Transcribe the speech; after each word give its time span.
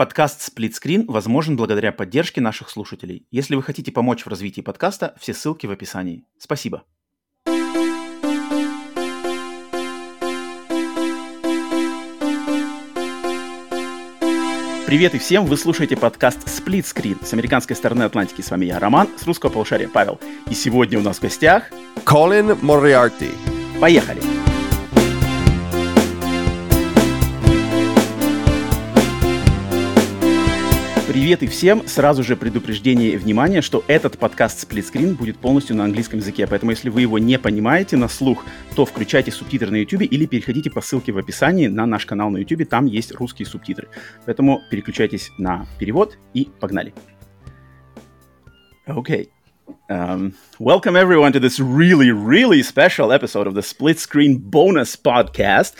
Подкаст 0.00 0.40
«Сплитскрин» 0.40 1.04
возможен 1.08 1.58
благодаря 1.58 1.92
поддержке 1.92 2.40
наших 2.40 2.70
слушателей. 2.70 3.26
Если 3.30 3.54
вы 3.54 3.62
хотите 3.62 3.92
помочь 3.92 4.24
в 4.24 4.28
развитии 4.28 4.62
подкаста, 4.62 5.14
все 5.20 5.34
ссылки 5.34 5.66
в 5.66 5.70
описании. 5.72 6.24
Спасибо. 6.38 6.84
Привет 14.86 15.14
и 15.14 15.18
всем! 15.18 15.44
Вы 15.44 15.58
слушаете 15.58 15.98
подкаст 15.98 16.46
Split 16.46 16.84
Screen 16.84 17.22
с 17.22 17.34
американской 17.34 17.76
стороны 17.76 18.04
Атлантики. 18.04 18.40
С 18.40 18.50
вами 18.50 18.64
я, 18.64 18.78
Роман, 18.78 19.06
с 19.18 19.26
русского 19.26 19.50
полушария 19.50 19.90
Павел. 19.90 20.18
И 20.48 20.54
сегодня 20.54 20.98
у 20.98 21.02
нас 21.02 21.18
в 21.18 21.20
гостях... 21.20 21.64
Колин 22.04 22.56
Мориарти. 22.62 23.28
Поехали! 23.78 24.39
Привет 31.30 31.44
и 31.44 31.46
всем! 31.46 31.86
Сразу 31.86 32.24
же 32.24 32.34
предупреждение 32.34 33.12
и 33.12 33.16
внимание, 33.16 33.62
что 33.62 33.84
этот 33.86 34.18
подкаст 34.18 34.68
Split 34.68 35.14
будет 35.14 35.38
полностью 35.38 35.76
на 35.76 35.84
английском 35.84 36.18
языке, 36.18 36.44
поэтому 36.48 36.72
если 36.72 36.88
вы 36.88 37.02
его 37.02 37.20
не 37.20 37.38
понимаете 37.38 37.96
на 37.96 38.08
слух, 38.08 38.44
то 38.74 38.84
включайте 38.84 39.30
субтитры 39.30 39.70
на 39.70 39.76
YouTube 39.76 40.02
или 40.02 40.26
переходите 40.26 40.72
по 40.72 40.80
ссылке 40.80 41.12
в 41.12 41.18
описании 41.18 41.68
на 41.68 41.86
наш 41.86 42.04
канал 42.04 42.30
на 42.30 42.38
YouTube, 42.38 42.68
там 42.68 42.86
есть 42.86 43.14
русские 43.14 43.46
субтитры. 43.46 43.86
Поэтому 44.26 44.60
переключайтесь 44.72 45.30
на 45.38 45.66
перевод 45.78 46.18
и 46.34 46.48
погнали. 46.58 46.92
Okay. 48.88 49.28
Um, 49.88 50.34
welcome 50.58 50.96
everyone 50.96 51.32
to 51.32 51.38
this 51.38 51.60
really, 51.60 52.10
really 52.10 52.60
special 52.64 53.12
episode 53.12 53.46
of 53.46 53.54
the 53.54 53.62
Split 53.62 54.00
Screen 54.00 54.38
Bonus 54.38 54.96
Podcast. 54.96 55.76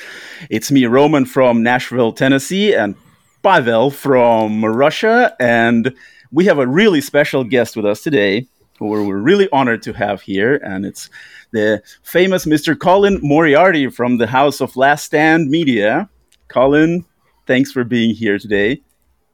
It's 0.49 0.71
me, 0.71 0.87
Roman 0.87 1.25
from 1.25 1.65
Nashville, 1.65 2.13
Tennessee, 2.13 2.73
and 2.73 2.95
Pavel 3.43 3.91
from 3.91 4.65
Russia. 4.65 5.35
And 5.41 5.95
we 6.30 6.45
have 6.47 6.59
a 6.59 6.67
really 6.67 7.01
special 7.01 7.45
guest 7.45 7.77
with 7.77 7.87
us 7.87 8.02
today 8.02 8.46
who 8.79 8.87
we're 8.87 9.19
really 9.19 9.49
honored 9.52 9.83
to 9.83 9.93
have 9.93 10.23
here. 10.23 10.57
And 10.57 10.87
it's 10.87 11.10
the 11.52 11.83
famous 12.02 12.46
Mr. 12.46 12.79
Colin 12.79 13.18
Moriarty 13.23 13.88
from 13.91 14.18
the 14.18 14.27
House 14.27 14.61
of 14.61 14.77
Last 14.77 15.05
Stand 15.05 15.51
Media. 15.51 16.09
Colin, 16.49 17.05
thanks 17.46 17.71
for 17.71 17.85
being 17.85 18.15
here 18.15 18.38
today. 18.38 18.80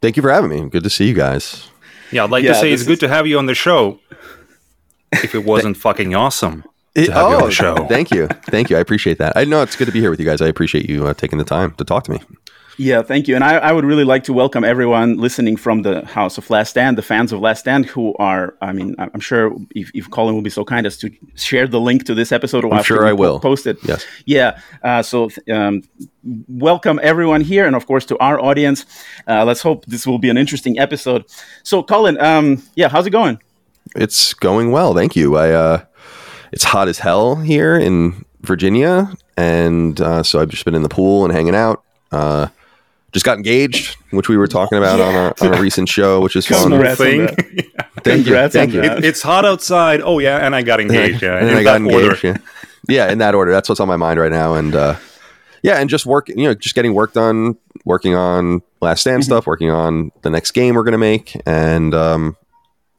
Thank 0.02 0.16
you 0.16 0.22
for 0.22 0.30
having 0.30 0.50
me. 0.50 0.68
Good 0.68 0.84
to 0.84 0.90
see 0.90 1.06
you 1.08 1.14
guys. 1.14 1.68
Yeah, 2.10 2.24
I'd 2.24 2.30
like 2.30 2.44
yeah, 2.44 2.52
to 2.52 2.58
say 2.58 2.72
it's 2.72 2.82
is... 2.82 2.88
good 2.88 3.00
to 3.00 3.08
have 3.08 3.26
you 3.26 3.38
on 3.38 3.46
the 3.46 3.54
show. 3.54 4.00
If 5.12 5.34
it 5.34 5.44
wasn't 5.44 5.76
fucking 5.76 6.14
awesome. 6.14 6.64
It, 6.94 7.10
oh, 7.12 7.50
thank 7.88 8.10
you. 8.10 8.26
Thank 8.26 8.70
you. 8.70 8.76
I 8.78 8.80
appreciate 8.80 9.18
that. 9.18 9.36
I 9.36 9.44
know 9.44 9.60
it's 9.62 9.76
good 9.76 9.84
to 9.84 9.92
be 9.92 10.00
here 10.00 10.10
with 10.10 10.18
you 10.18 10.24
guys. 10.24 10.40
I 10.40 10.48
appreciate 10.48 10.88
you 10.88 11.06
uh, 11.06 11.14
taking 11.14 11.38
the 11.38 11.44
time 11.44 11.72
to 11.74 11.84
talk 11.84 12.04
to 12.04 12.10
me. 12.10 12.20
Yeah, 12.78 13.02
thank 13.02 13.26
you. 13.26 13.34
And 13.34 13.42
I, 13.42 13.56
I, 13.56 13.72
would 13.72 13.84
really 13.84 14.04
like 14.04 14.24
to 14.24 14.34
welcome 14.34 14.62
everyone 14.62 15.16
listening 15.16 15.56
from 15.56 15.80
the 15.80 16.04
House 16.04 16.36
of 16.36 16.48
Last 16.50 16.70
Stand, 16.70 16.98
the 16.98 17.02
fans 17.02 17.32
of 17.32 17.40
Last 17.40 17.60
Stand, 17.60 17.86
who 17.86 18.14
are, 18.16 18.54
I 18.60 18.72
mean, 18.72 18.94
I'm 18.98 19.20
sure 19.20 19.56
if, 19.74 19.90
if 19.94 20.10
Colin 20.10 20.34
will 20.34 20.42
be 20.42 20.50
so 20.50 20.62
kind 20.62 20.86
as 20.86 20.98
to 20.98 21.10
share 21.36 21.66
the 21.66 21.80
link 21.80 22.04
to 22.04 22.14
this 22.14 22.32
episode, 22.32 22.70
I'm 22.70 22.82
sure 22.82 23.06
I 23.06 23.14
will 23.14 23.40
post 23.40 23.66
it. 23.66 23.78
Yes. 23.82 24.04
Yeah. 24.26 24.60
Uh, 24.82 25.02
so, 25.02 25.30
um, 25.50 25.84
welcome 26.48 27.00
everyone 27.02 27.40
here, 27.40 27.66
and 27.66 27.74
of 27.74 27.86
course 27.86 28.04
to 28.06 28.18
our 28.18 28.38
audience. 28.38 28.84
Uh, 29.26 29.44
let's 29.46 29.62
hope 29.62 29.86
this 29.86 30.06
will 30.06 30.18
be 30.18 30.28
an 30.28 30.36
interesting 30.36 30.78
episode. 30.78 31.24
So, 31.62 31.82
Colin, 31.82 32.20
um, 32.20 32.62
yeah, 32.74 32.88
how's 32.88 33.06
it 33.06 33.10
going? 33.10 33.40
It's 33.94 34.34
going 34.34 34.70
well, 34.70 34.92
thank 34.94 35.16
you. 35.16 35.36
I, 35.36 35.50
uh, 35.50 35.84
it's 36.52 36.64
hot 36.64 36.88
as 36.88 36.98
hell 36.98 37.36
here 37.36 37.74
in 37.74 38.26
Virginia, 38.42 39.14
and 39.38 39.98
uh, 39.98 40.22
so 40.22 40.40
I've 40.40 40.50
just 40.50 40.66
been 40.66 40.74
in 40.74 40.82
the 40.82 40.90
pool 40.90 41.24
and 41.24 41.32
hanging 41.32 41.54
out. 41.54 41.82
Uh, 42.12 42.48
just 43.16 43.24
got 43.24 43.38
engaged, 43.38 43.96
which 44.10 44.28
we 44.28 44.36
were 44.36 44.46
talking 44.46 44.76
about 44.76 44.98
yeah. 44.98 45.06
on, 45.06 45.14
a, 45.14 45.44
on 45.46 45.58
a 45.58 45.62
recent 45.62 45.88
show, 45.88 46.20
which 46.20 46.36
is 46.36 46.46
fun. 46.46 46.70
Thing. 46.96 47.28
Thank 48.04 48.26
you. 48.26 48.48
Thank 48.50 48.74
you. 48.74 48.82
It, 48.82 49.06
it's 49.06 49.22
hot 49.22 49.46
outside. 49.46 50.02
Oh 50.02 50.18
yeah, 50.18 50.44
and 50.44 50.54
I 50.54 50.60
got 50.60 50.80
engaged. 50.82 51.22
Yeah, 51.22 51.38
and 51.38 51.56
I 51.56 51.62
got 51.62 51.80
engaged. 51.80 52.22
Yeah. 52.22 52.36
yeah, 52.88 53.10
in 53.10 53.16
that 53.18 53.34
order. 53.34 53.50
That's 53.52 53.70
what's 53.70 53.80
on 53.80 53.88
my 53.88 53.96
mind 53.96 54.20
right 54.20 54.30
now, 54.30 54.52
and 54.52 54.74
uh, 54.76 54.96
yeah, 55.62 55.78
and 55.78 55.88
just 55.88 56.04
work. 56.04 56.28
You 56.28 56.44
know, 56.44 56.54
just 56.54 56.74
getting 56.74 56.92
work 56.92 57.14
done, 57.14 57.56
working 57.86 58.14
on 58.14 58.60
Last 58.82 59.00
Stand 59.00 59.22
mm-hmm. 59.22 59.32
stuff, 59.32 59.46
working 59.46 59.70
on 59.70 60.12
the 60.20 60.28
next 60.28 60.50
game 60.50 60.74
we're 60.74 60.84
gonna 60.84 60.98
make, 60.98 61.40
and 61.46 61.94
um, 61.94 62.36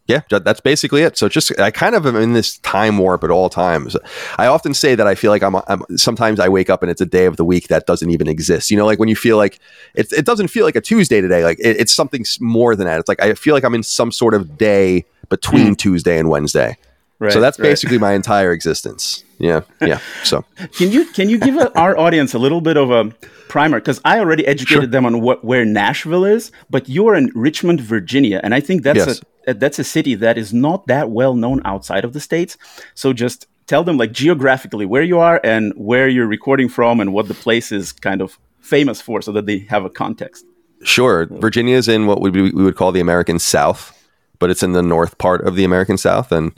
yeah, 0.08 0.22
that's 0.30 0.62
basically 0.62 1.02
it. 1.04 1.18
So 1.18 1.28
just 1.28 1.58
I 1.60 1.70
kind 1.70 1.94
of 1.94 2.06
am 2.06 2.16
in 2.16 2.32
this 2.32 2.58
time 2.60 2.98
warp 2.98 3.26
at 3.26 3.30
all 3.30 3.50
times. 3.50 3.96
I 4.38 4.48
often 4.48 4.74
say 4.74 4.96
that 4.96 5.06
I 5.06 5.16
feel 5.16 5.32
like 5.32 5.44
I'm, 5.44 5.56
I'm, 5.56 5.84
Sometimes 5.98 6.40
I 6.40 6.48
wake 6.48 6.70
up 6.70 6.82
and 6.82 6.90
it's 6.90 7.02
a 7.02 7.06
day 7.06 7.26
of 7.26 7.36
the 7.36 7.44
week 7.44 7.68
that 7.68 7.86
doesn't 7.88 8.10
even 8.10 8.28
exist. 8.28 8.72
You 8.72 8.78
know, 8.78 8.86
like 8.86 9.00
when 9.00 9.10
you 9.10 9.18
feel 9.18 9.36
like 9.36 9.60
it, 9.96 10.12
it 10.14 10.26
doesn't 10.26 10.48
feel 10.48 10.66
like 10.66 10.78
a 10.78 10.82
Tuesday 10.82 11.20
today. 11.20 11.44
Like 11.44 11.60
it, 11.60 11.78
it's 11.78 11.94
something 11.94 12.24
more 12.40 12.74
than 12.76 12.88
that. 12.88 13.00
It's 13.00 13.10
like 13.10 13.22
I 13.22 13.34
feel 13.34 13.54
like 13.54 13.66
I'm 13.66 13.76
in 13.76 13.84
some 13.84 14.12
sort 14.14 14.34
of 14.34 14.58
day 14.58 15.06
between 15.28 15.74
mm. 15.74 15.78
Tuesday 15.78 16.18
and 16.18 16.30
Wednesday. 16.30 16.78
Right, 17.20 17.34
so 17.34 17.42
that's 17.42 17.60
right. 17.60 17.66
basically 17.66 17.98
my 17.98 18.14
entire 18.14 18.52
existence. 18.52 19.26
Yeah, 19.40 19.62
yeah. 19.82 20.00
So 20.24 20.46
can 20.78 20.92
you 20.92 21.06
can 21.06 21.30
you 21.30 21.38
give 21.40 21.58
our 21.76 21.98
audience 21.98 22.34
a 22.34 22.40
little 22.40 22.62
bit 22.62 22.78
of 22.78 22.92
a 22.92 23.12
primer 23.50 23.80
because 23.80 24.00
I 24.06 24.20
already 24.20 24.46
educated 24.46 24.84
sure. 24.84 24.88
them 24.88 25.06
on 25.06 25.22
what 25.22 25.44
where 25.44 25.66
Nashville 25.66 26.26
is, 26.26 26.52
but 26.70 26.88
you 26.88 27.08
are 27.08 27.16
in 27.16 27.32
Richmond, 27.34 27.82
Virginia, 27.82 28.40
and 28.44 28.54
I 28.54 28.60
think 28.60 28.84
that's 28.84 29.00
yes. 29.00 29.20
a 29.20 29.22
Uh, 29.48 29.54
that's 29.54 29.80
a 29.80 29.84
city 29.84 30.16
that 30.16 30.38
is 30.38 30.54
not 30.54 30.88
that 30.88 31.10
well 31.10 31.34
known 31.34 31.62
outside 31.66 32.04
of 32.06 32.14
the 32.14 32.20
states. 32.20 32.58
So 32.94 33.14
just 33.14 33.48
tell 33.66 33.84
them 33.84 33.98
like 33.98 34.12
geographically 34.12 34.86
where 34.86 35.04
you 35.04 35.20
are 35.20 35.40
and 35.44 35.74
where 35.76 36.08
you're 36.08 36.28
recording 36.28 36.70
from 36.70 37.00
and 37.00 37.14
what 37.14 37.28
the 37.28 37.34
place 37.34 37.72
is 37.72 37.92
kind 37.92 38.22
of 38.22 38.38
famous 38.60 39.02
for, 39.02 39.22
so 39.22 39.32
that 39.32 39.46
they 39.46 39.60
have 39.70 39.86
a 39.86 39.90
context. 39.90 40.46
Sure, 40.84 41.26
Virginia 41.26 41.76
is 41.76 41.88
in 41.88 42.06
what 42.06 42.22
we 42.22 42.30
we 42.30 42.52
would 42.52 42.76
call 42.76 42.92
the 42.92 43.00
American 43.00 43.40
South 43.40 43.94
but 44.40 44.50
it's 44.50 44.64
in 44.64 44.74
the 44.74 44.84
north 44.84 45.18
part 45.18 45.42
of 45.46 45.56
the 45.56 45.64
American 45.64 45.98
South. 45.98 46.32
And 46.32 46.58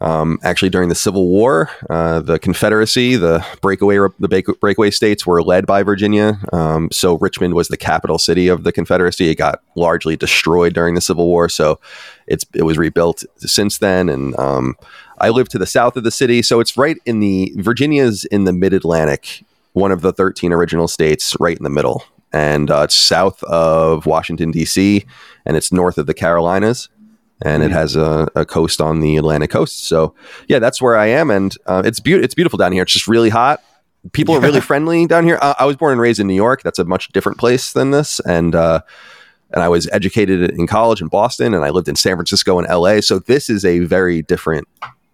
um, 0.00 0.38
actually, 0.42 0.70
during 0.70 0.88
the 0.88 0.94
Civil 0.94 1.28
War, 1.28 1.68
uh, 1.90 2.20
the 2.20 2.38
Confederacy, 2.38 3.16
the 3.16 3.44
breakaway 3.60 3.98
the 4.18 4.56
breakaway 4.60 4.90
states 4.90 5.26
were 5.26 5.42
led 5.42 5.66
by 5.66 5.82
Virginia. 5.82 6.38
Um, 6.52 6.90
so 6.90 7.18
Richmond 7.18 7.54
was 7.54 7.68
the 7.68 7.76
capital 7.76 8.18
city 8.18 8.48
of 8.48 8.64
the 8.64 8.72
Confederacy. 8.72 9.28
It 9.28 9.34
got 9.34 9.62
largely 9.74 10.16
destroyed 10.16 10.72
during 10.72 10.94
the 10.94 11.02
Civil 11.02 11.26
War, 11.26 11.50
so 11.50 11.78
it's 12.26 12.46
it 12.54 12.62
was 12.62 12.78
rebuilt 12.78 13.24
since 13.36 13.78
then. 13.78 14.08
And 14.08 14.38
um, 14.38 14.76
I 15.18 15.28
live 15.28 15.50
to 15.50 15.58
the 15.58 15.66
south 15.66 15.96
of 15.96 16.04
the 16.04 16.10
city, 16.10 16.40
so 16.40 16.60
it's 16.60 16.78
right 16.78 16.96
in 17.04 17.20
the 17.20 17.52
Virginia's 17.56 18.24
in 18.24 18.44
the 18.44 18.54
Mid 18.54 18.72
Atlantic, 18.72 19.44
one 19.74 19.92
of 19.92 20.00
the 20.00 20.14
thirteen 20.14 20.52
original 20.52 20.88
states, 20.88 21.36
right 21.38 21.58
in 21.58 21.64
the 21.64 21.70
middle. 21.70 22.04
And 22.32 22.70
uh, 22.70 22.82
it's 22.84 22.94
south 22.94 23.42
of 23.42 24.06
Washington 24.06 24.50
D.C. 24.52 25.04
and 25.44 25.56
it's 25.56 25.72
north 25.72 25.98
of 25.98 26.06
the 26.06 26.14
Carolinas 26.14 26.88
and 27.42 27.62
it 27.62 27.66
mm-hmm. 27.66 27.74
has 27.74 27.96
a, 27.96 28.28
a, 28.34 28.44
coast 28.44 28.80
on 28.80 29.00
the 29.00 29.16
Atlantic 29.16 29.50
coast. 29.50 29.86
So 29.86 30.14
yeah, 30.48 30.58
that's 30.58 30.80
where 30.80 30.96
I 30.96 31.06
am, 31.06 31.30
and 31.30 31.54
uh, 31.66 31.82
it's 31.84 32.00
beautiful. 32.00 32.24
It's 32.24 32.34
beautiful 32.34 32.56
down 32.56 32.72
here. 32.72 32.82
It's 32.82 32.92
just 32.92 33.08
really 33.08 33.30
hot. 33.30 33.62
People 34.12 34.34
are 34.34 34.40
really 34.40 34.60
friendly 34.70 35.06
down 35.06 35.24
here. 35.24 35.38
I-, 35.40 35.56
I 35.60 35.64
was 35.64 35.76
born 35.76 35.92
and 35.92 36.00
raised 36.00 36.20
in 36.20 36.26
New 36.26 36.34
York. 36.34 36.62
That's 36.62 36.78
a 36.78 36.84
much 36.84 37.08
different 37.08 37.38
place 37.38 37.72
than 37.72 37.90
this, 37.90 38.20
and 38.20 38.54
uh, 38.54 38.82
and 39.52 39.62
I 39.62 39.68
was 39.68 39.88
educated 39.90 40.50
in 40.50 40.66
college 40.66 41.00
in 41.00 41.08
Boston, 41.08 41.54
and 41.54 41.64
I 41.64 41.70
lived 41.70 41.88
in 41.88 41.96
San 41.96 42.16
Francisco 42.16 42.58
and 42.58 42.68
L.A. 42.68 43.02
So 43.02 43.18
this 43.18 43.50
is 43.50 43.64
a 43.64 43.80
very 43.80 44.22
different 44.22 44.68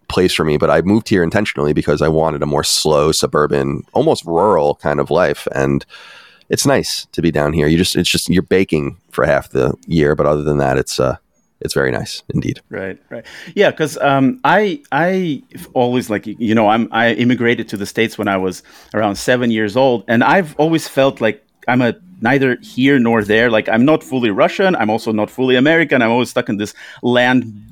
place 0.07 0.33
for 0.33 0.45
me. 0.45 0.57
But 0.57 0.69
I 0.69 0.81
moved 0.81 1.09
here 1.09 1.23
intentionally 1.23 1.73
because 1.73 2.01
I 2.01 2.07
wanted 2.07 2.41
a 2.41 2.45
more 2.45 2.63
slow, 2.63 3.11
suburban, 3.11 3.83
almost 3.93 4.25
rural 4.25 4.75
kind 4.75 4.99
of 4.99 5.11
life, 5.11 5.47
and 5.53 5.85
it's 6.49 6.65
nice 6.65 7.05
to 7.11 7.21
be 7.21 7.31
down 7.31 7.53
here. 7.53 7.67
You 7.67 7.77
just 7.77 7.95
it's 7.95 8.09
just 8.09 8.29
you're 8.29 8.41
baking 8.41 8.97
for 9.09 9.25
half 9.25 9.49
the 9.49 9.73
year, 9.85 10.15
but 10.15 10.25
other 10.25 10.43
than 10.43 10.57
that, 10.57 10.77
it's 10.77 10.99
uh 10.99 11.17
it's 11.61 11.73
very 11.73 11.91
nice 11.91 12.23
indeed. 12.29 12.61
Right, 12.69 12.97
right, 13.09 13.25
yeah. 13.55 13.71
Because 13.71 13.97
um, 13.97 14.39
I 14.43 14.81
I 14.91 15.43
always 15.73 16.09
like 16.09 16.25
you 16.27 16.55
know 16.55 16.67
I'm 16.69 16.87
I 16.91 17.13
immigrated 17.13 17.67
to 17.69 17.77
the 17.77 17.85
states 17.85 18.17
when 18.17 18.27
I 18.27 18.37
was 18.37 18.63
around 18.93 19.15
seven 19.15 19.51
years 19.51 19.75
old, 19.75 20.03
and 20.07 20.23
I've 20.23 20.55
always 20.57 20.87
felt 20.87 21.19
like 21.21 21.43
I'm 21.67 21.81
a 21.81 21.95
neither 22.21 22.57
here 22.61 22.99
nor 22.99 23.23
there. 23.23 23.49
Like 23.49 23.69
I'm 23.69 23.85
not 23.85 24.03
fully 24.03 24.29
Russian. 24.29 24.75
I'm 24.75 24.89
also 24.89 25.11
not 25.11 25.29
fully 25.29 25.55
American. 25.55 26.01
I'm 26.01 26.11
always 26.11 26.29
stuck 26.29 26.49
in 26.49 26.57
this 26.57 26.73
land 27.01 27.67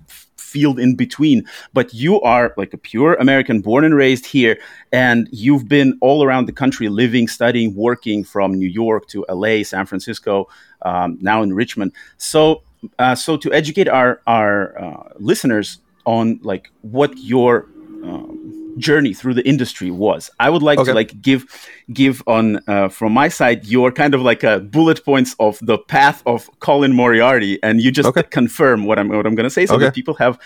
field 0.55 0.79
in 0.79 0.95
between. 0.95 1.45
But 1.73 1.93
you 1.93 2.21
are 2.21 2.53
like 2.57 2.73
a 2.73 2.77
pure 2.77 3.15
American, 3.15 3.61
born 3.61 3.83
and 3.83 3.95
raised 3.95 4.25
here, 4.25 4.57
and 4.91 5.27
you've 5.31 5.67
been 5.67 5.97
all 6.01 6.23
around 6.23 6.45
the 6.45 6.53
country, 6.53 6.87
living, 6.87 7.27
studying, 7.27 7.75
working 7.75 8.23
from 8.23 8.53
New 8.53 8.69
York 8.69 9.07
to 9.09 9.25
LA, 9.29 9.63
San 9.63 9.85
Francisco, 9.85 10.47
um, 10.83 11.17
now 11.19 11.43
in 11.43 11.53
Richmond. 11.53 11.91
So 12.17 12.61
uh, 12.99 13.15
so 13.15 13.37
to 13.37 13.51
educate 13.53 13.87
our 13.87 14.21
our 14.27 14.77
uh, 14.79 15.09
listeners 15.19 15.79
on 16.05 16.39
like 16.43 16.69
what 16.81 17.17
your 17.17 17.67
um, 18.03 18.75
journey 18.77 19.13
through 19.13 19.33
the 19.33 19.47
industry 19.47 19.89
was, 19.89 20.29
I 20.39 20.49
would 20.49 20.61
like 20.61 20.79
okay. 20.79 20.91
to 20.91 20.95
like 20.95 21.21
give 21.21 21.45
give 21.93 22.21
on 22.27 22.59
uh, 22.67 22.89
from 22.89 23.13
my 23.13 23.29
side 23.29 23.65
your 23.65 23.91
kind 23.91 24.13
of 24.13 24.21
like 24.21 24.43
a 24.43 24.59
bullet 24.59 25.03
points 25.05 25.35
of 25.39 25.59
the 25.61 25.77
path 25.77 26.21
of 26.25 26.49
Colin 26.59 26.93
Moriarty, 26.93 27.61
and 27.63 27.81
you 27.81 27.91
just 27.91 28.09
okay. 28.09 28.23
confirm 28.23 28.85
what 28.85 28.99
I'm 28.99 29.09
what 29.09 29.25
I'm 29.25 29.35
going 29.35 29.45
to 29.45 29.49
say, 29.49 29.65
so 29.65 29.75
okay. 29.75 29.85
that 29.85 29.95
people 29.95 30.13
have 30.15 30.39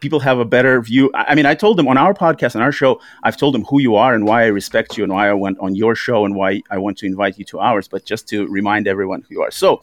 people 0.00 0.20
have 0.20 0.38
a 0.38 0.44
better 0.44 0.80
view. 0.80 1.10
I 1.14 1.34
mean, 1.34 1.46
I 1.46 1.54
told 1.54 1.76
them 1.76 1.88
on 1.88 1.96
our 1.96 2.14
podcast 2.14 2.54
and 2.54 2.62
our 2.62 2.72
show, 2.72 3.00
I've 3.22 3.36
told 3.36 3.54
them 3.54 3.64
who 3.64 3.80
you 3.80 3.94
are 3.96 4.14
and 4.14 4.26
why 4.26 4.44
I 4.44 4.46
respect 4.46 4.96
you 4.96 5.04
and 5.04 5.12
why 5.12 5.28
I 5.28 5.34
went 5.34 5.58
on 5.58 5.74
your 5.74 5.94
show 5.94 6.24
and 6.24 6.34
why 6.34 6.62
I 6.70 6.78
want 6.78 6.98
to 6.98 7.06
invite 7.06 7.38
you 7.38 7.44
to 7.46 7.60
ours. 7.60 7.88
But 7.88 8.04
just 8.04 8.28
to 8.28 8.46
remind 8.46 8.88
everyone 8.88 9.22
who 9.22 9.34
you 9.36 9.42
are, 9.42 9.50
so 9.50 9.82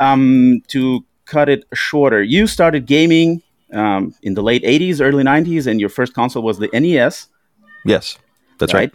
um, 0.00 0.62
to 0.68 1.04
cut 1.30 1.48
it 1.48 1.64
shorter, 1.72 2.22
you 2.22 2.46
started 2.46 2.86
gaming 2.86 3.42
um, 3.72 4.14
in 4.22 4.34
the 4.34 4.42
late 4.42 4.64
80s, 4.64 5.00
early 5.00 5.24
90s, 5.24 5.66
and 5.66 5.80
your 5.80 5.88
first 5.88 6.12
console 6.12 6.42
was 6.42 6.58
the 6.58 6.68
NES. 6.72 7.28
Yes, 7.84 8.18
that's 8.58 8.74
right. 8.74 8.92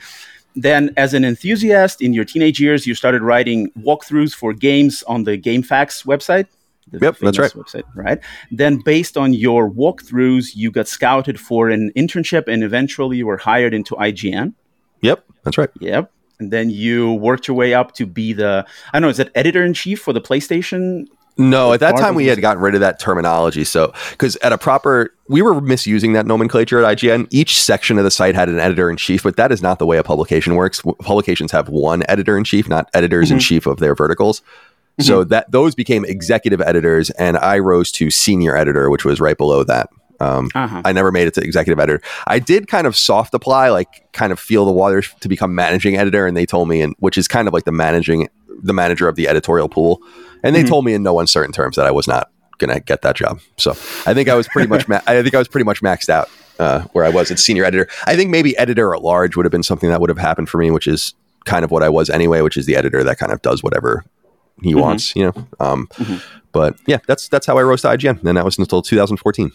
Then, 0.55 0.93
as 0.95 1.13
an 1.13 1.25
enthusiast 1.25 2.01
in 2.01 2.13
your 2.13 2.23
teenage 2.23 2.59
years, 2.61 2.87
you 2.87 2.95
started 2.95 3.21
writing 3.21 3.71
walkthroughs 3.79 4.33
for 4.33 4.53
games 4.53 5.03
on 5.03 5.23
the 5.23 5.37
GameFAQs 5.37 6.05
website. 6.05 6.47
the 6.91 6.99
Yep, 7.01 7.17
that's 7.19 7.37
famous 7.37 7.53
Website, 7.53 7.83
right? 7.95 8.19
Then, 8.51 8.77
based 8.77 9.17
on 9.17 9.33
your 9.33 9.69
walkthroughs, 9.69 10.55
you 10.55 10.71
got 10.71 10.87
scouted 10.87 11.39
for 11.39 11.69
an 11.69 11.91
internship, 11.95 12.47
and 12.47 12.63
eventually 12.63 13.17
you 13.17 13.27
were 13.27 13.37
hired 13.37 13.73
into 13.73 13.95
IGN. 13.95 14.53
Yep, 15.01 15.25
that's 15.43 15.57
right. 15.57 15.69
Yep. 15.81 16.11
And 16.39 16.51
then 16.51 16.69
you 16.69 17.13
worked 17.13 17.47
your 17.47 17.55
way 17.55 17.73
up 17.73 17.93
to 17.93 18.05
be 18.05 18.33
the 18.33 18.65
I 18.91 18.99
don't 18.99 19.03
know, 19.03 19.09
is 19.09 19.17
that 19.17 19.31
editor 19.35 19.63
in 19.63 19.73
chief 19.73 20.01
for 20.01 20.13
the 20.13 20.21
PlayStation? 20.21 21.07
No, 21.37 21.73
at 21.73 21.81
that 21.81 21.95
time 21.97 22.15
we 22.15 22.27
had 22.27 22.41
gotten 22.41 22.61
rid 22.63 22.75
of 22.75 22.81
that 22.81 22.99
terminology. 22.99 23.63
So, 23.65 23.93
because 24.11 24.37
at 24.37 24.53
a 24.53 24.57
proper, 24.57 25.13
we 25.27 25.41
were 25.41 25.59
misusing 25.59 26.13
that 26.13 26.25
nomenclature 26.25 26.83
at 26.83 26.97
IGN. 26.97 27.27
Each 27.29 27.61
section 27.61 27.97
of 27.97 28.03
the 28.05 28.11
site 28.11 28.35
had 28.35 28.47
an 28.47 28.57
editor 28.59 28.89
in 28.89 28.95
chief, 28.97 29.23
but 29.23 29.35
that 29.35 29.51
is 29.51 29.61
not 29.61 29.79
the 29.79 29.85
way 29.85 29.97
a 29.97 30.03
publication 30.03 30.55
works. 30.55 30.81
Publications 31.01 31.51
have 31.51 31.67
one 31.67 32.03
editor 32.07 32.37
in 32.37 32.45
chief, 32.45 32.69
not 32.69 32.89
editors 32.93 33.31
in 33.31 33.39
chief 33.39 33.65
of 33.65 33.79
their 33.79 33.95
verticals. 33.95 34.41
So 35.01 35.25
that 35.25 35.51
those 35.51 35.75
became 35.75 36.05
executive 36.05 36.61
editors, 36.61 37.09
and 37.09 37.37
I 37.37 37.59
rose 37.59 37.91
to 37.93 38.09
senior 38.09 38.55
editor, 38.55 38.89
which 38.89 39.03
was 39.03 39.19
right 39.19 39.37
below 39.37 39.65
that. 39.65 39.89
Um, 40.21 40.49
Uh-huh. 40.55 40.81
I 40.85 40.93
never 40.93 41.11
made 41.11 41.27
it 41.27 41.33
to 41.33 41.41
executive 41.41 41.81
editor. 41.81 42.01
I 42.27 42.39
did 42.39 42.69
kind 42.69 42.87
of 42.87 42.95
soft 42.95 43.33
apply, 43.33 43.67
like 43.71 44.07
kind 44.13 44.31
of 44.31 44.39
feel 44.39 44.63
the 44.63 44.71
waters 44.71 45.13
to 45.19 45.27
become 45.27 45.53
managing 45.53 45.97
editor, 45.97 46.25
and 46.25 46.37
they 46.37 46.45
told 46.45 46.69
me, 46.69 46.79
and 46.81 46.95
which 46.99 47.17
is 47.17 47.27
kind 47.27 47.49
of 47.49 47.53
like 47.53 47.65
the 47.65 47.73
managing, 47.73 48.29
the 48.63 48.71
manager 48.71 49.09
of 49.09 49.15
the 49.17 49.27
editorial 49.27 49.67
pool, 49.67 49.99
and 50.45 50.55
they 50.55 50.63
told 50.63 50.85
me 50.85 50.93
in 50.93 51.03
no 51.03 51.19
uncertain 51.19 51.51
terms 51.51 51.75
that 51.75 51.85
I 51.85 51.91
was 51.91 52.07
not 52.07 52.31
gonna 52.57 52.79
get 52.79 53.01
that 53.01 53.15
job. 53.17 53.39
So 53.57 53.71
I 54.05 54.13
think 54.13 54.29
I 54.29 54.35
was 54.35 54.47
pretty 54.47 54.69
much, 54.69 54.87
ma- 54.87 55.01
I 55.07 55.21
think 55.21 55.35
I 55.35 55.37
was 55.39 55.47
pretty 55.49 55.65
much 55.65 55.81
maxed 55.81 56.07
out 56.09 56.29
uh, 56.59 56.81
where 56.93 57.03
I 57.03 57.09
was 57.09 57.29
at 57.31 57.39
senior 57.39 57.65
editor. 57.65 57.87
I 58.05 58.15
think 58.15 58.29
maybe 58.29 58.55
editor 58.57 58.95
at 58.95 59.01
large 59.01 59.35
would 59.35 59.45
have 59.45 59.51
been 59.51 59.63
something 59.63 59.89
that 59.89 59.99
would 59.99 60.09
have 60.09 60.17
happened 60.17 60.47
for 60.47 60.57
me, 60.57 60.71
which 60.71 60.87
is 60.87 61.13
kind 61.43 61.65
of 61.65 61.71
what 61.71 61.83
I 61.83 61.89
was 61.89 62.09
anyway, 62.09 62.39
which 62.41 62.55
is 62.55 62.65
the 62.65 62.75
editor 62.77 63.03
that 63.03 63.17
kind 63.17 63.31
of 63.33 63.41
does 63.41 63.61
whatever 63.61 64.05
he 64.63 64.73
wants, 64.73 65.15
you 65.17 65.25
know. 65.25 65.47
Um, 65.59 65.89
But 66.53 66.77
yeah, 66.87 66.99
that's 67.07 67.27
that's 67.27 67.45
how 67.45 67.57
I 67.57 67.63
rose 67.63 67.81
to 67.81 67.89
IGN, 67.89 68.23
and 68.23 68.37
that 68.37 68.45
was 68.45 68.57
until 68.57 68.81
2014. 68.81 69.51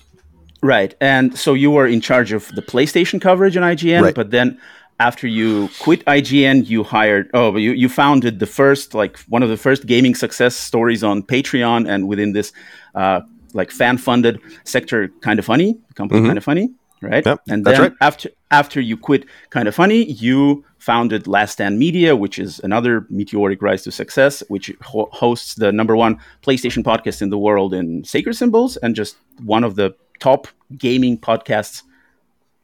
Right. 0.62 0.94
And 1.00 1.38
so 1.38 1.54
you 1.54 1.70
were 1.70 1.86
in 1.86 2.02
charge 2.02 2.32
of 2.32 2.48
the 2.54 2.60
PlayStation 2.60 3.18
coverage 3.18 3.56
in 3.56 3.62
IGN, 3.62 4.02
Right. 4.02 4.14
but 4.14 4.30
then 4.30 4.60
after 5.00 5.26
you 5.26 5.70
quit 5.80 6.04
IGN, 6.04 6.68
you 6.68 6.84
hired 6.84 7.30
oh, 7.34 7.56
you, 7.56 7.72
you 7.72 7.88
founded 7.88 8.38
the 8.38 8.46
first 8.46 8.94
like 8.94 9.18
one 9.20 9.42
of 9.42 9.48
the 9.48 9.56
first 9.56 9.86
gaming 9.86 10.14
success 10.14 10.54
stories 10.54 11.02
on 11.02 11.22
Patreon 11.22 11.88
and 11.88 12.06
within 12.06 12.32
this 12.32 12.52
uh, 12.94 13.22
like 13.54 13.70
fan 13.70 13.96
funded 13.98 14.40
sector 14.64 15.08
Kinda 15.22 15.42
Funny, 15.42 15.78
company 15.94 16.20
Kinda 16.20 16.42
Funny, 16.42 16.70
right? 17.00 17.24
Mm-hmm. 17.24 17.28
Yep, 17.28 17.40
and 17.48 17.64
then 17.64 17.80
right. 17.80 17.92
after 18.00 18.28
after 18.50 18.80
you 18.80 18.96
quit 18.96 19.24
Kinda 19.50 19.72
Funny, 19.72 20.04
you 20.04 20.64
founded 20.78 21.26
Last 21.26 21.52
Stand 21.52 21.78
Media, 21.78 22.14
which 22.14 22.38
is 22.38 22.60
another 22.60 23.06
meteoric 23.08 23.62
rise 23.62 23.82
to 23.84 23.90
success, 23.90 24.42
which 24.48 24.70
ho- 24.82 25.08
hosts 25.12 25.54
the 25.54 25.72
number 25.72 25.96
one 25.96 26.18
PlayStation 26.42 26.82
podcast 26.84 27.22
in 27.22 27.30
the 27.30 27.38
world 27.38 27.72
in 27.74 28.04
Sacred 28.04 28.34
Symbols, 28.34 28.76
and 28.76 28.94
just 28.94 29.16
one 29.44 29.64
of 29.64 29.76
the 29.76 29.94
top 30.20 30.46
gaming 30.76 31.16
podcasts 31.18 31.82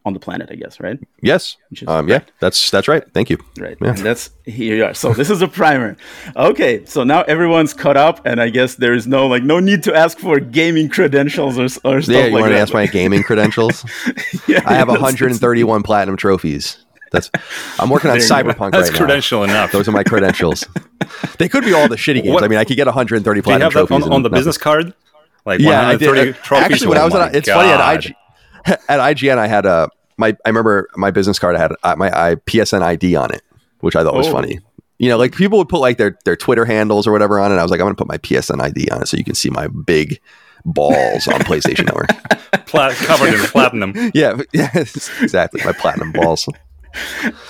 on 0.06 0.14
the 0.14 0.20
planet, 0.20 0.49
I 0.50 0.55
guess, 0.55 0.81
right? 0.81 0.99
Yes, 1.20 1.56
um, 1.87 2.08
yeah, 2.08 2.20
that's 2.41 2.70
that's 2.70 2.88
right. 2.88 3.03
Thank 3.12 3.29
you. 3.29 3.37
Right. 3.58 3.76
Yeah. 3.82 3.88
And 3.88 3.99
that's 3.99 4.31
here 4.44 4.76
you 4.76 4.85
are. 4.85 4.94
So 4.94 5.12
this 5.12 5.29
is 5.29 5.43
a 5.43 5.49
primer. 5.49 5.97
Okay. 6.37 6.85
So 6.87 7.03
now 7.05 7.23
everyone's 7.23 7.75
caught 7.75 7.97
up, 7.99 8.25
and 8.25 8.41
I 8.41 8.49
guess 8.49 8.76
there 8.76 8.94
is 8.94 9.06
no 9.06 9.26
like 9.26 9.43
no 9.43 9.58
need 9.61 9.82
to 9.82 9.94
ask 9.94 10.19
for 10.19 10.41
gaming 10.41 10.88
credentials 10.88 11.58
or, 11.58 11.64
s- 11.64 11.79
or 11.85 12.00
stuff 12.00 12.14
Yeah, 12.14 12.26
you 12.26 12.32
like 12.32 12.43
want 12.43 12.53
to 12.55 12.58
ask 12.58 12.73
my 12.73 12.87
gaming 12.87 13.23
credentials? 13.25 13.85
Yeah, 14.49 14.62
I 14.64 14.75
have 14.75 14.87
that's- 14.94 15.03
131 15.03 15.82
platinum 15.82 16.17
trophies. 16.17 16.79
That's 17.12 17.31
I'm 17.81 17.91
working 17.91 18.11
on 18.11 18.19
There 18.19 18.25
you 18.26 18.29
go. 18.44 18.50
Cyberpunk 18.53 18.73
That's 18.73 18.91
right 18.91 18.97
credential 18.99 19.44
enough. 19.44 19.73
Those 19.73 19.88
are 19.88 19.93
my 19.93 20.05
credentials. 20.05 20.64
they 21.38 21.49
could 21.49 21.64
be 21.64 21.73
all 21.73 21.88
the 21.88 21.97
shitty 21.97 22.23
games. 22.23 22.32
What- 22.35 22.44
I 22.44 22.49
mean, 22.49 22.58
I 22.58 22.64
could 22.64 22.76
get 22.76 22.87
130 22.87 23.23
Do 23.23 23.38
you 23.38 23.43
platinum 23.43 23.64
have 23.67 23.73
trophies 23.73 24.06
on, 24.06 24.12
on 24.12 24.23
the 24.23 24.29
nothing. 24.29 24.38
business 24.38 24.58
card? 24.58 24.94
Like 25.44 25.61
Yeah, 25.61 25.81
I 25.81 25.94
130 25.97 26.25
did. 26.32 26.35
trophies. 26.43 26.64
Actually, 26.73 26.88
when 26.88 26.99
Oh 26.99 27.00
I 27.03 27.05
was 27.05 27.14
my 27.14 27.26
at, 27.26 27.37
it's 27.37 27.49
funny 27.49 27.70
at 27.70 28.05
IG, 28.06 28.14
at 28.88 29.00
IGN, 29.00 29.38
I 29.38 29.46
had 29.46 29.66
a 29.66 29.88
my. 30.16 30.36
I 30.44 30.48
remember 30.48 30.88
my 30.96 31.10
business 31.10 31.38
card 31.38 31.56
I 31.56 31.58
had 31.60 31.72
uh, 31.82 31.94
my 31.96 32.08
I, 32.10 32.34
PSN 32.36 32.82
ID 32.82 33.16
on 33.16 33.32
it, 33.34 33.42
which 33.80 33.96
I 33.96 34.02
thought 34.02 34.14
was 34.14 34.28
Oh. 34.28 34.32
funny. 34.32 34.60
You 34.98 35.10
know, 35.10 35.18
like 35.18 35.34
people 35.34 35.58
would 35.58 35.68
put 35.68 35.80
like 35.80 35.98
their 35.98 36.16
their 36.24 36.36
Twitter 36.36 36.64
handles 36.64 37.06
or 37.06 37.12
whatever 37.12 37.38
on 37.38 37.52
it. 37.52 37.56
I 37.56 37.62
was 37.62 37.70
like, 37.70 37.80
I'm 37.80 37.84
going 37.86 37.94
to 37.96 37.98
put 37.98 38.08
my 38.08 38.18
PSN 38.18 38.60
ID 38.62 38.88
on 38.90 39.02
it 39.02 39.08
so 39.08 39.16
you 39.18 39.24
can 39.24 39.34
see 39.34 39.50
my 39.50 39.66
big 39.68 40.18
balls 40.64 41.28
on 41.28 41.40
PlayStation 41.40 41.84
Network. 41.86 42.08
Pla- 42.66 42.92
covered 42.94 43.34
in 43.34 43.40
platinum. 43.40 43.92
Yeah, 44.14 44.40
yes, 44.52 45.10
exactly. 45.20 45.60
My 45.64 45.72
platinum 45.72 46.12
balls. 46.12 46.48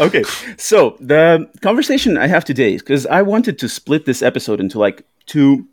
okay 0.00 0.24
so 0.56 0.96
the 0.98 1.48
conversation 1.62 2.18
i 2.18 2.26
have 2.26 2.44
today 2.44 2.74
is 2.74 2.82
because 2.82 3.06
i 3.06 3.22
wanted 3.22 3.60
to 3.60 3.68
split 3.68 4.04
this 4.04 4.20
episode 4.20 4.58
into 4.58 4.76
like 4.76 5.06
two 5.26 5.64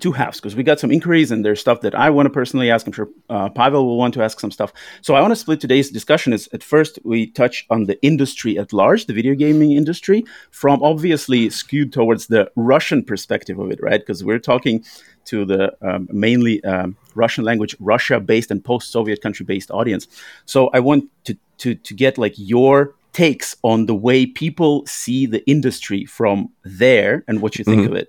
two 0.00 0.10
halves 0.10 0.40
because 0.40 0.56
we 0.56 0.64
got 0.64 0.80
some 0.80 0.90
inquiries 0.90 1.30
and 1.30 1.44
there's 1.44 1.60
stuff 1.60 1.80
that 1.80 1.94
i 1.94 2.10
want 2.10 2.26
to 2.26 2.30
personally 2.30 2.70
ask 2.70 2.86
i'm 2.86 2.92
sure 2.92 3.08
uh, 3.30 3.48
pavel 3.48 3.86
will 3.86 3.96
want 3.96 4.12
to 4.12 4.20
ask 4.20 4.40
some 4.40 4.50
stuff 4.50 4.72
so 5.00 5.14
i 5.14 5.20
want 5.20 5.30
to 5.30 5.36
split 5.36 5.60
today's 5.60 5.90
discussion 5.90 6.32
is 6.32 6.48
at 6.52 6.62
first 6.62 6.98
we 7.04 7.28
touch 7.28 7.64
on 7.70 7.84
the 7.84 8.00
industry 8.02 8.58
at 8.58 8.72
large 8.72 9.06
the 9.06 9.14
video 9.14 9.32
gaming 9.34 9.72
industry 9.72 10.24
from 10.50 10.82
obviously 10.82 11.48
skewed 11.50 11.92
towards 11.92 12.26
the 12.26 12.50
russian 12.56 13.00
perspective 13.02 13.60
of 13.60 13.70
it 13.70 13.78
right 13.80 14.00
because 14.00 14.24
we're 14.24 14.40
talking 14.40 14.84
to 15.24 15.44
the 15.44 15.76
um, 15.82 16.08
mainly 16.10 16.62
um, 16.64 16.96
Russian 17.14 17.44
language, 17.44 17.76
Russia 17.80 18.20
based 18.20 18.50
and 18.50 18.64
post 18.64 18.90
Soviet 18.90 19.20
country 19.20 19.44
based 19.44 19.70
audience. 19.70 20.06
So 20.44 20.68
I 20.72 20.80
want 20.80 21.10
to, 21.24 21.36
to, 21.58 21.74
to 21.74 21.94
get 21.94 22.16
like 22.16 22.34
your 22.36 22.94
takes 23.12 23.56
on 23.62 23.86
the 23.86 23.94
way 23.94 24.26
people 24.26 24.84
see 24.86 25.26
the 25.26 25.44
industry 25.48 26.04
from 26.04 26.50
there 26.64 27.24
and 27.26 27.40
what 27.40 27.58
you 27.58 27.64
think 27.64 27.86
of 27.86 27.94
it. 27.94 28.08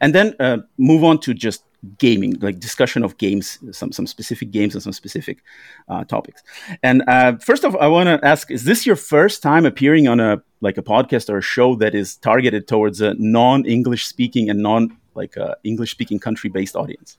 And 0.00 0.14
then 0.14 0.34
uh, 0.40 0.58
move 0.78 1.04
on 1.04 1.18
to 1.20 1.34
just 1.34 1.62
gaming, 1.98 2.34
like 2.40 2.58
discussion 2.58 3.04
of 3.04 3.16
games, 3.18 3.58
some, 3.72 3.92
some 3.92 4.06
specific 4.06 4.50
games 4.50 4.74
and 4.74 4.82
some 4.82 4.92
specific 4.92 5.42
uh, 5.88 6.04
topics. 6.04 6.42
And 6.82 7.02
uh, 7.08 7.36
first 7.36 7.64
off, 7.64 7.76
I 7.76 7.88
want 7.88 8.08
to 8.08 8.26
ask: 8.26 8.50
Is 8.50 8.64
this 8.64 8.86
your 8.86 8.96
first 8.96 9.42
time 9.42 9.66
appearing 9.66 10.08
on 10.08 10.20
a 10.20 10.42
like 10.60 10.78
a 10.78 10.82
podcast 10.82 11.28
or 11.28 11.38
a 11.38 11.42
show 11.42 11.74
that 11.76 11.94
is 11.94 12.16
targeted 12.16 12.66
towards 12.66 13.00
a 13.00 13.14
non-English 13.18 14.06
speaking 14.06 14.50
and 14.50 14.62
non 14.62 14.96
like 15.14 15.36
uh, 15.36 15.54
English 15.64 15.90
speaking 15.90 16.18
country 16.18 16.50
based 16.50 16.76
audience? 16.76 17.18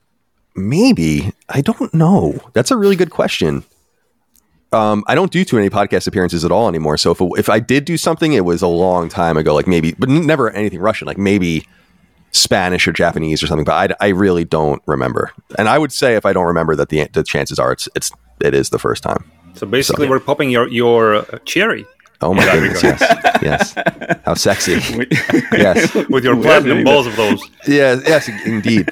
Maybe 0.56 1.32
I 1.50 1.62
don't 1.62 1.94
know. 1.94 2.40
That's 2.54 2.72
a 2.72 2.78
really 2.78 2.96
good 2.96 3.12
question. 3.12 3.64
Um, 4.74 5.06
I 5.08 5.16
don't 5.16 5.32
do 5.32 5.46
too 5.46 5.56
many 5.56 5.70
podcast 5.70 6.08
appearances 6.08 6.44
at 6.44 6.52
all 6.52 6.68
anymore. 6.68 6.98
So 6.98 7.12
if 7.12 7.22
if 7.38 7.50
I 7.50 7.60
did 7.60 7.86
do 7.86 7.98
something, 7.98 8.34
it 8.34 8.44
was 8.44 8.62
a 8.62 8.68
long 8.68 9.08
time 9.08 9.38
ago. 9.38 9.54
Like 9.54 9.68
maybe, 9.68 9.94
but 9.98 10.10
never 10.10 10.50
anything 10.50 10.80
Russian. 10.80 11.08
Like 11.08 11.18
maybe 11.18 11.66
Spanish 12.32 12.88
or 12.88 12.92
Japanese 12.92 13.42
or 13.44 13.48
something. 13.48 13.66
But 13.66 13.92
I, 14.02 14.08
I 14.08 14.10
really 14.10 14.46
don't 14.46 14.82
remember. 14.86 15.32
And 15.58 15.68
I 15.68 15.78
would 15.78 15.92
say 15.92 16.16
if 16.16 16.26
I 16.26 16.34
don't 16.34 16.46
remember, 16.46 16.76
that 16.76 16.90
the 16.90 17.08
the 17.14 17.24
chances 17.24 17.60
are 17.60 17.72
it's 17.72 17.90
it's 17.96 18.12
it 18.42 18.54
is 18.54 18.70
the 18.70 18.80
first 18.80 19.04
time. 19.04 19.30
So 19.56 19.66
basically, 19.66 20.06
So- 20.06 20.12
we're 20.12 20.20
popping 20.20 20.50
your 20.50 20.68
your 20.68 21.16
uh, 21.16 21.40
cherry 21.46 21.86
Oh 22.22 22.34
my 22.34 22.46
that 22.46 22.54
goodness! 22.60 22.84
regard. 22.84 23.00
Yes, 23.44 23.74
yes. 23.76 24.20
How 24.26 24.34
sexy! 24.34 24.74
yes, 25.52 25.94
with 26.10 26.24
your 26.24 26.36
We're 26.36 26.42
platinum 26.44 26.78
doing 26.78 26.86
balls 26.86 27.06
of 27.08 27.16
those. 27.16 27.42
yes, 27.68 28.02
yes. 28.08 28.28
Indeed. 28.46 28.90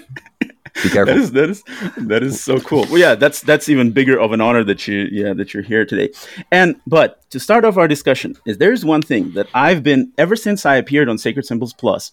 Be 0.84 0.89
careful. 0.89 1.15
is 1.18 1.32
that 1.32 1.50
is 1.50 1.63
that 1.98 2.22
is 2.22 2.44
so 2.44 2.60
cool. 2.60 2.86
Well, 2.89 2.98
yeah, 3.00 3.15
that's 3.15 3.39
that's 3.42 3.70
even 3.70 3.92
bigger 3.92 4.20
of 4.20 4.32
an 4.34 4.42
honor 4.42 4.63
that 4.65 4.88
you 4.88 5.08
yeah 5.12 5.34
that 5.34 5.54
you're 5.54 5.63
here 5.63 5.86
today. 5.86 6.12
And 6.51 6.75
but 6.86 7.27
to 7.32 7.39
start 7.39 7.63
off 7.65 7.77
our 7.77 7.88
discussion, 7.88 8.36
is 8.46 8.58
there's 8.58 8.84
one 8.84 9.01
thing 9.01 9.32
that 9.34 9.48
I've 9.54 9.84
been 9.84 10.12
ever 10.18 10.36
since 10.36 10.65
I 10.65 10.75
appeared 10.75 11.08
on 11.10 11.18
Sacred 11.18 11.46
Symbols 11.46 11.74
Plus, 11.74 12.12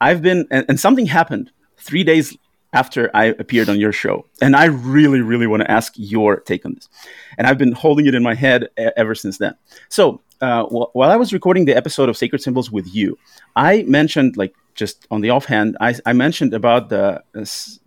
I've 0.00 0.22
been 0.22 0.46
and, 0.50 0.64
and 0.68 0.78
something 0.80 1.06
happened 1.06 1.50
three 1.76 2.04
days 2.04 2.36
after 2.72 3.10
I 3.14 3.24
appeared 3.24 3.68
on 3.68 3.80
your 3.80 3.92
show, 3.92 4.26
and 4.40 4.54
I 4.54 4.66
really 4.66 5.20
really 5.20 5.46
want 5.46 5.62
to 5.62 5.70
ask 5.70 5.92
your 5.96 6.40
take 6.40 6.64
on 6.64 6.74
this, 6.74 6.88
and 7.36 7.46
I've 7.46 7.58
been 7.58 7.72
holding 7.72 8.06
it 8.06 8.14
in 8.14 8.22
my 8.22 8.34
head 8.34 8.68
ever 8.96 9.14
since 9.14 9.38
then. 9.38 9.54
So 9.88 10.20
uh, 10.40 10.64
wh- 10.64 10.94
while 10.94 11.10
I 11.10 11.16
was 11.16 11.32
recording 11.32 11.64
the 11.66 11.76
episode 11.76 12.08
of 12.08 12.16
Sacred 12.16 12.42
Symbols 12.42 12.70
with 12.70 12.86
you, 12.94 13.18
I 13.56 13.82
mentioned 13.88 14.36
like 14.36 14.54
just 14.74 15.06
on 15.10 15.20
the 15.20 15.30
offhand, 15.30 15.76
I, 15.80 15.94
I 16.06 16.12
mentioned 16.12 16.54
about 16.54 16.88
the 16.88 17.22
uh, 17.34 17.44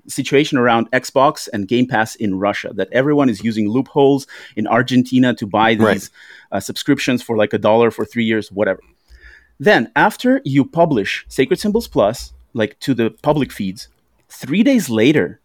situation 0.08 0.58
around 0.60 0.92
Xbox 0.92 1.48
and 1.54 1.68
Game 1.68 1.88
Pass 1.88 2.16
in 2.16 2.38
Russia. 2.38 2.72
That 2.76 2.90
everyone 2.92 3.30
is 3.30 3.42
using 3.44 3.70
loopholes 3.70 4.28
in 4.58 4.68
Argentina 4.68 5.34
to 5.36 5.48
buy 5.48 5.74
these 5.76 5.82
Right. 5.86 6.10
uh, 6.52 6.60
subscriptions 6.60 7.24
for 7.24 7.38
like 7.38 7.54
a 7.54 7.58
dollar 7.58 7.90
for 7.90 8.06
three 8.06 8.26
years, 8.26 8.52
whatever. 8.52 8.82
Then 9.60 9.92
after 9.96 10.42
you 10.44 10.66
publish 10.66 11.26
Sacred 11.28 11.60
Symbols 11.60 11.88
Plus, 11.88 12.34
like 12.54 12.80
to 12.82 12.94
the 12.94 13.12
public 13.22 13.52
feeds, 13.52 13.88
three 14.30 14.64
days 14.64 14.90
later, 14.90 15.40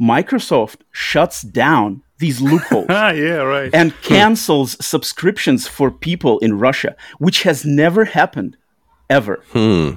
Microsoft 0.00 0.76
shuts 0.92 1.42
down 1.42 2.02
these 2.18 2.40
loopholes 2.40 2.86
Ah, 2.90 3.10
yeah, 3.10 3.42
right. 3.42 3.70
and 3.74 3.94
cancels 4.02 4.76
subscriptions 4.84 5.66
for 5.66 5.90
people 5.90 6.38
in 6.40 6.58
Russia, 6.58 6.96
which 7.18 7.42
has 7.42 7.64
never 7.64 8.04
happened 8.06 8.56
ever. 9.08 9.42
Hmm. 9.52 9.92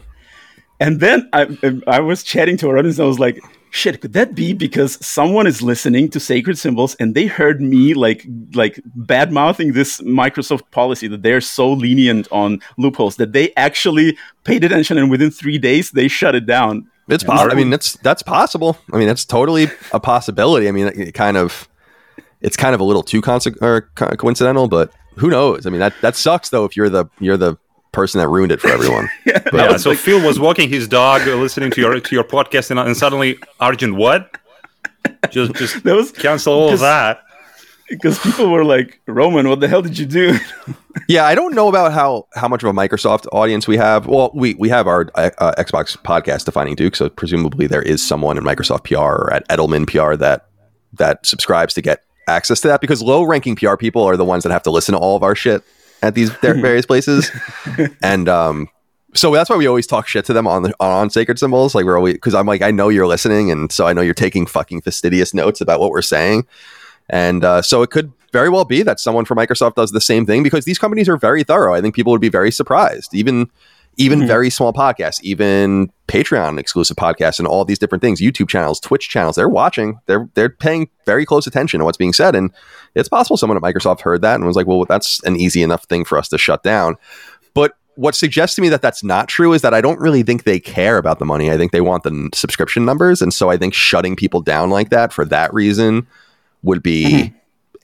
And 0.80 1.00
then 1.00 1.30
I, 1.32 1.58
I 1.88 2.00
was 2.02 2.24
chatting 2.24 2.58
to 2.58 2.70
our 2.70 2.78
audience. 2.78 2.98
And 2.98 3.06
I 3.06 3.08
was 3.08 3.20
like, 3.20 3.40
shit, 3.74 4.02
could 4.02 4.14
that 4.14 4.36
be 4.36 4.54
because 4.54 5.04
someone 5.06 5.48
is 5.48 5.62
listening 5.62 6.08
to 6.10 6.20
Sacred 6.20 6.58
Symbols 6.58 6.96
and 7.00 7.16
they 7.16 7.26
heard 7.26 7.60
me 7.60 7.94
like 7.96 8.26
like 8.54 8.80
bad 8.96 9.32
mouthing 9.32 9.74
this 9.74 10.00
Microsoft 10.02 10.70
policy 10.72 11.08
that 11.08 11.24
they're 11.24 11.42
so 11.42 11.74
lenient 11.74 12.28
on 12.32 12.62
loopholes 12.78 13.16
that 13.16 13.34
they 13.34 13.52
actually 13.58 14.16
paid 14.44 14.64
attention 14.64 14.98
and 14.98 15.10
within 15.10 15.32
three 15.32 15.58
days 15.58 15.92
they 15.92 16.08
shut 16.08 16.36
it 16.36 16.46
down. 16.46 16.88
It's 17.10 17.24
possible. 17.24 17.52
I 17.52 17.56
mean, 17.56 17.72
that's 17.72 17.94
that's 17.98 18.22
possible. 18.22 18.78
I 18.94 18.98
mean, 18.98 19.08
that's 19.08 19.26
totally 19.26 19.68
a 19.92 20.00
possibility. 20.00 20.68
I 20.68 20.72
mean, 20.72 20.88
it 20.88 21.14
kind 21.14 21.36
of 21.36 21.68
it's 22.42 22.56
kind 22.56 22.76
of 22.76 22.80
a 22.80 22.84
little 22.84 23.04
too 23.04 23.22
conse- 23.22 23.60
or 23.62 23.90
co- 23.96 24.16
coincidental, 24.16 24.68
but 24.68 24.94
who 25.18 25.30
knows? 25.30 25.66
I 25.66 25.72
mean, 25.72 25.80
that 25.80 25.94
that 26.02 26.16
sucks 26.16 26.50
though. 26.50 26.64
If 26.64 26.78
you're 26.78 26.90
the 26.90 27.06
you're 27.20 27.38
the 27.38 27.58
person 27.94 28.20
that 28.20 28.28
ruined 28.28 28.52
it 28.52 28.60
for 28.60 28.68
everyone. 28.68 29.10
yeah, 29.26 29.40
but, 29.40 29.54
yeah 29.54 29.78
so 29.78 29.92
like, 29.92 30.00
Phil 30.00 30.26
was 30.26 30.40
walking 30.40 30.68
his 30.68 30.88
dog, 30.88 31.22
uh, 31.22 31.36
listening 31.36 31.72
to 31.72 31.80
your 31.80 32.00
to 32.00 32.16
your 32.16 32.26
podcast, 32.26 32.70
and, 32.72 32.80
uh, 32.80 32.84
and 32.84 32.98
suddenly 32.98 33.38
Arjun, 33.62 33.96
what? 33.96 34.38
Just 35.30 35.54
just 35.56 35.84
that 35.84 35.96
was, 35.96 36.12
cancel 36.12 36.54
all 36.54 36.74
of 36.74 36.80
that. 36.82 37.22
Because 37.90 38.18
people 38.20 38.50
were 38.50 38.64
like, 38.64 39.00
Roman, 39.08 39.48
what 39.48 39.60
the 39.60 39.68
hell 39.68 39.82
did 39.82 40.00
you 40.00 40.06
do? 40.06 40.40
yeah, 41.08 41.26
I 41.26 41.36
don't 41.36 41.54
know 41.54 41.68
about 41.68 41.94
how 41.94 42.28
how 42.34 42.48
much 42.48 42.64
of 42.64 42.70
a 42.70 42.74
Microsoft 42.74 43.28
audience 43.32 43.68
we 43.68 43.78
have. 43.78 44.08
Well, 44.08 44.32
we 44.34 44.56
we 44.56 44.70
have 44.70 44.88
our 44.88 45.10
uh, 45.16 45.30
uh 45.38 45.54
Xbox 45.58 45.96
podcast, 45.98 46.46
Defining 46.46 46.76
Duke, 46.76 46.96
so 46.96 47.10
presumably 47.10 47.68
there 47.68 47.82
is 47.82 48.06
someone 48.06 48.38
in 48.38 48.44
Microsoft 48.44 48.86
PR 48.86 48.98
or 48.98 49.34
at 49.34 49.48
Edelman 49.48 49.88
PR 49.88 50.16
that 50.16 50.48
that 50.94 51.26
subscribes 51.26 51.74
to 51.76 51.82
get 51.82 52.04
access 52.28 52.62
to 52.62 52.68
that 52.70 52.82
because 52.82 53.02
low 53.02 53.24
ranking 53.24 53.56
PR 53.56 53.76
people 53.76 54.04
are 54.04 54.16
the 54.16 54.26
ones 54.26 54.44
that 54.44 54.52
have 54.52 54.64
to 54.64 54.72
listen 54.72 54.94
to 54.94 55.00
all 55.00 55.16
of 55.16 55.24
our 55.24 55.36
shit 55.36 55.62
at 56.04 56.16
these 56.16 56.30
various 56.30 56.86
places. 56.86 57.32
and 58.04 58.28
um, 58.30 58.70
so 59.16 59.32
that's 59.32 59.50
why 59.50 59.56
we 59.56 59.66
always 59.66 59.88
talk 59.88 60.08
shit 60.08 60.26
to 60.26 60.34
them 60.34 60.46
on 60.46 60.64
the 60.64 60.76
on 60.80 61.10
sacred 61.10 61.40
symbols. 61.40 61.74
Like 61.74 61.86
we're 61.86 61.98
always 61.98 62.16
because 62.16 62.36
I'm 62.36 62.46
like 62.46 62.62
I 62.62 62.72
know 62.72 62.90
you're 62.90 63.08
listening, 63.08 63.50
and 63.50 63.72
so 63.72 63.88
I 63.88 63.94
know 63.94 64.02
you're 64.02 64.14
taking 64.14 64.46
fucking 64.46 64.82
fastidious 64.82 65.34
notes 65.34 65.62
about 65.62 65.80
what 65.80 65.90
we're 65.90 66.02
saying. 66.02 66.46
And 67.10 67.44
uh, 67.44 67.62
so 67.62 67.82
it 67.82 67.90
could 67.90 68.12
very 68.32 68.50
well 68.50 68.66
be 68.66 68.84
that 68.84 69.00
someone 69.00 69.26
from 69.26 69.38
Microsoft 69.38 69.76
does 69.76 69.92
the 69.92 70.02
same 70.02 70.26
thing 70.26 70.44
because 70.44 70.66
these 70.66 70.80
companies 70.80 71.08
are 71.08 71.18
very 71.18 71.44
thorough. 71.44 71.74
I 71.74 71.82
think 71.82 71.96
people 71.96 72.12
would 72.12 72.22
be 72.22 72.30
very 72.30 72.52
surprised, 72.52 73.14
even 73.14 73.50
even 73.98 74.20
mm-hmm. 74.20 74.28
very 74.28 74.50
small 74.50 74.74
podcasts, 74.74 75.22
even 75.22 75.92
Patreon 76.08 76.60
exclusive 76.60 76.98
podcasts, 76.98 77.40
and 77.40 77.48
all 77.48 77.64
these 77.66 77.80
different 77.80 78.02
things, 78.02 78.20
YouTube 78.20 78.50
channels, 78.50 78.80
Twitch 78.80 79.10
channels. 79.10 79.36
They're 79.36 79.50
watching. 79.50 80.00
They're 80.08 80.30
they're 80.34 80.50
paying 80.50 80.90
very 81.06 81.26
close 81.26 81.46
attention 81.48 81.80
to 81.80 81.86
what's 81.86 81.98
being 81.98 82.14
said, 82.14 82.36
and 82.36 82.52
it's 82.96 83.10
possible 83.10 83.38
someone 83.38 83.58
at 83.58 83.64
Microsoft 83.64 84.02
heard 84.02 84.22
that 84.22 84.36
and 84.36 84.46
was 84.46 84.56
like, 84.56 84.68
"Well, 84.68 84.86
that's 84.86 85.24
an 85.24 85.36
easy 85.36 85.62
enough 85.62 85.84
thing 85.86 86.06
for 86.06 86.18
us 86.18 86.28
to 86.30 86.38
shut 86.38 86.64
down." 86.64 86.96
But 87.54 87.74
what 87.96 88.16
suggests 88.16 88.56
to 88.56 88.62
me 88.62 88.70
that 88.70 88.82
that's 88.82 89.04
not 89.04 89.28
true 89.28 89.54
is 89.54 89.62
that 89.62 89.74
I 89.74 89.82
don't 89.82 90.00
really 90.00 90.24
think 90.24 90.44
they 90.44 90.60
care 90.60 90.98
about 90.98 91.20
the 91.20 91.26
money. 91.26 91.52
I 91.52 91.58
think 91.58 91.72
they 91.72 91.82
want 91.82 92.04
the 92.04 92.30
subscription 92.34 92.86
numbers, 92.86 93.22
and 93.22 93.34
so 93.34 93.50
I 93.50 93.58
think 93.58 93.74
shutting 93.74 94.16
people 94.16 94.42
down 94.42 94.70
like 94.70 94.90
that 94.90 95.14
for 95.14 95.26
that 95.26 95.54
reason 95.54 96.08
would 96.64 96.82
be 96.82 97.06
mm-hmm. 97.06 97.36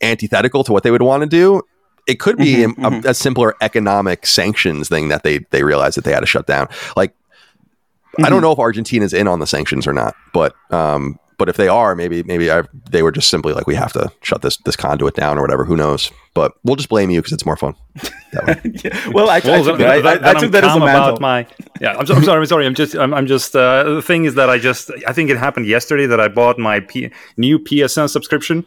antithetical 0.01 0.63
to 0.63 0.71
what 0.71 0.83
they 0.83 0.91
would 0.91 1.03
want 1.03 1.21
to 1.21 1.29
do 1.29 1.61
it 2.09 2.19
could 2.19 2.37
be 2.37 2.55
mm-hmm, 2.55 2.83
a, 2.83 2.89
mm-hmm. 2.89 3.07
a, 3.07 3.13
simpler 3.13 3.55
economic 3.61 4.25
sanctions 4.25 4.89
thing 4.89 5.09
that 5.09 5.23
they 5.23 5.39
they 5.51 5.63
realized 5.63 5.95
that 5.95 6.03
they 6.03 6.11
had 6.11 6.21
to 6.21 6.25
shut 6.25 6.47
down. 6.47 6.67
Like, 6.97 7.11
mm-hmm. 7.11 8.25
I 8.25 8.29
don't 8.29 8.37
mm-hmm. 8.37 8.45
know 8.45 8.51
if 8.51 8.59
Argentina's 8.59 9.13
in 9.13 9.27
on 9.27 9.39
the 9.39 9.47
sanctions 9.47 9.85
or 9.85 9.93
not, 9.93 10.15
but 10.33 10.55
um, 10.71 11.19
but 11.37 11.49
if 11.49 11.55
they 11.55 11.67
are, 11.67 11.95
maybe 11.95 12.23
maybe 12.23 12.51
I, 12.51 12.63
they 12.89 13.03
were 13.03 13.11
just 13.11 13.29
simply 13.29 13.53
like, 13.53 13.67
we 13.67 13.75
have 13.75 13.93
to 13.93 14.11
shut 14.23 14.41
this 14.41 14.57
this 14.57 14.75
conduit 14.75 15.13
down 15.15 15.37
or 15.37 15.41
whatever. 15.41 15.65
Who 15.65 15.75
knows? 15.75 16.11
But 16.33 16.53
we'll 16.63 16.75
just 16.75 16.89
blame 16.89 17.11
you 17.11 17.21
because 17.21 17.33
it's 17.33 17.45
more 17.45 17.55
fun. 17.55 17.75
yeah. 18.33 19.09
Well, 19.11 19.29
I, 19.29 19.39
well, 19.39 19.61
I, 19.61 19.63
took, 19.63 19.77
that, 19.77 20.05
I, 20.05 20.31
I 20.31 20.33
took 20.39 20.51
that 20.51 20.63
as 20.63 20.75
a 20.75 20.79
mantle. 20.79 21.19
My, 21.19 21.47
yeah, 21.81 21.93
I'm, 21.93 21.99
I'm, 21.99 22.23
sorry. 22.23 22.39
I'm 22.39 22.45
sorry. 22.45 22.65
I'm 22.65 22.75
just. 22.75 22.95
I'm, 22.95 23.13
I'm 23.13 23.27
just. 23.27 23.55
Uh, 23.55 23.83
the 23.83 24.01
thing 24.01 24.25
is 24.25 24.35
that 24.35 24.49
I 24.49 24.57
just. 24.57 24.91
I 25.07 25.13
think 25.13 25.29
it 25.29 25.37
happened 25.37 25.67
yesterday 25.67 26.07
that 26.07 26.19
I 26.19 26.27
bought 26.27 26.57
my 26.57 26.79
P, 26.79 27.11
new 27.37 27.59
PSN 27.59 28.09
subscription. 28.09 28.65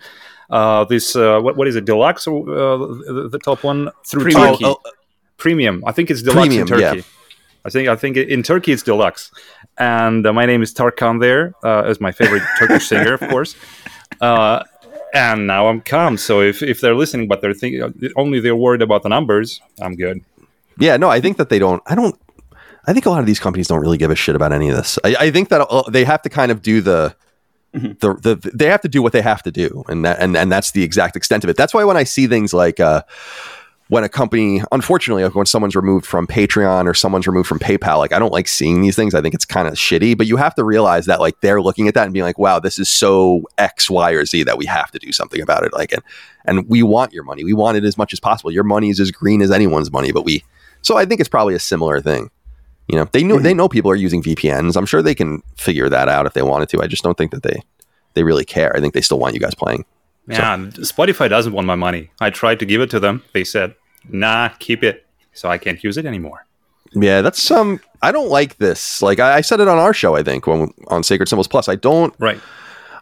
Uh, 0.52 0.84
this 0.84 1.16
uh, 1.16 1.40
what 1.40 1.56
what 1.56 1.66
is 1.66 1.76
it? 1.76 1.86
Deluxe 1.86 2.26
or 2.26 2.42
uh, 2.42 2.76
the, 2.76 3.28
the, 3.32 3.38
top 3.38 3.64
one 3.64 3.90
through 4.04 4.24
Premium. 4.24 4.52
Turkey. 4.52 4.64
Oh, 4.66 4.78
oh. 4.84 4.90
Premium. 5.38 5.82
I 5.86 5.92
think 5.92 6.10
it's 6.10 6.20
deluxe 6.20 6.48
Premium, 6.48 6.60
in 6.62 6.66
Turkey. 6.66 6.98
Yeah. 6.98 7.02
I 7.64 7.70
think 7.70 7.88
I 7.88 7.96
think 7.96 8.18
in 8.18 8.42
Turkey 8.42 8.72
it's 8.72 8.82
deluxe. 8.82 9.30
And 9.78 10.26
uh, 10.26 10.32
my 10.34 10.44
name 10.44 10.62
is 10.62 10.74
Tarkan 10.74 11.20
there, 11.20 11.54
uh, 11.64 11.84
as 11.86 12.02
my 12.02 12.12
favorite 12.12 12.42
Turkish 12.58 12.86
singer, 12.86 13.14
of 13.14 13.20
course. 13.20 13.56
Uh, 14.20 14.62
and 15.14 15.46
now 15.46 15.68
I'm 15.68 15.80
calm. 15.80 16.18
So 16.18 16.42
if, 16.42 16.62
if 16.62 16.80
they're 16.80 16.94
listening, 16.94 17.28
but 17.28 17.40
they're 17.40 17.54
thinking 17.54 18.12
only 18.16 18.40
they're 18.40 18.56
worried 18.56 18.82
about 18.82 19.02
the 19.02 19.08
numbers, 19.08 19.60
I'm 19.80 19.94
good. 19.94 20.22
Yeah, 20.78 20.98
no, 20.98 21.08
I 21.08 21.20
think 21.20 21.38
that 21.38 21.48
they 21.48 21.58
don't. 21.58 21.82
I 21.86 21.94
don't. 21.94 22.18
I 22.86 22.92
think 22.92 23.06
a 23.06 23.10
lot 23.10 23.20
of 23.20 23.26
these 23.26 23.40
companies 23.40 23.68
don't 23.68 23.80
really 23.80 23.98
give 23.98 24.10
a 24.10 24.16
shit 24.16 24.34
about 24.34 24.52
any 24.52 24.68
of 24.68 24.76
this. 24.76 24.98
I, 25.04 25.16
I 25.18 25.30
think 25.30 25.48
that 25.48 25.60
uh, 25.62 25.88
they 25.88 26.04
have 26.04 26.20
to 26.22 26.28
kind 26.28 26.50
of 26.50 26.60
do 26.60 26.80
the 26.80 27.14
Mm-hmm. 27.74 27.92
The, 28.00 28.34
the, 28.34 28.50
they 28.52 28.66
have 28.66 28.82
to 28.82 28.88
do 28.88 29.02
what 29.02 29.12
they 29.12 29.22
have 29.22 29.42
to 29.44 29.50
do, 29.50 29.84
and 29.88 30.04
that 30.04 30.18
and, 30.20 30.36
and 30.36 30.52
that's 30.52 30.72
the 30.72 30.82
exact 30.82 31.16
extent 31.16 31.42
of 31.42 31.50
it. 31.50 31.56
That's 31.56 31.72
why 31.72 31.84
when 31.84 31.96
I 31.96 32.04
see 32.04 32.26
things 32.26 32.52
like 32.52 32.80
uh, 32.80 33.02
when 33.88 34.04
a 34.04 34.08
company, 34.08 34.62
unfortunately, 34.72 35.24
like 35.24 35.34
when 35.34 35.46
someone's 35.46 35.74
removed 35.74 36.06
from 36.06 36.26
Patreon 36.26 36.86
or 36.86 36.94
someone's 36.94 37.26
removed 37.26 37.48
from 37.48 37.58
PayPal, 37.58 37.98
like 37.98 38.12
I 38.12 38.18
don't 38.18 38.32
like 38.32 38.48
seeing 38.48 38.82
these 38.82 38.96
things. 38.96 39.14
I 39.14 39.20
think 39.20 39.34
it's 39.34 39.44
kind 39.44 39.68
of 39.68 39.74
shitty. 39.74 40.16
But 40.16 40.26
you 40.26 40.36
have 40.36 40.54
to 40.54 40.64
realize 40.64 41.06
that 41.06 41.20
like 41.20 41.40
they're 41.40 41.62
looking 41.62 41.88
at 41.88 41.94
that 41.94 42.04
and 42.04 42.12
being 42.12 42.24
like, 42.24 42.38
"Wow, 42.38 42.58
this 42.58 42.78
is 42.78 42.88
so 42.88 43.42
X, 43.58 43.90
Y, 43.90 44.12
or 44.12 44.24
Z 44.24 44.44
that 44.44 44.58
we 44.58 44.66
have 44.66 44.90
to 44.92 44.98
do 44.98 45.12
something 45.12 45.40
about 45.40 45.64
it." 45.64 45.72
Like, 45.72 45.92
and 45.92 46.02
and 46.44 46.68
we 46.68 46.82
want 46.82 47.12
your 47.12 47.24
money. 47.24 47.44
We 47.44 47.52
want 47.54 47.76
it 47.76 47.84
as 47.84 47.96
much 47.96 48.12
as 48.12 48.20
possible. 48.20 48.50
Your 48.50 48.64
money 48.64 48.90
is 48.90 49.00
as 49.00 49.10
green 49.10 49.42
as 49.42 49.50
anyone's 49.50 49.90
money, 49.90 50.12
but 50.12 50.24
we. 50.24 50.44
So 50.82 50.96
I 50.96 51.04
think 51.04 51.20
it's 51.20 51.28
probably 51.28 51.54
a 51.54 51.60
similar 51.60 52.00
thing. 52.00 52.30
You 52.92 52.98
know, 52.98 53.08
they 53.10 53.24
know 53.24 53.36
mm-hmm. 53.36 53.44
they 53.44 53.54
know 53.54 53.68
people 53.70 53.90
are 53.90 53.96
using 53.96 54.22
VPNs. 54.22 54.76
I'm 54.76 54.84
sure 54.84 55.00
they 55.00 55.14
can 55.14 55.42
figure 55.56 55.88
that 55.88 56.08
out 56.08 56.26
if 56.26 56.34
they 56.34 56.42
wanted 56.42 56.68
to. 56.68 56.82
I 56.82 56.86
just 56.86 57.02
don't 57.02 57.16
think 57.16 57.30
that 57.30 57.42
they 57.42 57.62
they 58.12 58.22
really 58.22 58.44
care. 58.44 58.76
I 58.76 58.80
think 58.80 58.92
they 58.92 59.00
still 59.00 59.18
want 59.18 59.32
you 59.32 59.40
guys 59.40 59.54
playing. 59.54 59.86
Yeah, 60.28 60.56
so. 60.70 60.82
Spotify 60.82 61.28
doesn't 61.28 61.54
want 61.54 61.66
my 61.66 61.74
money. 61.74 62.10
I 62.20 62.28
tried 62.28 62.60
to 62.60 62.66
give 62.66 62.82
it 62.82 62.90
to 62.90 63.00
them. 63.00 63.24
They 63.32 63.44
said, 63.44 63.74
"Nah, 64.10 64.50
keep 64.58 64.84
it." 64.84 65.06
So 65.32 65.48
I 65.48 65.56
can't 65.56 65.82
use 65.82 65.96
it 65.96 66.04
anymore. 66.04 66.44
Yeah, 66.92 67.22
that's 67.22 67.42
some. 67.42 67.70
Um, 67.70 67.80
I 68.02 68.12
don't 68.12 68.28
like 68.28 68.58
this. 68.58 69.00
Like 69.00 69.18
I, 69.18 69.36
I 69.36 69.40
said 69.40 69.60
it 69.60 69.68
on 69.68 69.78
our 69.78 69.94
show, 69.94 70.14
I 70.14 70.22
think, 70.22 70.46
when 70.46 70.70
on 70.88 71.02
Sacred 71.02 71.30
Symbols 71.30 71.48
Plus. 71.48 71.70
I 71.70 71.76
don't. 71.76 72.14
Right. 72.18 72.40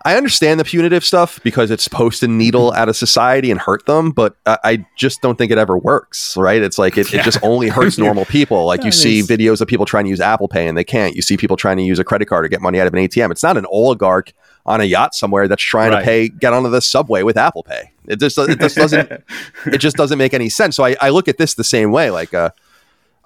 I 0.02 0.16
understand 0.16 0.58
the 0.58 0.64
punitive 0.64 1.04
stuff 1.04 1.42
because 1.42 1.70
it's 1.70 1.84
supposed 1.84 2.20
to 2.20 2.28
needle 2.28 2.72
out 2.72 2.88
of 2.88 2.96
society 2.96 3.50
and 3.50 3.60
hurt 3.60 3.84
them, 3.84 4.12
but 4.12 4.36
I, 4.46 4.58
I 4.64 4.86
just 4.96 5.20
don't 5.20 5.36
think 5.36 5.52
it 5.52 5.58
ever 5.58 5.76
works, 5.76 6.36
right? 6.38 6.62
It's 6.62 6.78
like 6.78 6.96
it, 6.96 7.12
yeah. 7.12 7.20
it 7.20 7.24
just 7.24 7.38
only 7.42 7.68
hurts 7.68 7.98
normal 8.06 8.24
people. 8.24 8.64
Like 8.64 8.82
you 8.82 8.92
see 8.92 9.20
videos 9.20 9.60
of 9.60 9.68
people 9.68 9.84
trying 9.84 10.04
to 10.04 10.10
use 10.10 10.20
Apple 10.20 10.48
Pay 10.48 10.68
and 10.68 10.76
they 10.76 10.84
can't. 10.84 11.14
You 11.14 11.22
see 11.22 11.36
people 11.36 11.56
trying 11.56 11.76
to 11.76 11.82
use 11.82 11.98
a 11.98 12.04
credit 12.04 12.26
card 12.26 12.44
to 12.44 12.48
get 12.48 12.62
money 12.62 12.80
out 12.80 12.86
of 12.86 12.94
an 12.94 13.00
ATM. 13.00 13.30
It's 13.30 13.42
not 13.42 13.58
an 13.58 13.66
oligarch 13.66 14.32
on 14.64 14.80
a 14.80 14.84
yacht 14.84 15.14
somewhere 15.14 15.48
that's 15.48 15.62
trying 15.62 15.92
right. 15.92 16.00
to 16.00 16.04
pay 16.04 16.28
get 16.28 16.52
onto 16.52 16.70
the 16.70 16.80
subway 16.80 17.22
with 17.22 17.36
Apple 17.36 17.62
Pay. 17.62 17.92
It 18.06 18.20
just 18.20 18.38
it 18.38 18.58
just 18.58 18.76
doesn't 18.76 19.10
it 19.66 19.78
just 19.78 19.96
doesn't 19.96 20.18
make 20.18 20.32
any 20.32 20.48
sense. 20.48 20.76
So 20.76 20.84
I, 20.84 20.96
I 21.00 21.10
look 21.10 21.28
at 21.28 21.36
this 21.36 21.54
the 21.54 21.64
same 21.64 21.92
way. 21.92 22.10
Like 22.10 22.32
uh, 22.32 22.50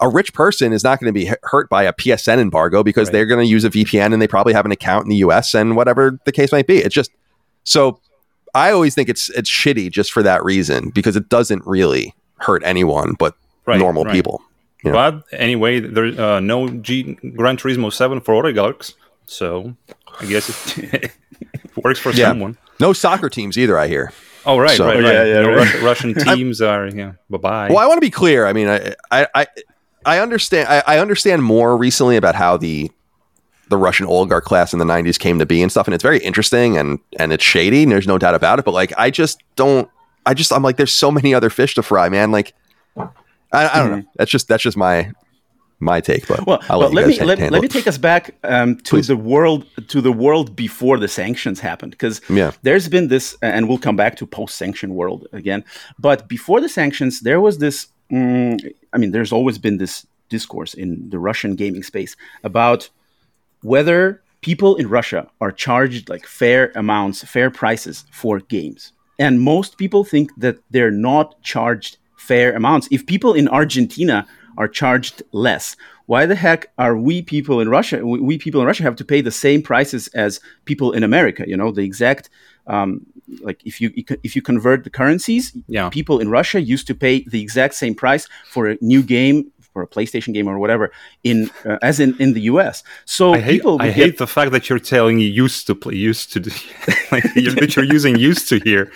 a 0.01 0.09
rich 0.09 0.33
person 0.35 0.73
is 0.73 0.83
not 0.83 1.01
going 1.01 1.13
to 1.13 1.19
be 1.19 1.33
hurt 1.45 1.69
by 1.69 1.85
a 1.85 1.93
PSN 1.93 2.39
embargo 2.39 2.83
because 2.83 3.09
right. 3.09 3.13
they're 3.13 3.27
going 3.27 3.45
to 3.45 3.51
use 3.51 3.65
a 3.65 3.71
VPN 3.71 4.13
and 4.13 4.21
they 4.21 4.27
probably 4.27 4.53
have 4.53 4.65
an 4.65 4.73
account 4.73 5.05
in 5.05 5.09
the 5.09 5.17
US 5.17 5.55
and 5.55 5.77
whatever 5.77 6.19
the 6.25 6.33
case 6.33 6.53
might 6.53 6.67
be. 6.67 6.79
It's 6.79 6.95
just 6.95 7.13
so 7.65 8.01
I 8.55 8.71
always 8.71 8.95
think 8.95 9.09
it's 9.09 9.31
it's 9.31 9.51
shitty 9.51 9.91
just 9.91 10.13
for 10.13 10.23
that 10.23 10.45
reason 10.45 10.91
because 10.91 11.17
it 11.17 11.29
doesn't 11.29 11.65
really 11.67 12.15
hurt 12.39 12.63
anyone 12.65 13.15
but 13.19 13.37
right, 13.67 13.79
normal 13.79 14.05
right. 14.05 14.13
people. 14.13 14.43
You 14.83 14.93
know? 14.93 14.97
But 14.97 15.39
anyway, 15.39 15.81
there's 15.81 16.19
uh, 16.19 16.41
no 16.41 16.69
G- 16.69 17.15
Gran 17.37 17.57
Turismo 17.57 17.91
7 17.91 18.21
for 18.21 18.35
oligarchs, 18.35 18.95
so 19.25 19.75
I 20.21 20.27
guess 20.27 20.77
it 20.77 21.11
works 21.83 21.99
for 21.99 22.11
yeah. 22.11 22.29
someone. 22.29 22.59
No 22.81 22.93
soccer 22.93 23.31
teams 23.31 23.57
either, 23.57 23.79
I 23.79 23.89
hear. 23.89 24.13
Oh 24.47 24.59
right, 24.59 24.77
so, 24.77 24.87
right, 24.87 25.03
right. 25.03 25.13
Yeah, 25.15 25.25
yeah, 25.25 25.41
no 25.41 25.55
right. 25.55 25.83
Russian 25.83 26.15
teams 26.35 26.61
are 26.61 26.89
yeah. 26.89 27.13
Bye 27.31 27.39
bye. 27.39 27.69
Well, 27.71 27.79
I 27.79 27.87
want 27.87 27.97
to 27.97 28.03
be 28.03 28.11
clear. 28.11 28.47
I 28.47 28.53
mean, 28.53 28.69
I, 28.69 28.95
I, 29.11 29.27
I 29.35 29.47
understand 30.05 30.69
I, 30.69 30.83
I, 30.87 30.99
understand 30.99 31.43
more 31.43 31.77
recently 31.77 32.17
about 32.17 32.35
how 32.35 32.57
the 32.57 32.91
the 33.69 33.77
Russian 33.77 34.07
oligarch 34.07 34.45
class 34.45 34.73
in 34.73 34.79
the 34.79 34.85
90s 34.85 35.19
came 35.19 35.39
to 35.39 35.47
be 35.47 35.63
and 35.63 35.71
stuff 35.71 35.87
and 35.87 35.95
it's 35.95 36.03
very 36.03 36.19
interesting 36.19 36.77
and 36.77 36.99
and 37.19 37.33
it's 37.33 37.45
shady 37.45 37.83
and 37.83 37.93
there's 37.93 38.07
no 38.07 38.19
doubt 38.19 38.35
about 38.35 38.59
it 38.59 38.65
but 38.65 38.75
like 38.75 38.93
I 38.99 39.11
just 39.11 39.43
don't 39.57 39.89
I 40.27 40.35
just 40.35 40.53
I'm 40.53 40.63
like 40.63 40.77
there's 40.77 40.93
so 40.93 41.11
many 41.11 41.35
other 41.35 41.51
fish 41.51 41.75
to 41.75 41.83
fry 41.83 42.09
man 42.09 42.31
like 42.31 42.55
I, 42.97 43.09
I 43.53 43.63
don't 43.63 43.87
mm-hmm. 43.87 43.97
know 44.01 44.07
that's 44.17 44.31
just 44.31 44.49
that's 44.49 44.63
just 44.63 44.77
my 44.77 45.13
my 45.81 46.01
take 46.01 46.27
but 46.27 46.47
well, 46.47 46.63
well 46.69 46.91
let, 46.91 47.07
me 47.07 47.21
let, 47.21 47.39
let, 47.39 47.63
me 47.63 47.69
take 47.69 47.87
us 47.87 47.99
back 47.99 48.35
um, 48.45 48.77
to 48.77 48.97
Please. 48.97 49.09
the 49.09 49.17
world 49.17 49.67
to 49.89 50.01
the 50.01 50.13
world 50.13 50.57
before 50.57 50.99
the 50.99 51.09
sanctions 51.09 51.61
happened 51.61 51.93
because 51.93 52.21
yeah. 52.29 52.53
there's 52.63 52.89
been 52.89 53.09
this 53.09 53.37
and 53.43 53.69
we'll 53.69 53.79
come 53.79 53.97
back 53.97 54.17
to 54.17 54.27
post 54.27 54.57
sanction 54.57 54.95
world 54.95 55.27
again 55.33 55.65
but 55.99 56.29
before 56.29 56.61
the 56.61 56.69
sanctions 56.69 57.21
there 57.21 57.41
was 57.41 57.59
this 57.59 57.89
mm, 58.15 58.75
I 58.93 58.99
mean, 58.99 59.11
there's 59.11 59.33
always 59.33 59.59
been 59.59 59.79
this 59.79 60.07
discourse 60.29 60.75
in 60.75 61.11
the 61.11 61.19
Russian 61.19 61.55
gaming 61.57 61.83
space 61.83 62.17
about 62.43 62.89
whether 63.63 64.23
people 64.41 64.77
in 64.77 64.89
Russia 64.89 65.29
are 65.41 65.53
charged 65.53 66.09
like 66.09 66.27
fair 66.27 66.73
amounts, 66.75 67.25
fair 67.25 67.51
prices 67.51 68.05
for 68.11 68.41
games. 68.41 68.93
And 69.19 69.41
most 69.41 69.79
people 69.79 70.05
think 70.05 70.31
that 70.37 70.59
they're 70.71 70.91
not 70.91 71.41
charged 71.43 71.99
fair 72.17 72.55
amounts. 72.55 72.89
If 72.91 73.07
people 73.07 73.33
in 73.35 73.49
Argentina 73.49 74.27
are 74.57 74.69
charged 74.69 75.23
less. 75.33 75.77
Why 76.07 76.27
the 76.27 76.35
heck 76.35 76.73
are 76.79 76.97
we 76.97 77.23
people 77.23 77.61
in 77.61 77.69
Russia? 77.69 78.07
We, 78.07 78.21
we 78.21 78.39
people 78.39 78.61
in 78.61 78.67
Russia 78.67 78.83
have 78.83 78.97
to 78.97 79.05
pay 79.05 79.21
the 79.21 79.31
same 79.31 79.63
prices 79.63 80.09
as 80.09 80.41
people 80.65 80.93
in 80.93 81.03
America. 81.03 81.45
You 81.47 81.57
know, 81.57 81.73
the 81.73 81.83
exact 81.83 82.29
um, 82.67 83.01
like 83.43 83.61
if 83.65 83.81
you 83.81 83.91
if 84.23 84.37
you 84.37 84.43
convert 84.43 84.85
the 84.85 84.91
currencies, 84.91 85.53
Yeah. 85.69 85.89
people 85.91 86.19
in 86.21 86.29
Russia 86.31 86.61
used 86.61 86.87
to 86.89 86.95
pay 86.95 87.25
the 87.27 87.41
exact 87.41 87.75
same 87.75 87.95
price 87.95 88.29
for 88.53 88.69
a 88.69 88.77
new 88.81 89.03
game 89.03 89.51
for 89.73 89.83
a 89.83 89.89
PlayStation 89.89 90.33
game 90.33 90.47
or 90.49 90.57
whatever 90.59 90.93
in 91.25 91.51
uh, 91.65 91.79
as 91.83 91.99
in 91.99 92.15
in 92.21 92.35
the 92.35 92.43
US. 92.53 92.85
So 93.07 93.35
I 93.35 93.41
hate, 93.41 93.53
people 93.63 93.77
I 93.81 93.91
hate 93.91 94.05
get- 94.13 94.19
the 94.19 94.27
fact 94.27 94.53
that 94.53 94.69
you're 94.69 94.79
telling 94.95 95.19
you 95.19 95.27
used 95.45 95.67
to 95.67 95.75
play, 95.75 95.97
used 95.97 96.33
to, 96.35 96.41
do, 96.41 96.51
like 97.13 97.25
you're, 97.35 97.55
that 97.55 97.75
you're 97.75 97.85
using 97.97 98.15
used 98.17 98.49
to 98.51 98.57
here. 98.61 98.93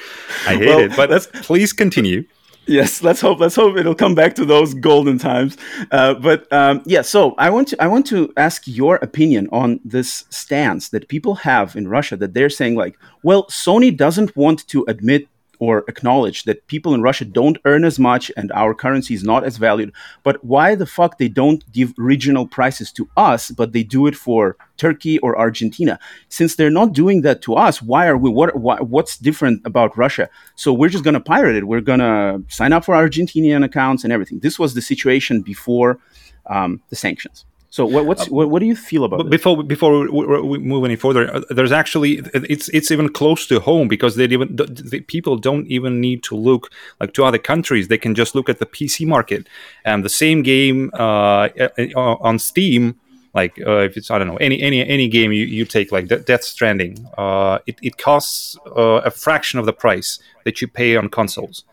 I 0.47 0.55
hate 0.57 0.67
Well, 0.69 0.79
it. 0.81 0.93
But 0.97 1.11
please 1.43 1.73
continue. 1.73 2.25
Yes 2.69 3.03
let's 3.03 3.21
hope 3.21 3.41
let's 3.41 3.57
hope 3.57 3.77
it'll 3.77 3.95
come 3.95 4.15
back 4.15 4.35
to 4.35 4.45
those 4.45 4.75
golden 4.75 5.19
times. 5.19 5.57
Uh, 5.91 6.15
but 6.15 6.51
um, 6.53 6.83
yeah 6.85 7.03
so 7.03 7.35
i 7.39 7.49
want 7.51 7.69
to 7.69 7.83
i 7.83 7.87
want 7.87 8.07
to 8.07 8.33
ask 8.37 8.63
your 8.67 8.97
opinion 8.97 9.49
on 9.53 9.81
this 9.85 10.25
stance 10.31 10.91
that 10.91 11.09
people 11.09 11.35
have 11.35 11.75
in 11.77 11.89
russia 11.89 12.17
that 12.17 12.35
they're 12.35 12.51
saying 12.51 12.75
like 12.75 12.99
well 13.23 13.45
sony 13.45 13.95
doesn't 13.97 14.37
want 14.37 14.67
to 14.69 14.85
admit 14.89 15.29
or 15.59 15.85
acknowledge 15.89 16.45
that 16.45 16.67
people 16.67 16.95
in 16.95 17.03
Russia 17.03 17.25
don't 17.25 17.59
earn 17.65 17.85
as 17.85 17.99
much 17.99 18.31
and 18.37 18.53
our 18.53 18.75
currency 18.75 19.15
is 19.15 19.25
not 19.25 19.45
as 19.45 19.57
valued. 19.57 19.93
But 20.23 20.43
why 20.45 20.75
the 20.75 20.87
fuck 20.87 21.19
they 21.19 21.29
don't 21.29 21.71
give 21.73 21.95
regional 21.97 22.47
prices 22.47 22.93
to 22.93 23.09
us, 23.17 23.51
but 23.51 23.73
they 23.73 23.83
do 23.83 24.07
it 24.07 24.17
for 24.17 24.57
Turkey 24.77 25.19
or 25.19 25.39
Argentina? 25.39 25.99
Since 26.29 26.57
they're 26.57 26.71
not 26.71 26.93
doing 26.93 27.23
that 27.23 27.43
to 27.43 27.55
us, 27.55 27.83
why 27.83 28.07
are 28.07 28.17
we? 28.17 28.31
What? 28.31 28.57
Why, 28.57 28.77
what's 28.81 29.19
different 29.19 29.63
about 29.65 29.97
Russia? 29.97 30.29
So 30.55 30.73
we're 30.73 30.89
just 30.89 31.05
gonna 31.05 31.21
pirate 31.21 31.57
it. 31.57 31.67
We're 31.67 31.81
gonna 31.81 32.43
sign 32.49 32.73
up 32.73 32.85
for 32.85 32.95
Argentinian 32.95 33.65
accounts 33.65 34.05
and 34.05 34.13
everything. 34.13 34.41
This 34.41 34.59
was 34.59 34.75
the 34.75 34.83
situation 34.83 35.43
before 35.43 35.99
um, 36.47 36.81
the 36.89 36.97
sanctions. 36.97 37.45
So 37.71 37.85
what, 37.85 38.07
what's 38.07 38.29
what, 38.31 38.49
what 38.49 38.61
do 38.61 38.67
you 38.67 38.75
feel 38.75 39.05
about 39.05 39.19
But 39.19 39.27
it? 39.27 39.31
before 39.31 39.63
before 39.63 40.01
we, 40.01 40.09
we- 40.27 40.41
we 40.41 40.59
move 40.59 40.85
any 40.85 40.97
further, 40.97 41.35
uh, 41.35 41.43
there's 41.51 41.71
actually 41.73 42.23
it's 42.35 42.69
it's 42.71 42.91
even 42.91 43.09
close 43.11 43.47
to 43.49 43.61
home 43.61 43.89
because 43.89 44.17
they 44.17 44.25
even 44.25 44.57
the, 44.57 44.65
the 44.65 45.01
people 45.01 45.37
don't 45.37 45.67
even 45.67 46.01
need 46.01 46.23
to 46.25 46.35
look 46.35 46.71
like 46.99 47.13
to 47.15 47.25
other 47.25 47.37
countries. 47.39 47.89
They 47.89 47.99
can 47.99 48.15
just 48.15 48.35
look 48.35 48.49
at 48.49 48.59
the 48.59 48.65
PC 48.67 49.07
market 49.07 49.47
and 49.85 50.03
the 50.03 50.09
same 50.09 50.43
game 50.43 50.91
uh, 50.95 51.49
uh, 51.59 52.17
on 52.29 52.39
Steam. 52.39 52.97
Like 53.35 53.61
uh, 53.67 53.81
if 53.89 53.99
it's 53.99 54.11
I 54.11 54.17
don't 54.19 54.29
know 54.29 54.39
any 54.39 54.61
any 54.63 54.81
any 54.89 55.07
game 55.07 55.31
you, 55.33 55.45
you 55.45 55.67
take 55.67 55.93
like 55.93 56.09
De- 56.09 56.21
Death 56.21 56.45
Stranding, 56.45 57.07
uh, 57.19 57.59
it 57.67 57.77
it 57.83 57.99
costs 57.99 58.57
uh, 58.75 59.03
a 59.05 59.11
fraction 59.11 59.59
of 59.61 59.67
the 59.67 59.75
price 59.75 60.19
that 60.45 60.63
you 60.63 60.69
pay 60.69 60.97
on 60.97 61.11
consoles. 61.11 61.65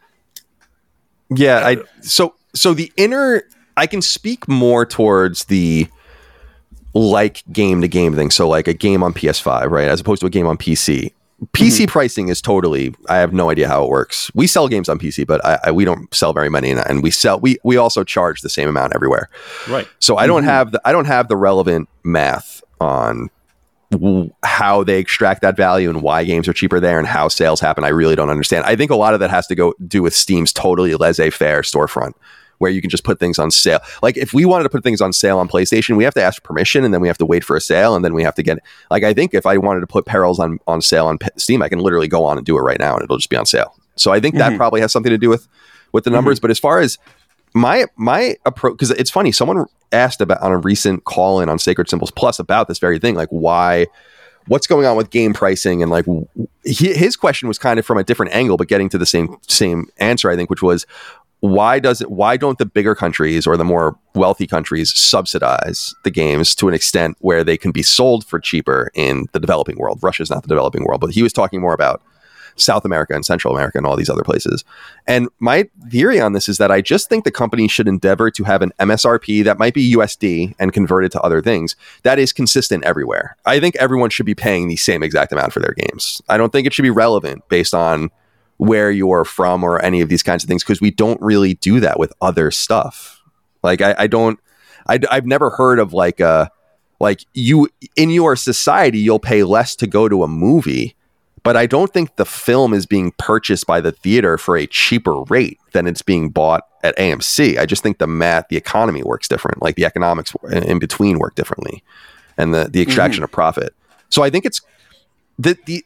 Yeah, 1.30 1.66
I 1.66 1.78
so 2.02 2.36
so 2.54 2.74
the 2.74 2.92
inner 2.98 3.44
I 3.78 3.88
can 3.88 4.02
speak 4.02 4.48
more 4.48 4.86
towards 4.86 5.46
the 5.46 5.88
like 6.94 7.44
game 7.52 7.82
to 7.82 7.88
game 7.88 8.16
thing. 8.16 8.32
So 8.32 8.48
like 8.48 8.68
a 8.68 8.74
game 8.74 9.04
on 9.04 9.14
PS5, 9.14 9.70
right, 9.70 9.88
as 9.88 10.00
opposed 10.00 10.22
to 10.22 10.28
a 10.28 10.30
game 10.30 10.48
on 10.48 10.58
PC. 10.58 11.12
PC 11.54 11.68
mm-hmm. 11.68 11.86
pricing 11.86 12.30
is 12.30 12.42
totally. 12.42 12.96
I 13.10 13.18
have 13.18 13.34
no 13.34 13.52
idea 13.52 13.68
how 13.68 13.84
it 13.84 13.90
works. 13.90 14.32
We 14.34 14.48
sell 14.48 14.70
games 14.70 14.88
on 14.88 14.98
PC, 14.98 15.28
but 15.28 15.44
I, 15.44 15.60
I, 15.66 15.72
we 15.72 15.84
don't 15.84 16.12
sell 16.14 16.32
very 16.32 16.50
many, 16.50 16.72
and, 16.72 16.80
and 16.80 17.04
we 17.04 17.12
sell. 17.12 17.42
We 17.42 17.58
we 17.64 17.76
also 17.76 18.06
charge 18.06 18.40
the 18.42 18.50
same 18.50 18.70
amount 18.70 18.96
everywhere. 18.96 19.30
Right. 19.68 19.86
So 20.00 20.16
I 20.16 20.28
don't 20.28 20.42
mm-hmm. 20.42 20.50
have 20.50 20.72
the 20.72 20.82
I 20.86 20.94
don't 20.94 21.06
have 21.06 21.28
the 21.28 21.36
relevant 21.36 21.90
math 22.06 22.64
on 22.80 23.30
w- 23.92 24.32
how 24.44 24.86
they 24.86 24.98
extract 24.98 25.42
that 25.42 25.58
value 25.58 25.90
and 25.90 26.02
why 26.02 26.24
games 26.24 26.48
are 26.48 26.54
cheaper 26.54 26.80
there 26.80 26.98
and 26.98 27.08
how 27.08 27.28
sales 27.28 27.60
happen. 27.60 27.84
I 27.84 27.90
really 27.90 28.16
don't 28.16 28.30
understand. 28.30 28.66
I 28.66 28.78
think 28.78 28.90
a 28.90 28.96
lot 28.96 29.14
of 29.14 29.20
that 29.20 29.30
has 29.30 29.46
to 29.48 29.56
go 29.56 29.74
do 29.86 30.02
with 30.02 30.16
Steam's 30.16 30.54
totally 30.54 30.96
laissez-faire 30.96 31.64
storefront 31.64 32.14
where 32.58 32.72
you 32.72 32.82
can 32.82 32.90
just 32.90 33.04
put 33.04 33.20
things 33.20 33.40
on 33.40 33.52
sale. 33.52 33.80
Like 34.02 34.18
if 34.18 34.34
we 34.34 34.46
wanted 34.46 34.64
to 34.64 34.70
put 34.70 34.84
things 34.84 35.02
on 35.02 35.14
sale 35.14 35.40
on 35.40 35.48
PlayStation, 35.48 35.98
we 35.98 36.04
have 36.04 36.14
to 36.16 36.24
ask 36.24 36.44
permission 36.44 36.84
and 36.84 36.94
then 36.94 37.02
we 37.02 37.08
have 37.08 37.18
to 37.20 37.26
wait 37.26 37.44
for 37.44 37.56
a 37.56 37.62
sale 37.62 37.96
and 37.96 38.04
then 38.04 38.14
we 38.14 38.24
have 38.24 38.36
to 38.36 38.44
get 38.44 38.60
like 38.90 39.04
I 39.04 39.14
think 39.14 39.34
if 39.34 39.46
I 39.46 39.58
wanted 39.58 39.82
to 39.82 39.88
put 39.88 40.06
Perils 40.06 40.40
on 40.40 40.60
on 40.68 40.82
sale 40.82 41.08
on 41.08 41.18
Steam, 41.38 41.62
I 41.62 41.70
can 41.70 41.80
literally 41.80 42.08
go 42.08 42.24
on 42.26 42.38
and 42.38 42.46
do 42.46 42.58
it 42.58 42.62
right 42.62 42.80
now 42.80 42.96
and 42.96 43.04
it'll 43.04 43.18
just 43.18 43.30
be 43.30 43.38
on 43.38 43.46
sale. 43.46 43.76
So 43.96 44.12
I 44.12 44.20
think 44.20 44.36
that 44.36 44.50
mm-hmm. 44.50 44.58
probably 44.58 44.82
has 44.82 44.92
something 44.92 45.12
to 45.12 45.18
do 45.18 45.30
with 45.30 45.48
with 45.92 46.04
the 46.04 46.10
numbers, 46.10 46.40
mm-hmm. 46.40 46.44
but 46.44 46.52
as 46.52 46.60
far 46.60 46.80
as 46.80 46.98
my 47.56 47.86
my 47.96 48.36
approach 48.46 48.74
because 48.74 48.92
it's 48.92 49.10
funny 49.10 49.32
someone 49.32 49.66
asked 49.94 50.20
about 50.20 50.42
on 50.42 50.52
a 50.52 50.58
recent 50.58 51.06
call 51.06 51.40
in 51.40 51.48
on 51.48 51.58
sacred 51.58 51.90
symbols 51.90 52.12
plus 52.12 52.38
about 52.38 52.68
this 52.68 52.80
very 52.80 53.00
thing 53.00 53.16
like 53.16 53.30
why 53.30 53.88
what's 54.48 54.68
going 54.68 54.86
on 54.86 54.98
with 54.98 55.10
game 55.10 55.34
pricing 55.34 55.82
and 55.82 55.90
like 55.90 56.06
he, 56.66 56.94
his 56.94 57.16
question 57.16 57.48
was 57.48 57.58
kind 57.58 57.80
of 57.80 57.86
from 57.86 57.98
a 57.98 58.04
different 58.04 58.34
angle 58.34 58.58
but 58.58 58.68
getting 58.68 58.90
to 58.90 58.98
the 58.98 59.06
same 59.06 59.38
same 59.48 59.88
answer 59.98 60.30
i 60.30 60.36
think 60.36 60.50
which 60.50 60.62
was 60.62 60.86
why 61.46 61.80
does 61.80 62.02
it 62.02 62.10
why 62.12 62.38
don't 62.38 62.58
the 62.58 62.66
bigger 62.66 62.96
countries 62.96 63.46
or 63.46 63.58
the 63.58 63.64
more 63.64 63.98
wealthy 64.14 64.48
countries 64.48 64.94
subsidize 64.98 65.94
the 66.04 66.12
games 66.12 66.56
to 66.56 66.68
an 66.68 66.74
extent 66.74 67.18
where 67.20 67.44
they 67.44 67.58
can 67.58 67.72
be 67.72 67.84
sold 67.84 68.26
for 68.26 68.40
cheaper 68.40 68.92
in 68.94 69.26
the 69.32 69.40
developing 69.40 69.78
world 69.78 70.00
russia's 70.02 70.30
not 70.30 70.42
the 70.42 70.48
developing 70.48 70.84
world 70.86 71.02
but 71.02 71.12
he 71.12 71.24
was 71.24 71.34
talking 71.34 71.62
more 71.62 71.74
about 71.74 72.02
South 72.56 72.86
America 72.86 73.14
and 73.14 73.26
Central 73.26 73.54
America 73.54 73.78
and 73.78 73.86
all 73.86 73.96
these 73.96 74.10
other 74.10 74.24
places. 74.24 74.64
And 75.08 75.28
my 75.40 75.70
theory 75.90 76.20
on 76.20 76.34
this 76.34 76.48
is 76.48 76.58
that 76.58 76.72
I 76.72 76.82
just 76.82 77.10
think 77.10 77.24
the 77.24 77.32
company 77.32 77.68
should 77.68 77.88
endeavor 77.88 78.32
to 78.32 78.44
have 78.44 78.62
an 78.62 78.72
MSRP 78.80 79.44
that 79.44 79.60
might 79.60 79.74
be 79.74 79.94
USD 79.94 80.56
and 80.60 80.74
convert 80.74 81.06
it 81.06 81.12
to 81.14 81.22
other 81.22 81.42
things 81.42 81.76
that 82.04 82.20
is 82.20 82.32
consistent 82.32 82.84
everywhere. 82.86 83.36
I 83.46 83.60
think 83.60 83.76
everyone 83.76 84.10
should 84.10 84.26
be 84.26 84.36
paying 84.36 84.68
the 84.68 84.78
same 84.78 85.04
exact 85.04 85.32
amount 85.32 85.54
for 85.54 85.60
their 85.60 85.74
games. 85.74 86.22
I 86.30 86.38
don't 86.38 86.52
think 86.52 86.66
it 86.66 86.74
should 86.74 86.84
be 86.84 86.90
relevant 86.90 87.48
based 87.50 87.74
on 87.74 88.10
where 88.58 88.92
you're 88.92 89.26
from 89.26 89.64
or 89.64 89.82
any 89.82 90.02
of 90.02 90.10
these 90.10 90.24
kinds 90.24 90.44
of 90.44 90.48
things 90.48 90.64
because 90.64 90.82
we 90.82 90.92
don't 90.92 91.22
really 91.22 91.56
do 91.56 91.80
that 91.80 92.00
with 92.00 92.14
other 92.22 92.52
stuff. 92.52 93.22
Like 93.64 93.82
I, 93.82 93.96
I 93.98 94.08
don't, 94.08 94.40
I, 94.88 95.00
I've 95.12 95.26
never 95.26 95.50
heard 95.50 95.80
of 95.80 95.94
like 95.94 96.20
a, 96.20 96.50
like 97.00 97.26
you 97.34 97.68
in 97.98 98.10
your 98.10 98.38
society 98.38 99.00
you'll 99.00 99.20
pay 99.20 99.44
less 99.44 99.76
to 99.76 99.86
go 99.86 100.08
to 100.08 100.24
a 100.24 100.30
movie 100.30 100.96
but 101.46 101.56
I 101.56 101.68
don't 101.68 101.94
think 101.94 102.16
the 102.16 102.26
film 102.26 102.74
is 102.74 102.88
being 102.88 103.12
purchased 103.20 103.68
by 103.68 103.80
the 103.80 103.92
theater 103.92 104.36
for 104.40 104.58
a 104.58 104.66
cheaper 104.66 105.22
rate 105.22 105.60
than 105.74 105.86
it's 105.86 106.02
being 106.02 106.32
bought 106.32 106.64
at 106.84 106.98
AMC. 106.98 107.60
I 107.60 107.68
just 107.68 107.84
think 107.84 108.00
the 108.00 108.08
math, 108.08 108.48
the 108.48 108.58
economy 108.58 109.04
works 109.04 109.28
different. 109.28 109.62
Like 109.62 109.76
the 109.76 109.86
economics 109.86 110.34
in 110.52 110.80
between 110.80 111.20
work 111.20 111.36
differently, 111.36 111.84
and 112.36 112.52
the 112.52 112.64
the 112.64 112.66
mm-hmm. 112.66 112.82
extraction 112.82 113.24
of 113.24 113.32
profit. 113.32 113.76
So 114.10 114.24
I 114.24 114.32
think 114.32 114.44
it's 114.44 114.60
the 115.38 115.56
the 115.68 115.86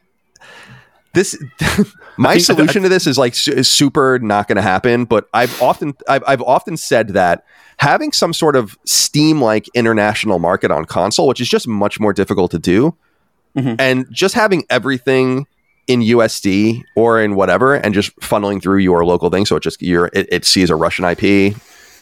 this 1.14 1.38
my 2.18 2.34
think- 2.34 2.46
solution 2.46 2.84
to 2.84 2.90
this 2.90 3.08
is 3.08 3.18
like 3.18 3.34
is 3.48 3.68
super 3.68 4.20
not 4.20 4.48
going 4.48 4.58
to 4.58 4.62
happen. 4.62 5.06
But 5.06 5.28
I've 5.34 5.62
often 5.62 5.96
I've, 6.08 6.24
I've 6.28 6.42
often 6.42 6.78
said 6.78 7.10
that 7.10 7.46
having 7.78 8.12
some 8.12 8.34
sort 8.34 8.56
of 8.56 8.78
Steam 8.86 9.42
like 9.42 9.68
international 9.74 10.40
market 10.40 10.72
on 10.72 10.86
console, 10.86 11.28
which 11.28 11.42
is 11.42 11.50
just 11.50 11.68
much 11.68 12.00
more 12.00 12.14
difficult 12.14 12.52
to 12.52 12.60
do, 12.60 12.96
and 13.80 14.06
just 14.12 14.36
having 14.36 14.64
everything 14.70 15.48
in 15.88 16.02
USD 16.02 16.84
or 16.96 17.20
in 17.20 17.36
whatever, 17.36 17.74
and 17.74 17.94
just 17.96 18.16
funneling 18.20 18.62
through 18.62 18.78
your 18.78 19.04
local 19.06 19.30
thing. 19.32 19.46
So 19.46 19.56
it 19.56 19.64
just 19.64 19.82
your 19.82 20.10
it, 20.14 20.28
it 20.32 20.46
sees 20.46 20.70
a 20.70 20.76
Russian 20.76 21.04
IP, 21.06 21.24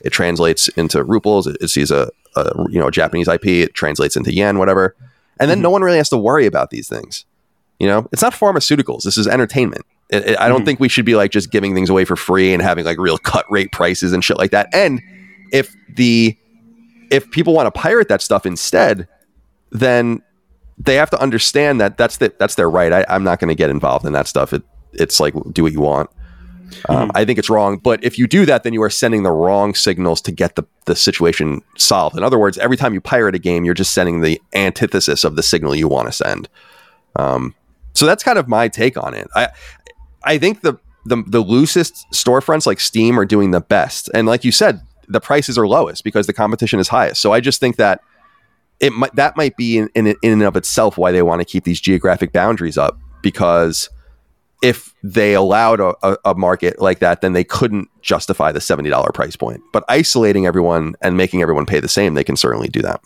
it 0.01 0.09
translates 0.11 0.67
into 0.69 1.03
rubles. 1.03 1.47
It, 1.47 1.57
it 1.61 1.69
sees 1.69 1.89
a, 1.89 2.11
a 2.35 2.51
you 2.69 2.79
know 2.79 2.87
a 2.87 2.91
Japanese 2.91 3.27
IP, 3.29 3.45
it 3.45 3.73
translates 3.73 4.17
into 4.17 4.33
yen, 4.33 4.57
whatever, 4.57 4.95
and 5.39 5.49
then 5.49 5.61
no 5.61 5.69
one 5.69 5.81
really 5.81 5.97
has 5.97 6.09
to 6.09 6.17
worry 6.17 6.45
about 6.45 6.69
these 6.69 6.89
things. 6.89 7.25
You 7.79 7.87
know, 7.87 8.07
it's 8.11 8.21
not 8.21 8.33
pharmaceuticals. 8.33 9.03
This 9.03 9.17
is 9.17 9.27
entertainment. 9.27 9.85
It, 10.09 10.25
it- 10.29 10.39
I 10.39 10.47
don't 10.47 10.65
think 10.65 10.79
we 10.79 10.89
should 10.89 11.05
be 11.05 11.15
like 11.15 11.31
just 11.31 11.51
giving 11.51 11.75
things 11.75 11.89
away 11.89 12.05
for 12.05 12.15
free 12.15 12.53
and 12.53 12.61
having 12.61 12.85
like 12.85 12.97
real 12.97 13.17
cut 13.17 13.45
rate 13.51 13.71
prices 13.71 14.13
and 14.13 14.23
shit 14.23 14.37
like 14.37 14.51
that. 14.51 14.67
And 14.73 15.01
if 15.51 15.73
the 15.95 16.35
if 17.11 17.29
people 17.31 17.53
want 17.53 17.67
to 17.73 17.79
pirate 17.79 18.09
that 18.09 18.21
stuff 18.21 18.45
instead, 18.45 19.07
then 19.71 20.21
they 20.77 20.95
have 20.95 21.09
to 21.11 21.19
understand 21.21 21.79
that 21.81 21.97
that's 21.97 22.17
the, 22.17 22.33
that's 22.37 22.55
their 22.55 22.69
right. 22.69 22.91
I, 22.91 23.05
I'm 23.09 23.23
not 23.23 23.39
going 23.39 23.47
to 23.49 23.55
get 23.55 23.69
involved 23.69 24.05
in 24.05 24.13
that 24.13 24.27
stuff. 24.27 24.51
It, 24.53 24.61
it's 24.93 25.19
like 25.19 25.33
do 25.53 25.63
what 25.63 25.71
you 25.71 25.79
want. 25.81 26.09
Um, 26.89 27.11
I 27.15 27.23
think 27.23 27.39
it's 27.39 27.49
wrong. 27.49 27.77
But 27.77 28.03
if 28.03 28.19
you 28.19 28.27
do 28.27 28.45
that, 28.45 28.63
then 28.63 28.73
you 28.73 28.83
are 28.83 28.89
sending 28.89 29.23
the 29.23 29.31
wrong 29.31 29.73
signals 29.73 30.19
to 30.21 30.31
get 30.33 30.55
the, 30.55 30.63
the 30.85 30.95
situation 30.97 31.61
solved. 31.77 32.17
In 32.17 32.23
other 32.23 32.37
words, 32.37 32.57
every 32.57 32.75
time 32.75 32.93
you 32.93 32.99
pirate 32.99 33.35
a 33.35 33.39
game, 33.39 33.63
you're 33.63 33.73
just 33.73 33.93
sending 33.93 34.19
the 34.21 34.41
antithesis 34.53 35.23
of 35.23 35.35
the 35.37 35.43
signal 35.43 35.73
you 35.75 35.87
want 35.87 36.07
to 36.09 36.11
send. 36.11 36.49
Um, 37.15 37.55
so 37.97 38.05
that's 38.05 38.23
kind 38.23 38.37
of 38.37 38.47
my 38.47 38.67
take 38.67 38.97
on 38.97 39.13
it. 39.13 39.27
I 39.35 39.49
I 40.23 40.37
think 40.37 40.61
the, 40.61 40.77
the 41.05 41.23
the 41.25 41.39
loosest 41.39 42.05
storefronts 42.13 42.65
like 42.65 42.79
Steam 42.79 43.19
are 43.19 43.25
doing 43.25 43.51
the 43.51 43.61
best, 43.61 44.09
and 44.13 44.27
like 44.27 44.43
you 44.43 44.51
said, 44.51 44.81
the 45.07 45.19
prices 45.19 45.57
are 45.57 45.67
lowest 45.67 46.03
because 46.03 46.27
the 46.27 46.33
competition 46.33 46.79
is 46.79 46.89
highest. 46.89 47.21
So 47.21 47.33
I 47.33 47.39
just 47.39 47.59
think 47.59 47.77
that 47.77 48.01
it 48.79 48.93
might 48.93 49.15
that 49.15 49.35
might 49.35 49.57
be 49.57 49.77
in, 49.77 49.89
in 49.95 50.07
in 50.07 50.33
and 50.33 50.43
of 50.43 50.55
itself 50.55 50.97
why 50.97 51.11
they 51.11 51.21
want 51.21 51.41
to 51.41 51.45
keep 51.45 51.63
these 51.63 51.81
geographic 51.81 52.31
boundaries 52.31 52.77
up 52.77 52.99
because 53.21 53.89
if 54.61 54.93
they 55.03 55.33
allowed 55.33 55.79
a, 55.79 55.93
a, 56.03 56.17
a 56.25 56.35
market 56.35 56.81
like 56.81 56.99
that, 56.99 57.21
then 57.21 57.33
they 57.33 57.43
couldn't 57.43 57.89
justify 58.01 58.51
the 58.51 58.61
seventy 58.61 58.89
dollar 58.89 59.11
price 59.11 59.35
point. 59.35 59.61
But 59.73 59.83
isolating 59.87 60.45
everyone 60.45 60.95
and 61.01 61.17
making 61.17 61.41
everyone 61.41 61.65
pay 61.65 61.79
the 61.79 61.87
same, 61.87 62.13
they 62.13 62.23
can 62.23 62.35
certainly 62.35 62.67
do 62.67 62.81
that. 62.81 63.01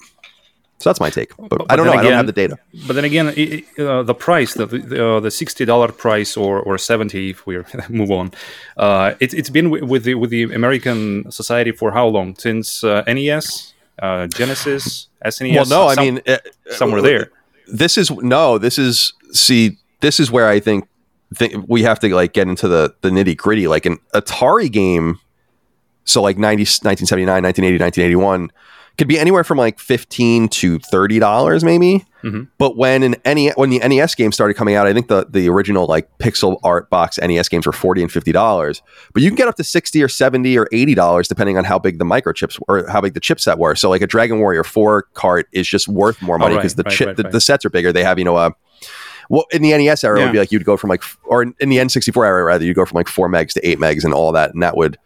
So 0.81 0.89
that's 0.89 0.99
my 0.99 1.09
take. 1.09 1.31
But, 1.37 1.49
But- 1.49 1.65
I 1.71 1.75
don't 1.75 1.85
know. 1.85 1.91
then 1.91 1.99
I 1.99 2.03
don't 2.03 2.13
have 2.21 2.25
the 2.33 2.39
data. 2.43 2.57
But 2.87 2.93
then 2.97 3.05
again, 3.05 3.27
i- 3.27 3.63
i- 3.77 3.81
uh, 3.81 4.03
the 4.03 4.13
price, 4.27 4.51
the 4.55 4.65
the, 4.65 4.97
uh, 5.07 5.19
the 5.19 5.31
sixty 5.31 5.63
dollar 5.65 5.89
price 6.05 6.35
or, 6.43 6.59
or 6.67 6.77
seventy, 6.77 7.29
if 7.29 7.45
we 7.47 7.53
move 7.89 8.11
on, 8.11 8.31
uh, 8.77 9.13
it, 9.19 9.33
it's 9.33 9.49
been 9.57 9.65
wi- 9.69 9.85
with 9.91 10.03
the 10.03 10.15
with 10.15 10.29
the 10.29 10.43
American 10.43 11.31
society 11.31 11.71
for 11.71 11.91
how 11.91 12.07
long? 12.07 12.35
Since 12.37 12.83
uh, 12.83 13.03
NES, 13.07 13.73
uh, 14.01 14.27
Genesis, 14.27 15.07
SNES. 15.25 15.55
well, 15.55 15.65
no, 15.77 15.87
I 15.87 15.95
mean, 16.03 16.19
uh, 16.27 16.37
somewhere 16.71 17.01
there. 17.01 17.25
This 17.67 17.97
is 17.97 18.09
no. 18.11 18.57
This 18.57 18.77
is 18.77 19.13
see. 19.31 19.77
This 20.01 20.19
is 20.19 20.31
where 20.31 20.47
I 20.55 20.59
think 20.59 20.87
th- 21.37 21.55
we 21.67 21.83
have 21.83 21.99
to 21.99 22.07
like 22.15 22.33
get 22.33 22.47
into 22.47 22.67
the 22.67 22.93
the 23.01 23.09
nitty 23.09 23.35
gritty. 23.37 23.67
Like 23.67 23.85
an 23.85 23.97
Atari 24.13 24.69
game, 24.71 25.19
so 26.05 26.21
like 26.21 26.37
90, 26.37 26.63
1979, 26.63 27.43
1980, 27.43 27.83
1981, 27.83 28.51
could 28.97 29.07
be 29.07 29.17
anywhere 29.17 29.43
from 29.43 29.57
like 29.57 29.79
fifteen 29.79 30.47
to 30.49 30.77
thirty 30.79 31.17
dollars, 31.19 31.63
maybe. 31.63 32.05
Mhm. 32.23 32.49
But 32.59 32.77
when 32.77 33.01
an 33.01 33.15
NES, 33.25 33.53
when 33.55 33.71
the 33.71 33.79
NES 33.79 34.13
game 34.15 34.31
started 34.31 34.53
coming 34.53 34.75
out, 34.75 34.85
I 34.85 34.93
think 34.93 35.07
the 35.07 35.25
the 35.29 35.49
original 35.49 35.87
like 35.87 36.07
pixel 36.19 36.59
art 36.63 36.89
box 36.89 37.17
NES 37.17 37.49
games 37.49 37.65
were 37.65 37.71
forty 37.71 38.01
and 38.01 38.11
fifty 38.11 38.31
dollars. 38.31 38.81
But 39.13 39.23
you 39.23 39.29
can 39.29 39.35
get 39.35 39.47
up 39.47 39.55
to 39.55 39.63
sixty 39.63 40.03
or 40.03 40.07
seventy 40.07 40.57
or 40.57 40.67
eighty 40.71 40.93
dollars 40.93 41.27
depending 41.27 41.57
on 41.57 41.63
how 41.63 41.79
big 41.79 41.97
the 41.99 42.05
microchips 42.05 42.59
or 42.67 42.87
how 42.87 43.01
big 43.01 43.13
the 43.15 43.21
chipset 43.21 43.57
were. 43.57 43.75
So 43.75 43.89
like 43.89 44.01
a 44.01 44.07
Dragon 44.07 44.39
Warrior 44.39 44.63
Four 44.63 45.03
cart 45.13 45.47
is 45.51 45.67
just 45.67 45.87
worth 45.87 46.21
more 46.21 46.37
money 46.37 46.53
Oh, 46.53 46.57
right, 46.57 46.61
because 46.61 46.75
the 46.75 46.83
right, 46.83 46.93
chip 46.93 47.07
right, 47.07 47.17
the, 47.17 47.23
the 47.23 47.41
sets 47.41 47.65
are 47.65 47.69
bigger. 47.71 47.91
They 47.91 48.03
have 48.03 48.19
you 48.19 48.25
know 48.25 48.37
a 48.37 48.53
well 49.29 49.45
in 49.51 49.61
the 49.63 49.71
NES 49.75 50.03
era 50.03 50.19
it 50.19 50.25
would 50.25 50.31
be 50.33 50.39
like 50.39 50.51
you'd 50.51 50.65
go 50.65 50.77
from 50.77 50.89
like 50.89 51.01
or 51.23 51.41
in 51.43 51.69
the 51.69 51.77
N64 51.77 52.25
era 52.25 52.43
rather 52.43 52.65
you'd 52.65 52.75
go 52.75 52.85
from 52.85 52.97
like 52.97 53.07
four 53.07 53.29
megs 53.29 53.53
to 53.53 53.67
eight 53.67 53.79
megs 53.79 54.03
and 54.03 54.13
all 54.13 54.31
that 54.33 54.53
and 54.53 54.61
that 54.61 54.75
would 54.77 54.97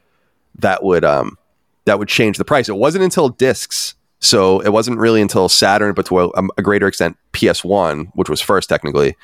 that 0.57 0.83
would 0.83 1.05
um 1.05 1.37
that 1.85 1.99
would 1.99 2.07
change 2.07 2.37
the 2.37 2.45
price. 2.45 2.69
It 2.69 2.75
wasn't 2.75 3.03
until 3.03 3.29
discs. 3.29 3.95
So 4.19 4.59
it 4.61 4.69
wasn't 4.69 4.97
really 4.97 5.21
until 5.21 5.49
Saturn, 5.49 5.93
but 5.93 6.05
to 6.07 6.19
a, 6.19 6.29
a 6.57 6.61
greater 6.61 6.87
extent 6.87 7.17
PS1, 7.33 8.07
which 8.15 8.29
was 8.29 8.41
first 8.41 8.69
technically, 8.69 9.15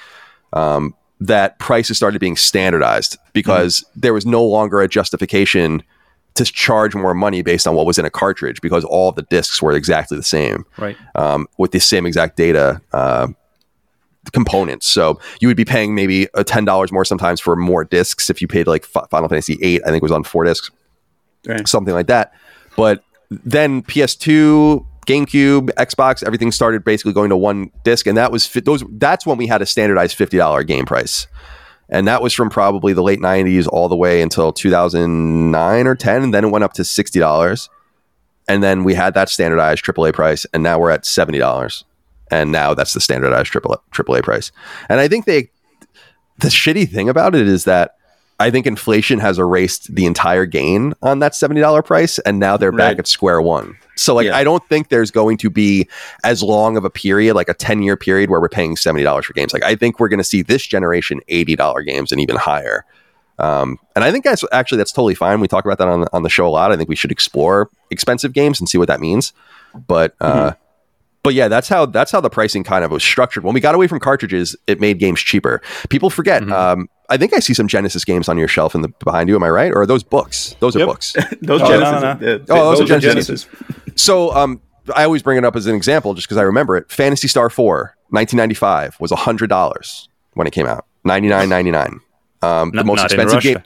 um, 0.54 0.94
that 1.20 1.58
prices 1.60 1.98
started 1.98 2.20
being 2.20 2.36
standardized 2.36 3.18
because 3.34 3.84
there 3.96 4.14
was 4.14 4.26
no 4.26 4.44
longer 4.44 4.82
a 4.82 4.88
justification 4.88 5.82
to 6.36 6.46
charge 6.46 6.96
more 6.96 7.14
money 7.14 7.42
based 7.42 7.68
on 7.68 7.76
what 7.76 7.86
was 7.86 7.98
in 8.00 8.06
a 8.06 8.10
cartridge 8.10 8.62
because 8.62 8.84
all 8.86 9.12
the 9.12 9.22
discs 9.24 9.62
were 9.62 9.74
exactly 9.74 10.16
the 10.18 10.24
same 10.24 10.66
right. 10.78 10.98
um, 11.16 11.48
with 11.58 11.72
the 11.72 11.80
same 11.80 12.06
exact 12.06 12.38
data 12.38 12.82
uh, 12.94 13.28
components. 14.34 14.88
So 14.88 15.20
you 15.40 15.48
would 15.48 15.58
be 15.58 15.66
paying 15.66 15.94
maybe 15.96 16.28
a 16.34 16.44
ten 16.44 16.64
dollars 16.66 16.92
more 16.92 17.06
sometimes 17.06 17.40
for 17.40 17.56
more 17.56 17.84
discs 17.84 18.30
if 18.30 18.42
you 18.42 18.48
paid 18.48 18.68
like 18.68 18.86
Fi- 18.86 19.06
Final 19.10 19.30
Fantasy 19.30 19.56
VIII. 19.56 19.84
I 19.84 19.88
think 19.88 19.98
it 19.98 20.04
was 20.04 20.12
on 20.12 20.24
four 20.24 20.44
discs, 20.44 20.72
Right. 21.48 21.68
something 21.68 21.94
like 21.94 22.08
that. 22.08 22.34
But 22.82 23.04
then 23.30 23.84
PS2, 23.84 24.84
GameCube, 25.06 25.70
Xbox, 25.76 26.24
everything 26.24 26.52
started 26.52 26.84
basically 26.84 27.14
going 27.14 27.30
to 27.30 27.38
one 27.38 27.70
disc, 27.84 28.08
and 28.08 28.18
that 28.18 28.32
was 28.32 28.48
fi- 28.48 28.62
those. 28.62 28.84
That's 28.90 29.24
when 29.24 29.38
we 29.38 29.46
had 29.46 29.62
a 29.62 29.68
standardized 29.68 30.18
fifty 30.18 30.38
dollar 30.38 30.64
game 30.64 30.86
price. 30.86 31.28
And 31.94 32.08
that 32.08 32.22
was 32.22 32.34
from 32.34 32.50
probably 32.50 32.94
the 32.94 33.04
late 33.04 33.20
90s 33.20 33.68
all 33.68 33.90
the 33.90 33.98
way 33.98 34.22
until 34.22 34.54
2009 34.54 35.88
or 35.88 35.94
10. 35.94 36.24
And 36.24 36.34
then 36.34 36.46
it 36.46 36.48
went 36.48 36.64
up 36.64 36.72
to 36.76 36.84
$60 36.84 37.68
and 38.48 38.62
then 38.62 38.84
we 38.84 38.94
had 38.94 39.14
that 39.14 39.30
standardized 39.30 39.86
AAA 39.86 40.14
price, 40.14 40.46
and 40.54 40.64
now 40.64 40.80
we're 40.80 40.92
at 40.92 41.06
seventy 41.06 41.38
dollars, 41.38 41.86
and 42.30 42.52
now 42.52 42.74
that's 42.74 42.94
the 42.94 43.00
standardized 43.00 43.54
AAA, 43.54 43.78
AAA 43.94 44.24
price. 44.24 44.52
And 44.90 45.00
I 45.00 45.08
think 45.08 45.26
they, 45.26 45.50
the 46.40 46.50
shitty 46.50 46.90
thing 46.90 47.08
about 47.08 47.36
it 47.36 47.48
is 47.48 47.64
that 47.66 47.96
I 48.42 48.52
think 48.52 48.66
inflation 48.68 49.20
has 49.20 49.40
erased 49.40 49.94
the 49.94 50.06
entire 50.06 50.46
gain 50.46 50.94
on 51.02 51.20
that 51.20 51.36
seventy 51.36 51.62
dollar 51.62 51.82
price, 51.82 52.20
and 52.20 52.40
now 52.40 52.58
they're 52.58 52.72
back 52.72 53.00
at 53.00 53.08
square 53.08 53.42
one. 53.42 53.78
So 53.96 54.16
like, 54.16 54.26
Yeah. 54.26 54.36
I 54.36 54.44
don't 54.44 54.68
think 54.68 54.90
there's 54.90 55.12
going 55.12 55.38
to 55.38 55.50
be 55.50 55.88
as 56.24 56.42
long 56.42 56.76
of 56.78 56.84
a 56.84 56.90
period, 56.90 57.36
like 57.36 57.50
a 57.50 57.54
ten 57.54 57.82
year 57.84 57.96
period, 57.96 58.30
where 58.30 58.42
we're 58.42 58.50
paying 58.50 58.76
seventy 58.76 59.04
dollars 59.04 59.26
for 59.26 59.34
games. 59.34 59.54
Like 59.54 59.64
I 59.64 59.76
think 59.76 60.00
we're 60.00 60.10
going 60.10 60.20
to 60.20 60.24
see 60.24 60.42
this 60.42 60.66
generation 60.66 61.22
eighty 61.28 61.56
dollar 61.56 61.84
games 61.84 62.12
and 62.12 62.20
even 62.20 62.36
higher. 62.36 62.86
Um, 63.40 63.80
and 63.96 64.04
I 64.04 64.12
think 64.12 64.24
that's 64.24 64.44
actually 64.52 64.78
that's 64.80 64.92
totally 64.92 65.16
fine. 65.16 65.40
We 65.40 65.48
talk 65.48 65.66
about 65.66 65.78
that 65.80 65.88
on 65.88 66.02
the, 66.02 66.10
on 66.14 66.24
the 66.24 66.30
show 66.30 66.48
a 66.48 66.50
lot. 66.50 66.72
I 66.72 66.78
think 66.78 66.90
we 66.90 66.96
should 66.96 67.12
explore 67.12 67.70
expensive 67.90 68.34
games 68.34 68.60
and 68.60 68.70
see 68.70 68.78
what 68.78 68.88
that 68.88 69.00
means. 69.00 69.34
But 69.88 70.16
uh, 70.20 70.54
but 71.24 71.34
yeah, 71.34 71.48
that's 71.48 71.68
how 71.70 71.86
that's 71.86 72.12
how 72.12 72.22
the 72.22 72.30
pricing 72.30 72.64
kind 72.64 72.84
of 72.84 72.92
was 72.92 73.04
structured. 73.04 73.44
When 73.44 73.54
we 73.54 73.60
got 73.62 73.76
away 73.76 73.88
from 73.88 74.00
cartridges, 74.00 74.56
it 74.68 74.80
made 74.80 75.00
games 75.00 75.20
cheaper. 75.22 75.62
People 75.90 76.10
forget. 76.10 76.50
Um, 76.50 76.88
I 77.10 77.18
think 77.18 77.34
I 77.34 77.40
see 77.40 77.54
some 77.54 77.68
Genesis 77.68 78.06
games 78.06 78.30
on 78.30 78.38
your 78.38 78.48
shelf 78.48 78.74
in 78.74 78.82
the 78.82 78.88
behind 79.04 79.28
you. 79.30 79.36
Am 79.36 79.44
I 79.44 79.50
right? 79.50 79.72
Or 79.72 79.82
are 79.82 79.86
those 79.86 80.04
books? 80.04 80.56
Those 80.60 80.76
are 80.76 80.86
books. 80.86 81.14
Those 81.42 81.62
Oh, 81.62 81.68
Genesis. 81.68 82.02
no, 82.02 82.14
no. 82.14 82.36
uh, 82.36 82.40
Oh, 82.50 82.76
those 82.78 82.90
are 82.90 82.96
are 82.96 83.00
Genesis. 83.00 83.48
So 83.96 84.34
um, 84.34 84.62
I 84.96 85.04
always 85.04 85.22
bring 85.22 85.38
it 85.38 85.44
up 85.44 85.56
as 85.56 85.66
an 85.68 85.76
example 85.76 86.14
just 86.14 86.28
because 86.28 86.38
I 86.38 86.44
remember 86.44 86.78
it. 86.78 86.90
Phantasy 86.90 87.28
Star 87.28 87.50
4, 87.50 87.96
1995 88.10 88.98
was 89.02 89.12
$100 89.12 90.08
when 90.34 90.48
it 90.48 90.52
came 90.52 90.66
out. 90.68 90.86
99.99. 91.06 91.88
Um, 91.88 91.92
the 91.92 91.92
Not- 91.92 92.11
most 92.42 92.74
not 92.74 93.14
in 93.14 93.20
expensive 93.20 93.42
game. 93.42 93.64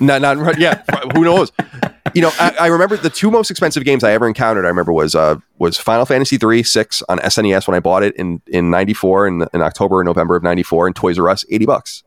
Not, 0.00 0.20
not 0.22 0.36
in 0.36 0.42
Ru- 0.44 0.52
yeah. 0.58 0.82
who 1.14 1.24
knows? 1.24 1.50
You 2.14 2.22
know, 2.22 2.30
I, 2.38 2.54
I 2.60 2.66
remember 2.68 2.96
the 2.96 3.10
two 3.10 3.30
most 3.30 3.50
expensive 3.50 3.84
games 3.84 4.02
I 4.04 4.12
ever 4.12 4.26
encountered. 4.26 4.64
I 4.64 4.68
remember 4.68 4.92
was 4.92 5.14
uh, 5.14 5.36
was 5.58 5.76
Final 5.78 6.06
Fantasy 6.06 6.36
3 6.38 6.62
6 6.62 7.02
on 7.08 7.18
SNES 7.18 7.66
when 7.68 7.74
I 7.74 7.80
bought 7.80 8.02
it 8.02 8.14
in 8.16 8.40
in 8.46 8.70
'94 8.70 9.26
in, 9.26 9.46
in 9.52 9.62
October 9.62 9.96
or 9.96 10.04
November 10.04 10.36
of 10.36 10.42
'94, 10.42 10.86
and 10.86 10.96
Toys 10.96 11.18
R 11.18 11.28
Us 11.28 11.44
80 11.50 11.66
bucks. 11.66 12.02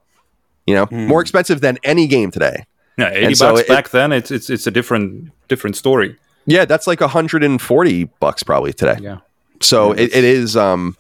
You 0.68 0.76
know, 0.76 0.88
more 0.92 1.22
expensive 1.22 1.62
than 1.62 1.78
any 1.84 2.08
game 2.08 2.32
today. 2.32 2.66
Yeah, 2.98 3.10
eighty 3.12 3.26
And 3.28 3.38
so 3.38 3.50
bucks 3.54 3.62
it- 3.62 3.68
back 3.68 3.90
then. 3.90 4.12
It's 4.12 4.32
it's 4.32 4.50
it's 4.50 4.68
a 4.68 4.72
different 4.72 5.32
different 5.48 5.76
story. 5.76 6.18
Yeah, 6.46 6.66
that's 6.66 6.88
like 6.88 7.02
140 7.02 8.04
bucks 8.20 8.42
probably 8.44 8.74
today. 8.74 8.98
Yeah. 9.00 9.18
So 9.62 9.92
it, 9.92 10.16
it 10.16 10.24
is. 10.24 10.58
Um, 10.58 10.98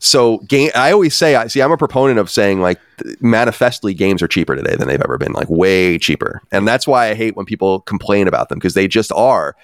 so 0.00 0.38
game. 0.48 0.70
I 0.74 0.90
always 0.92 1.14
say, 1.14 1.36
I 1.36 1.46
see. 1.46 1.60
I'm 1.60 1.70
a 1.70 1.76
proponent 1.76 2.18
of 2.18 2.28
saying 2.28 2.60
like 2.60 2.80
manifestly 3.20 3.94
games 3.94 4.22
are 4.22 4.28
cheaper 4.28 4.56
today 4.56 4.74
than 4.74 4.88
they've 4.88 5.00
ever 5.00 5.18
been, 5.18 5.32
like 5.32 5.48
way 5.48 5.98
cheaper, 5.98 6.42
and 6.50 6.66
that's 6.66 6.86
why 6.86 7.08
I 7.08 7.14
hate 7.14 7.36
when 7.36 7.46
people 7.46 7.80
complain 7.82 8.26
about 8.26 8.48
them 8.48 8.58
because 8.58 8.74
they 8.74 8.88
just 8.88 9.12
are. 9.12 9.54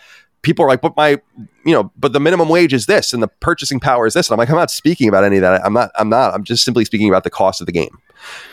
People 0.43 0.65
are 0.65 0.69
like, 0.69 0.81
but 0.83 0.97
my, 0.97 1.19
you 1.65 1.73
know, 1.73 1.91
but 1.97 2.13
the 2.13 2.21
minimum 2.21 2.49
wage 2.49 2.73
is 2.73 2.87
this, 2.87 3.13
and 3.13 3.21
the 3.23 3.27
purchasing 3.29 3.81
power 3.81 4.07
is 4.07 4.15
this, 4.15 4.29
and 4.29 4.35
I'm 4.35 4.39
like, 4.39 4.49
I'm 4.51 4.55
not 4.57 4.71
speaking 4.71 5.09
about 5.09 5.25
any 5.25 5.37
of 5.37 5.43
that. 5.43 5.65
I'm 5.65 5.73
not. 5.73 5.91
I'm 5.97 6.09
not. 6.09 6.35
I'm 6.35 6.45
just 6.45 6.65
simply 6.65 6.85
speaking 6.85 7.09
about 7.09 7.25
the 7.25 7.31
cost 7.31 7.61
of 7.61 7.67
the 7.67 7.73
game. 7.73 7.99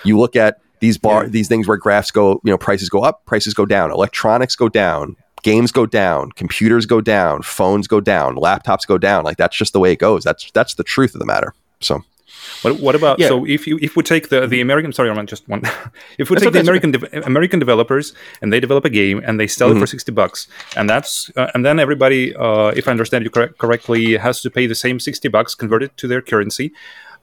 You 0.03 0.17
look 0.17 0.35
at 0.35 0.59
these 0.79 0.97
bar 0.97 1.23
Yeah. 1.23 1.29
these 1.29 1.47
things 1.47 1.67
where 1.67 1.77
graphs 1.77 2.11
go, 2.11 2.41
you 2.43 2.51
know, 2.51 2.57
prices 2.57 2.89
go 2.89 3.03
up, 3.03 3.25
prices 3.25 3.53
go 3.53 3.65
down, 3.65 3.91
electronics 3.91 4.55
go 4.55 4.69
down, 4.69 5.15
games 5.43 5.71
go 5.71 5.85
down, 5.85 6.31
computers 6.31 6.85
go 6.85 6.99
down, 7.01 7.41
phones 7.41 7.87
go 7.87 7.99
down, 7.99 8.35
laptops 8.37 8.87
go 8.87 8.97
down. 8.97 9.23
Like 9.23 9.37
that's 9.37 9.55
just 9.55 9.73
the 9.73 9.79
way 9.79 9.91
it 9.91 9.99
goes. 9.99 10.23
That's 10.23 10.49
that's 10.51 10.75
the 10.75 10.83
truth 10.83 11.13
of 11.13 11.19
the 11.19 11.25
matter. 11.25 11.53
So 11.83 12.03
What, 12.63 12.79
what 12.79 12.95
about 12.95 13.19
Yeah. 13.19 13.27
so 13.31 13.45
if 13.45 13.67
you 13.67 13.77
if 13.81 13.95
we 13.97 14.03
take 14.03 14.25
the 14.29 14.47
the 14.47 14.59
American 14.61 14.91
sorry 14.93 15.09
I'm 15.09 15.27
just 15.27 15.47
one 15.47 15.61
if 16.21 16.29
we 16.29 16.35
That's 16.35 16.43
take 16.45 16.53
the 16.53 16.59
American 16.67 16.91
de- 16.91 17.25
American 17.25 17.59
developers 17.59 18.13
and 18.41 18.51
they 18.51 18.59
develop 18.59 18.85
a 18.85 18.89
game 18.89 19.17
and 19.25 19.39
they 19.39 19.47
sell 19.47 19.69
it 19.71 19.79
for 19.79 19.87
sixty 19.87 20.11
bucks 20.11 20.47
and 20.77 20.89
that's 20.89 21.31
uh, 21.39 21.49
and 21.53 21.61
then 21.65 21.79
everybody 21.79 22.21
uh, 22.35 22.69
if 22.79 22.87
I 22.87 22.91
understand 22.91 23.23
you 23.25 23.29
correct, 23.29 23.57
correctly 23.63 24.17
has 24.17 24.41
to 24.41 24.49
pay 24.49 24.65
the 24.67 24.75
same 24.85 24.99
sixty 24.99 25.29
bucks 25.29 25.55
converted 25.55 25.89
to 25.97 26.07
their 26.07 26.21
currency. 26.21 26.71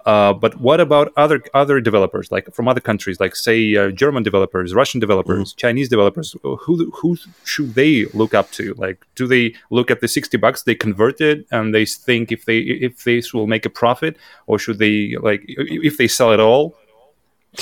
Uh, 0.07 0.33
but 0.33 0.61
what 0.61 0.81
about 0.81 1.13
other 1.17 1.43
other 1.55 1.81
developers, 1.81 2.31
like 2.33 2.53
from 2.55 2.69
other 2.69 2.81
countries, 2.81 3.21
like 3.21 3.37
say 3.37 3.77
uh, 3.77 3.91
German 3.91 4.23
developers, 4.23 4.75
Russian 4.75 5.01
developers, 5.01 5.53
Chinese 5.55 5.89
developers? 5.89 6.35
Who 6.43 6.91
who 6.91 7.17
should 7.45 7.75
they 7.75 8.07
look 8.07 8.35
up 8.35 8.51
to? 8.53 8.75
Like, 8.75 9.07
do 9.15 9.27
they 9.27 9.55
look 9.71 9.91
at 9.91 10.01
the 10.01 10.09
sixty 10.09 10.37
bucks, 10.37 10.63
they 10.63 10.75
converted 10.75 11.45
and 11.51 11.75
they 11.75 11.85
think 11.85 12.33
if 12.33 12.45
they 12.45 12.59
if 12.59 13.05
this 13.05 13.35
will 13.35 13.47
make 13.47 13.67
a 13.67 13.71
profit, 13.71 14.17
or 14.47 14.59
should 14.59 14.79
they 14.79 15.17
like 15.21 15.43
if 15.47 15.99
they 15.99 16.09
sell 16.09 16.33
it 16.33 16.41
all? 16.41 16.77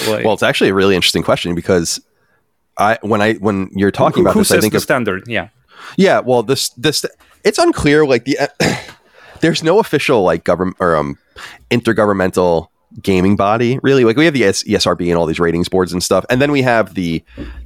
Like, 0.06 0.24
well, 0.24 0.34
it's 0.34 0.42
actually 0.42 0.70
a 0.70 0.74
really 0.74 0.94
interesting 0.94 1.22
question 1.22 1.54
because 1.54 2.00
I 2.76 2.98
when 3.02 3.20
I 3.20 3.34
when 3.34 3.70
you're 3.74 3.90
talking 3.90 4.22
who, 4.22 4.26
about 4.28 4.34
who 4.34 4.40
this, 4.40 4.52
I 4.52 4.60
think 4.60 4.72
the 4.72 4.78
of 4.78 4.82
standard? 4.82 5.24
Yeah, 5.26 5.48
Yeah, 5.96 6.20
well, 6.20 6.42
this 6.42 6.70
this 6.70 7.04
it's 7.44 7.58
unclear. 7.58 8.06
Like 8.06 8.24
the 8.24 8.38
there's 9.40 9.62
no 9.62 9.78
official 9.78 10.22
like 10.22 10.44
government 10.44 10.76
or 10.80 10.96
um 10.96 11.18
intergovernmental 11.70 12.68
gaming 13.02 13.36
body 13.36 13.78
really. 13.82 14.04
Like 14.04 14.16
we 14.16 14.24
have 14.24 14.34
the 14.34 14.44
ES- 14.44 14.64
ESRB 14.64 15.08
and 15.08 15.16
all 15.16 15.26
these 15.26 15.40
ratings 15.40 15.68
boards 15.68 15.92
and 15.92 16.02
stuff, 16.02 16.24
and 16.30 16.40
then 16.40 16.52
we 16.52 16.62
have 16.62 16.94
the 16.94 17.22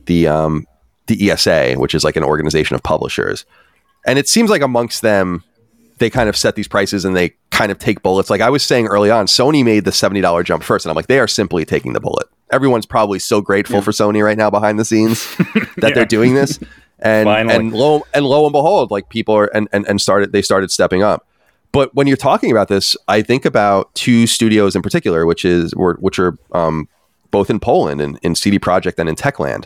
the 0.07 0.27
um 0.29 0.67
the 1.07 1.31
ESA, 1.31 1.75
which 1.75 1.95
is 1.95 2.05
like 2.05 2.17
an 2.17 2.25
organization 2.25 2.75
of 2.75 2.83
publishers, 2.83 3.45
and 4.07 4.19
it 4.19 4.29
seems 4.29 4.51
like 4.51 4.63
amongst 4.63 5.03
them 5.03 5.43
they 5.99 6.11
kind 6.11 6.29
of 6.29 6.37
set 6.37 6.57
these 6.57 6.67
prices 6.67 7.05
and 7.05 7.15
they 7.17 7.33
kind 7.51 7.71
of 7.71 7.79
take 7.79 8.03
bullets. 8.03 8.29
Like 8.31 8.41
I 8.41 8.51
was 8.51 8.65
saying 8.65 8.87
early 8.89 9.11
on, 9.11 9.27
Sony 9.27 9.65
made 9.65 9.85
the 9.85 9.93
seventy 9.93 10.21
dollar 10.21 10.43
jump 10.43 10.63
first, 10.65 10.85
and 10.85 10.91
I'm 10.91 10.97
like, 10.97 11.07
they 11.07 11.19
are 11.21 11.29
simply 11.29 11.65
taking 11.65 11.93
the 11.93 12.01
bullet. 12.01 12.27
Everyone's 12.51 12.87
probably 12.87 13.19
so 13.19 13.41
grateful 13.41 13.81
for 13.81 13.93
Sony 13.93 14.23
right 14.23 14.37
now 14.37 14.51
behind 14.51 14.79
the 14.79 14.85
scenes 14.85 15.25
that 15.77 15.79
Yeah. 15.83 15.91
they're 15.91 16.05
doing 16.05 16.35
this, 16.35 16.59
and 16.99 17.27
Finally. 17.27 17.55
and 17.55 17.73
lo 17.73 18.05
and 18.13 18.27
lo 18.27 18.45
and 18.47 18.53
behold, 18.53 18.91
like 18.91 19.09
people 19.09 19.35
are 19.37 19.47
and, 19.55 19.69
and 19.73 19.87
and 19.87 20.01
started 20.01 20.33
they 20.33 20.43
started 20.43 20.71
stepping 20.71 21.03
up. 21.03 21.27
But 21.73 21.95
when 21.95 22.07
you're 22.07 22.17
talking 22.17 22.51
about 22.51 22.69
this, 22.69 22.97
I 23.09 23.23
think 23.23 23.45
about 23.45 23.95
two 23.95 24.27
studios 24.27 24.77
in 24.77 24.83
particular, 24.83 25.27
which 25.27 25.45
is 25.45 25.73
which 25.77 26.19
are 26.19 26.39
um, 26.53 26.89
both 27.31 27.49
in 27.51 27.59
Poland 27.59 28.01
and 28.01 28.19
in 28.23 28.35
CD 28.35 28.59
Projekt 28.59 28.99
and 28.99 29.09
in 29.09 29.17
Techland. 29.17 29.65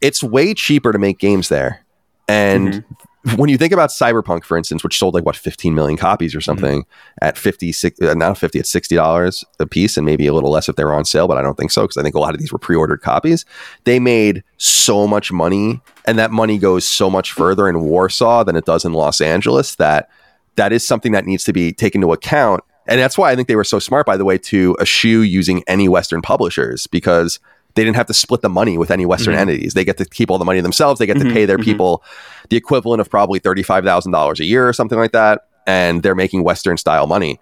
It's 0.00 0.22
way 0.22 0.54
cheaper 0.54 0.92
to 0.92 0.98
make 0.98 1.18
games 1.18 1.48
there, 1.48 1.84
and 2.28 2.84
when 3.36 3.50
you 3.50 3.58
think 3.58 3.72
about 3.72 3.90
Cyberpunk, 3.90 4.44
for 4.44 4.56
instance, 4.56 4.84
which 4.84 4.98
sold 4.98 5.14
like 5.14 5.24
what 5.24 5.36
15 5.36 5.74
million 5.74 5.96
copies 5.96 6.34
or 6.34 6.40
something 6.40 6.82
mm-hmm. 6.82 7.24
at 7.24 7.36
50, 7.36 7.72
uh, 8.02 8.14
not 8.14 8.38
50, 8.38 8.58
at 8.58 8.64
$60 8.64 9.44
a 9.58 9.66
piece, 9.66 9.96
and 9.96 10.06
maybe 10.06 10.26
a 10.26 10.32
little 10.32 10.50
less 10.50 10.68
if 10.68 10.76
they 10.76 10.84
were 10.84 10.94
on 10.94 11.04
sale, 11.04 11.28
but 11.28 11.36
I 11.36 11.42
don't 11.42 11.56
think 11.56 11.70
so 11.70 11.82
because 11.82 11.96
I 11.96 12.02
think 12.02 12.14
a 12.14 12.20
lot 12.20 12.34
of 12.34 12.40
these 12.40 12.52
were 12.52 12.58
pre 12.58 12.76
ordered 12.76 13.02
copies. 13.02 13.44
They 13.84 13.98
made 13.98 14.44
so 14.56 15.06
much 15.06 15.32
money, 15.32 15.80
and 16.06 16.18
that 16.18 16.30
money 16.30 16.58
goes 16.58 16.86
so 16.86 17.10
much 17.10 17.32
further 17.32 17.68
in 17.68 17.80
Warsaw 17.80 18.44
than 18.44 18.56
it 18.56 18.64
does 18.64 18.84
in 18.84 18.92
Los 18.92 19.20
Angeles 19.20 19.74
that 19.76 20.08
that 20.58 20.72
is 20.72 20.86
something 20.86 21.12
that 21.12 21.24
needs 21.24 21.44
to 21.44 21.52
be 21.52 21.72
taken 21.72 22.02
into 22.02 22.12
account. 22.12 22.62
And 22.86 23.00
that's 23.00 23.16
why 23.16 23.30
I 23.30 23.36
think 23.36 23.48
they 23.48 23.56
were 23.56 23.64
so 23.64 23.78
smart, 23.78 24.06
by 24.06 24.16
the 24.16 24.24
way, 24.24 24.38
to 24.38 24.76
eschew 24.80 25.22
using 25.22 25.62
any 25.66 25.88
Western 25.88 26.22
publishers 26.22 26.86
because 26.86 27.38
they 27.74 27.84
didn't 27.84 27.96
have 27.96 28.06
to 28.06 28.14
split 28.14 28.40
the 28.40 28.48
money 28.48 28.78
with 28.78 28.90
any 28.90 29.06
Western 29.06 29.34
mm-hmm. 29.34 29.42
entities. 29.42 29.74
They 29.74 29.84
get 29.84 29.98
to 29.98 30.04
keep 30.04 30.30
all 30.30 30.38
the 30.38 30.44
money 30.44 30.60
themselves. 30.60 30.98
They 30.98 31.06
get 31.06 31.16
mm-hmm, 31.16 31.28
to 31.28 31.34
pay 31.34 31.44
their 31.44 31.58
mm-hmm. 31.58 31.64
people 31.64 32.02
the 32.48 32.56
equivalent 32.56 33.00
of 33.00 33.10
probably 33.10 33.40
$35,000 33.40 34.40
a 34.40 34.44
year 34.44 34.68
or 34.68 34.72
something 34.72 34.98
like 34.98 35.12
that. 35.12 35.42
And 35.66 36.02
they're 36.02 36.14
making 36.14 36.44
Western 36.44 36.78
style 36.78 37.06
money. 37.06 37.38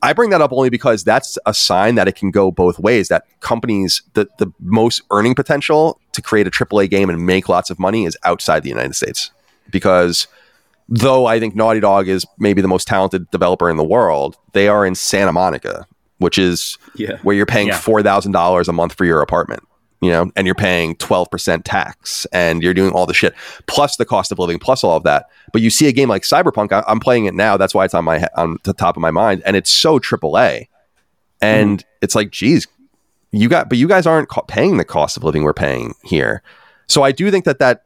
I 0.00 0.12
bring 0.12 0.30
that 0.30 0.40
up 0.40 0.52
only 0.52 0.70
because 0.70 1.02
that's 1.02 1.36
a 1.44 1.52
sign 1.52 1.96
that 1.96 2.06
it 2.06 2.14
can 2.14 2.30
go 2.30 2.52
both 2.52 2.78
ways. 2.78 3.08
That 3.08 3.24
companies, 3.40 4.02
the, 4.12 4.28
the 4.38 4.52
most 4.60 5.02
earning 5.10 5.34
potential 5.34 5.98
to 6.12 6.22
create 6.22 6.46
a 6.46 6.50
AAA 6.50 6.88
game 6.88 7.10
and 7.10 7.26
make 7.26 7.48
lots 7.48 7.68
of 7.68 7.80
money 7.80 8.04
is 8.04 8.16
outside 8.22 8.62
the 8.62 8.68
United 8.68 8.94
States. 8.94 9.32
Because 9.70 10.28
though 10.88 11.26
I 11.26 11.40
think 11.40 11.54
Naughty 11.54 11.80
Dog 11.80 12.08
is 12.08 12.26
maybe 12.38 12.62
the 12.62 12.68
most 12.68 12.86
talented 12.86 13.30
developer 13.30 13.70
in 13.70 13.76
the 13.76 13.84
world, 13.84 14.36
they 14.52 14.68
are 14.68 14.84
in 14.84 14.94
Santa 14.94 15.32
Monica, 15.32 15.86
which 16.18 16.38
is 16.38 16.78
yeah. 16.94 17.18
where 17.22 17.34
you're 17.34 17.46
paying 17.46 17.68
yeah. 17.68 17.78
$4,000 17.78 18.68
a 18.68 18.72
month 18.72 18.94
for 18.94 19.04
your 19.04 19.20
apartment 19.20 19.62
you 20.04 20.10
know, 20.10 20.30
and 20.36 20.46
you're 20.46 20.54
paying 20.54 20.94
12% 20.96 21.62
tax 21.64 22.26
and 22.30 22.62
you're 22.62 22.74
doing 22.74 22.92
all 22.92 23.06
the 23.06 23.14
shit 23.14 23.34
plus 23.66 23.96
the 23.96 24.04
cost 24.04 24.30
of 24.30 24.38
living 24.38 24.58
plus 24.58 24.84
all 24.84 24.98
of 24.98 25.02
that. 25.04 25.30
But 25.50 25.62
you 25.62 25.70
see 25.70 25.88
a 25.88 25.92
game 25.92 26.10
like 26.10 26.22
Cyberpunk, 26.22 26.72
I, 26.72 26.84
am 26.90 27.00
playing 27.00 27.24
it 27.24 27.32
now. 27.32 27.56
That's 27.56 27.72
why 27.72 27.86
it's 27.86 27.94
on 27.94 28.04
my 28.04 28.28
on 28.36 28.58
the 28.64 28.74
top 28.74 28.96
of 28.98 29.00
my 29.00 29.10
mind 29.10 29.42
and 29.46 29.56
it's 29.56 29.70
so 29.70 29.98
AAA. 29.98 30.68
And 31.40 31.78
mm. 31.78 31.84
it's 32.02 32.14
like, 32.14 32.30
geez, 32.30 32.66
you 33.30 33.48
got 33.48 33.70
but 33.70 33.78
you 33.78 33.88
guys 33.88 34.06
aren't 34.06 34.28
co- 34.28 34.42
paying 34.42 34.76
the 34.76 34.84
cost 34.84 35.16
of 35.16 35.24
living 35.24 35.42
we're 35.42 35.54
paying 35.54 35.94
here. 36.02 36.42
So 36.86 37.02
I 37.02 37.10
do 37.10 37.30
think 37.30 37.46
that 37.46 37.58
that 37.60 37.84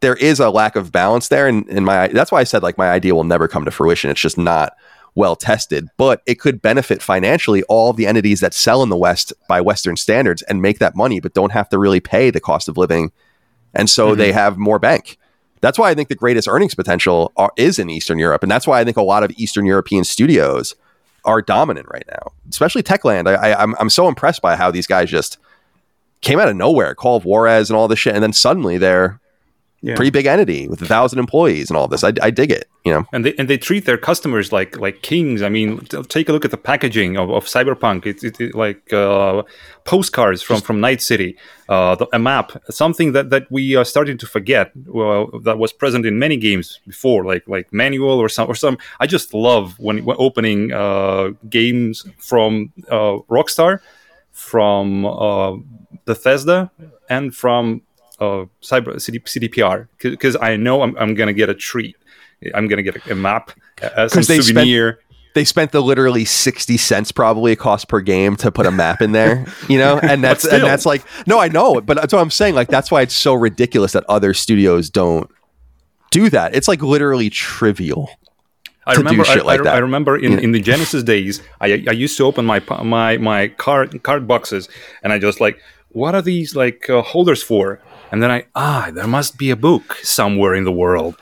there 0.00 0.16
is 0.16 0.40
a 0.40 0.50
lack 0.50 0.76
of 0.76 0.92
balance 0.92 1.28
there 1.28 1.46
and 1.46 1.68
in 1.68 1.84
my 1.84 2.08
that's 2.08 2.30
why 2.30 2.40
I 2.40 2.44
said 2.44 2.62
like 2.62 2.76
my 2.76 2.90
idea 2.90 3.14
will 3.14 3.24
never 3.24 3.48
come 3.48 3.64
to 3.64 3.70
fruition. 3.70 4.10
It's 4.10 4.20
just 4.20 4.38
not 4.38 4.74
well 5.14 5.34
tested, 5.34 5.88
but 5.96 6.22
it 6.26 6.38
could 6.38 6.62
benefit 6.62 7.02
financially 7.02 7.62
all 7.64 7.92
the 7.92 8.06
entities 8.06 8.40
that 8.40 8.54
sell 8.54 8.82
in 8.82 8.88
the 8.88 8.96
West 8.96 9.32
by 9.48 9.60
Western 9.60 9.96
standards 9.96 10.42
and 10.42 10.62
make 10.62 10.78
that 10.78 10.94
money, 10.94 11.18
but 11.18 11.34
don't 11.34 11.52
have 11.52 11.68
to 11.70 11.78
really 11.78 12.00
pay 12.00 12.30
the 12.30 12.40
cost 12.40 12.68
of 12.68 12.76
living. 12.76 13.10
And 13.74 13.90
so 13.90 14.10
mm-hmm. 14.10 14.18
they 14.18 14.32
have 14.32 14.58
more 14.58 14.78
bank. 14.78 15.18
That's 15.60 15.78
why 15.78 15.90
I 15.90 15.94
think 15.94 16.08
the 16.08 16.14
greatest 16.14 16.46
earnings 16.46 16.74
potential 16.74 17.32
are, 17.36 17.52
is 17.56 17.78
in 17.78 17.90
Eastern 17.90 18.18
Europe. 18.18 18.42
And 18.42 18.50
that's 18.50 18.66
why 18.66 18.80
I 18.80 18.84
think 18.84 18.96
a 18.96 19.02
lot 19.02 19.24
of 19.24 19.32
Eastern 19.32 19.66
European 19.66 20.04
studios 20.04 20.76
are 21.24 21.42
dominant 21.42 21.88
right 21.90 22.06
now, 22.08 22.32
especially 22.48 22.84
Techland. 22.84 23.26
I, 23.26 23.50
I, 23.50 23.62
I'm, 23.62 23.74
I'm 23.80 23.90
so 23.90 24.06
impressed 24.06 24.40
by 24.40 24.54
how 24.54 24.70
these 24.70 24.86
guys 24.86 25.10
just 25.10 25.38
came 26.20 26.38
out 26.38 26.48
of 26.48 26.54
nowhere, 26.54 26.94
Call 26.94 27.16
of 27.16 27.24
Juarez 27.24 27.70
and 27.70 27.76
all 27.76 27.88
this 27.88 27.98
shit. 27.98 28.14
And 28.14 28.22
then 28.22 28.32
suddenly 28.32 28.78
they're 28.78 29.20
yeah. 29.80 29.94
pretty 29.94 30.10
big 30.10 30.26
entity 30.26 30.66
with 30.68 30.82
a 30.82 30.86
thousand 30.86 31.18
employees 31.18 31.70
and 31.70 31.76
all 31.76 31.86
this. 31.86 32.02
I, 32.02 32.12
I, 32.20 32.30
dig 32.30 32.50
it, 32.50 32.68
you 32.84 32.92
know. 32.92 33.04
And 33.12 33.24
they 33.24 33.34
and 33.38 33.48
they 33.48 33.56
treat 33.56 33.84
their 33.84 33.96
customers 33.96 34.52
like 34.52 34.76
like 34.78 35.02
kings. 35.02 35.40
I 35.40 35.48
mean, 35.48 35.78
take 36.08 36.28
a 36.28 36.32
look 36.32 36.44
at 36.44 36.50
the 36.50 36.56
packaging 36.56 37.16
of, 37.16 37.30
of 37.30 37.44
Cyberpunk. 37.44 38.04
It's 38.04 38.24
it, 38.24 38.40
it, 38.40 38.54
like 38.54 38.92
uh, 38.92 39.42
postcards 39.84 40.42
from 40.42 40.60
from 40.60 40.80
Night 40.80 41.00
City, 41.00 41.36
uh, 41.68 41.94
the, 41.94 42.08
a 42.12 42.18
map, 42.18 42.60
something 42.70 43.12
that 43.12 43.30
that 43.30 43.50
we 43.50 43.76
are 43.76 43.84
starting 43.84 44.18
to 44.18 44.26
forget. 44.26 44.72
Well, 44.86 45.26
that 45.44 45.58
was 45.58 45.72
present 45.72 46.04
in 46.04 46.18
many 46.18 46.36
games 46.36 46.80
before, 46.86 47.24
like 47.24 47.46
like 47.48 47.72
manual 47.72 48.18
or 48.18 48.28
some 48.28 48.48
or 48.48 48.56
some. 48.56 48.78
I 48.98 49.06
just 49.06 49.32
love 49.32 49.78
when, 49.78 50.04
when 50.04 50.16
opening 50.18 50.72
uh, 50.72 51.30
games 51.48 52.04
from 52.18 52.72
uh, 52.90 53.18
Rockstar, 53.30 53.80
from 54.32 55.06
uh, 55.06 55.56
Bethesda, 56.04 56.70
and 57.08 57.34
from 57.34 57.82
uh, 58.20 58.46
cyber 58.62 59.00
CD, 59.00 59.20
CDPR 59.20 59.88
because 59.98 60.36
I 60.40 60.56
know 60.56 60.82
I'm, 60.82 60.96
I'm 60.98 61.14
going 61.14 61.28
to 61.28 61.32
get 61.32 61.48
a 61.48 61.54
treat. 61.54 61.96
I'm 62.54 62.68
going 62.68 62.82
to 62.82 62.82
get 62.82 63.06
a, 63.06 63.12
a 63.12 63.14
map 63.14 63.50
as 63.80 64.14
a 64.16 64.22
souvenir. 64.22 64.92
Spent, 64.92 65.04
they 65.34 65.44
spent 65.44 65.72
the 65.72 65.80
literally 65.80 66.24
60 66.24 66.76
cents 66.76 67.12
probably 67.12 67.52
a 67.52 67.56
cost 67.56 67.88
per 67.88 68.00
game 68.00 68.36
to 68.36 68.50
put 68.50 68.66
a 68.66 68.70
map 68.70 69.00
in 69.00 69.12
there, 69.12 69.46
you 69.68 69.78
know? 69.78 70.00
And 70.08 70.24
that's 70.24 70.44
and 70.44 70.62
that's 70.64 70.86
like 70.86 71.04
no, 71.26 71.38
I 71.38 71.48
know, 71.48 71.80
but 71.80 71.96
that's 71.96 72.12
what 72.12 72.20
I'm 72.20 72.30
saying. 72.30 72.54
Like 72.54 72.68
that's 72.68 72.90
why 72.90 73.02
it's 73.02 73.14
so 73.14 73.34
ridiculous 73.34 73.92
that 73.92 74.04
other 74.08 74.34
studios 74.34 74.90
don't 74.90 75.30
do 76.10 76.30
that. 76.30 76.54
It's 76.54 76.66
like 76.66 76.82
literally 76.82 77.30
trivial. 77.30 78.10
I 78.86 78.94
remember. 78.94 79.24
I, 79.26 79.34
like 79.36 79.66
I, 79.66 79.74
I, 79.74 79.78
remember 79.78 80.16
in, 80.16 80.32
yeah. 80.32 80.38
in 80.38 80.52
the 80.52 80.60
Genesis 80.60 81.02
days, 81.02 81.42
I, 81.60 81.66
I 81.66 81.92
used 81.92 82.16
to 82.16 82.24
open 82.24 82.46
my 82.46 82.62
my 82.82 83.18
my 83.18 83.48
card 83.48 84.02
card 84.02 84.26
boxes, 84.26 84.68
and 85.02 85.12
I 85.12 85.18
just 85.18 85.40
like, 85.40 85.60
what 85.90 86.14
are 86.14 86.22
these 86.22 86.56
like 86.56 86.88
uh, 86.88 87.02
holders 87.02 87.42
for? 87.42 87.80
And 88.10 88.22
then 88.22 88.30
I 88.30 88.46
ah, 88.54 88.90
there 88.92 89.06
must 89.06 89.38
be 89.38 89.50
a 89.50 89.56
book 89.56 89.96
somewhere 90.02 90.54
in 90.54 90.64
the 90.64 90.72
world. 90.72 91.16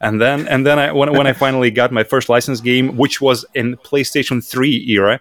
And 0.00 0.20
then 0.20 0.48
and 0.48 0.66
then 0.66 0.78
I 0.78 0.92
when 0.92 1.12
when 1.12 1.26
I 1.26 1.32
finally 1.32 1.70
got 1.70 1.92
my 1.92 2.04
first 2.04 2.28
license 2.28 2.60
game, 2.60 2.96
which 2.96 3.20
was 3.20 3.44
in 3.54 3.76
PlayStation 3.76 4.44
3 4.44 4.90
era, 4.90 5.20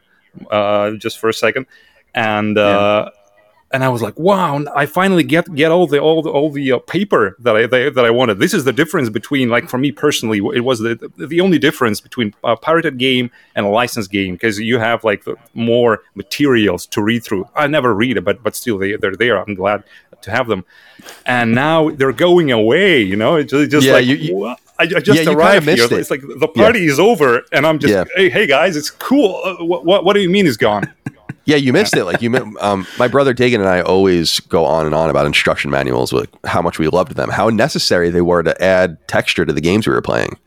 uh, 0.49 0.91
just 0.91 1.19
for 1.19 1.29
a 1.29 1.33
second, 1.33 1.67
and 2.15 2.57
uh, 2.57 3.09
yeah 3.11 3.17
and 3.73 3.83
I 3.83 3.89
was 3.89 4.01
like, 4.01 4.17
"Wow! 4.19 4.63
I 4.75 4.85
finally 4.85 5.23
get 5.23 5.53
get 5.55 5.71
all 5.71 5.87
the 5.87 5.99
all 5.99 6.21
the 6.21 6.29
all 6.29 6.51
the 6.51 6.73
uh, 6.73 6.79
paper 6.79 7.35
that 7.39 7.55
I 7.55 7.65
that 7.67 8.05
I 8.05 8.09
wanted." 8.09 8.39
This 8.39 8.53
is 8.53 8.63
the 8.63 8.73
difference 8.73 9.09
between, 9.09 9.49
like, 9.49 9.69
for 9.69 9.77
me 9.77 9.91
personally, 9.91 10.39
it 10.53 10.61
was 10.61 10.79
the 10.79 11.11
the 11.17 11.41
only 11.41 11.57
difference 11.57 12.01
between 12.01 12.33
a 12.43 12.55
pirated 12.55 12.97
game 12.97 13.31
and 13.55 13.65
a 13.65 13.69
licensed 13.69 14.11
game 14.11 14.33
because 14.33 14.59
you 14.59 14.77
have 14.79 15.03
like 15.03 15.23
more 15.53 16.03
materials 16.15 16.85
to 16.87 17.01
read 17.01 17.23
through. 17.23 17.47
I 17.55 17.67
never 17.67 17.93
read 17.93 18.17
it, 18.17 18.23
but 18.23 18.43
but 18.43 18.55
still 18.55 18.77
they 18.77 18.95
they're 18.95 19.15
there. 19.15 19.37
I'm 19.37 19.55
glad 19.55 19.83
to 20.23 20.31
have 20.31 20.47
them, 20.47 20.65
and 21.25 21.53
now 21.53 21.89
they're 21.89 22.11
going 22.11 22.51
away. 22.51 23.01
You 23.01 23.15
know, 23.15 23.35
it's 23.35 23.51
just, 23.51 23.71
just 23.71 23.87
yeah, 23.87 23.93
like. 23.93 24.05
You, 24.05 24.15
you, 24.15 24.45
I, 24.45 24.55
I, 24.83 24.99
just 24.99 25.23
yeah, 25.23 25.31
arrived 25.31 25.67
here. 25.67 25.83
It. 25.83 25.91
It's 25.91 26.09
like 26.09 26.21
the 26.21 26.47
party 26.47 26.79
yeah. 26.79 26.91
is 26.91 26.99
over, 26.99 27.43
and 27.51 27.67
I'm 27.67 27.77
just, 27.77 28.09
hey, 28.15 28.29
hey 28.29 28.47
guys, 28.47 28.75
it's 28.75 28.89
cool. 28.89 29.39
Uh, 29.43 29.63
what, 29.63 29.85
what, 29.85 30.03
what 30.03 30.13
do 30.13 30.21
you 30.21 30.29
mean 30.29 30.47
it's 30.47 30.57
gone? 30.57 30.91
Yeah, 31.45 31.55
you 31.55 31.73
missed 31.73 31.97
it. 31.97 32.05
Like 32.05 32.21
you, 32.21 32.55
um, 32.61 32.85
my 32.99 33.07
brother 33.07 33.33
Dagan 33.33 33.55
and 33.55 33.67
I 33.67 33.81
always 33.81 34.39
go 34.41 34.63
on 34.63 34.85
and 34.85 34.93
on 34.93 35.09
about 35.09 35.25
instruction 35.25 35.71
manuals, 35.71 36.13
with 36.13 36.29
how 36.45 36.61
much 36.61 36.77
we 36.77 36.87
loved 36.87 37.15
them, 37.15 37.29
how 37.29 37.49
necessary 37.49 38.11
they 38.11 38.21
were 38.21 38.43
to 38.43 38.63
add 38.63 38.97
texture 39.07 39.43
to 39.43 39.51
the 39.51 39.59
games 39.59 39.87
we 39.87 39.93
were 39.93 40.03
playing, 40.03 40.37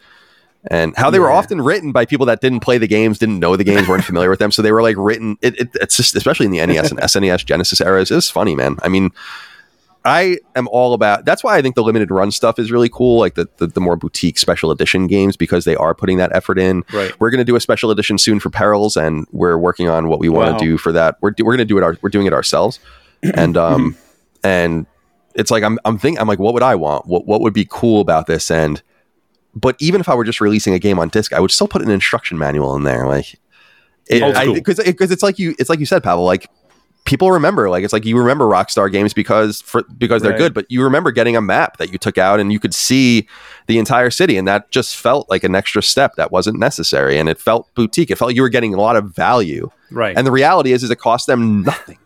and 0.71 0.97
how 0.97 1.11
they 1.11 1.19
yeah. 1.19 1.23
were 1.23 1.31
often 1.33 1.61
written 1.61 1.91
by 1.91 2.05
people 2.05 2.27
that 2.27 2.41
didn't 2.41 2.61
play 2.61 2.79
the 2.79 2.87
games, 2.87 3.19
didn't 3.19 3.41
know 3.41 3.57
the 3.57 3.65
games, 3.65 3.89
weren't 3.89 4.05
familiar 4.05 4.31
with 4.31 4.39
them, 4.39 4.53
so 4.53 4.63
they 4.63 4.71
were 4.71 4.83
like 4.83 4.97
written. 4.97 5.37
It, 5.43 5.59
it, 5.61 5.69
it's 5.75 5.97
just, 5.97 6.15
especially 6.15 6.47
in 6.47 6.53
the 6.53 6.65
NES 6.65 6.93
and 6.93 7.01
SNES 7.01 7.45
Genesis 7.45 7.81
eras, 7.81 8.13
it's 8.13 8.31
funny, 8.31 8.55
man. 8.55 8.79
I 8.83 8.89
mean, 8.89 9.11
I 10.05 10.39
am 10.55 10.69
all 10.69 10.93
about. 10.93 11.25
That's 11.25 11.43
why 11.43 11.57
I 11.57 11.63
think 11.63 11.77
the 11.77 11.83
limited 11.83 12.11
run 12.11 12.31
stuff 12.31 12.59
is 12.59 12.71
really 12.71 12.91
cool, 12.91 13.19
like 13.19 13.35
the, 13.35 13.49
the, 13.57 13.67
the 13.67 13.81
more 13.81 13.97
boutique 13.97 14.39
special 14.39 14.71
edition 14.71 15.07
games, 15.07 15.37
because 15.37 15.65
they 15.65 15.77
are 15.77 15.95
putting 15.95 16.19
that 16.19 16.35
effort 16.35 16.59
in. 16.59 16.85
Right. 16.93 17.19
We're 17.19 17.31
going 17.31 17.39
to 17.39 17.45
do 17.45 17.57
a 17.57 17.61
special 17.61 17.91
edition 17.91 18.19
soon 18.19 18.39
for 18.39 18.51
Perils, 18.51 18.97
and 18.97 19.27
we're 19.33 19.57
working 19.57 19.89
on 19.89 20.09
what 20.09 20.19
we 20.19 20.29
want 20.29 20.49
to 20.49 20.53
wow. 20.53 20.59
do 20.59 20.79
for 20.79 20.93
that. 20.93 21.17
We're 21.23 21.33
we're 21.39 21.57
going 21.57 21.59
to 21.59 21.65
do 21.65 21.79
it. 21.79 21.83
Our, 21.83 21.97
we're 22.03 22.11
doing 22.11 22.27
it 22.27 22.35
ourselves, 22.35 22.81
and 23.23 23.57
um 23.57 23.97
and 24.43 24.87
it's 25.35 25.51
like 25.51 25.63
I'm 25.63 25.79
I'm 25.85 25.99
thinking 25.99 26.21
I'm 26.21 26.29
like, 26.29 26.39
what 26.39 26.55
would 26.55 26.63
I 26.63 26.75
want? 26.75 27.07
What 27.07 27.27
what 27.27 27.41
would 27.41 27.55
be 27.55 27.67
cool 27.69 28.01
about 28.01 28.27
this? 28.27 28.51
And 28.51 28.83
but 29.55 29.77
even 29.81 30.01
if 30.01 30.09
I 30.09 30.15
were 30.15 30.25
just 30.25 30.41
releasing 30.41 30.75
a 30.75 30.79
game 30.79 30.99
on 30.99 31.09
disc, 31.09 31.33
I 31.33 31.41
would 31.41 31.51
still 31.51 31.69
put 31.69 31.83
an 31.83 31.91
instruction 31.91 32.39
manual 32.39 32.77
in 32.77 32.83
there, 32.83 33.07
like 33.07 33.39
because 34.07 34.79
it, 34.81 34.87
because 34.87 35.11
it's 35.11 35.23
like 35.23 35.39
you 35.39 35.55
it's 35.59 35.71
like 35.71 35.81
you 35.81 35.87
said, 35.87 36.03
Pavel, 36.03 36.25
like 36.25 36.51
people 37.05 37.31
remember 37.31 37.69
like 37.69 37.85
it's 37.85 37.93
like 37.93 38.05
you 38.05 38.17
remember 38.17 38.47
rockstar 38.47 38.91
games 38.91 39.13
because 39.13 39.61
for 39.61 39.83
because 39.99 40.23
they're 40.23 40.33
right. 40.33 40.39
good 40.39 40.55
but 40.55 40.67
you 40.71 40.83
remember 40.83 41.11
getting 41.11 41.37
a 41.37 41.41
map 41.41 41.77
that 41.77 41.93
you 41.93 41.99
took 41.99 42.17
out 42.17 42.41
and 42.41 42.53
you 42.53 42.59
could 42.59 42.75
see 42.75 43.29
the 43.67 43.79
entire 43.79 44.11
city 44.11 44.39
and 44.39 44.49
that 44.49 44.71
just 44.71 44.97
felt 44.97 45.29
like 45.29 45.45
an 45.45 45.55
extra 45.55 45.83
step 45.83 46.15
that 46.17 46.33
wasn't 46.33 46.59
necessary 46.59 47.19
and 47.19 47.29
it 47.29 47.39
felt 47.39 47.73
boutique. 47.75 48.11
It 48.11 48.17
felt 48.17 48.31
like 48.31 48.37
you 48.37 48.43
were 48.43 48.49
getting 48.49 48.75
a 48.75 48.81
lot 48.81 48.97
of 48.97 49.15
value. 49.15 49.71
Right. 49.91 50.17
And 50.17 50.27
the 50.27 50.33
reality 50.33 50.73
is 50.73 50.83
is 50.83 50.91
it 50.91 50.97
cost 50.97 51.27
them 51.27 51.63
nothing. 51.63 51.99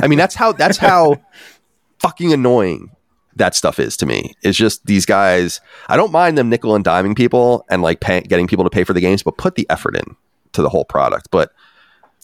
I 0.00 0.06
mean 0.06 0.18
that's 0.18 0.34
how 0.34 0.52
that's 0.52 0.78
how 0.78 1.20
fucking 1.98 2.32
annoying 2.32 2.90
that 3.34 3.54
stuff 3.54 3.80
is 3.80 3.96
to 3.98 4.06
me. 4.06 4.34
It's 4.42 4.56
just 4.56 4.86
these 4.86 5.04
guys 5.04 5.60
i 5.88 5.96
don't 5.96 6.12
mind 6.12 6.38
them 6.38 6.48
nickel 6.48 6.74
and 6.74 6.84
diming 6.84 7.16
people 7.16 7.64
and 7.68 7.82
like 7.82 8.00
pay, 8.00 8.20
getting 8.20 8.46
people 8.46 8.64
to 8.64 8.70
pay 8.70 8.84
for 8.84 8.92
the 8.92 9.00
games 9.00 9.22
but 9.24 9.38
put 9.38 9.56
the 9.56 9.66
effort 9.70 9.96
in 9.96 10.16
to 10.52 10.62
the 10.62 10.68
whole 10.68 10.84
product. 10.84 11.28
But 11.32 11.52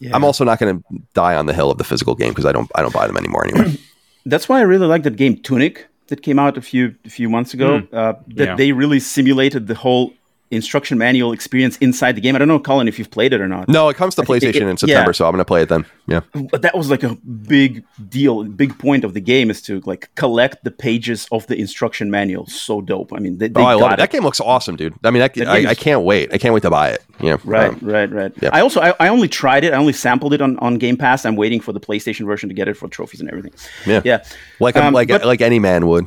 yeah. 0.03 0.15
I'm 0.15 0.25
also 0.25 0.45
not 0.45 0.59
going 0.59 0.79
to 0.79 1.03
die 1.15 1.35
on 1.37 1.47
the 1.47 1.55
hill 1.55 1.71
of 1.71 1.79
the 1.79 1.85
physical 1.85 2.15
game 2.15 2.31
because 2.31 2.47
I 2.47 2.53
don't 2.53 2.71
I 2.75 2.83
don't 2.83 2.93
buy 2.93 3.07
them 3.07 3.17
anymore 3.17 3.47
anyway. 3.47 3.79
That's 4.27 4.49
why 4.49 4.59
I 4.59 4.63
really 4.63 4.87
like 4.87 5.03
that 5.05 5.17
game 5.17 5.37
Tunic 5.37 5.87
that 6.09 6.23
came 6.23 6.39
out 6.39 6.57
a 6.57 6.63
few 6.63 6.95
a 7.05 7.11
few 7.11 7.29
months 7.29 7.55
ago. 7.55 7.81
Mm. 7.81 7.95
Uh, 7.95 8.15
that 8.29 8.49
yeah. 8.49 8.57
they 8.57 8.73
really 8.73 9.01
simulated 9.01 9.67
the 9.67 9.75
whole 9.75 10.13
instruction 10.53 10.99
manual 10.99 11.33
experience 11.33 11.77
inside 11.79 12.13
the 12.17 12.21
game. 12.21 12.35
I 12.37 12.39
don't 12.39 12.49
know, 12.49 12.61
Colin, 12.61 12.87
if 12.89 12.99
you've 12.99 13.11
played 13.11 13.33
it 13.33 13.41
or 13.41 13.49
not. 13.49 13.69
No, 13.69 13.89
it 13.89 13.97
comes 13.97 14.15
to 14.17 14.23
PlayStation 14.23 14.63
it- 14.63 14.69
in 14.69 14.77
September, 14.77 15.09
yeah. 15.11 15.13
so 15.13 15.25
I'm 15.27 15.33
going 15.33 15.39
to 15.39 15.45
play 15.45 15.63
it 15.63 15.69
then. 15.69 15.85
Yeah. 16.07 16.21
But 16.51 16.63
that 16.63 16.77
was 16.77 16.91
like 16.91 17.03
a 17.03 17.15
big 17.15 17.85
deal, 18.09 18.45
big 18.45 18.79
point 18.79 19.05
of 19.05 19.15
the 19.15 19.21
game 19.21 19.51
is 19.51 19.63
to 19.63 19.81
like 19.87 20.15
collect 20.15 20.63
the 20.65 20.71
pages 20.71 21.27
of 21.33 21.47
the 21.47 21.57
instruction 21.57 22.11
manual. 22.11 22.47
So 22.47 22.81
dope. 22.81 23.13
I 23.13 23.19
mean, 23.19 23.39
they, 23.39 23.49
they 23.49 23.61
oh, 23.61 23.65
I 23.65 23.73
love 23.75 23.81
got 23.81 23.93
it. 23.95 23.97
That 23.99 24.11
game 24.11 24.23
looks 24.25 24.41
awesome, 24.41 24.77
dude. 24.77 24.95
I 25.05 25.11
mean, 25.11 25.21
that, 25.21 25.35
That 25.35 25.49
I, 25.49 25.71
I 25.71 25.75
can't 25.75 26.03
wait. 26.03 26.33
I 26.33 26.39
can't 26.39 26.53
wait 26.55 26.63
to 26.65 26.71
buy 26.71 26.91
it. 26.91 27.03
Yeah. 27.21 27.37
Right, 27.45 27.71
Um, 27.71 27.79
right, 27.83 28.11
right. 28.11 28.33
yeah. 28.43 28.51
I 28.53 28.61
also 28.61 28.81
I, 28.81 28.95
I 29.01 29.09
only 29.09 29.29
tried 29.29 29.65
it. 29.65 29.73
I 29.73 29.77
only 29.77 29.93
sampled 29.93 30.33
it 30.35 30.43
on, 30.43 30.59
on 30.59 30.77
Game 30.79 30.97
Pass. 30.97 31.25
I'm 31.25 31.37
waiting 31.37 31.61
for 31.61 31.73
the 31.73 31.81
PlayStation 31.81 32.27
version 32.27 32.49
to 32.49 32.55
get 32.55 32.69
it 32.69 32.77
for 32.77 32.89
trophies 32.89 33.21
and 33.21 33.29
everything. 33.31 33.53
Yeah. 33.87 34.03
yeah, 34.05 34.25
like 34.61 34.77
Um, 34.77 34.93
like 34.93 35.09
but- 35.09 35.25
like 35.25 35.41
any 35.41 35.59
man 35.59 35.87
would. 35.87 36.07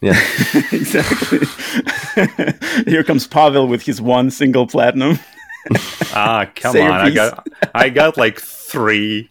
Yeah. 0.00 0.12
exactly. 0.72 1.38
Here 2.86 3.04
comes 3.04 3.26
Pavel 3.26 3.66
with 3.68 3.82
his 3.82 4.00
one 4.00 4.30
single 4.30 4.66
platinum. 4.66 5.18
Ah, 6.12 6.44
come 6.56 6.72
Say 6.72 6.86
on! 6.86 6.92
I 6.92 7.10
got 7.10 7.48
I 7.74 7.88
got 7.88 8.18
like 8.18 8.38
three. 8.38 9.30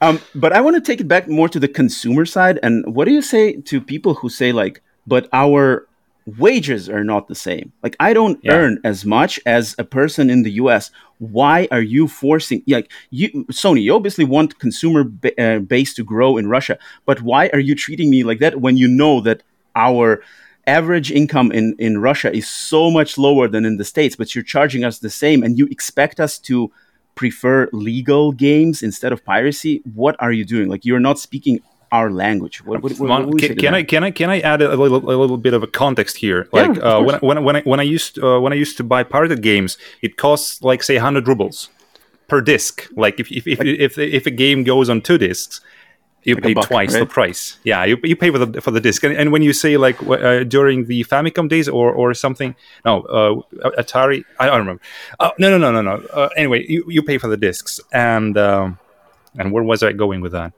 Um, 0.00 0.20
but 0.34 0.52
I 0.52 0.60
want 0.60 0.74
to 0.76 0.80
take 0.80 1.00
it 1.00 1.08
back 1.08 1.28
more 1.28 1.48
to 1.48 1.60
the 1.60 1.68
consumer 1.68 2.24
side. 2.26 2.58
And 2.62 2.94
what 2.94 3.04
do 3.06 3.12
you 3.12 3.22
say 3.22 3.60
to 3.62 3.80
people 3.80 4.14
who 4.14 4.28
say 4.28 4.50
like, 4.52 4.82
but 5.06 5.28
our 5.32 5.86
wages 6.38 6.88
are 6.88 7.04
not 7.04 7.28
the 7.28 7.34
same? 7.34 7.72
Like, 7.84 7.96
I 8.00 8.12
don't 8.12 8.38
Yeah. 8.42 8.54
earn 8.54 8.80
as 8.84 9.04
much 9.04 9.40
as 9.46 9.74
a 9.78 9.84
person 9.84 10.28
in 10.28 10.42
the 10.42 10.52
U.S. 10.62 10.90
Why 11.18 11.68
are 11.70 11.80
you 11.82 12.06
forcing? 12.08 12.62
Like, 12.66 12.90
you, 13.10 13.28
Sony, 13.52 13.82
you 13.82 13.94
obviously 13.94 14.24
want 14.24 14.58
consumer 14.58 15.04
ba- 15.04 15.40
uh, 15.40 15.58
base 15.60 15.94
to 15.94 16.04
grow 16.04 16.36
in 16.36 16.48
Russia, 16.48 16.78
but 17.06 17.22
why 17.22 17.48
are 17.52 17.60
you 17.60 17.74
treating 17.76 18.10
me 18.10 18.24
like 18.24 18.40
that 18.40 18.60
when 18.60 18.76
you 18.76 18.88
know 18.88 19.20
that 19.22 19.42
our 19.76 20.20
average 20.68 21.10
income 21.10 21.50
in, 21.52 21.74
in 21.78 21.98
Russia 21.98 22.32
is 22.32 22.48
so 22.48 22.90
much 22.90 23.18
lower 23.18 23.48
than 23.48 23.64
in 23.64 23.76
the 23.78 23.84
States, 23.84 24.14
but 24.14 24.34
you're 24.34 24.44
charging 24.44 24.84
us 24.84 24.98
the 24.98 25.10
same 25.10 25.42
and 25.42 25.58
you 25.58 25.66
expect 25.66 26.20
us 26.20 26.38
to 26.38 26.70
prefer 27.14 27.68
legal 27.72 28.30
games 28.30 28.82
instead 28.82 29.12
of 29.12 29.24
piracy? 29.24 29.82
What 29.94 30.14
are 30.20 30.30
you 30.30 30.44
doing? 30.44 30.68
Like 30.68 30.84
you're 30.84 31.00
not 31.00 31.18
speaking 31.18 31.60
our 31.90 32.10
language. 32.10 32.64
What, 32.64 32.82
what, 32.82 32.92
what, 32.98 33.08
what 33.08 33.26
would 33.26 33.42
you 33.42 33.48
say 33.48 33.54
can, 33.54 33.58
can? 33.58 33.74
I 33.74 33.82
can 33.82 34.04
I 34.04 34.10
can 34.10 34.30
I 34.30 34.40
add 34.40 34.62
a 34.62 34.76
little 34.76 34.98
a 35.10 35.16
little 35.22 35.36
bit 35.36 35.54
of 35.54 35.62
a 35.62 35.66
context 35.66 36.16
here? 36.18 36.48
Yeah, 36.52 36.60
Like 36.60 36.76
of 36.78 36.84
uh, 36.84 37.00
when, 37.02 37.18
when 37.20 37.44
when 37.44 37.56
I, 37.56 37.62
when 37.62 37.80
I 37.80 37.82
used 37.82 38.18
uh, 38.22 38.38
when 38.40 38.52
I 38.52 38.56
used 38.56 38.76
to 38.76 38.84
buy 38.84 39.02
pirated 39.02 39.42
games, 39.42 39.78
it 40.02 40.16
costs 40.16 40.62
like 40.62 40.82
say 40.82 40.94
100 40.94 41.26
rubles 41.26 41.68
per 42.28 42.40
disc. 42.40 42.86
Like 42.94 43.18
if 43.18 43.32
if 43.32 43.46
if, 43.46 43.60
if, 43.60 43.98
if 43.98 44.26
a 44.26 44.30
game 44.30 44.62
goes 44.64 44.88
on 44.88 45.00
two 45.00 45.18
discs, 45.18 45.60
you 46.28 46.36
a 46.36 46.40
pay 46.40 46.54
buck, 46.54 46.66
twice 46.66 46.92
the 46.92 47.06
price. 47.06 47.58
Yeah, 47.64 47.84
you, 47.84 47.98
you 48.02 48.16
pay 48.16 48.30
for 48.30 48.38
the 48.38 48.60
for 48.60 48.70
the 48.70 48.80
disc. 48.80 49.02
And, 49.04 49.16
and 49.16 49.32
when 49.32 49.42
you 49.42 49.52
say 49.52 49.76
like 49.76 50.00
uh, 50.06 50.44
during 50.44 50.86
the 50.86 51.04
Famicom 51.04 51.48
days 51.48 51.68
or 51.68 51.92
or 51.92 52.14
something, 52.14 52.54
no, 52.84 53.02
uh, 53.02 53.70
Atari, 53.82 54.24
I 54.38 54.46
don't 54.46 54.58
remember. 54.58 54.82
Uh, 55.18 55.30
no, 55.38 55.50
no, 55.50 55.58
no, 55.58 55.70
no, 55.72 55.82
no. 55.82 56.06
Uh, 56.12 56.28
anyway, 56.36 56.64
you, 56.68 56.84
you 56.88 57.02
pay 57.02 57.18
for 57.18 57.28
the 57.28 57.36
discs, 57.36 57.80
and 57.92 58.36
um, 58.38 58.78
and 59.38 59.52
where 59.52 59.62
was 59.64 59.82
I 59.82 59.92
going 59.92 60.20
with 60.20 60.32
that? 60.32 60.52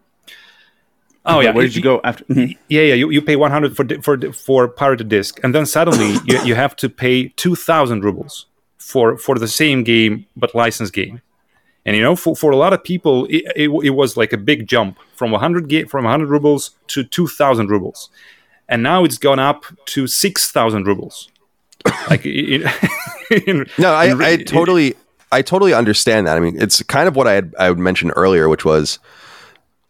Oh 1.27 1.41
yeah, 1.41 1.51
Where 1.53 1.65
did 1.65 1.77
you 1.77 1.83
go 1.83 2.01
after? 2.03 2.25
Mhm. 2.25 2.57
yeah, 2.69 2.83
yeah. 2.83 2.95
You, 2.95 3.11
you 3.11 3.21
pay 3.21 3.37
100 3.37 3.77
for 3.77 3.85
di- 3.85 4.01
for 4.01 4.17
di- 4.17 4.33
for 4.33 4.69
pirated 4.69 5.09
disc, 5.09 5.39
and 5.45 5.55
then 5.55 5.67
suddenly 5.67 6.17
you, 6.25 6.41
you 6.45 6.55
have 6.55 6.75
to 6.77 6.89
pay 6.89 7.29
2,000 7.29 8.03
rubles 8.03 8.47
for 8.79 9.19
for 9.19 9.39
the 9.39 9.47
same 9.47 9.85
game 9.85 10.27
but 10.35 10.55
licensed 10.55 10.95
game. 10.95 11.21
And 11.87 11.97
you 11.97 12.03
know, 12.03 12.15
for, 12.15 12.37
for 12.37 12.51
a 12.51 12.57
lot 12.57 12.73
of 12.73 12.85
people, 12.85 13.25
it, 13.27 13.45
it, 13.57 13.69
it 13.85 13.91
was 13.91 14.17
like 14.17 14.33
a 14.33 14.37
big 14.37 14.67
jump 14.69 14.99
from 15.15 15.31
100 15.31 15.69
ga- 15.69 15.85
from 15.85 16.05
100 16.05 16.29
rubles 16.29 16.73
to 16.89 17.03
2,000 17.05 17.71
rubles, 17.71 18.11
and 18.69 18.83
now 18.83 19.05
it's 19.05 19.17
gone 19.19 19.39
up 19.39 19.65
to 19.87 20.07
6,000 20.07 20.87
rubles. 20.87 21.31
like 22.11 22.27
in, 22.27 22.65
in, 23.47 23.67
No, 23.79 23.93
I, 23.95 24.07
in 24.13 24.21
I 24.23 24.37
totally, 24.37 24.95
I 25.33 25.41
totally 25.41 25.73
understand 25.73 26.27
that. 26.27 26.37
I 26.37 26.41
mean, 26.41 26.61
it's 26.61 26.83
kind 26.83 27.09
of 27.09 27.17
what 27.17 27.27
I 27.27 27.33
had 27.33 27.55
I 27.59 27.73
mentioned 27.73 28.13
earlier, 28.15 28.49
which 28.51 28.65
was 28.67 28.99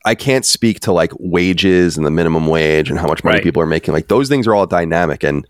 I 0.05 0.15
can't 0.15 0.47
speak 0.47 0.79
to 0.81 0.93
like 0.93 1.13
wages 1.19 1.97
and 1.97 2.07
the 2.07 2.11
minimum 2.11 2.47
wage 2.47 2.89
and 2.89 2.99
how 3.01 3.09
much 3.09 3.25
money 3.25 3.37
Right. 3.39 3.43
people 3.43 3.61
are 3.63 3.67
making. 3.67 3.93
Like 3.95 4.07
those 4.09 4.29
things 4.29 4.47
are 4.47 4.55
all 4.55 4.67
dynamic, 4.67 5.25
and 5.25 5.45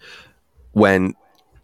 when, 0.72 1.14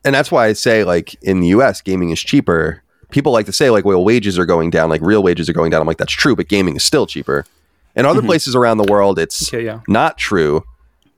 and 0.05 0.15
that's 0.15 0.31
why 0.31 0.47
I 0.47 0.53
say 0.53 0.85
like 0.85 1.15
in 1.23 1.41
the 1.41 1.49
U.S. 1.49 1.81
gaming 1.81 2.11
is 2.11 2.21
cheaper. 2.21 2.83
People 3.17 3.33
like 3.33 3.47
to 3.47 3.53
say 3.53 3.71
like, 3.71 3.87
well, 3.87 4.05
wages 4.05 4.39
are 4.39 4.45
going 4.45 4.69
down, 4.69 4.91
like 4.91 5.01
real 5.01 5.23
wages 5.23 5.49
are 5.49 5.55
going 5.55 5.71
down. 5.71 5.81
I'm 5.81 5.87
like, 5.87 5.97
that's 5.97 6.13
true, 6.13 6.37
but 6.37 6.49
gaming 6.49 6.77
is 6.77 6.85
still 6.85 7.07
cheaper. 7.07 7.47
In 7.95 8.05
other 8.05 8.21
mm-hmm. 8.21 8.27
places 8.27 8.55
around 8.55 8.77
the 8.77 8.85
world, 8.85 9.19
it's 9.19 9.51
Okay, 9.51 9.65
yeah. 9.65 9.81
not 9.89 10.19
true. 10.19 10.65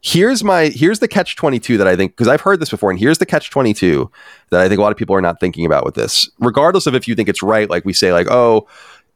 Here's 0.01 0.45
my 0.45 0.67
here's 0.67 1.01
the 1.01 1.09
catch 1.09 1.35
22 1.35 1.77
that 1.77 1.89
I 1.89 1.97
think 1.97 2.13
because 2.13 2.29
I've 2.29 2.43
heard 2.43 2.61
this 2.61 2.71
before 2.71 2.93
and 2.93 3.01
here's 3.01 3.19
the 3.19 3.27
catch 3.27 3.51
22 3.51 4.09
that 4.51 4.61
I 4.61 4.69
think 4.69 4.79
a 4.79 4.83
lot 4.83 4.93
of 4.93 4.97
people 4.97 5.17
are 5.17 5.21
not 5.21 5.41
thinking 5.41 5.67
about 5.67 5.85
with 5.85 5.97
this. 5.97 6.31
Regardless 6.39 6.87
of 6.87 6.95
if 6.95 7.09
you 7.09 7.17
think 7.17 7.29
it's 7.29 7.43
right 7.43 7.69
like 7.69 7.85
we 7.85 7.93
say 7.93 8.13
like 8.13 8.29
oh 8.31 8.69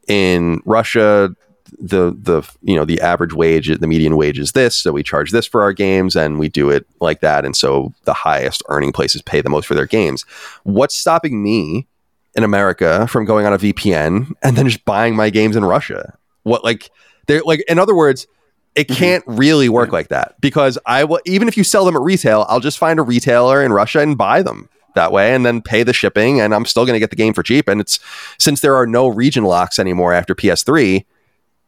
in 0.09 0.61
Russia 0.65 1.37
the 1.79 2.17
the 2.21 2.43
you 2.63 2.75
know 2.75 2.85
the 2.85 3.01
average 3.01 3.33
wage 3.33 3.69
the 3.79 3.87
median 3.87 4.17
wage 4.17 4.41
is 4.41 4.53
this 4.53 4.77
so 4.77 4.91
we 4.91 5.05
charge 5.05 5.31
this 5.31 5.47
for 5.47 5.63
our 5.63 5.73
games 5.73 6.17
and 6.17 6.41
we 6.41 6.49
do 6.49 6.69
it 6.69 6.85
like 7.01 7.21
that 7.21 7.45
and 7.45 7.57
so 7.57 7.95
the 8.03 8.13
highest 8.13 8.61
earning 8.69 8.91
places 8.91 9.23
pay 9.23 9.41
the 9.41 9.49
most 9.49 9.67
for 9.67 9.77
their 9.77 9.87
games. 9.87 10.27
What's 10.65 10.97
stopping 10.97 11.45
me 11.45 11.87
in 12.35 12.45
America 12.45 13.07
from 13.09 13.25
going 13.25 13.47
on 13.47 13.53
a 13.53 13.59
VPN 13.59 14.33
and 14.43 14.57
then 14.57 14.69
just 14.69 14.85
buying 14.85 15.15
my 15.15 15.31
games 15.31 15.57
in 15.57 15.65
Russia? 15.65 16.17
What 16.43 16.65
like 16.65 16.91
they're 17.27 17.43
like 17.43 17.65
in 17.69 17.79
other 17.79 17.95
words 17.95 18.27
it 18.75 18.89
can't 18.89 19.23
really 19.27 19.69
work 19.69 19.93
like 19.93 20.09
that 20.09 20.41
because 20.41 20.79
I 20.87 21.05
will 21.05 21.21
even 21.27 21.49
if 21.49 21.57
you 21.57 21.65
sell 21.65 21.85
them 21.85 21.97
at 21.97 22.03
retail, 22.03 22.47
I'll 22.49 22.61
just 22.61 22.79
find 22.79 22.99
a 22.99 23.03
retailer 23.03 23.63
in 23.63 23.73
Russia 23.73 24.01
and 24.01 24.17
buy 24.17 24.43
them 24.43 24.69
that 24.95 25.13
way 25.13 25.35
and 25.35 25.45
then 25.45 25.61
pay 25.61 25.83
the 25.83 25.93
shipping 25.93 26.41
and 26.41 26.55
I'm 26.55 26.65
still 26.65 26.85
going 26.85 26.95
to 26.95 27.01
get 27.01 27.11
the 27.11 27.17
game 27.17 27.35
for 27.35 27.43
cheap 27.43 27.69
and 27.69 27.81
it's 27.81 27.99
since 28.39 28.61
there 28.61 28.75
are 28.77 28.87
no 28.87 29.09
region 29.09 29.45
locks 29.45 29.79
anymore 29.79 30.13
after 30.13 30.35
PS3, 30.35 31.05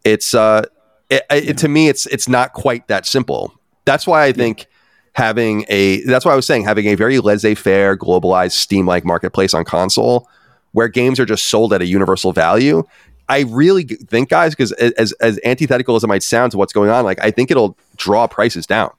it's 0.04 0.34
uh 0.34 0.64
it, 1.10 1.22
it, 1.30 1.58
to 1.58 1.68
me 1.68 1.88
it's 1.88 2.06
it's 2.06 2.28
not 2.28 2.54
quite 2.54 2.88
that 2.88 3.06
simple. 3.06 3.52
That's 3.84 4.06
why 4.06 4.24
I 4.24 4.32
think 4.32 4.66
having 5.12 5.66
a 5.68 6.02
that's 6.04 6.24
why 6.24 6.32
I 6.32 6.36
was 6.36 6.46
saying 6.46 6.64
having 6.64 6.86
a 6.86 6.94
very 6.94 7.18
laissez-faire 7.18 7.98
globalized 7.98 8.52
Steam 8.52 8.86
like 8.86 9.04
marketplace 9.04 9.52
on 9.52 9.64
console 9.64 10.28
where 10.74 10.88
games 10.88 11.18
are 11.18 11.24
just 11.24 11.46
sold 11.46 11.72
at 11.72 11.80
a 11.80 11.86
universal 11.86 12.32
value 12.32 12.84
I 13.28 13.40
really 13.40 13.84
think, 13.84 14.28
guys, 14.28 14.54
because 14.54 14.72
as 14.72 15.12
as 15.12 15.40
antithetical 15.44 15.96
as 15.96 16.04
it 16.04 16.08
might 16.08 16.22
sound 16.22 16.52
to 16.52 16.58
what's 16.58 16.72
going 16.72 16.90
on, 16.90 17.04
like 17.04 17.18
I 17.22 17.30
think 17.30 17.50
it'll 17.50 17.76
draw 17.96 18.26
prices 18.26 18.66
down 18.66 18.90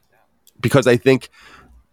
because 0.62 0.88
I 0.88 0.98
think 0.98 1.30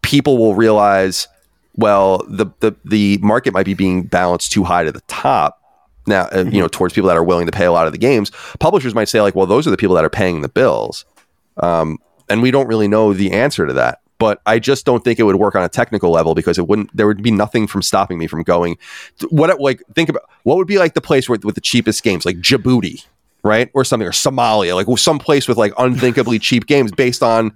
people 0.00 0.38
will 0.38 0.54
realize, 0.54 1.28
well, 1.76 2.24
the 2.28 2.46
the 2.60 2.74
the 2.84 3.18
market 3.18 3.52
might 3.52 3.66
be 3.66 3.74
being 3.74 4.04
balanced 4.04 4.52
too 4.52 4.64
high 4.64 4.84
to 4.84 4.92
the 4.92 5.02
top 5.02 5.60
now, 6.06 6.22
uh, 6.32 6.44
you 6.50 6.60
know, 6.60 6.68
towards 6.68 6.94
people 6.94 7.08
that 7.08 7.16
are 7.16 7.22
willing 7.22 7.46
to 7.46 7.52
pay 7.52 7.64
a 7.64 7.72
lot 7.72 7.86
of 7.86 7.92
the 7.92 7.98
games. 7.98 8.32
Publishers 8.58 8.94
might 8.94 9.08
say 9.08 9.20
like, 9.20 9.34
well, 9.34 9.46
those 9.46 9.66
are 9.66 9.70
the 9.70 9.76
people 9.76 9.94
that 9.96 10.04
are 10.04 10.10
paying 10.10 10.40
the 10.40 10.48
bills, 10.48 11.04
um, 11.58 11.98
and 12.28 12.40
we 12.40 12.50
don't 12.50 12.66
really 12.66 12.88
know 12.88 13.12
the 13.12 13.32
answer 13.32 13.66
to 13.66 13.72
that. 13.74 14.00
But 14.22 14.40
I 14.46 14.60
just 14.60 14.86
don't 14.86 15.02
think 15.02 15.18
it 15.18 15.24
would 15.24 15.34
work 15.34 15.56
on 15.56 15.64
a 15.64 15.68
technical 15.68 16.12
level 16.12 16.36
because 16.36 16.56
it 16.56 16.68
wouldn't. 16.68 16.96
There 16.96 17.08
would 17.08 17.24
be 17.24 17.32
nothing 17.32 17.66
from 17.66 17.82
stopping 17.82 18.18
me 18.18 18.28
from 18.28 18.44
going. 18.44 18.78
What 19.30 19.60
like 19.60 19.82
think 19.96 20.08
about 20.08 20.22
what 20.44 20.58
would 20.58 20.68
be 20.68 20.78
like 20.78 20.94
the 20.94 21.00
place 21.00 21.28
with 21.28 21.44
with 21.44 21.56
the 21.56 21.60
cheapest 21.60 22.04
games, 22.04 22.24
like 22.24 22.36
Djibouti, 22.36 23.04
right, 23.42 23.68
or 23.74 23.84
something, 23.84 24.06
or 24.06 24.12
Somalia, 24.12 24.76
like 24.76 24.86
some 24.96 25.18
place 25.18 25.48
with 25.48 25.58
like 25.58 25.72
unthinkably 25.76 26.38
cheap 26.48 26.66
games 26.66 26.92
based 26.92 27.24
on, 27.24 27.50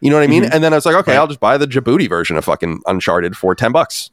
you 0.00 0.10
know 0.10 0.16
what 0.16 0.24
I 0.24 0.26
mean? 0.26 0.42
And 0.42 0.64
then 0.64 0.72
I 0.72 0.76
was 0.76 0.86
like, 0.86 0.96
okay, 0.96 1.16
I'll 1.16 1.28
just 1.28 1.38
buy 1.38 1.56
the 1.56 1.68
Djibouti 1.68 2.08
version 2.08 2.36
of 2.36 2.44
fucking 2.44 2.82
Uncharted 2.88 3.36
for 3.36 3.54
ten 3.54 3.70
bucks. 3.70 4.10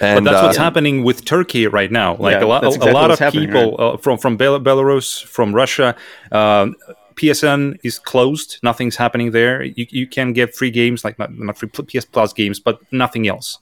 And 0.00 0.24
but 0.24 0.30
that's 0.30 0.40
uh, 0.40 0.46
what's 0.46 0.56
happening 0.56 1.02
with 1.02 1.24
Turkey 1.24 1.66
right 1.66 1.90
now. 1.90 2.14
Like 2.14 2.34
Yeah, 2.34 2.44
a 2.44 2.46
lot, 2.46 2.62
that's 2.62 2.76
a, 2.76 2.92
lot 2.92 3.10
of 3.10 3.32
people 3.32 3.74
uh, 3.76 3.96
from 3.96 4.18
from 4.18 4.36
Bel- 4.36 4.60
Belarus, 4.60 5.20
from 5.24 5.52
Russia. 5.52 5.96
Um, 6.30 6.76
PSN 7.16 7.78
is 7.82 7.98
closed. 7.98 8.58
Nothing's 8.62 8.96
happening 8.96 9.30
there. 9.30 9.62
You, 9.62 9.86
you 9.90 10.06
can 10.06 10.32
get 10.32 10.54
free 10.54 10.70
games, 10.70 11.04
like 11.04 11.18
not, 11.18 11.36
not 11.38 11.58
free 11.58 11.68
PS 11.68 12.04
Plus 12.04 12.32
games, 12.32 12.60
but 12.60 12.80
nothing 12.92 13.28
else. 13.28 13.58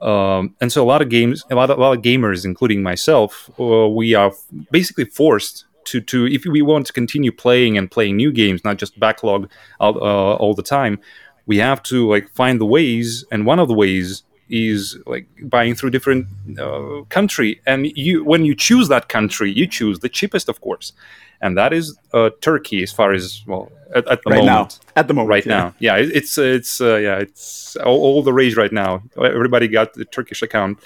Um, 0.00 0.56
and 0.60 0.72
so 0.72 0.82
a 0.82 0.86
lot 0.86 1.00
of 1.00 1.08
games, 1.08 1.44
a 1.50 1.54
lot 1.54 1.70
of, 1.70 1.78
a 1.78 1.80
lot 1.80 1.96
of 1.96 2.02
gamers, 2.02 2.44
including 2.44 2.82
myself, 2.82 3.50
uh, 3.60 3.88
we 3.88 4.14
are 4.14 4.32
basically 4.70 5.04
forced 5.04 5.64
to 5.84 6.00
to 6.00 6.26
if 6.26 6.44
we 6.44 6.62
want 6.62 6.86
to 6.86 6.92
continue 6.92 7.32
playing 7.32 7.78
and 7.78 7.90
playing 7.90 8.16
new 8.16 8.32
games, 8.32 8.64
not 8.64 8.78
just 8.78 8.98
backlog 8.98 9.48
all, 9.80 9.96
uh, 9.98 10.34
all 10.34 10.54
the 10.54 10.62
time, 10.62 10.98
we 11.46 11.58
have 11.58 11.82
to 11.84 12.08
like 12.08 12.28
find 12.30 12.60
the 12.60 12.66
ways. 12.66 13.24
And 13.30 13.46
one 13.46 13.58
of 13.58 13.68
the 13.68 13.74
ways 13.74 14.24
is 14.52 14.98
like 15.06 15.26
buying 15.44 15.74
through 15.74 15.90
different 15.90 16.26
uh, 16.58 17.02
country. 17.08 17.60
And 17.66 17.86
you 17.96 18.22
when 18.22 18.44
you 18.44 18.54
choose 18.54 18.88
that 18.88 19.08
country, 19.08 19.50
you 19.50 19.66
choose 19.66 20.00
the 20.00 20.08
cheapest, 20.10 20.48
of 20.48 20.60
course, 20.60 20.92
and 21.40 21.56
that 21.56 21.72
is 21.72 21.96
uh, 22.12 22.30
Turkey. 22.42 22.82
As 22.82 22.92
far 22.92 23.12
as 23.14 23.42
well, 23.46 23.72
at, 23.96 24.06
at 24.08 24.22
the 24.22 24.30
right 24.30 24.44
now. 24.44 24.52
moment 24.52 24.78
At 24.94 25.08
the 25.08 25.14
moment, 25.14 25.30
right 25.30 25.46
yeah. 25.46 25.56
now. 25.58 25.74
Yeah, 25.78 25.96
it- 25.96 26.12
it's 26.14 26.36
it's 26.38 26.80
uh, 26.80 26.96
yeah, 26.96 27.16
it's 27.18 27.76
all, 27.76 27.98
all 28.06 28.22
the 28.22 28.32
rage 28.32 28.54
right 28.56 28.72
now. 28.72 29.02
Everybody 29.16 29.68
got 29.68 29.94
the 29.94 30.04
Turkish 30.04 30.42
account. 30.42 30.78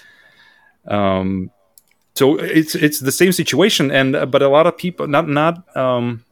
Um, 0.86 1.50
so 2.14 2.38
it's 2.38 2.74
it's 2.74 3.00
the 3.00 3.12
same 3.12 3.32
situation, 3.32 3.90
and 3.90 4.14
uh, 4.16 4.26
but 4.26 4.42
a 4.42 4.48
lot 4.48 4.66
of 4.66 4.78
people 4.78 5.08
not 5.08 5.28
not 5.28 5.76
um, 5.76 6.24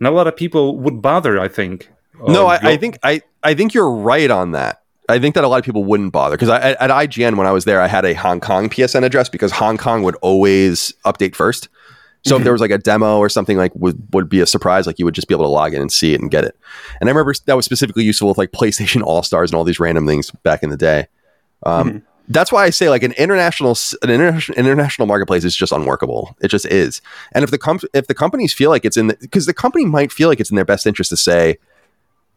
not 0.00 0.12
a 0.12 0.16
lot 0.16 0.26
of 0.26 0.36
people 0.36 0.76
would 0.78 1.00
bother. 1.00 1.38
I 1.38 1.48
think. 1.48 1.88
no, 2.26 2.46
uh, 2.48 2.58
I, 2.62 2.72
I 2.72 2.76
think 2.76 2.98
I 3.04 3.22
I 3.42 3.54
think 3.54 3.72
you're 3.74 3.90
right 3.90 4.30
on 4.30 4.52
that. 4.52 4.82
I 5.08 5.18
think 5.18 5.34
that 5.34 5.44
a 5.44 5.48
lot 5.48 5.58
of 5.58 5.64
people 5.64 5.84
wouldn't 5.84 6.12
bother 6.12 6.36
because 6.36 6.48
at, 6.48 6.80
at 6.80 6.90
IGN 6.90 7.36
when 7.36 7.46
I 7.46 7.52
was 7.52 7.64
there, 7.64 7.80
I 7.80 7.86
had 7.86 8.04
a 8.04 8.14
Hong 8.14 8.40
Kong 8.40 8.68
PSN 8.68 9.04
address 9.04 9.28
because 9.28 9.52
Hong 9.52 9.76
Kong 9.76 10.02
would 10.02 10.16
always 10.16 10.92
update 11.04 11.34
first. 11.34 11.68
So 12.24 12.34
mm-hmm. 12.34 12.40
if 12.40 12.44
there 12.44 12.52
was 12.52 12.60
like 12.60 12.72
a 12.72 12.78
demo 12.78 13.18
or 13.18 13.28
something 13.28 13.56
like 13.56 13.72
would, 13.76 14.02
would 14.12 14.28
be 14.28 14.40
a 14.40 14.46
surprise, 14.46 14.86
like 14.86 14.98
you 14.98 15.04
would 15.04 15.14
just 15.14 15.28
be 15.28 15.34
able 15.34 15.44
to 15.44 15.50
log 15.50 15.74
in 15.74 15.80
and 15.80 15.92
see 15.92 16.12
it 16.12 16.20
and 16.20 16.28
get 16.30 16.44
it. 16.44 16.56
And 17.00 17.08
I 17.08 17.12
remember 17.12 17.34
that 17.44 17.54
was 17.54 17.64
specifically 17.64 18.02
useful 18.02 18.28
with 18.28 18.38
like 18.38 18.50
PlayStation 18.50 19.02
All 19.04 19.22
Stars 19.22 19.50
and 19.50 19.56
all 19.56 19.64
these 19.64 19.78
random 19.78 20.06
things 20.06 20.30
back 20.42 20.62
in 20.62 20.70
the 20.70 20.76
day. 20.76 21.06
Um, 21.62 21.88
mm-hmm. 21.88 21.98
That's 22.28 22.50
why 22.50 22.64
I 22.64 22.70
say 22.70 22.90
like 22.90 23.04
an 23.04 23.12
international 23.12 23.76
an 24.02 24.10
international 24.10 24.58
international 24.58 25.06
marketplace 25.06 25.44
is 25.44 25.54
just 25.54 25.70
unworkable. 25.70 26.36
It 26.40 26.48
just 26.48 26.66
is. 26.66 27.00
And 27.30 27.44
if 27.44 27.52
the 27.52 27.58
com- 27.58 27.78
if 27.94 28.08
the 28.08 28.14
companies 28.14 28.52
feel 28.52 28.70
like 28.70 28.84
it's 28.84 28.96
in 28.96 29.14
because 29.20 29.46
the, 29.46 29.50
the 29.50 29.54
company 29.54 29.84
might 29.84 30.10
feel 30.10 30.28
like 30.28 30.40
it's 30.40 30.50
in 30.50 30.56
their 30.56 30.64
best 30.64 30.88
interest 30.88 31.10
to 31.10 31.16
say 31.16 31.58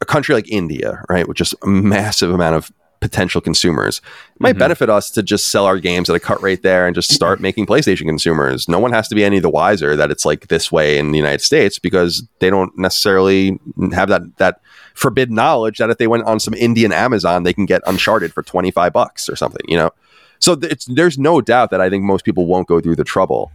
a 0.02 0.06
country 0.06 0.36
like 0.36 0.50
India, 0.50 1.04
right, 1.10 1.28
with 1.28 1.38
just 1.38 1.54
a 1.64 1.68
massive 1.68 2.32
amount 2.32 2.56
of 2.56 2.72
potential 3.00 3.40
consumers. 3.42 4.00
It 4.36 4.42
might 4.42 4.52
mm-hmm. 4.52 4.60
benefit 4.60 4.90
us 4.90 5.10
to 5.12 5.24
just 5.24 5.48
sell 5.48 5.66
our 5.66 5.80
games 5.80 6.10
at 6.10 6.16
a 6.16 6.20
cut 6.20 6.42
rate 6.42 6.64
there 6.64 6.86
and 6.86 6.96
just 6.96 7.12
start 7.12 7.40
making 7.40 7.66
PlayStation 7.66 8.06
consumers. 8.06 8.68
No 8.68 8.80
one 8.80 8.92
has 8.92 9.08
to 9.10 9.16
be 9.16 9.24
any 9.24 9.40
the 9.40 9.50
wiser 9.50 9.96
that 9.96 10.12
it's 10.12 10.26
like 10.26 10.48
this 10.48 10.72
way 10.72 10.98
in 10.98 11.12
the 11.12 11.18
United 11.18 11.42
States 11.42 11.80
because 11.80 12.28
they 12.40 12.50
don't 12.50 12.78
necessarily 12.78 13.60
have 13.94 14.10
that 14.10 14.22
that 14.38 14.62
forbidden 14.96 15.36
knowledge 15.36 15.78
that 15.78 15.90
if 15.90 15.98
they 15.98 16.08
went 16.08 16.26
on 16.26 16.40
some 16.40 16.54
Indian 16.54 16.92
Amazon, 16.92 17.44
they 17.44 17.54
can 17.54 17.66
get 17.66 17.82
Uncharted 17.88 18.34
for 18.34 18.44
25 18.44 18.92
bucks 18.92 19.30
or 19.30 19.36
something, 19.36 19.66
you 19.68 19.78
know? 19.78 19.92
So 20.40 20.56
there's 20.56 21.18
no 21.18 21.42
doubt 21.42 21.70
that 21.72 21.82
I 21.82 21.90
think 21.90 22.04
most 22.04 22.26
people 22.26 22.46
won't 22.46 22.68
go 22.68 22.82
through 22.82 22.96
the 22.96 23.04
trouble. 23.04 23.52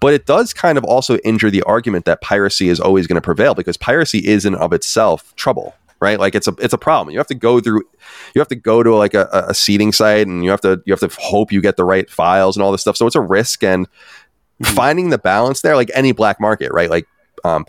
But 0.00 0.14
it 0.14 0.26
does 0.26 0.52
kind 0.52 0.78
of 0.78 0.84
also 0.84 1.16
injure 1.18 1.50
the 1.50 1.62
argument 1.64 2.04
that 2.04 2.20
piracy 2.20 2.68
is 2.68 2.78
always 2.78 3.08
going 3.08 3.16
to 3.16 3.20
prevail 3.20 3.54
because 3.54 3.76
piracy 3.76 4.18
is 4.18 4.44
in 4.44 4.54
of 4.54 4.72
itself 4.72 5.34
trouble 5.34 5.74
right? 6.00 6.18
Like 6.18 6.34
it's 6.34 6.46
a 6.46 6.54
it's 6.58 6.74
a 6.74 6.78
problem. 6.78 7.12
You 7.12 7.18
have 7.18 7.26
to 7.28 7.34
go 7.34 7.60
through, 7.60 7.82
you 8.34 8.40
have 8.40 8.48
to 8.48 8.56
go 8.56 8.82
to 8.82 8.94
like 8.94 9.14
a, 9.14 9.28
a 9.48 9.54
seeding 9.54 9.92
site, 9.92 10.26
and 10.26 10.44
you 10.44 10.50
have 10.50 10.60
to 10.62 10.82
you 10.86 10.92
have 10.92 11.00
to 11.00 11.10
hope 11.20 11.52
you 11.52 11.60
get 11.60 11.76
the 11.76 11.84
right 11.84 12.08
files 12.08 12.56
and 12.56 12.62
all 12.62 12.72
this 12.72 12.80
stuff. 12.80 12.96
So 12.96 13.06
it's 13.06 13.16
a 13.16 13.20
risk, 13.20 13.64
and 13.64 13.88
mm-hmm. 13.88 14.74
finding 14.74 15.10
the 15.10 15.18
balance 15.18 15.60
there, 15.62 15.76
like 15.76 15.90
any 15.94 16.12
black 16.12 16.40
market, 16.40 16.72
right? 16.72 16.90
Like 16.90 17.06
um, 17.44 17.66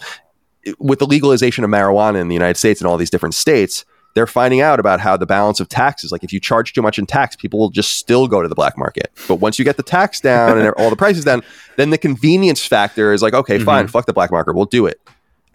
with 0.80 1.00
the 1.00 1.08
legalization 1.08 1.64
of 1.64 1.70
marijuana 1.70 2.20
in 2.22 2.28
the 2.28 2.36
United 2.36 2.58
States 2.58 2.82
and 2.82 2.88
all 2.88 2.98
these 2.98 3.10
different 3.10 3.36
states. 3.36 3.86
They're 4.16 4.26
finding 4.26 4.60
out 4.60 4.80
about 4.80 5.00
how 5.00 5.18
the 5.18 5.28
balance 5.28 5.60
of 5.60 5.70
taxes, 5.70 6.12
like 6.12 6.24
if 6.24 6.34
you 6.34 6.40
charge 6.40 6.74
too 6.74 6.82
much 6.82 6.98
in 6.98 7.06
tax, 7.06 7.36
people 7.36 7.60
will 7.60 7.70
just 7.70 7.94
still 7.94 8.28
go 8.28 8.42
to 8.42 8.48
the 8.48 8.56
black 8.56 8.76
market. 8.76 9.12
But 9.28 9.36
once 9.36 9.60
you 9.60 9.64
get 9.64 9.78
the 9.78 9.84
tax 9.84 10.20
down 10.20 10.58
and 10.58 10.70
all 10.78 10.90
the 10.90 10.96
prices 10.96 11.24
down, 11.24 11.44
then 11.78 11.92
the 11.92 11.98
convenience 11.98 12.66
factor 12.66 13.14
is 13.14 13.22
like, 13.22 13.36
okay, 13.36 13.58
mm-hmm. 13.58 13.66
fine, 13.66 13.88
fuck 13.88 14.08
the 14.08 14.14
black 14.14 14.32
market, 14.32 14.56
we'll 14.56 14.66
do 14.66 14.88
it 14.88 15.00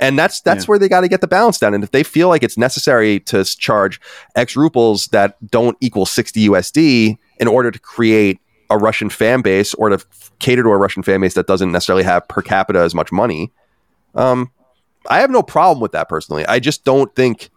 and 0.01 0.18
that's 0.18 0.40
that's 0.40 0.64
yeah. 0.64 0.68
where 0.68 0.78
they 0.78 0.88
got 0.88 1.03
to 1.03 1.09
get 1.09 1.20
the 1.20 1.28
balance 1.28 1.59
down. 1.59 1.74
And 1.74 1.84
if 1.84 1.90
they 1.90 2.03
feel 2.03 2.28
like 2.28 2.42
it's 2.42 2.59
necessary 2.59 3.20
to 3.20 3.45
charge 3.45 4.01
X 4.34 4.57
rubles 4.57 5.07
that 5.09 5.36
don't 5.51 5.76
equal 5.80 6.07
60 6.07 6.49
USD 6.49 7.18
in 7.38 7.49
order 7.49 7.70
to 7.70 7.78
create 7.78 8.40
a 8.70 8.76
Russian 8.76 9.11
fan 9.11 9.40
base 9.40 9.74
or 9.74 9.90
to 9.90 10.05
cater 10.38 10.62
to 10.62 10.70
a 10.70 10.76
Russian 10.76 11.03
fan 11.03 11.20
base 11.20 11.34
that 11.34 11.47
doesn't 11.47 11.70
necessarily 11.70 12.05
have 12.05 12.26
per 12.28 12.42
capita 12.42 12.80
as 12.80 12.95
much 12.95 13.12
money, 13.12 13.53
um, 14.14 14.51
I 15.09 15.20
have 15.20 15.30
no 15.30 15.42
problem 15.42 15.80
with 15.80 15.92
that 15.92 16.09
personally. 16.09 16.45
I 16.47 16.59
just 16.59 16.84
don't 16.84 17.14
think 17.14 17.51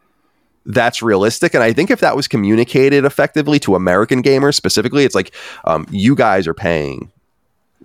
that's 0.66 1.02
realistic. 1.02 1.54
And 1.54 1.64
I 1.64 1.74
think 1.74 1.90
if 1.90 2.02
that 2.02 2.16
was 2.16 2.28
communicated 2.28 3.06
effectively 3.06 3.58
to 3.60 3.76
American 3.76 4.22
gamers 4.22 4.56
specifically, 4.56 5.06
it's 5.06 5.16
like 5.16 5.34
um, 5.64 5.88
you 5.90 6.14
guys 6.14 6.46
are 6.46 6.54
paying 6.54 7.12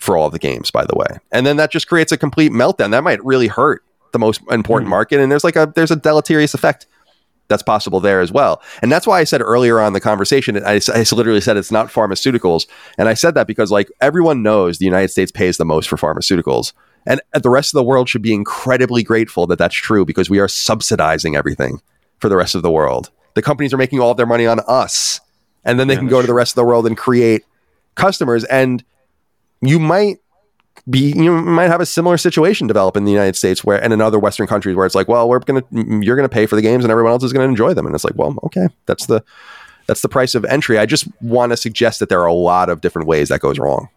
for 0.00 0.16
all 0.16 0.30
the 0.30 0.38
games, 0.38 0.70
by 0.70 0.84
the 0.84 0.96
way, 0.96 1.18
and 1.30 1.46
then 1.46 1.56
that 1.58 1.70
just 1.70 1.86
creates 1.86 2.10
a 2.12 2.16
complete 2.16 2.50
meltdown. 2.50 2.90
That 2.90 3.04
might 3.04 3.24
really 3.24 3.46
hurt 3.46 3.84
the 4.12 4.18
most 4.18 4.40
important 4.50 4.88
mm. 4.88 4.90
market, 4.90 5.20
and 5.20 5.30
there's 5.30 5.44
like 5.44 5.56
a 5.56 5.72
there's 5.74 5.90
a 5.90 5.96
deleterious 5.96 6.54
effect 6.54 6.86
that's 7.48 7.62
possible 7.62 8.00
there 8.00 8.20
as 8.20 8.32
well. 8.32 8.62
And 8.80 8.90
that's 8.90 9.06
why 9.06 9.20
I 9.20 9.24
said 9.24 9.40
earlier 9.42 9.78
on 9.78 9.92
the 9.92 10.00
conversation, 10.00 10.56
I, 10.64 10.80
I, 10.88 11.04
literally 11.12 11.40
said 11.40 11.56
it's 11.56 11.70
not 11.70 11.88
pharmaceuticals. 11.88 12.66
And 12.96 13.08
I 13.08 13.14
said 13.14 13.34
that 13.34 13.46
because 13.46 13.70
like 13.70 13.90
everyone 14.00 14.42
knows 14.42 14.78
the 14.78 14.86
United 14.86 15.08
States 15.08 15.30
pays 15.30 15.58
the 15.58 15.64
most 15.64 15.88
for 15.88 15.96
pharmaceuticals. 15.96 16.72
And 17.04 17.20
the 17.34 17.50
rest 17.50 17.74
of 17.74 17.78
the 17.78 17.84
world 17.84 18.08
should 18.08 18.22
be 18.22 18.32
incredibly 18.32 19.02
grateful 19.02 19.46
that 19.48 19.58
that's 19.58 19.74
true 19.74 20.04
because 20.04 20.30
we 20.30 20.38
are 20.38 20.48
subsidizing 20.48 21.36
everything 21.36 21.80
for 22.18 22.28
the 22.28 22.36
rest 22.36 22.54
of 22.54 22.62
the 22.62 22.70
world. 22.70 23.10
The 23.34 23.42
companies 23.42 23.74
are 23.74 23.78
making 23.78 24.00
all 24.00 24.12
of 24.12 24.16
their 24.16 24.26
money 24.26 24.46
on 24.46 24.60
us. 24.66 25.20
And 25.64 25.78
then 25.78 25.88
they 25.88 25.94
yeah, 25.94 26.00
can 26.00 26.08
go 26.08 26.20
to 26.20 26.26
the 26.26 26.34
rest 26.34 26.52
of 26.52 26.56
the 26.56 26.64
world 26.64 26.86
and 26.86 26.96
create 26.96 27.44
customers. 27.96 28.44
And 28.44 28.84
you 29.60 29.78
might 29.78 30.21
be 30.88 31.12
you 31.16 31.32
might 31.32 31.68
have 31.68 31.80
a 31.80 31.86
similar 31.86 32.16
situation 32.16 32.66
develop 32.66 32.96
in 32.96 33.04
the 33.04 33.12
United 33.12 33.36
States 33.36 33.62
where 33.62 33.82
and 33.82 33.92
in 33.92 34.00
other 34.00 34.18
Western 34.18 34.46
countries 34.46 34.74
where 34.74 34.86
it's 34.86 34.94
like, 34.94 35.08
well, 35.08 35.28
we're 35.28 35.38
gonna 35.38 35.62
you're 35.70 36.16
gonna 36.16 36.28
pay 36.28 36.46
for 36.46 36.56
the 36.56 36.62
games 36.62 36.84
and 36.84 36.90
everyone 36.90 37.12
else 37.12 37.22
is 37.22 37.32
gonna 37.32 37.44
enjoy 37.44 37.74
them, 37.74 37.86
and 37.86 37.94
it's 37.94 38.04
like, 38.04 38.14
well, 38.16 38.36
okay, 38.44 38.68
that's 38.86 39.06
the 39.06 39.22
that's 39.86 40.02
the 40.02 40.08
price 40.08 40.34
of 40.34 40.44
entry. 40.44 40.78
I 40.78 40.86
just 40.86 41.06
want 41.20 41.52
to 41.52 41.56
suggest 41.56 42.00
that 42.00 42.08
there 42.08 42.20
are 42.20 42.26
a 42.26 42.34
lot 42.34 42.68
of 42.68 42.80
different 42.80 43.08
ways 43.08 43.28
that 43.28 43.40
goes 43.40 43.58
wrong. 43.58 43.88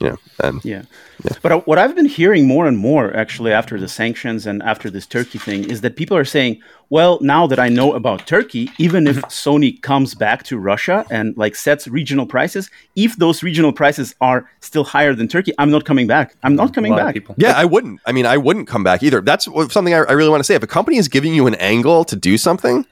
Yeah, 0.00 0.16
and 0.42 0.64
yeah. 0.64 0.84
yeah. 1.24 1.36
But 1.42 1.52
uh, 1.52 1.60
what 1.60 1.78
I've 1.78 1.94
been 1.94 2.06
hearing 2.06 2.46
more 2.46 2.66
and 2.66 2.78
more 2.78 3.14
actually 3.14 3.52
after 3.52 3.78
the 3.78 3.86
sanctions 3.86 4.46
and 4.46 4.62
after 4.62 4.88
this 4.88 5.06
Turkey 5.06 5.38
thing 5.38 5.68
is 5.68 5.82
that 5.82 5.96
people 5.96 6.16
are 6.16 6.24
saying, 6.24 6.62
well, 6.88 7.18
now 7.20 7.46
that 7.46 7.58
I 7.58 7.68
know 7.68 7.92
about 7.92 8.26
Turkey, 8.26 8.70
even 8.78 9.06
if 9.06 9.16
Sony 9.24 9.80
comes 9.82 10.14
back 10.14 10.42
to 10.44 10.58
Russia 10.58 11.04
and 11.10 11.36
like 11.36 11.54
sets 11.54 11.86
regional 11.86 12.26
prices, 12.26 12.70
if 12.96 13.14
those 13.16 13.42
regional 13.42 13.74
prices 13.74 14.14
are 14.22 14.48
still 14.60 14.84
higher 14.84 15.14
than 15.14 15.28
Turkey, 15.28 15.52
I'm 15.58 15.70
not 15.70 15.84
coming 15.84 16.06
back. 16.06 16.34
I'm 16.42 16.56
not 16.56 16.72
coming 16.72 16.96
back. 16.96 17.16
Yeah, 17.36 17.52
I 17.52 17.66
wouldn't. 17.66 18.00
I 18.06 18.12
mean, 18.12 18.24
I 18.24 18.38
wouldn't 18.38 18.68
come 18.68 18.82
back 18.82 19.02
either. 19.02 19.20
That's 19.20 19.44
something 19.44 19.92
I, 19.92 19.98
I 19.98 20.12
really 20.12 20.30
want 20.30 20.40
to 20.40 20.44
say. 20.44 20.54
If 20.54 20.62
a 20.62 20.66
company 20.66 20.96
is 20.96 21.08
giving 21.08 21.34
you 21.34 21.46
an 21.46 21.56
angle 21.56 22.04
to 22.06 22.16
do 22.16 22.38
something, 22.38 22.86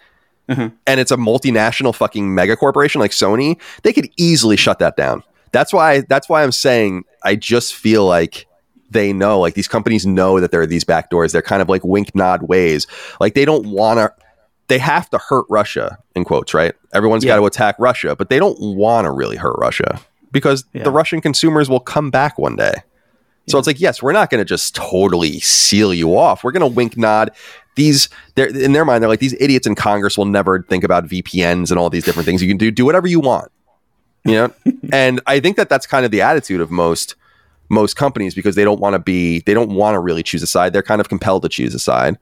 uh-huh. 0.49 0.71
and 0.87 1.01
it's 1.01 1.11
a 1.11 1.17
multinational 1.17 1.95
fucking 1.95 2.35
mega 2.35 2.55
corporation 2.55 3.01
like 3.01 3.13
Sony, 3.13 3.59
they 3.83 3.95
could 3.95 4.11
easily 4.19 4.57
shut 4.57 4.79
that 4.81 4.97
down. 4.97 5.23
That's 5.53 5.73
why 5.73 6.01
that's 6.03 6.29
why 6.29 6.43
I'm 6.43 6.53
saying 6.53 7.05
I 7.25 7.37
just 7.37 7.75
feel 7.75 8.05
like 8.07 8.47
they 8.91 9.13
know 9.13 9.39
like 9.39 9.55
these 9.55 9.69
companies 9.69 10.07
know 10.07 10.41
that 10.41 10.51
there 10.51 10.61
are 10.61 10.67
these 10.67 10.85
back 10.85 11.11
doors. 11.11 11.33
They're 11.33 11.43
kind 11.43 11.63
of 11.63 11.69
like 11.69 11.85
wink 11.85 12.15
nod 12.15 12.43
ways. 12.43 12.87
Like 13.21 13.35
they 13.35 13.45
don't 13.45 13.67
want 13.67 13.99
to 13.99 14.13
they 14.69 14.79
have 14.79 15.09
to 15.11 15.19
hurt 15.19 15.47
Russia 15.49 15.99
in 16.15 16.25
quotes, 16.25 16.55
right? 16.55 16.75
Everyone's 16.93 17.25
yeah. 17.25 17.35
got 17.35 17.37
to 17.41 17.47
attack 17.47 17.77
Russia, 17.79 18.15
but 18.15 18.29
they 18.29 18.39
don't 18.39 18.59
want 18.61 19.07
to 19.07 19.11
really 19.11 19.37
hurt 19.37 19.57
Russia 19.59 20.01
because 20.31 20.65
yeah. 20.73 20.85
the 20.85 20.91
Russian 20.91 21.21
consumers 21.21 21.69
will 21.69 21.81
come 21.81 22.11
back 22.11 22.39
one 22.39 22.57
day. 22.57 22.75
So 23.49 23.57
yeah. 23.57 23.61
it's 23.61 23.67
like, 23.67 23.81
yes, 23.81 24.03
we're 24.03 24.13
not 24.13 24.29
going 24.29 24.41
to 24.41 24.45
just 24.45 24.75
totally 24.75 25.41
seal 25.41 25.95
you 25.95 26.17
off. 26.19 26.45
We're 26.45 26.53
going 26.53 26.71
to 26.71 26.75
wink 26.75 26.99
nod. 26.99 27.31
These, 27.77 28.11
they're, 28.35 28.49
in 28.49 28.73
their 28.73 28.85
mind, 28.85 29.03
they're 29.03 29.09
like 29.09 29.21
these 29.21 29.37
idiots 29.41 29.67
in 29.67 29.75
Congress 29.75 30.19
will 30.19 30.27
never 30.27 30.63
think 30.63 30.85
about 30.85 31.07
VPNs 31.07 31.71
and 31.71 31.79
all 31.79 31.89
these 31.89 32.05
different 32.05 32.27
things. 32.27 32.43
You 32.43 32.49
can 32.49 32.59
do 32.59 32.71
do 32.71 32.85
whatever 32.85 33.07
you 33.07 33.21
want 33.21 33.51
you 34.25 34.33
know 34.33 34.53
and 34.93 35.21
i 35.27 35.41
think 35.41 35.57
that 35.57 35.69
that's 35.69 35.87
kind 35.87 36.05
of 36.05 36.11
the 36.11 36.21
attitude 36.21 36.61
of 36.61 36.71
most 36.71 37.15
most 37.69 37.97
companies 37.97 38.35
because 38.35 38.55
they 38.55 38.65
don't 38.65 38.81
want 38.81 38.95
to 38.95 38.99
be 38.99 39.41
they 39.41 39.55
don't 39.55 39.71
want 39.71 39.95
to 39.95 40.01
really 40.01 40.23
choose 40.23 40.43
a 40.43 40.47
side 40.47 40.73
they're 40.73 40.83
kind 40.83 41.01
of 41.01 41.09
compelled 41.09 41.43
to 41.43 41.49
choose 41.49 41.75
a 41.75 41.79
side 41.79 42.19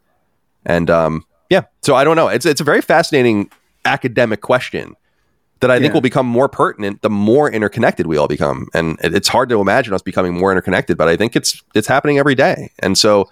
and 0.64 0.90
um 0.90 1.24
yeah 1.50 1.62
so 1.82 1.94
i 1.94 2.04
don't 2.04 2.16
know 2.16 2.28
it's 2.28 2.46
it's 2.46 2.60
a 2.60 2.64
very 2.64 2.82
fascinating 2.82 3.50
academic 3.84 4.40
question 4.40 4.96
that 5.60 5.70
I 5.70 5.78
think 5.78 5.94
will 5.94 6.02
become 6.02 6.26
more 6.26 6.48
pertinent 6.48 7.02
the 7.02 7.10
more 7.10 7.50
interconnected 7.50 8.06
we 8.06 8.16
all 8.16 8.28
become. 8.28 8.68
And 8.74 8.98
it's 9.02 9.28
hard 9.28 9.48
to 9.48 9.60
imagine 9.60 9.94
us 9.94 10.02
becoming 10.02 10.34
more 10.34 10.52
interconnected, 10.52 10.98
but 10.98 11.08
I 11.08 11.16
think 11.16 11.34
it's 11.34 11.62
it's 11.74 11.88
happening 11.88 12.18
every 12.18 12.34
day. 12.34 12.72
And 12.80 12.98
so 12.98 13.30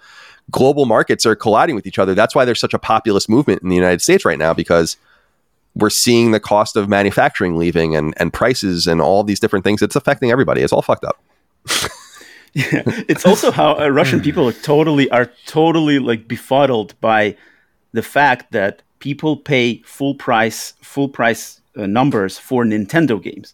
global 0.51 0.85
markets 0.85 1.25
are 1.25 1.35
colliding 1.35 1.75
with 1.75 1.85
each 1.85 1.99
other. 1.99 2.15
That's 2.15 2.33
why 2.33 2.45
there's 2.45 2.59
such 2.59 2.73
a 2.73 2.79
populist 2.79 3.29
movement 3.29 3.61
in 3.61 3.69
the 3.69 3.75
United 3.75 4.01
States 4.01 4.25
right 4.25 4.39
now 4.39 4.53
because 4.53 4.97
we're 5.75 5.89
seeing 5.89 6.31
the 6.31 6.39
cost 6.39 6.75
of 6.75 6.87
manufacturing 6.87 7.57
leaving 7.57 7.95
and, 7.95 8.13
and 8.17 8.31
prices 8.31 8.87
and 8.87 9.01
all 9.01 9.23
these 9.23 9.39
different 9.39 9.65
things. 9.65 9.81
It's 9.81 9.95
affecting 9.95 10.31
everybody. 10.31 10.61
It's 10.61 10.71
all 10.71 10.81
fucked 10.81 11.03
up. 11.03 11.21
yeah, 12.53 12.83
it's 13.09 13.25
also 13.25 13.51
how 13.51 13.77
uh, 13.77 13.89
Russian 13.89 14.21
people 14.21 14.47
are 14.47 14.53
totally 14.53 15.09
are 15.09 15.29
totally 15.45 15.99
like 15.99 16.27
befuddled 16.27 16.99
by 17.01 17.35
the 17.91 18.01
fact 18.01 18.51
that 18.53 18.81
people 18.99 19.35
pay 19.35 19.81
full 19.85 20.15
price 20.15 20.73
full 20.81 21.09
price 21.09 21.59
uh, 21.75 21.85
numbers 21.85 22.37
for 22.37 22.63
Nintendo 22.63 23.21
games. 23.21 23.53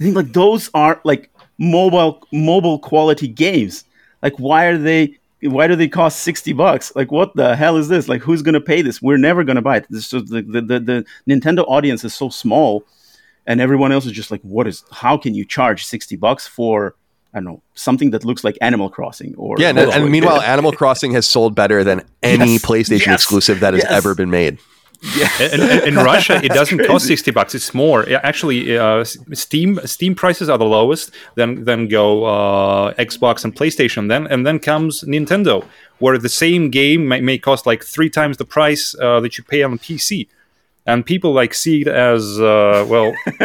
I 0.00 0.04
think 0.04 0.16
like 0.16 0.32
those 0.32 0.70
are 0.74 1.00
like 1.04 1.30
mobile 1.58 2.26
mobile 2.32 2.78
quality 2.80 3.28
games. 3.28 3.84
Like 4.22 4.36
why 4.38 4.64
are 4.64 4.78
they 4.78 5.19
why 5.42 5.66
do 5.66 5.76
they 5.76 5.88
cost 5.88 6.20
60 6.20 6.52
bucks? 6.52 6.92
Like 6.94 7.10
what 7.10 7.34
the 7.34 7.56
hell 7.56 7.76
is 7.76 7.88
this? 7.88 8.08
Like 8.08 8.22
who's 8.22 8.42
gonna 8.42 8.60
pay 8.60 8.82
this? 8.82 9.00
We're 9.00 9.16
never 9.16 9.44
gonna 9.44 9.62
buy 9.62 9.78
it. 9.78 9.86
This 9.90 10.10
the, 10.10 10.20
the, 10.20 10.60
the, 10.60 10.80
the 10.80 11.06
nintendo 11.28 11.64
audience 11.68 12.04
is 12.04 12.14
so 12.14 12.28
small 12.28 12.84
and 13.46 13.60
everyone 13.60 13.92
else 13.92 14.06
is 14.06 14.12
just 14.12 14.30
like 14.30 14.42
what 14.42 14.66
is 14.66 14.84
how 14.92 15.16
can 15.16 15.34
you 15.34 15.44
charge 15.44 15.84
60 15.84 16.16
bucks 16.16 16.46
for 16.46 16.94
I 17.32 17.38
don't 17.38 17.44
know 17.44 17.62
something 17.74 18.10
that 18.10 18.24
looks 18.24 18.42
like 18.42 18.58
Animal 18.60 18.90
Crossing 18.90 19.34
or 19.36 19.56
yeah, 19.58 19.68
and, 19.68 19.78
and 19.78 20.10
meanwhile, 20.10 20.40
Animal 20.54 20.72
Crossing 20.72 21.12
has 21.12 21.28
sold 21.28 21.54
better 21.54 21.84
than 21.84 22.02
any 22.22 22.54
yes, 22.54 22.64
PlayStation 22.64 23.06
yes, 23.06 23.22
exclusive 23.22 23.60
that 23.60 23.74
has 23.74 23.84
yes. 23.84 23.92
ever 23.92 24.14
been 24.14 24.30
made. 24.30 24.58
Yeah. 25.02 25.42
in, 25.52 25.88
in, 25.88 25.94
Russia, 25.94 26.44
it 26.44 26.48
doesn't 26.60 26.84
cost 26.86 27.06
sixty 27.06 27.30
bucks. 27.30 27.54
It's 27.54 27.72
more. 27.72 28.06
Actually, 28.22 28.76
uh, 28.76 29.04
Steam 29.04 29.80
Steam 29.84 30.14
prices 30.14 30.48
are 30.48 30.58
the 30.58 30.66
lowest. 30.66 31.10
Then 31.36 31.64
then 31.64 31.88
go 31.88 32.24
uh, 32.24 32.94
Xbox 32.94 33.44
and 33.44 33.54
PlayStation. 33.54 34.08
Then 34.08 34.26
and 34.26 34.46
then 34.46 34.58
comes 34.58 35.02
Nintendo, 35.04 35.64
where 35.98 36.18
the 36.18 36.28
same 36.28 36.70
game 36.70 37.08
may, 37.08 37.20
may 37.20 37.38
cost 37.38 37.64
like 37.64 37.82
three 37.82 38.10
times 38.10 38.36
the 38.36 38.44
price 38.44 38.94
uh, 39.00 39.20
that 39.20 39.38
you 39.38 39.44
pay 39.44 39.62
on 39.62 39.78
PC. 39.78 40.28
and 40.86 41.04
people 41.06 41.32
like 41.32 41.54
see 41.54 41.82
it 41.82 41.88
as 41.88 42.38
uh, 42.38 42.84
well. 42.88 43.14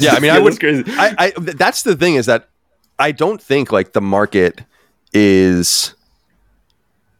yeah, 0.00 0.12
I 0.12 0.20
mean, 0.20 0.30
I 0.30 0.38
would. 0.38 0.52
that's 0.52 0.58
crazy. 0.58 0.84
I, 0.88 1.14
I 1.18 1.32
that's 1.38 1.82
the 1.82 1.96
thing 1.96 2.16
is 2.16 2.26
that 2.26 2.50
I 2.98 3.12
don't 3.12 3.40
think 3.40 3.72
like 3.72 3.92
the 3.92 4.02
market 4.02 4.62
is 5.14 5.94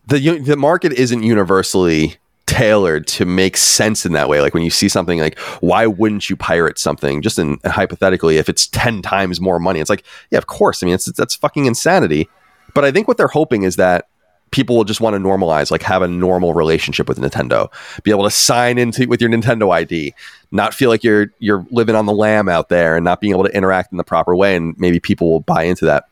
the 0.07 0.39
the 0.39 0.57
market 0.57 0.93
isn't 0.93 1.23
universally 1.23 2.19
tailored 2.47 3.07
to 3.07 3.25
make 3.25 3.57
sense 3.57 4.05
in 4.05 4.13
that 4.13 4.29
way. 4.29 4.41
Like 4.41 4.55
when 4.55 4.63
you 4.63 4.71
see 4.71 4.89
something 4.89 5.21
like, 5.21 5.39
why 5.61 5.87
wouldn't 5.87 6.29
you 6.29 6.37
pirate 6.37 6.79
something? 6.79 7.23
Just 7.23 7.39
in 7.39 7.59
hypothetically, 7.65 8.39
if 8.39 8.49
it's 8.49 8.67
ten 8.67 9.03
times 9.03 9.41
more 9.41 9.59
money, 9.59 9.81
it's 9.81 9.91
like, 9.91 10.05
yeah, 10.31 10.39
of 10.39 10.47
course. 10.47 10.83
I 10.83 10.87
mean, 10.87 10.95
it's 10.95 11.07
that's 11.13 11.35
fucking 11.35 11.67
insanity. 11.67 12.29
But 12.75 12.85
I 12.85 12.91
think 12.91 13.09
what 13.09 13.17
they're 13.17 13.29
hoping 13.29 13.63
is 13.63 13.77
that 13.77 14.09
people 14.51 14.77
will 14.77 14.85
just 14.85 15.01
want 15.01 15.15
to 15.15 15.21
normalize, 15.21 15.71
like 15.71 15.83
have 15.83 16.03
a 16.03 16.09
normal 16.09 16.55
relationship 16.55 17.09
with 17.09 17.19
Nintendo, 17.19 17.73
be 18.03 18.11
able 18.11 18.25
to 18.25 18.31
sign 18.31 18.79
into 18.79 19.07
with 19.09 19.21
your 19.21 19.31
Nintendo 19.31 19.73
ID, 19.73 20.15
not 20.53 20.75
feel 20.75 20.91
like 20.91 21.03
you're 21.03 21.33
you're 21.39 21.67
living 21.71 21.97
on 21.97 22.07
the 22.07 22.13
lam 22.13 22.49
out 22.49 22.69
there, 22.69 22.97
and 22.97 23.05
not 23.05 23.21
being 23.21 23.33
able 23.33 23.45
to 23.45 23.57
interact 23.57 23.93
in 23.93 23.99
the 23.99 24.05
proper 24.05 24.37
way. 24.37 24.55
And 24.55 24.79
maybe 24.79 25.01
people 25.01 25.31
will 25.31 25.41
buy 25.41 25.65
into 25.65 25.85
that 25.87 26.05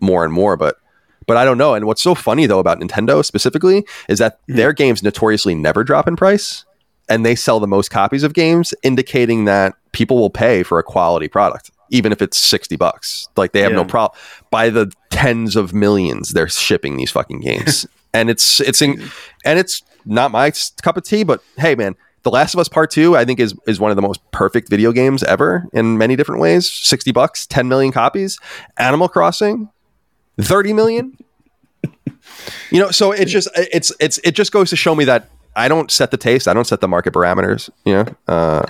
more 0.00 0.24
and 0.24 0.32
more. 0.32 0.56
But 0.56 0.78
but 1.30 1.36
I 1.36 1.44
don't 1.44 1.58
know. 1.58 1.74
And 1.74 1.84
what's 1.84 2.02
so 2.02 2.16
funny 2.16 2.46
though 2.46 2.58
about 2.58 2.80
Nintendo 2.80 3.24
specifically 3.24 3.86
is 4.08 4.18
that 4.18 4.40
hmm. 4.48 4.56
their 4.56 4.72
games 4.72 5.00
notoriously 5.00 5.54
never 5.54 5.84
drop 5.84 6.08
in 6.08 6.16
price, 6.16 6.64
and 7.08 7.24
they 7.24 7.36
sell 7.36 7.60
the 7.60 7.68
most 7.68 7.88
copies 7.88 8.24
of 8.24 8.34
games, 8.34 8.74
indicating 8.82 9.44
that 9.44 9.76
people 9.92 10.18
will 10.18 10.30
pay 10.30 10.64
for 10.64 10.80
a 10.80 10.82
quality 10.82 11.28
product. 11.28 11.70
Even 11.90 12.10
if 12.10 12.20
it's 12.20 12.36
sixty 12.36 12.74
bucks, 12.74 13.28
like 13.36 13.52
they 13.52 13.60
have 13.60 13.70
no 13.70 13.84
problem. 13.84 14.18
By 14.50 14.70
the 14.70 14.90
tens 15.10 15.54
of 15.54 15.72
millions, 15.72 16.30
they're 16.30 16.48
shipping 16.48 16.96
these 16.96 17.12
fucking 17.12 17.42
games, 17.42 17.86
and 18.12 18.28
it's 18.28 18.58
it's 18.58 18.82
in, 18.82 19.00
and 19.44 19.56
it's 19.56 19.84
not 20.04 20.32
my 20.32 20.50
cup 20.82 20.96
of 20.96 21.04
tea. 21.04 21.22
But 21.22 21.44
hey, 21.58 21.76
man, 21.76 21.94
The 22.24 22.32
Last 22.32 22.54
of 22.54 22.58
Us 22.58 22.68
Part 22.68 22.90
Two, 22.90 23.16
I 23.16 23.24
think 23.24 23.38
is 23.38 23.54
is 23.68 23.78
one 23.78 23.92
of 23.92 23.96
the 23.96 24.02
most 24.02 24.20
perfect 24.32 24.68
video 24.68 24.90
games 24.90 25.22
ever 25.22 25.68
in 25.72 25.96
many 25.96 26.16
different 26.16 26.40
ways. 26.40 26.68
Sixty 26.68 27.12
bucks, 27.12 27.46
ten 27.46 27.68
million 27.68 27.92
copies. 27.92 28.36
Animal 28.78 29.08
Crossing, 29.08 29.68
thirty 30.42 30.72
million. 30.72 31.16
you 32.70 32.80
know, 32.80 32.90
so 32.90 33.12
it's 33.12 33.30
just 33.30 33.48
it's 33.56 33.92
it's 34.00 34.18
it 34.24 34.32
just 34.32 34.52
goes 34.52 34.70
to 34.70 34.76
show 34.76 34.94
me 34.94 35.04
that 35.04 35.28
I 35.56 35.68
don't 35.68 35.90
set 35.90 36.10
the 36.10 36.16
taste, 36.16 36.46
I 36.48 36.54
don't 36.54 36.66
set 36.66 36.80
the 36.80 36.88
market 36.88 37.12
parameters. 37.12 37.70
You 37.84 37.94
know, 37.94 38.06
uh, 38.28 38.66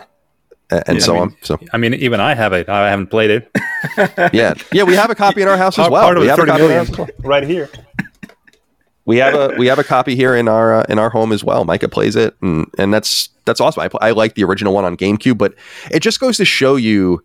and 0.70 0.98
Yeah, 0.98 1.04
so 1.04 1.12
I 1.12 1.14
mean, 1.14 1.22
on. 1.22 1.36
So 1.42 1.58
I 1.72 1.76
mean, 1.78 1.94
even 1.94 2.20
I 2.20 2.34
have 2.34 2.52
it. 2.52 2.68
I 2.68 2.90
haven't 2.90 3.08
played 3.08 3.30
it. 3.30 3.50
yeah, 4.32 4.54
yeah, 4.72 4.82
we 4.84 4.94
have 4.94 5.10
a 5.10 5.14
copy 5.14 5.42
in 5.42 5.48
our 5.48 5.56
house 5.56 5.78
as 5.78 5.88
well. 5.90 6.02
part 6.02 6.16
of 6.16 6.20
we 6.22 6.26
the 6.26 6.30
have 6.36 6.38
a 6.38 6.46
copy 6.46 6.62
million 6.62 6.78
house 6.78 6.90
as 6.90 6.98
well. 6.98 7.08
right 7.24 7.44
here. 7.44 7.68
we 9.04 9.16
have 9.18 9.34
a 9.34 9.54
we 9.56 9.66
have 9.66 9.78
a 9.78 9.84
copy 9.84 10.14
here 10.14 10.34
in 10.36 10.46
our 10.48 10.80
uh, 10.80 10.84
in 10.88 10.98
our 10.98 11.10
home 11.10 11.32
as 11.32 11.42
well. 11.42 11.64
Micah 11.64 11.88
plays 11.88 12.16
it, 12.16 12.34
and 12.42 12.66
and 12.78 12.94
that's 12.94 13.28
that's 13.46 13.60
awesome. 13.60 13.82
I, 13.82 13.88
pl- 13.88 14.00
I 14.02 14.10
like 14.12 14.34
the 14.34 14.44
original 14.44 14.72
one 14.72 14.84
on 14.84 14.96
GameCube, 14.96 15.38
but 15.38 15.54
it 15.90 16.00
just 16.00 16.20
goes 16.20 16.36
to 16.36 16.44
show 16.44 16.76
you 16.76 17.22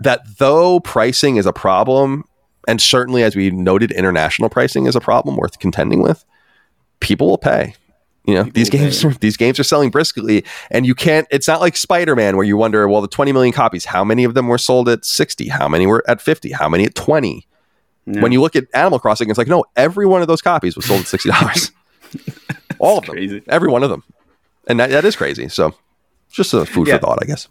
that 0.00 0.20
though 0.38 0.80
pricing 0.80 1.36
is 1.36 1.46
a 1.46 1.52
problem, 1.52 2.24
and 2.68 2.80
certainly 2.80 3.22
as 3.22 3.36
we 3.36 3.50
noted, 3.50 3.90
international 3.92 4.48
pricing 4.48 4.86
is 4.86 4.96
a 4.96 5.00
problem 5.00 5.36
worth 5.36 5.58
contending 5.58 6.02
with. 6.02 6.24
People 7.00 7.28
will 7.28 7.38
pay. 7.38 7.74
You 8.26 8.34
know 8.34 8.44
these 8.44 8.70
games. 8.70 9.04
Are, 9.04 9.10
these 9.12 9.36
games 9.36 9.60
are 9.60 9.64
selling 9.64 9.90
briskly, 9.90 10.44
and 10.70 10.86
you 10.86 10.94
can't. 10.94 11.26
It's 11.30 11.46
not 11.46 11.60
like 11.60 11.76
Spider 11.76 12.16
Man 12.16 12.36
where 12.36 12.46
you 12.46 12.56
wonder, 12.56 12.88
well, 12.88 13.02
the 13.02 13.08
twenty 13.08 13.32
million 13.32 13.52
copies, 13.52 13.84
how 13.84 14.02
many 14.02 14.24
of 14.24 14.32
them 14.32 14.48
were 14.48 14.56
sold 14.56 14.88
at 14.88 15.04
sixty? 15.04 15.48
How 15.48 15.68
many 15.68 15.86
were 15.86 16.02
at 16.08 16.22
fifty? 16.22 16.52
How 16.52 16.68
many 16.68 16.84
at 16.84 16.94
twenty? 16.94 17.46
Yeah. 18.06 18.22
When 18.22 18.32
you 18.32 18.40
look 18.40 18.56
at 18.56 18.64
Animal 18.72 18.98
Crossing, 18.98 19.28
it's 19.28 19.36
like 19.36 19.48
no, 19.48 19.64
every 19.76 20.06
one 20.06 20.22
of 20.22 20.28
those 20.28 20.40
copies 20.40 20.74
was 20.74 20.86
sold 20.86 21.00
at 21.00 21.06
sixty 21.06 21.28
dollars. 21.30 21.70
All 22.78 22.98
of 22.98 23.04
them, 23.06 23.14
crazy. 23.14 23.42
every 23.48 23.68
one 23.68 23.82
of 23.82 23.90
them, 23.90 24.02
and 24.68 24.80
that, 24.80 24.88
that 24.90 25.04
is 25.04 25.16
crazy. 25.16 25.48
So, 25.48 25.74
just 26.30 26.54
a 26.54 26.64
food 26.64 26.88
Yeah. 26.88 26.94
for 26.96 27.06
thought, 27.06 27.18
I 27.22 27.26
guess. 27.26 27.48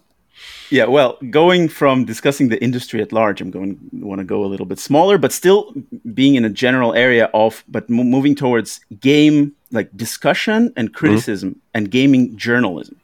Yeah, 0.69 0.85
well, 0.85 1.17
going 1.29 1.69
from 1.69 2.05
discussing 2.05 2.49
the 2.49 2.61
industry 2.63 3.01
at 3.01 3.11
large, 3.11 3.41
I'm 3.41 3.51
going 3.51 3.77
want 3.93 4.19
to 4.19 4.25
go 4.25 4.43
a 4.43 4.47
little 4.47 4.65
bit 4.65 4.79
smaller, 4.79 5.17
but 5.17 5.31
still 5.31 5.73
being 6.13 6.35
in 6.35 6.45
a 6.45 6.49
general 6.49 6.93
area 6.95 7.29
of, 7.33 7.63
but 7.67 7.89
mo- 7.89 8.03
moving 8.03 8.35
towards 8.35 8.79
game 8.99 9.53
like 9.71 9.89
discussion 9.95 10.71
and 10.75 10.93
criticism 10.93 11.59
and 11.73 11.89
gaming 11.91 12.35
journalism, 12.37 12.95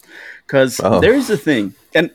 because 0.48 0.80
Oh. 0.84 1.00
there 1.00 1.14
is 1.14 1.30
a 1.30 1.38
thing. 1.38 1.74
And 1.94 2.10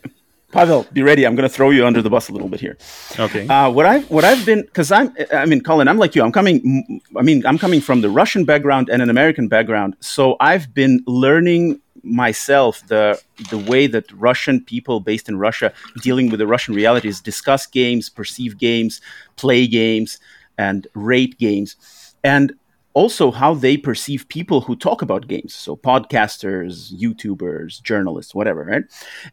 Pavel, 0.53 0.87
be 0.93 1.03
ready. 1.03 1.27
I'm 1.27 1.35
going 1.35 1.49
to 1.49 1.55
throw 1.55 1.71
you 1.71 1.85
under 1.85 2.01
the 2.01 2.09
bus 2.11 2.29
a 2.29 2.33
little 2.33 2.49
bit 2.49 2.61
here. 2.61 2.77
Okay. 3.19 3.49
Uh, 3.49 3.69
what 3.71 3.87
I've 3.87 4.09
what 4.09 4.25
I've 4.25 4.47
been 4.47 4.63
because 4.63 4.93
I'm 4.93 5.13
I 5.33 5.47
mean 5.47 5.61
Colin 5.61 5.89
I'm 5.89 5.99
like 5.99 6.15
you 6.15 6.23
I'm 6.23 6.31
coming 6.31 7.01
I 7.17 7.23
mean 7.23 7.45
I'm 7.45 7.59
coming 7.59 7.81
from 7.81 8.03
the 8.03 8.09
Russian 8.09 8.45
background 8.45 8.89
and 8.89 9.03
an 9.03 9.11
American 9.11 9.49
background 9.49 9.97
so 9.99 10.37
I've 10.39 10.73
been 10.73 11.03
learning 11.09 11.81
myself 12.05 12.87
the 12.89 13.21
the 13.51 13.59
way 13.59 13.87
that 13.87 14.11
Russian 14.13 14.61
people 14.61 15.01
based 15.01 15.29
in 15.29 15.39
Russia 15.39 15.73
dealing 16.03 16.31
with 16.31 16.39
the 16.39 16.47
Russian 16.47 16.75
realities 16.75 17.21
discuss 17.21 17.67
games 17.67 18.09
perceive 18.09 18.59
games 18.59 19.01
play 19.37 19.67
games 19.67 20.19
and 20.59 20.87
rate 20.95 21.39
games. 21.39 21.77
And 22.23 22.55
also 22.95 23.33
how 23.33 23.55
they 23.55 23.77
perceive 23.77 24.29
people 24.29 24.61
who 24.61 24.77
talk 24.77 25.03
about 25.03 25.27
games. 25.27 25.53
So 25.53 25.77
podcasters 25.77 26.93
youtubers 26.95 27.83
journalists 27.83 28.35
whatever 28.35 28.65
right? 28.65 28.85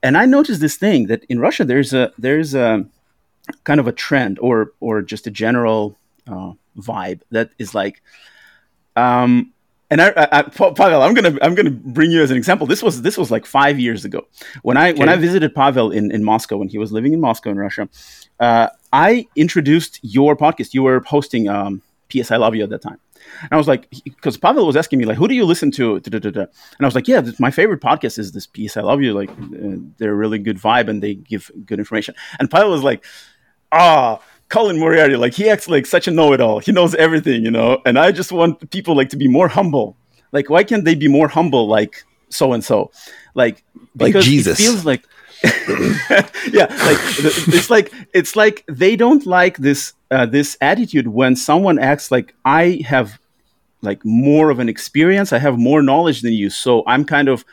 And 0.01 0.17
i 0.17 0.25
noticed 0.25 0.61
this 0.61 0.77
thing 0.77 1.07
that 1.07 1.23
in 1.25 1.39
russia 1.39 1.63
there's 1.63 1.93
a 1.93 2.11
there's 2.17 2.53
a 2.55 2.85
kind 3.63 3.79
of 3.79 3.87
a 3.87 3.91
trend 3.91 4.39
or 4.39 4.73
or 4.79 5.01
just 5.01 5.27
a 5.27 5.31
general 5.31 5.97
uh, 6.27 6.53
vibe 6.77 7.21
that 7.31 7.49
is 7.57 7.73
like 7.75 8.01
um 8.95 9.51
and 9.91 10.01
I, 10.01 10.09
I, 10.09 10.27
I 10.31 10.41
Pa- 10.43 10.73
Pavel, 10.73 11.03
I'm 11.03 11.13
gonna 11.13 11.37
I'm 11.41 11.53
gonna 11.53 11.69
bring 11.69 12.11
you 12.11 12.23
as 12.23 12.31
an 12.31 12.37
example. 12.37 12.65
This 12.65 12.81
was 12.81 13.01
this 13.01 13.17
was 13.17 13.29
like 13.29 13.45
five 13.45 13.79
years 13.79 14.05
ago 14.05 14.25
when 14.63 14.77
I 14.77 14.93
when 14.93 15.09
I 15.09 15.17
visited 15.17 15.53
Pavel 15.53 15.91
in, 15.91 16.11
in 16.11 16.23
Moscow 16.23 16.57
when 16.57 16.69
he 16.69 16.77
was 16.77 16.91
living 16.91 17.13
in 17.13 17.19
Moscow 17.19 17.51
in 17.51 17.57
Russia. 17.57 17.89
Uh, 18.39 18.69
I 18.91 19.27
introduced 19.35 19.99
your 20.01 20.35
podcast. 20.35 20.73
You 20.73 20.83
were 20.83 21.01
hosting 21.01 21.47
um, 21.47 21.81
PS 22.09 22.31
I 22.31 22.37
Love 22.37 22.55
You 22.55 22.63
at 22.63 22.69
that 22.69 22.81
time, 22.81 22.99
and 23.41 23.51
I 23.51 23.57
was 23.57 23.67
like, 23.67 23.89
because 24.03 24.37
Pavel 24.37 24.65
was 24.65 24.75
asking 24.75 24.99
me 24.99 25.05
like, 25.05 25.17
who 25.17 25.27
do 25.27 25.35
you 25.35 25.45
listen 25.45 25.71
to? 25.71 25.95
And 25.95 26.47
I 26.79 26.85
was 26.85 26.95
like, 26.95 27.07
yeah, 27.07 27.21
this, 27.21 27.39
my 27.39 27.51
favorite 27.51 27.81
podcast 27.81 28.17
is 28.17 28.31
this 28.31 28.47
PS 28.47 28.77
I 28.77 28.81
Love 28.81 29.01
You. 29.01 29.13
Like, 29.13 29.29
uh, 29.29 29.77
they're 29.97 30.13
a 30.13 30.15
really 30.15 30.39
good 30.39 30.57
vibe 30.57 30.87
and 30.87 31.03
they 31.03 31.15
give 31.15 31.51
good 31.65 31.79
information. 31.79 32.15
And 32.39 32.49
Pavel 32.49 32.71
was 32.71 32.83
like, 32.83 33.03
ah, 33.71 34.21
Colin 34.51 34.77
Moriarty, 34.77 35.15
like 35.15 35.33
he 35.33 35.49
acts 35.49 35.67
like 35.69 35.85
such 35.85 36.07
a 36.07 36.11
know-it-all. 36.11 36.59
He 36.59 36.71
knows 36.71 36.93
everything, 36.95 37.43
you 37.43 37.51
know. 37.51 37.81
And 37.85 37.97
I 37.97 38.11
just 38.11 38.31
want 38.31 38.69
people 38.69 38.95
like 38.95 39.09
to 39.09 39.17
be 39.17 39.27
more 39.27 39.47
humble. 39.47 39.95
Like, 40.33 40.49
why 40.49 40.63
can't 40.63 40.85
they 40.85 40.93
be 40.93 41.07
more 41.07 41.27
humble, 41.27 41.67
like 41.67 42.03
so 42.29 42.53
and 42.53 42.63
so? 42.63 42.91
Like, 43.33 43.63
Like 43.95 44.09
because 44.09 44.25
Jesus. 44.25 44.59
It 44.59 44.63
feels 44.63 44.85
like, 44.85 45.03
yeah, 46.51 46.67
like 46.69 46.99
it's 47.57 47.69
like 47.69 47.93
it's 48.13 48.35
like 48.35 48.63
they 48.67 48.95
don't 48.95 49.25
like 49.25 49.57
this 49.57 49.93
uh, 50.11 50.25
this 50.25 50.57
attitude 50.61 51.07
when 51.07 51.35
someone 51.35 51.79
acts 51.79 52.11
like 52.11 52.35
I 52.45 52.83
have 52.85 53.17
like 53.81 54.05
more 54.05 54.51
of 54.51 54.59
an 54.59 54.69
experience. 54.69 55.33
I 55.33 55.39
have 55.39 55.57
more 55.57 55.81
knowledge 55.81 56.21
than 56.21 56.33
you, 56.33 56.49
so 56.49 56.83
I'm 56.85 57.05
kind 57.05 57.27
of 57.27 57.43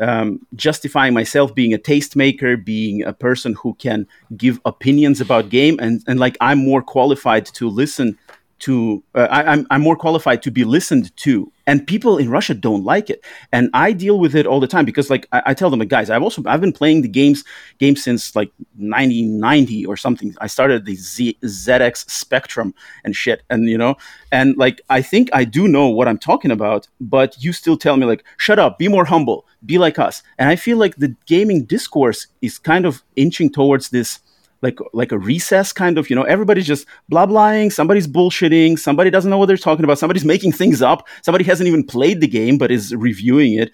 um, 0.00 0.44
justifying 0.54 1.14
myself 1.14 1.54
being 1.54 1.74
a 1.74 1.78
tastemaker, 1.78 2.62
being 2.62 3.02
a 3.02 3.12
person 3.12 3.54
who 3.54 3.74
can 3.74 4.06
give 4.36 4.60
opinions 4.64 5.20
about 5.20 5.48
game, 5.48 5.78
and 5.80 6.02
and 6.06 6.18
like 6.18 6.36
I'm 6.40 6.58
more 6.58 6.82
qualified 6.82 7.46
to 7.46 7.68
listen 7.68 8.18
to. 8.62 9.02
Uh, 9.14 9.28
I, 9.30 9.52
I'm 9.52 9.66
I'm 9.70 9.80
more 9.80 9.96
qualified 9.96 10.42
to 10.42 10.50
be 10.50 10.64
listened 10.64 11.14
to, 11.18 11.52
and 11.66 11.86
people 11.86 12.18
in 12.18 12.30
Russia 12.30 12.54
don't 12.54 12.84
like 12.84 13.10
it, 13.10 13.24
and 13.52 13.70
I 13.74 13.92
deal 13.92 14.18
with 14.18 14.34
it 14.34 14.46
all 14.46 14.60
the 14.60 14.66
time 14.66 14.84
because 14.84 15.10
like 15.10 15.26
I, 15.32 15.42
I 15.46 15.54
tell 15.54 15.70
them, 15.70 15.80
like, 15.80 15.88
guys, 15.88 16.10
I've 16.10 16.22
also 16.22 16.42
I've 16.46 16.60
been 16.60 16.72
playing 16.72 17.02
the 17.02 17.08
games 17.08 17.44
game 17.78 17.96
since 17.96 18.34
like 18.34 18.50
1990 18.76 19.86
or 19.86 19.96
something. 19.96 20.34
I 20.40 20.46
started 20.46 20.84
the 20.84 20.94
Z, 20.94 21.38
ZX 21.42 22.10
Spectrum 22.10 22.74
and 23.04 23.14
shit, 23.14 23.42
and 23.50 23.68
you 23.68 23.78
know, 23.78 23.96
and 24.30 24.56
like 24.56 24.80
I 24.88 25.02
think 25.02 25.28
I 25.32 25.44
do 25.44 25.68
know 25.68 25.88
what 25.88 26.08
I'm 26.08 26.18
talking 26.18 26.50
about, 26.50 26.88
but 27.00 27.36
you 27.42 27.52
still 27.52 27.76
tell 27.76 27.96
me 27.96 28.06
like, 28.06 28.24
shut 28.36 28.58
up, 28.58 28.78
be 28.78 28.88
more 28.88 29.04
humble, 29.04 29.46
be 29.66 29.78
like 29.78 29.98
us, 29.98 30.22
and 30.38 30.48
I 30.48 30.56
feel 30.56 30.78
like 30.78 30.96
the 30.96 31.14
gaming 31.26 31.64
discourse 31.64 32.28
is 32.40 32.58
kind 32.58 32.86
of 32.86 33.02
inching 33.16 33.50
towards 33.50 33.90
this 33.90 34.20
like 34.62 34.78
like 34.92 35.12
a 35.12 35.18
recess 35.18 35.72
kind 35.72 35.98
of 35.98 36.08
you 36.08 36.16
know 36.16 36.22
everybody's 36.22 36.66
just 36.66 36.86
blah 37.08 37.26
blahing 37.26 37.70
somebody's 37.70 38.06
bullshitting 38.06 38.78
somebody 38.78 39.10
doesn't 39.10 39.30
know 39.30 39.38
what 39.38 39.46
they're 39.46 39.56
talking 39.56 39.84
about 39.84 39.98
somebody's 39.98 40.24
making 40.24 40.52
things 40.52 40.80
up 40.80 41.06
somebody 41.22 41.44
hasn't 41.44 41.68
even 41.68 41.84
played 41.84 42.20
the 42.20 42.28
game 42.28 42.56
but 42.56 42.70
is 42.70 42.94
reviewing 42.94 43.54
it. 43.54 43.70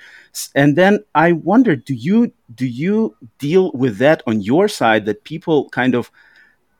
And 0.55 0.76
then 0.76 1.05
i 1.14 1.32
wonder 1.32 1.76
do 1.76 1.95
you 1.95 2.32
do 2.55 2.66
you 2.66 3.14
deal 3.39 3.70
with 3.72 3.99
that 3.99 4.22
on 4.26 4.41
your 4.41 4.68
side 4.68 5.05
that 5.07 5.24
people 5.24 5.68
kind 5.68 5.95
of 5.95 6.11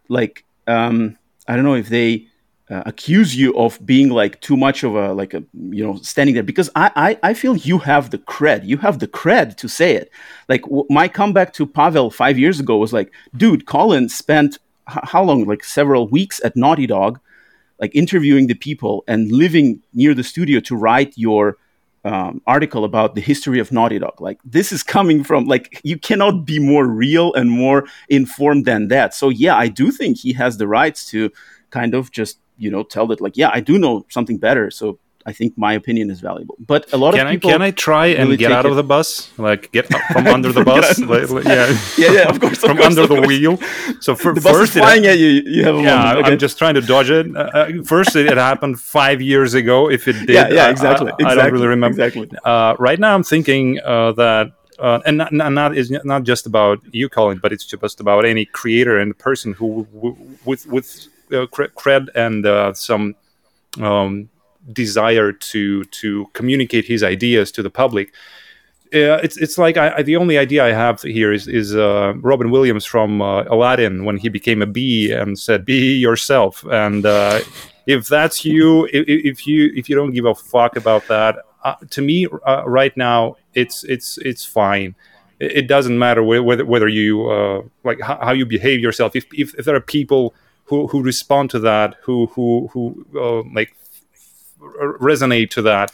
like 0.09 0.45
um 0.67 1.17
i 1.47 1.55
don't 1.55 1.65
know 1.65 1.75
if 1.75 1.89
they 1.89 2.27
uh, 2.71 2.83
accuse 2.85 3.35
you 3.35 3.57
of 3.57 3.79
being 3.87 4.11
like 4.11 4.41
too 4.41 4.57
much 4.57 4.85
of 4.85 4.95
a 4.95 5.13
like 5.15 5.33
a 5.33 5.43
you 5.71 5.85
know 5.85 5.97
standing 5.97 6.35
there 6.35 6.43
because 6.43 6.69
I, 6.77 6.91
I 6.97 7.31
I 7.31 7.35
feel 7.35 7.57
you 7.57 7.79
have 7.79 8.11
the 8.11 8.19
cred 8.19 8.67
you 8.67 8.77
have 8.79 8.99
the 8.99 9.09
cred 9.09 9.57
to 9.57 9.69
say 9.69 9.95
it 9.95 10.11
like 10.49 10.63
w- 10.63 10.85
my 10.91 11.09
comeback 11.09 11.53
to 11.55 11.67
Pavel 11.67 12.11
five 12.11 12.39
years 12.39 12.61
ago 12.61 12.77
was 12.77 12.93
like 12.93 13.11
dude 13.37 13.67
Colin 13.67 14.09
spent 14.09 14.59
h- 14.91 14.99
how 15.05 15.23
long 15.23 15.47
like 15.47 15.65
several 15.65 16.09
weeks 16.09 16.41
at 16.45 16.57
Naughty 16.57 16.87
Dog 16.87 17.21
like 17.81 17.95
interviewing 17.95 18.49
the 18.49 18.55
people 18.55 19.05
and 19.09 19.33
living 19.33 19.81
near 19.95 20.13
the 20.13 20.25
studio 20.25 20.61
to 20.61 20.77
write 20.77 21.17
your 21.17 21.57
um, 22.05 22.41
article 22.47 22.85
about 22.85 23.15
the 23.15 23.21
history 23.21 23.59
of 23.59 23.73
Naughty 23.73 23.99
Dog. 23.99 24.21
Like 24.21 24.41
this 24.45 24.73
is 24.73 24.83
coming 24.83 25.25
from 25.25 25.47
like 25.47 25.81
you 25.85 25.99
cannot 25.99 26.45
be 26.45 26.59
more 26.59 26.87
real 26.87 27.33
and 27.35 27.51
more 27.51 27.87
informed 28.09 28.65
than 28.67 28.89
that. 28.89 29.15
So 29.15 29.29
yeah, 29.31 29.57
I 29.57 29.69
do 29.69 29.91
think 29.91 30.19
he 30.19 30.33
has 30.35 30.59
the 30.59 30.69
rights 30.69 31.07
to 31.11 31.31
kind 31.71 31.95
of 31.95 32.11
just 32.11 32.39
you 32.59 32.71
know 32.71 32.83
tell 32.83 33.07
that 33.09 33.21
like 33.21 33.37
yeah 33.37 33.51
I 33.53 33.61
do 33.61 33.79
know 33.79 34.05
something 34.09 34.39
better. 34.39 34.71
So 34.71 34.99
I 35.27 35.33
think 35.33 35.59
my 35.59 35.75
opinion 35.75 36.11
is 36.11 36.21
valuable. 36.21 36.57
But 36.59 36.91
a 36.93 36.97
lot 36.97 37.13
can 37.15 37.27
of 37.27 37.31
people 37.33 37.51
I, 37.51 37.53
can 37.53 37.63
I 37.63 37.71
try 37.71 38.07
and 38.07 38.25
really 38.31 38.39
get 38.39 38.51
out 38.51 38.63
take 38.63 38.71
of 38.71 38.77
the 38.77 38.83
bus, 38.83 39.31
like 39.37 39.71
get 39.73 39.87
from 40.13 40.27
under 40.27 40.53
the 40.53 40.65
bus? 40.65 40.85
out 40.85 40.99
of 40.99 41.09
the 41.09 41.15
Like- 41.15 41.31
like- 41.31 41.45
yeah, 41.45 41.67
yeah, 41.99 42.13
yeah, 42.19 42.29
of 42.31 42.41
course, 42.41 42.63
of 42.63 42.69
from 42.71 42.77
course, 42.79 42.97
under 42.97 43.07
the 43.07 43.21
wheel. 43.29 43.59
So 44.01 44.15
for, 44.15 44.33
The 44.33 44.41
bus 44.41 44.57
first, 44.57 44.71
is 44.71 44.77
it- 44.77 44.81
flying 44.81 45.05
at 45.07 45.19
you. 45.19 45.29
You 45.55 45.65
have 45.65 45.77
a 45.77 45.83
yeah. 45.83 46.15
Okay. 46.17 46.31
I'm 46.33 46.39
just 46.39 46.57
trying 46.57 46.75
to 46.81 46.81
dodge 46.93 47.11
it. 47.11 47.27
Uh, 47.37 47.41
Uh, 47.41 47.83
first, 47.85 48.17
it, 48.17 48.27
it 48.27 48.39
happened 48.39 48.81
five 48.81 49.21
years 49.21 49.53
ago. 49.55 49.91
If 49.91 50.09
it 50.09 50.17
did, 50.27 50.31
yeah, 50.31 50.49
yeah, 50.49 50.71
exactly. 50.71 51.11
I, 51.11 51.13
I 51.13 51.17
exactly, 51.29 51.43
don't 51.43 51.53
really 51.53 51.67
remember. 51.77 52.01
exactly. 52.03 52.27
Uh, 52.53 52.73
right 52.79 52.99
now, 52.99 53.13
I'm 53.17 53.25
thinking 53.35 53.65
uh, 53.85 54.13
that, 54.13 54.53
uh, 54.79 55.01
and 55.05 55.19
not, 55.19 55.31
not, 55.33 55.51
not 55.53 55.77
is 55.77 55.91
not 56.15 56.23
just 56.23 56.47
about 56.47 56.79
you, 56.93 57.09
Colin, 57.11 57.39
but 57.43 57.53
it's 57.53 57.67
just 57.67 58.01
about 58.01 58.25
any 58.25 58.45
creator 58.61 58.95
and 59.03 59.09
person 59.19 59.53
who, 59.59 59.87
w- 59.93 60.17
with 60.49 60.65
with 60.75 60.87
cred 61.31 62.09
and 62.15 62.47
uh, 62.47 62.73
some 62.75 63.15
um, 63.81 64.29
desire 64.73 65.33
to 65.33 65.85
to 65.85 66.27
communicate 66.33 66.85
his 66.85 67.03
ideas 67.03 67.51
to 67.53 67.63
the 67.63 67.71
public. 67.71 68.13
Uh, 68.95 69.21
it's 69.23 69.37
it's 69.37 69.59
like 69.59 69.77
I, 69.77 69.97
I, 69.97 70.03
the 70.03 70.17
only 70.17 70.39
idea 70.39 70.65
I 70.65 70.73
have 70.73 71.03
here 71.03 71.33
is 71.33 71.47
is 71.47 71.77
uh, 71.77 72.15
Robin 72.17 72.51
Williams 72.51 72.87
from 72.87 73.21
uh, 73.21 73.43
Aladdin 73.45 74.05
when 74.05 74.17
he 74.17 74.31
became 74.31 74.63
a 74.63 74.67
bee 74.67 75.13
and 75.13 75.39
said, 75.39 75.65
"Be 75.65 75.97
yourself." 75.97 76.65
And 76.71 77.05
uh, 77.05 77.41
if 77.87 78.09
that's 78.09 78.45
you, 78.45 78.87
if, 78.87 79.05
if 79.07 79.47
you 79.47 79.71
if 79.75 79.89
you 79.91 79.97
don't 79.97 80.13
give 80.13 80.25
a 80.25 80.35
fuck 80.35 80.77
about 80.77 81.07
that, 81.09 81.37
uh, 81.65 81.75
to 81.91 82.01
me 82.01 82.27
uh, 82.47 82.63
right 82.67 82.97
now 82.97 83.37
it's 83.55 83.85
it's 83.85 84.17
it's 84.19 84.45
fine. 84.45 84.95
It, 85.39 85.53
it 85.53 85.67
doesn't 85.69 85.99
matter 85.99 86.23
whe- 86.23 86.43
whether 86.43 86.65
whether 86.65 86.89
you 86.89 87.31
uh, 87.31 87.63
like 87.85 88.01
how, 88.01 88.19
how 88.23 88.33
you 88.33 88.47
behave 88.47 88.81
yourself. 88.81 89.15
If, 89.15 89.27
if 89.35 89.55
if 89.59 89.67
there 89.67 89.77
are 89.77 89.81
people 89.81 90.35
who 90.69 90.87
who 90.89 91.03
respond 91.03 91.51
to 91.51 91.59
that, 91.61 91.97
who 92.03 92.27
who 92.35 92.69
who 92.73 93.07
uh, 93.17 93.43
like 93.55 93.75
resonate 95.01 95.51
to 95.51 95.63
that 95.63 95.93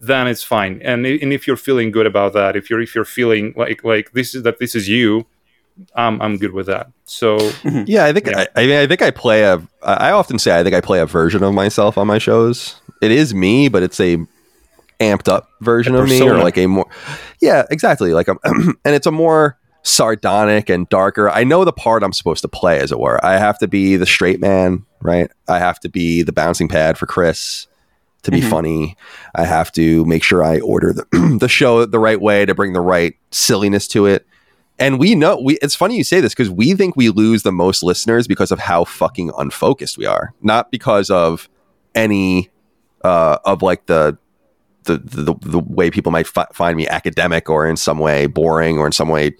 then 0.00 0.26
it's 0.26 0.42
fine 0.42 0.80
and, 0.82 1.04
and 1.04 1.32
if 1.34 1.46
you're 1.46 1.56
feeling 1.56 1.90
good 1.90 2.06
about 2.06 2.32
that 2.32 2.56
if 2.56 2.70
you're 2.70 2.80
if 2.80 2.94
you're 2.94 3.04
feeling 3.04 3.52
like 3.58 3.84
like 3.84 4.10
this 4.12 4.34
is 4.34 4.42
that 4.42 4.58
this 4.58 4.74
is 4.74 4.88
you 4.88 5.26
i'm 5.94 6.20
i'm 6.22 6.38
good 6.38 6.52
with 6.52 6.64
that 6.64 6.90
so 7.12 7.38
Yeah, 7.86 8.06
I 8.06 8.12
think 8.12 8.26
Yeah. 8.26 8.46
I, 8.56 8.62
I 8.62 8.66
mean 8.66 8.76
I 8.76 8.86
think 8.86 9.02
I 9.02 9.10
play 9.10 9.42
a. 9.42 9.62
I 9.82 10.12
often 10.12 10.38
say 10.38 10.58
I 10.58 10.62
think 10.62 10.74
I 10.74 10.80
play 10.80 10.98
a 11.00 11.06
version 11.06 11.42
of 11.42 11.52
myself 11.52 11.98
on 11.98 12.06
my 12.06 12.18
shows. 12.18 12.80
It 13.02 13.10
is 13.10 13.34
me, 13.34 13.68
but 13.68 13.82
it's 13.82 14.00
a 14.00 14.18
amped 14.98 15.28
up 15.28 15.50
version 15.60 15.94
A 15.94 16.02
of 16.02 16.08
me, 16.08 16.22
or 16.22 16.38
like 16.38 16.56
a 16.56 16.66
more. 16.66 16.86
Yeah, 17.40 17.64
exactly. 17.70 18.14
Like, 18.14 18.28
I'm, 18.28 18.38
and 18.84 18.94
it's 18.94 19.06
a 19.06 19.10
more 19.12 19.58
sardonic 19.82 20.68
and 20.68 20.88
darker. 20.88 21.28
I 21.30 21.44
know 21.44 21.64
the 21.64 21.72
part 21.72 22.02
I'm 22.02 22.12
supposed 22.12 22.42
to 22.42 22.48
play, 22.48 22.78
as 22.78 22.92
it 22.92 22.98
were. 23.00 23.24
I 23.24 23.36
have 23.38 23.58
to 23.58 23.68
be 23.68 23.96
the 23.96 24.06
straight 24.06 24.40
man, 24.40 24.84
right? 25.00 25.30
I 25.48 25.58
have 25.58 25.80
to 25.80 25.88
be 25.88 26.22
the 26.22 26.32
bouncing 26.32 26.68
pad 26.68 26.96
for 26.98 27.06
Chris 27.06 27.66
to 28.22 28.30
be 28.30 28.40
Mhm. 28.40 28.50
funny. 28.50 28.96
I 29.34 29.44
have 29.44 29.72
to 29.72 30.04
make 30.04 30.22
sure 30.22 30.44
I 30.44 30.60
order 30.60 30.92
the 30.92 31.36
the 31.40 31.48
show 31.48 31.84
the 31.84 31.98
right 31.98 32.20
way 32.20 32.46
to 32.46 32.54
bring 32.54 32.72
the 32.72 32.80
right 32.80 33.14
silliness 33.32 33.88
to 33.88 34.06
it. 34.06 34.24
And 34.78 34.98
we 34.98 35.14
know 35.16 35.40
we 35.42 35.58
it's 35.60 35.74
funny 35.74 35.96
you 35.96 36.04
say 36.04 36.20
this 36.20 36.32
because 36.32 36.48
we 36.50 36.74
think 36.74 36.96
we 36.96 37.08
lose 37.10 37.42
the 37.42 37.52
most 37.52 37.82
listeners 37.82 38.26
because 38.28 38.52
of 38.52 38.60
how 38.60 38.84
fucking 38.84 39.32
unfocused 39.36 39.98
we 39.98 40.06
are. 40.06 40.32
Not 40.40 40.70
because 40.70 41.10
of 41.10 41.48
any 41.96 42.50
uh 43.04 43.38
of 43.44 43.60
like 43.62 43.86
the 43.86 44.16
the 44.84 44.98
the, 44.98 45.34
the 45.40 45.58
way 45.58 45.90
people 45.90 46.12
might 46.12 46.26
fi- 46.26 46.46
find 46.52 46.76
me 46.76 46.86
academic 46.88 47.48
or 47.50 47.66
in 47.66 47.76
some 47.76 47.98
way 47.98 48.26
boring 48.26 48.78
or 48.78 48.86
in 48.86 48.92
some 48.92 49.08
way 49.08 49.34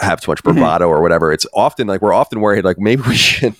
have 0.00 0.20
too 0.20 0.30
much 0.30 0.42
bravado 0.42 0.88
or 0.88 1.02
whatever. 1.02 1.32
It's 1.32 1.46
often 1.52 1.86
like 1.86 2.00
we're 2.00 2.12
often 2.12 2.40
worried 2.40 2.64
like 2.64 2.78
maybe 2.78 3.02
we 3.02 3.16
should 3.16 3.54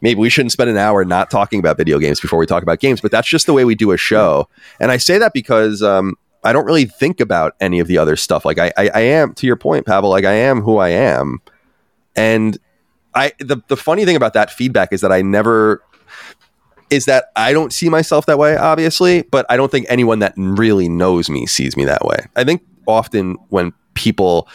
maybe 0.00 0.20
we 0.20 0.30
shouldn't 0.30 0.52
spend 0.52 0.70
an 0.70 0.76
hour 0.76 1.04
not 1.04 1.30
talking 1.30 1.60
about 1.60 1.76
video 1.76 1.98
games 1.98 2.20
before 2.20 2.38
we 2.38 2.46
talk 2.46 2.62
about 2.62 2.80
games, 2.80 3.00
but 3.00 3.10
that's 3.10 3.28
just 3.28 3.46
the 3.46 3.52
way 3.52 3.64
we 3.64 3.74
do 3.74 3.92
a 3.92 3.96
show. 3.96 4.48
And 4.80 4.90
I 4.90 4.96
say 4.96 5.18
that 5.18 5.32
because 5.32 5.82
um 5.82 6.16
I 6.44 6.52
don't 6.52 6.64
really 6.64 6.84
think 6.84 7.20
about 7.20 7.54
any 7.60 7.80
of 7.80 7.88
the 7.88 7.98
other 7.98 8.14
stuff. 8.14 8.44
Like 8.44 8.58
I, 8.58 8.72
I, 8.76 8.88
I 8.94 9.00
am 9.00 9.34
to 9.34 9.46
your 9.46 9.56
point, 9.56 9.84
Pavel. 9.84 10.10
Like 10.10 10.24
I 10.24 10.32
am 10.32 10.60
who 10.60 10.78
I 10.78 10.90
am, 10.90 11.40
and 12.14 12.56
I. 13.14 13.32
The 13.40 13.60
the 13.66 13.76
funny 13.76 14.04
thing 14.04 14.14
about 14.14 14.34
that 14.34 14.50
feedback 14.50 14.92
is 14.92 15.00
that 15.00 15.10
I 15.10 15.22
never 15.22 15.82
is 16.90 17.06
that 17.06 17.26
I 17.36 17.52
don't 17.52 17.72
see 17.72 17.88
myself 17.88 18.26
that 18.26 18.38
way, 18.38 18.56
obviously, 18.56 19.22
but 19.22 19.46
I 19.48 19.56
don't 19.56 19.70
think 19.70 19.86
anyone 19.88 20.20
that 20.20 20.34
really 20.36 20.88
knows 20.88 21.28
me 21.28 21.46
sees 21.46 21.76
me 21.76 21.84
that 21.84 22.04
way. 22.04 22.18
I 22.36 22.44
think 22.44 22.62
often 22.86 23.36
when 23.48 23.72
people, 23.94 24.48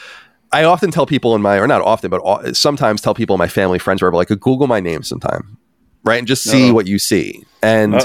I 0.51 0.63
often 0.63 0.91
tell 0.91 1.05
people 1.05 1.35
in 1.35 1.41
my, 1.41 1.57
or 1.59 1.67
not 1.67 1.81
often, 1.81 2.09
but 2.09 2.55
sometimes 2.55 3.01
tell 3.01 3.13
people 3.13 3.35
in 3.35 3.39
my 3.39 3.47
family, 3.47 3.79
friends, 3.79 4.01
wherever, 4.01 4.15
like, 4.15 4.29
Google 4.29 4.67
my 4.67 4.79
name 4.79 5.03
sometime, 5.03 5.57
right, 6.03 6.19
and 6.19 6.27
just 6.27 6.43
see 6.43 6.69
Uh-oh. 6.69 6.73
what 6.73 6.87
you 6.87 6.99
see, 6.99 7.43
and 7.61 7.95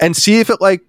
and 0.00 0.16
see 0.16 0.40
if 0.40 0.50
it 0.50 0.60
like 0.60 0.82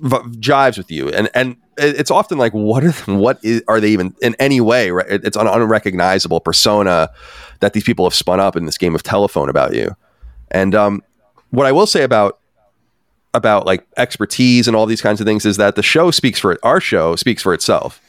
v- 0.00 0.16
jives 0.38 0.78
with 0.78 0.90
you. 0.90 1.08
And 1.08 1.28
and 1.34 1.56
it's 1.78 2.10
often 2.10 2.38
like 2.38 2.52
what 2.52 2.84
are 2.84 2.92
what 3.12 3.38
is, 3.42 3.62
are 3.68 3.80
they 3.80 3.90
even 3.90 4.14
in 4.22 4.34
any 4.38 4.60
way 4.60 4.90
right? 4.90 5.06
It's 5.08 5.36
an 5.36 5.46
unrecognizable 5.46 6.40
persona 6.40 7.10
that 7.60 7.72
these 7.72 7.84
people 7.84 8.06
have 8.06 8.14
spun 8.14 8.40
up 8.40 8.56
in 8.56 8.64
this 8.64 8.78
game 8.78 8.94
of 8.94 9.02
telephone 9.02 9.48
about 9.48 9.74
you. 9.74 9.94
And 10.50 10.74
um 10.74 11.02
what 11.56 11.66
i 11.66 11.72
will 11.72 11.86
say 11.86 12.02
about 12.02 12.38
about 13.36 13.66
like 13.66 13.86
expertise 13.96 14.66
and 14.66 14.76
all 14.76 14.86
these 14.86 15.02
kinds 15.02 15.20
of 15.20 15.26
things 15.26 15.44
is 15.46 15.58
that 15.58 15.76
the 15.76 15.82
show 15.82 16.10
speaks 16.10 16.40
for 16.40 16.50
it 16.50 16.58
our 16.62 16.80
show 16.80 17.14
speaks 17.14 17.42
for 17.42 17.54
itself. 17.54 18.00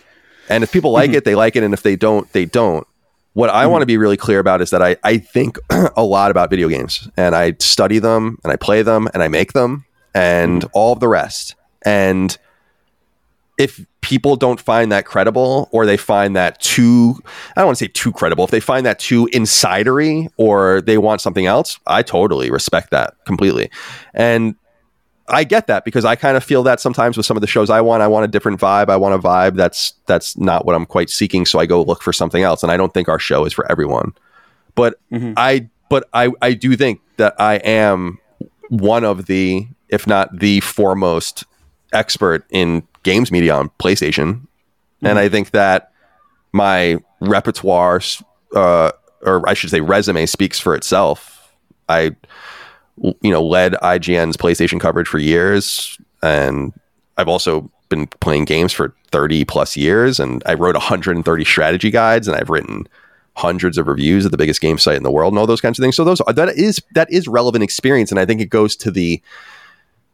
And 0.50 0.64
if 0.64 0.72
people 0.72 0.92
like 0.92 1.10
mm-hmm. 1.10 1.18
it 1.18 1.26
they 1.26 1.36
like 1.36 1.56
it 1.56 1.64
and 1.64 1.74
if 1.74 1.84
they 1.84 1.96
don't 1.96 2.32
they 2.32 2.46
don't. 2.46 2.88
What 3.34 3.50
I 3.52 3.64
mm-hmm. 3.64 3.72
want 3.72 3.82
to 3.82 3.86
be 3.86 3.98
really 3.98 4.18
clear 4.18 4.40
about 4.40 4.62
is 4.62 4.72
that 4.72 4.82
I, 4.82 4.96
I 5.04 5.18
think 5.18 5.60
a 5.70 6.04
lot 6.04 6.32
about 6.32 6.50
video 6.50 6.70
games 6.70 7.08
and 7.18 7.36
I 7.36 7.54
study 7.60 8.00
them 8.00 8.40
and 8.44 8.52
I 8.52 8.56
play 8.56 8.82
them 8.82 9.08
and 9.14 9.22
I 9.22 9.28
make 9.28 9.54
them 9.54 9.86
and 10.16 10.62
mm-hmm. 10.62 10.72
all 10.74 10.94
of 10.94 11.00
the 11.02 11.10
rest. 11.10 11.56
And 11.86 12.36
if 13.60 13.86
people 14.08 14.38
don't 14.38 14.62
find 14.62 14.90
that 14.90 15.06
credible 15.06 15.68
or 15.74 15.86
they 15.86 15.98
find 15.98 16.34
that 16.34 16.62
too, 16.62 17.22
I 17.58 17.60
don't 17.60 17.66
want 17.66 17.78
to 17.78 17.84
say 17.84 17.92
too 17.94 18.14
credible, 18.14 18.46
if 18.46 18.52
they 18.52 18.62
find 18.62 18.86
that 18.86 19.00
too 19.00 19.28
insidery 19.34 20.30
or 20.38 20.80
they 20.80 20.98
want 20.98 21.20
something 21.20 21.46
else, 21.46 21.78
I 21.86 22.04
totally 22.04 22.50
respect 22.50 22.90
that 22.92 23.16
completely. 23.26 23.70
And 24.14 24.56
I 25.28 25.44
get 25.44 25.68
that 25.68 25.84
because 25.84 26.06
I 26.06 26.16
kind 26.16 26.38
of 26.38 26.44
feel 26.46 26.64
that 26.64 26.80
sometimes 26.80 27.18
with 27.18 27.26
some 27.26 27.36
of 27.36 27.42
the 27.42 27.48
shows 27.48 27.70
I 27.70 27.82
want. 27.82 28.02
I 28.02 28.08
want 28.08 28.24
a 28.24 28.30
different 28.30 28.62
vibe. 28.62 28.88
I 28.88 28.96
want 28.96 29.14
a 29.14 29.20
vibe 29.20 29.56
that's 29.56 29.92
that's 30.06 30.38
not 30.38 30.66
what 30.66 30.74
I'm 30.74 30.86
quite 30.86 31.10
seeking. 31.10 31.46
So 31.46 31.60
I 31.60 31.66
go 31.66 31.84
look 31.84 32.02
for 32.02 32.14
something 32.14 32.44
else. 32.44 32.64
And 32.64 32.72
I 32.72 32.78
don't 32.78 32.94
think 32.94 33.10
our 33.10 33.20
show 33.20 33.44
is 33.44 33.52
for 33.52 33.70
everyone. 33.70 34.14
But 34.74 35.02
Mhm. 35.12 35.34
I 35.36 35.68
but 35.90 36.08
I 36.14 36.32
I 36.42 36.54
do 36.54 36.78
think 36.78 37.02
that 37.18 37.36
I 37.40 37.56
am 37.56 38.20
one 38.70 39.04
of 39.04 39.26
the, 39.26 39.68
if 39.90 40.08
not 40.08 40.40
the 40.40 40.62
foremost 40.62 41.44
expert 41.92 42.46
in 42.50 42.84
games 43.08 43.32
media 43.32 43.56
on 43.56 43.70
PlayStation. 43.80 44.46
And 45.02 45.18
I 45.18 45.30
think 45.30 45.52
that 45.52 45.94
my 46.52 46.98
repertoire, 47.22 48.02
uh, 48.54 48.92
or 49.22 49.48
I 49.48 49.54
should 49.54 49.70
say, 49.70 49.80
resume 49.80 50.26
speaks 50.26 50.60
for 50.60 50.76
itself. 50.76 51.54
I 51.88 52.16
you 52.98 53.32
know, 53.32 53.46
led 53.46 53.74
IGN's 53.74 54.36
PlayStation 54.36 54.80
coverage 54.80 55.08
for 55.08 55.20
years, 55.20 55.98
and 56.22 56.74
I've 57.18 57.30
also 57.30 57.72
been 57.90 58.08
playing 58.08 58.46
games 58.46 58.74
for 58.74 58.94
30 59.12 59.46
plus 59.46 59.78
years, 59.78 60.20
and 60.20 60.44
I 60.46 60.56
wrote 60.56 60.76
130 60.76 61.46
strategy 61.46 61.92
guides, 61.92 62.28
and 62.28 62.36
I've 62.36 62.50
written 62.50 62.88
hundreds 63.36 63.78
of 63.78 63.88
reviews 63.88 64.26
at 64.26 64.32
the 64.32 64.38
biggest 64.38 64.60
game 64.60 64.80
site 64.80 64.98
in 64.98 65.04
the 65.04 65.12
world, 65.12 65.32
and 65.32 65.40
all 65.40 65.48
those 65.48 65.62
kinds 65.62 65.80
of 65.80 65.84
things. 65.84 65.96
So 65.96 66.04
those 66.04 66.22
that 66.28 66.50
is 66.58 66.82
that 66.94 67.10
is 67.10 67.28
relevant 67.28 67.64
experience, 67.64 68.12
and 68.12 68.20
I 68.20 68.26
think 68.26 68.42
it 68.42 68.50
goes 68.50 68.76
to 68.78 68.92
the 68.92 69.22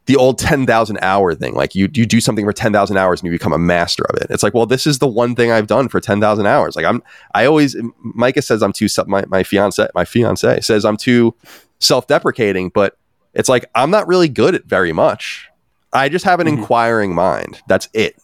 the 0.06 0.16
old 0.16 0.38
10,000 0.38 0.98
hour 1.00 1.34
thing. 1.34 1.54
Like 1.54 1.74
you 1.74 1.88
you 1.94 2.04
do 2.06 2.20
something 2.20 2.44
for 2.44 2.52
10,000 2.52 2.96
hours 2.96 3.20
and 3.20 3.26
you 3.26 3.32
become 3.32 3.52
a 3.54 3.58
master 3.58 4.04
of 4.10 4.16
it. 4.20 4.26
It's 4.30 4.42
like, 4.42 4.52
well, 4.54 4.66
this 4.66 4.86
is 4.86 4.98
the 4.98 5.06
one 5.06 5.34
thing 5.34 5.50
I've 5.50 5.66
done 5.66 5.88
for 5.88 6.00
10,000 6.00 6.46
hours. 6.46 6.76
Like 6.76 6.84
I'm 6.84 7.02
I 7.34 7.46
always 7.46 7.74
Micah 8.02 8.42
says 8.42 8.62
I'm 8.62 8.72
too 8.72 8.88
self- 8.88 9.08
my 9.08 9.24
my 9.28 9.42
fiance 9.42 9.86
my 9.94 10.04
fiance 10.04 10.60
says 10.60 10.84
I'm 10.84 10.96
too 10.98 11.34
self-deprecating, 11.80 12.70
but 12.70 12.96
it's 13.34 13.48
like 13.48 13.64
I'm 13.74 13.90
not 13.90 14.06
really 14.06 14.28
good 14.28 14.54
at 14.54 14.64
very 14.64 14.92
much. 14.92 15.48
I 15.92 16.08
just 16.08 16.24
have 16.24 16.40
an 16.40 16.46
Mhm. 16.48 16.58
inquiring 16.58 17.14
mind. 17.14 17.62
That's 17.68 17.88
it. 17.94 18.16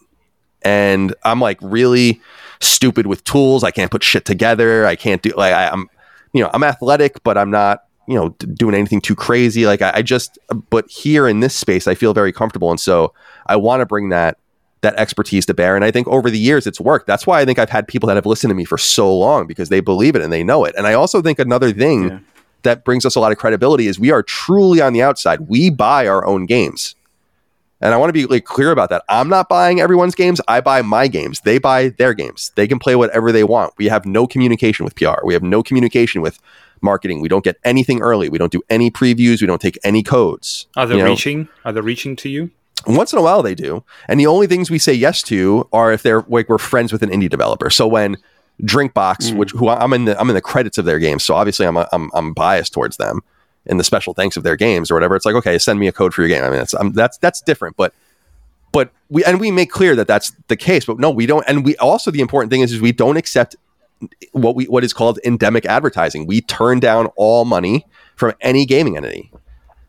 And 0.61 1.15
I'm 1.23 1.39
like 1.39 1.57
really 1.61 2.21
stupid 2.59 3.07
with 3.07 3.23
tools. 3.23 3.63
I 3.63 3.71
can't 3.71 3.89
put 3.89 4.03
shit 4.03 4.25
together. 4.25 4.85
I 4.85 4.95
can't 4.95 5.21
do 5.21 5.31
like 5.35 5.53
I, 5.53 5.67
I'm 5.69 5.89
you 6.33 6.43
know, 6.43 6.49
I'm 6.53 6.63
athletic, 6.63 7.23
but 7.23 7.37
I'm 7.37 7.49
not 7.51 7.83
you 8.11 8.17
know 8.19 8.29
doing 8.29 8.75
anything 8.75 9.01
too 9.01 9.15
crazy 9.15 9.65
like 9.65 9.81
I, 9.81 9.91
I 9.95 10.01
just 10.01 10.37
but 10.69 10.89
here 10.89 11.27
in 11.27 11.39
this 11.39 11.55
space 11.55 11.87
i 11.87 11.95
feel 11.95 12.13
very 12.13 12.31
comfortable 12.33 12.69
and 12.69 12.79
so 12.79 13.13
i 13.47 13.55
want 13.55 13.81
to 13.81 13.85
bring 13.85 14.09
that 14.09 14.37
that 14.81 14.95
expertise 14.95 15.45
to 15.45 15.53
bear 15.53 15.75
and 15.75 15.85
i 15.85 15.91
think 15.91 16.07
over 16.07 16.29
the 16.29 16.39
years 16.39 16.65
it's 16.67 16.81
worked 16.81 17.07
that's 17.07 17.25
why 17.27 17.39
i 17.39 17.45
think 17.45 17.57
i've 17.59 17.69
had 17.69 17.87
people 17.87 18.07
that 18.07 18.15
have 18.15 18.25
listened 18.25 18.49
to 18.51 18.55
me 18.55 18.65
for 18.65 18.77
so 18.77 19.15
long 19.15 19.47
because 19.47 19.69
they 19.69 19.79
believe 19.79 20.15
it 20.15 20.21
and 20.21 20.33
they 20.33 20.43
know 20.43 20.65
it 20.65 20.73
and 20.77 20.87
i 20.87 20.93
also 20.93 21.21
think 21.21 21.39
another 21.39 21.71
thing 21.71 22.09
Yeah. 22.09 22.19
that 22.63 22.83
brings 22.83 23.05
us 23.05 23.15
a 23.15 23.19
lot 23.19 23.31
of 23.31 23.37
credibility 23.37 23.87
is 23.87 23.99
we 23.99 24.11
are 24.11 24.23
truly 24.23 24.81
on 24.81 24.93
the 24.93 25.01
outside 25.03 25.41
we 25.47 25.69
buy 25.69 26.07
our 26.07 26.25
own 26.25 26.45
games 26.45 26.95
And 27.83 27.93
I 27.95 27.97
want 27.97 28.09
to 28.09 28.13
be 28.13 28.27
like 28.27 28.45
clear 28.45 28.69
about 28.71 28.89
that. 28.91 29.01
I'm 29.09 29.27
not 29.27 29.49
buying 29.49 29.79
everyone's 29.81 30.13
games. 30.13 30.39
I 30.47 30.61
buy 30.61 30.83
my 30.83 31.07
games. 31.07 31.39
They 31.41 31.57
buy 31.57 31.89
their 31.97 32.13
games. 32.13 32.51
They 32.55 32.67
can 32.67 32.77
play 32.77 32.95
whatever 32.95 33.31
they 33.31 33.43
want. 33.43 33.73
We 33.81 33.89
have 33.89 34.05
no 34.05 34.27
communication 34.27 34.83
with 34.85 34.93
PR. 34.95 35.25
We 35.25 35.33
have 35.33 35.41
no 35.41 35.63
communication 35.63 36.21
with 36.21 36.37
marketing. 36.81 37.21
We 37.21 37.27
don't 37.29 37.43
get 37.43 37.57
anything 37.63 38.01
early. 38.01 38.29
We 38.29 38.37
don't 38.37 38.51
do 38.51 38.61
any 38.69 38.89
previews. 38.91 39.41
We 39.41 39.47
don't 39.47 39.61
take 39.61 39.77
any 39.83 40.03
codes. 40.03 40.67
Are 40.75 40.85
they 40.85 40.95
You 40.97 41.03
know, 41.03 41.09
reaching? 41.09 41.47
Are 41.65 41.71
they 41.73 41.81
reaching 41.81 42.15
to 42.17 42.29
you? 42.29 42.51
once 42.87 43.13
in 43.13 43.19
a 43.19 43.21
while 43.21 43.43
they 43.43 43.53
do. 43.53 43.83
And 44.07 44.19
the 44.19 44.25
only 44.25 44.47
things 44.47 44.71
we 44.71 44.79
say 44.79 44.93
yes 44.93 45.21
to 45.23 45.67
are 45.71 45.91
if 45.91 46.01
they're 46.01 46.25
like 46.27 46.49
we're 46.49 46.57
friends 46.57 46.91
with 46.91 47.03
an 47.03 47.09
indie 47.11 47.29
developer. 47.29 47.69
So 47.69 47.87
when 47.87 48.17
Drinkbox, 48.63 49.35
which 49.35 49.51
who 49.51 49.69
I'm 49.69 49.93
in 49.93 50.05
the 50.05 50.19
I'm 50.19 50.29
in 50.29 50.35
the 50.35 50.41
credits 50.41 50.77
of 50.77 50.85
their 50.85 50.99
games, 50.99 51.23
so 51.23 51.35
obviously 51.35 51.65
I'm 51.65 51.77
a, 51.77 51.87
I'm 51.91 52.09
I'm 52.13 52.33
biased 52.33 52.73
towards 52.73 52.97
them 52.97 53.21
in 53.65 53.77
the 53.77 53.83
special 53.83 54.13
thanks 54.13 54.37
of 54.37 54.43
their 54.43 54.55
games 54.55 54.89
or 54.89 54.95
whatever. 54.95 55.15
It's 55.15 55.25
like 55.25 55.35
okay, 55.35 55.57
send 55.57 55.79
me 55.79 55.87
a 55.87 55.91
code 55.91 56.13
for 56.13 56.21
your 56.21 56.29
game. 56.29 56.43
I 56.43 56.49
mean, 56.49 56.57
that's 56.57 56.73
um, 56.73 56.91
that's 56.93 57.17
that's 57.17 57.41
different, 57.41 57.75
but 57.77 57.93
but 58.71 58.91
we 59.09 59.23
and 59.25 59.39
we 59.39 59.51
make 59.51 59.69
clear 59.69 59.95
that 59.95 60.07
that's 60.07 60.31
the 60.47 60.55
case. 60.55 60.85
But 60.85 60.99
no, 60.99 61.09
we 61.11 61.25
don't. 61.25 61.43
And 61.47 61.65
we 61.65 61.75
also 61.77 62.11
the 62.11 62.21
important 62.21 62.51
thing 62.51 62.61
is 62.61 62.71
is 62.71 62.81
we 62.81 62.91
don't 62.91 63.17
accept 63.17 63.55
what 64.31 64.55
we 64.55 64.65
what 64.65 64.83
is 64.83 64.93
called 64.93 65.19
endemic 65.23 65.65
advertising. 65.65 66.25
We 66.27 66.41
turn 66.41 66.79
down 66.79 67.07
all 67.15 67.45
money 67.45 67.85
from 68.15 68.33
any 68.41 68.65
gaming 68.65 68.97
entity. 68.97 69.31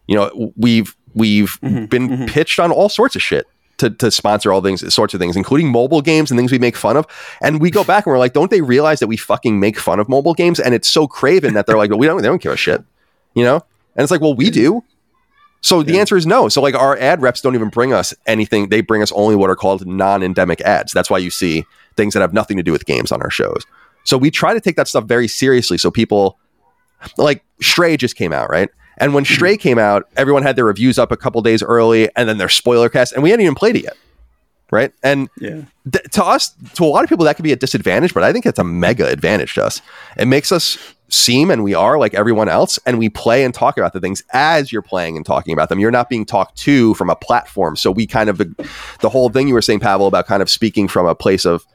You 0.07 0.17
know, 0.17 0.53
we've 0.57 0.97
we've 1.15 1.61
mm-hmm, 1.61 1.87
been 1.87 2.09
mm-hmm. 2.09 2.25
pitched 2.27 2.59
on 2.59 2.71
all 2.71 2.89
sorts 2.89 3.17
of 3.17 3.23
shit 3.23 3.47
to, 3.79 3.91
to 3.91 4.11
sponsor 4.11 4.53
all 4.53 4.61
things 4.61 4.95
sorts 4.95 5.15
of 5.15 5.21
things, 5.21 5.37
including 5.37 5.71
mobile 5.71 6.03
games 6.03 6.31
and 6.31 6.39
things 6.39 6.53
we 6.53 6.59
make 6.59 6.77
fun 6.77 6.97
of. 6.97 7.07
And 7.41 7.61
we 7.61 7.71
go 7.71 7.85
back 7.93 8.07
and 8.07 8.13
we're 8.13 8.19
like, 8.19 8.33
don't 8.33 8.51
they 8.51 8.61
realize 8.61 9.01
that 9.01 9.09
we 9.09 9.17
fucking 9.17 9.59
make 9.59 9.79
fun 9.79 10.01
of 10.01 10.09
mobile 10.09 10.35
games? 10.35 10.61
And 10.61 10.75
it's 10.75 10.89
so 10.89 11.07
craven 11.07 11.55
that 11.55 11.67
they're 11.67 11.79
like, 11.79 11.91
well, 11.91 11.99
we 11.99 12.07
don't 12.07 12.23
they 12.23 12.29
don't 12.29 12.43
give 12.43 12.53
a 12.53 12.57
shit. 12.57 12.83
You 13.35 13.45
know? 13.45 13.57
And 13.97 14.03
it's 14.03 14.11
like, 14.11 14.21
well, 14.21 14.35
we 14.35 14.51
do. 14.51 14.83
So 15.63 15.83
the 15.83 16.01
answer 16.01 16.17
is 16.17 16.27
no. 16.27 16.49
So 16.49 16.61
like 16.61 16.75
our 16.75 16.99
ad 16.99 17.23
reps 17.23 17.41
don't 17.41 17.55
even 17.55 17.69
bring 17.69 17.93
us 17.93 18.13
anything. 18.27 18.69
They 18.69 18.81
bring 18.81 19.01
us 19.01 19.13
only 19.13 19.37
what 19.37 19.49
are 19.49 19.55
called 19.55 19.87
non-endemic 19.87 20.61
ads. 20.63 20.93
That's 20.93 21.09
why 21.09 21.19
you 21.19 21.31
see 21.31 21.65
things 21.97 22.15
that 22.15 22.21
have 22.21 22.33
nothing 22.33 22.57
to 22.57 22.65
do 22.65 22.73
with 22.73 22.85
games 22.85 23.13
on 23.13 23.23
our 23.23 23.31
shows. 23.31 23.65
So 24.05 24.19
we 24.19 24.31
try 24.31 24.55
to 24.55 24.61
take 24.61 24.77
that 24.77 24.89
stuff 24.89 25.05
very 25.05 25.29
seriously. 25.29 25.79
So 25.79 25.91
people 25.91 26.39
like 27.17 27.45
Stray 27.61 27.97
just 27.97 28.17
came 28.17 28.33
out, 28.33 28.51
right? 28.51 28.69
And 28.99 29.15
when 29.15 29.25
mm-hmm. 29.25 29.35
Stray 29.35 29.57
came 29.57 29.79
out, 29.79 30.09
everyone 30.17 30.43
had 30.43 30.57
their 30.57 30.65
reviews 30.65 30.99
up 30.99 31.13
a 31.13 31.17
couple 31.17 31.41
days 31.43 31.63
early 31.63 32.09
and 32.17 32.29
then 32.29 32.39
their 32.39 32.49
spoiler 32.49 32.89
cast, 32.89 33.13
and 33.13 33.23
we 33.23 33.31
hadn't 33.31 33.45
even 33.45 33.55
played 33.55 33.77
it 33.77 33.85
yet. 33.85 33.97
Right. 34.71 34.93
And 35.03 35.29
Yeah. 35.39 35.63
th- 35.91 36.05
to 36.13 36.25
us, 36.25 36.55
to 36.75 36.85
a 36.85 36.87
lot 36.87 37.05
of 37.05 37.11
people, 37.11 37.27
that 37.27 37.37
could 37.37 37.43
be 37.43 37.53
a 37.53 37.57
disadvantage, 37.57 38.15
but 38.15 38.23
I 38.23 38.33
think 38.33 38.47
it's 38.47 38.59
a 38.59 38.65
mega 38.65 39.07
advantage 39.07 39.53
to 39.55 39.65
us. 39.65 39.83
It 40.17 40.27
makes 40.27 40.51
us 40.51 40.79
seem 41.11 41.51
and 41.51 41.63
we 41.63 41.75
are 41.75 41.99
like 41.99 42.15
everyone 42.15 42.49
else, 42.49 42.79
and 42.87 42.99
we 42.99 43.11
play 43.11 43.45
and 43.45 43.53
talk 43.53 43.77
about 43.77 43.93
the 43.93 44.01
things 44.01 44.23
as 44.33 44.73
you're 44.73 44.81
playing 44.81 45.17
and 45.19 45.27
talking 45.27 45.53
about 45.53 45.69
them. 45.69 45.79
You're 45.79 45.91
not 45.91 46.09
being 46.09 46.25
talked 46.25 46.57
to 46.61 46.95
from 46.95 47.11
a 47.11 47.17
platform. 47.17 47.77
So 47.77 47.91
we 47.91 48.07
kind 48.07 48.31
of 48.31 48.39
the, 48.39 48.69
the 49.01 49.11
whole 49.11 49.29
thing 49.29 49.47
you 49.47 49.53
were 49.53 49.61
saying, 49.61 49.81
Pavel, 49.81 50.07
about 50.07 50.27
kind 50.27 50.41
of 50.41 50.49
speaking 50.49 50.89
from 50.89 51.07
a 51.07 51.15
place 51.15 51.45
of, 51.45 51.67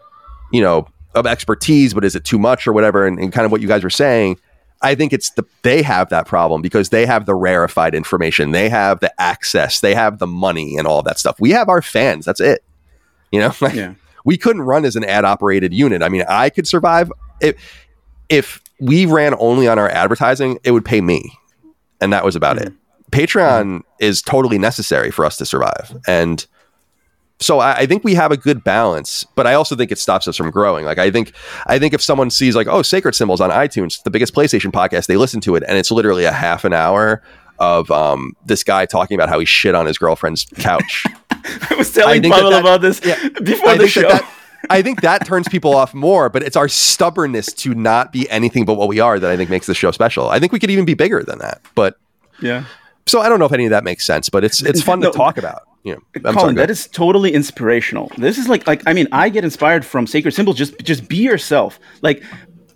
you 0.52 0.62
know, 0.62 0.88
of 1.16 1.26
expertise, 1.26 1.94
but 1.94 2.06
is 2.06 2.16
it 2.16 2.24
too 2.24 2.40
much 2.40 2.68
or 2.68 2.74
whatever? 2.74 3.06
And, 3.06 3.20
and 3.20 3.32
kind 3.32 3.46
of 3.46 3.52
what 3.52 3.62
you 3.62 3.68
guys 3.68 3.84
were 3.84 3.90
saying. 3.90 4.40
I 4.82 4.94
think 4.94 5.12
it's 5.12 5.32
the 5.32 5.44
they 5.64 5.82
have 5.82 6.10
that 6.10 6.28
problem 6.28 6.62
because 6.62 6.90
they 6.90 7.06
have 7.06 7.26
the 7.26 7.34
rarefied 7.34 7.96
information, 7.96 8.52
they 8.52 8.70
have 8.70 9.00
the 9.00 9.12
access, 9.20 9.80
they 9.80 9.96
have 9.96 10.20
the 10.20 10.28
money 10.28 10.78
and 10.78 10.88
all 10.88 11.02
that 11.04 11.18
stuff. 11.18 11.40
We 11.40 11.52
have 11.52 11.68
our 11.68 11.82
fans. 11.82 12.26
That's 12.26 12.40
it. 12.40 12.64
You 13.32 13.40
know, 13.40 13.54
Yeah. 13.74 13.96
we 14.24 14.38
couldn't 14.38 14.62
run 14.62 14.86
as 14.86 14.96
an 14.96 15.04
ad 15.04 15.26
operated 15.26 15.74
unit. 15.74 16.04
I 16.04 16.10
mean, 16.10 16.24
I 16.30 16.50
could 16.50 16.68
survive 16.68 17.12
if 17.42 17.88
if 18.30 18.62
we 18.80 19.06
ran 19.06 19.34
only 19.40 19.68
on 19.68 19.80
our 19.80 19.90
advertising, 19.90 20.60
it 20.64 20.72
would 20.72 20.86
pay 20.86 21.02
me, 21.02 21.32
and 22.00 22.14
that 22.14 22.24
was 22.24 22.36
about 22.36 22.58
mm-hmm. 22.58 22.68
it. 22.68 23.12
Patreon 23.12 23.82
is 24.00 24.22
totally 24.22 24.60
necessary 24.60 25.12
for 25.12 25.26
us 25.26 25.38
to 25.38 25.46
survive, 25.46 25.98
and 26.08 26.46
so 27.40 27.60
I, 27.60 27.74
I 27.80 27.86
think 27.86 28.04
we 28.04 28.14
have 28.16 28.32
a 28.32 28.38
good 28.38 28.64
balance. 28.64 29.26
But 29.36 29.46
I 29.48 29.54
also 29.54 29.76
think 29.76 29.92
it 29.92 30.00
stops 30.00 30.28
us 30.28 30.36
from 30.38 30.50
growing. 30.52 30.86
Like 30.86 30.98
I 30.98 31.12
think 31.12 31.34
I 31.66 31.80
think 31.80 31.94
if 31.94 32.02
someone 32.02 32.30
sees 32.30 32.56
like 32.56 32.68
oh 32.68 32.82
Sacred 32.82 33.14
Symbols 33.16 33.42
on 33.42 33.50
iTunes, 33.50 34.02
the 34.04 34.10
biggest 34.12 34.34
PlayStation 34.34 34.72
podcast, 34.72 35.08
they 35.08 35.18
listen 35.18 35.42
to 35.42 35.56
it, 35.56 35.64
and 35.68 35.78
it's 35.78 35.92
literally 35.92 36.26
a 36.26 36.32
half 36.32 36.66
an 36.66 36.74
hour 36.74 37.22
of 37.60 37.90
um, 37.90 38.36
this 38.46 38.64
guy 38.64 38.86
talking 38.86 39.16
about 39.16 39.30
how 39.30 39.40
he 39.40 39.46
shit 39.46 39.74
on 39.76 39.86
his 39.88 39.98
girlfriend's 39.98 40.46
couch. 40.60 41.06
I 41.32 41.76
was 41.76 41.92
telling 41.92 42.22
that 42.22 42.32
Pavel 42.32 42.52
that- 42.52 42.62
about 42.62 42.82
this 42.82 43.02
yeah, 43.04 43.30
before 43.44 43.70
I 43.70 43.74
the 43.74 43.80
think 43.80 43.92
show. 43.92 44.02
that, 44.02 44.22
that 44.22 44.34
I 44.70 44.82
think 44.82 45.02
that 45.02 45.26
turns 45.26 45.48
people 45.48 45.74
off 45.76 45.94
more, 45.94 46.30
but 46.30 46.44
it's 46.44 46.56
our 46.56 46.68
stubbornness 46.68 47.54
to 47.54 47.74
not 47.74 48.12
be 48.12 48.30
anything 48.30 48.66
but 48.66 48.74
what 48.76 48.88
we 48.90 49.00
are 49.00 49.20
that 49.20 49.30
I 49.30 49.38
think 49.38 49.50
makes 49.50 49.66
the 49.68 49.74
show 49.76 49.92
special. 49.92 50.30
I 50.30 50.40
think 50.40 50.52
we 50.52 50.60
could 50.60 50.72
even 50.72 50.86
be 50.86 50.94
bigger 50.94 51.24
than 51.24 51.40
that. 51.40 51.62
But 51.74 51.98
yeah. 52.42 52.66
so 53.06 53.22
I 53.22 53.30
don't 53.30 53.40
know 53.40 53.46
if 53.46 53.54
any 53.54 53.66
of 53.66 53.70
that 53.72 53.84
makes 53.84 54.06
sense, 54.06 54.30
but 54.30 54.44
it's 54.44 54.62
it's 54.64 54.82
fun 54.84 55.00
No. 55.00 55.12
to 55.12 55.18
talk 55.18 55.38
about. 55.38 55.64
You 55.88 55.94
know, 55.96 56.02
I'm 56.16 56.22
Colin, 56.22 56.40
sorry, 56.40 56.54
go 56.54 56.62
that 56.62 56.70
ahead. 56.70 56.70
is 56.70 56.88
totally 56.88 57.32
inspirational. 57.34 58.12
This 58.18 58.38
is 58.38 58.48
like 58.48 58.68
like 58.68 58.82
I 58.90 58.94
mean, 58.94 59.08
I 59.12 59.30
get 59.30 59.44
inspired 59.44 59.84
from 59.86 60.06
Sacred 60.08 60.34
Symbols. 60.34 60.58
Just 60.58 60.74
just 60.92 61.08
be 61.08 61.18
yourself. 61.18 61.80
Like 62.02 62.24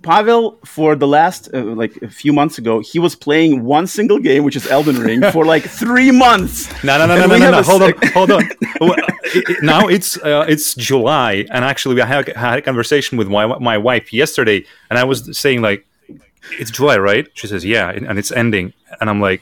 Pavel, 0.02 0.58
for 0.66 0.96
the 0.96 1.08
last 1.08 1.50
uh, 1.54 1.62
like 1.82 1.96
a 2.02 2.08
few 2.10 2.34
months 2.34 2.58
ago, 2.58 2.80
he 2.92 2.98
was 2.98 3.14
playing 3.16 3.64
one 3.64 3.86
single 3.86 4.18
game, 4.18 4.44
which 4.44 4.56
is 4.56 4.66
Elden 4.68 4.98
Ring, 5.00 5.22
for 5.36 5.46
like 5.46 5.64
three 5.64 6.10
months. 6.12 6.68
No, 6.84 6.98
no, 6.98 7.06
no, 7.06 7.14
And 7.14 7.22
no, 7.22 7.28
no, 7.28 7.38
no, 7.38 7.46
have 7.46 7.54
no. 7.54 7.60
a 7.60 7.64
Hold 7.64 7.82
on, 7.84 7.94
hold 8.18 8.32
on. 8.32 8.44
Well, 8.82 8.96
it- 9.36 9.50
it- 9.50 9.64
now 9.64 9.88
it's 9.88 10.18
uh, 10.18 10.46
it's 10.54 10.74
July, 10.74 11.46
and 11.54 11.64
actually, 11.64 12.02
I 12.02 12.06
had, 12.08 12.28
had 12.36 12.58
a 12.60 12.62
conversation 12.64 13.18
with 13.20 13.28
my 13.28 13.46
my 13.60 13.78
wife 13.78 14.12
yesterday, 14.12 14.66
and 14.90 14.98
I 14.98 15.04
was 15.04 15.38
saying 15.38 15.62
like, 15.62 15.86
"It's 16.60 16.72
July, 16.72 16.98
right?" 16.98 17.28
She 17.36 17.46
says, 17.48 17.64
"Yeah," 17.64 17.90
and 17.96 18.08
and 18.10 18.18
it's 18.18 18.32
ending, 18.32 18.74
and 19.00 19.08
I'm 19.10 19.22
like, 19.22 19.42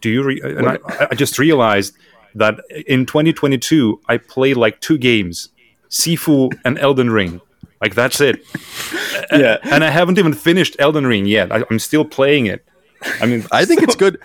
"Do 0.00 0.08
you?" 0.08 0.22
Re-? 0.28 0.40
And 0.42 0.66
I, 0.72 0.78
I 1.10 1.14
just 1.14 1.38
realized 1.38 1.92
that 2.38 2.60
in 2.86 3.06
2022, 3.06 4.00
I 4.08 4.16
played 4.16 4.56
like 4.56 4.80
two 4.80 4.98
games, 4.98 5.48
Sifu 5.90 6.52
and 6.64 6.78
Elden 6.78 7.10
Ring. 7.10 7.40
Like 7.80 7.94
that's 7.94 8.20
it, 8.20 8.42
Yeah. 9.32 9.58
and 9.62 9.84
I 9.84 9.90
haven't 9.90 10.18
even 10.18 10.32
finished 10.32 10.74
Elden 10.80 11.06
Ring 11.06 11.26
yet. 11.26 11.52
I, 11.52 11.62
I'm 11.70 11.78
still 11.78 12.04
playing 12.04 12.46
it. 12.46 12.64
I 13.20 13.26
mean, 13.26 13.46
I 13.52 13.64
think 13.64 13.82
it's 13.84 13.94
good. 13.94 14.18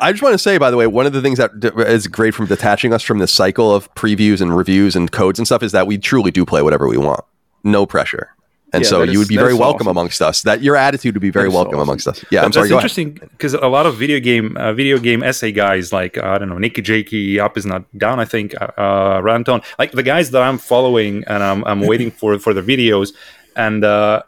I 0.00 0.12
just 0.12 0.22
want 0.22 0.34
to 0.34 0.38
say, 0.38 0.56
by 0.56 0.70
the 0.70 0.76
way, 0.76 0.86
one 0.86 1.06
of 1.06 1.12
the 1.12 1.20
things 1.20 1.38
that 1.38 1.50
is 1.88 2.06
great 2.06 2.34
from 2.34 2.46
detaching 2.46 2.92
us 2.92 3.02
from 3.02 3.18
this 3.18 3.32
cycle 3.32 3.74
of 3.74 3.92
previews 3.96 4.40
and 4.40 4.56
reviews 4.56 4.94
and 4.94 5.10
codes 5.10 5.40
and 5.40 5.46
stuff 5.48 5.64
is 5.64 5.72
that 5.72 5.88
we 5.88 5.98
truly 5.98 6.30
do 6.30 6.44
play 6.46 6.62
whatever 6.62 6.86
we 6.86 6.96
want, 6.96 7.24
no 7.64 7.84
pressure. 7.86 8.30
And 8.74 8.82
Yeah, 8.84 8.88
so 8.88 9.02
you 9.02 9.12
is- 9.12 9.18
would 9.18 9.28
be 9.28 9.36
very 9.36 9.52
welcome 9.52 9.86
awesome. 9.86 9.98
amongst 9.98 10.22
us. 10.22 10.42
That 10.42 10.62
your 10.62 10.76
attitude 10.76 11.14
would 11.14 11.20
be 11.20 11.30
very 11.30 11.48
welcome 11.50 11.74
awesome. 11.74 11.88
amongst 11.88 12.08
us. 12.08 12.24
Yeah, 12.30 12.42
I'm 12.42 12.52
sorry. 12.52 12.68
Ahead. 12.68 12.76
interesting 12.78 13.18
because 13.32 13.52
a 13.52 13.66
lot 13.68 13.84
of 13.84 13.96
video 13.96 14.18
game 14.18 14.56
uh, 14.56 14.72
video 14.72 14.98
game 14.98 15.22
essay 15.22 15.52
guys 15.52 15.92
like 15.92 16.16
uh, 16.16 16.22
I 16.34 16.38
don't 16.38 16.48
know 16.48 16.56
Nicky 16.58 16.80
Jakey 16.80 17.38
up 17.38 17.58
is 17.58 17.66
not 17.66 17.82
down 17.98 18.18
I 18.18 18.24
think 18.24 18.54
uh, 18.60 18.68
uh, 18.78 19.20
Ranton 19.22 19.60
like 19.78 19.92
the 19.92 20.02
guys 20.02 20.30
that 20.30 20.42
I'm 20.42 20.56
following 20.58 21.22
and 21.26 21.42
I'm, 21.42 21.62
I'm 21.64 21.80
waiting 21.80 22.10
for 22.20 22.38
for 22.38 22.54
the 22.54 22.62
videos 22.62 23.12
and 23.56 23.84
uh, 23.84 24.22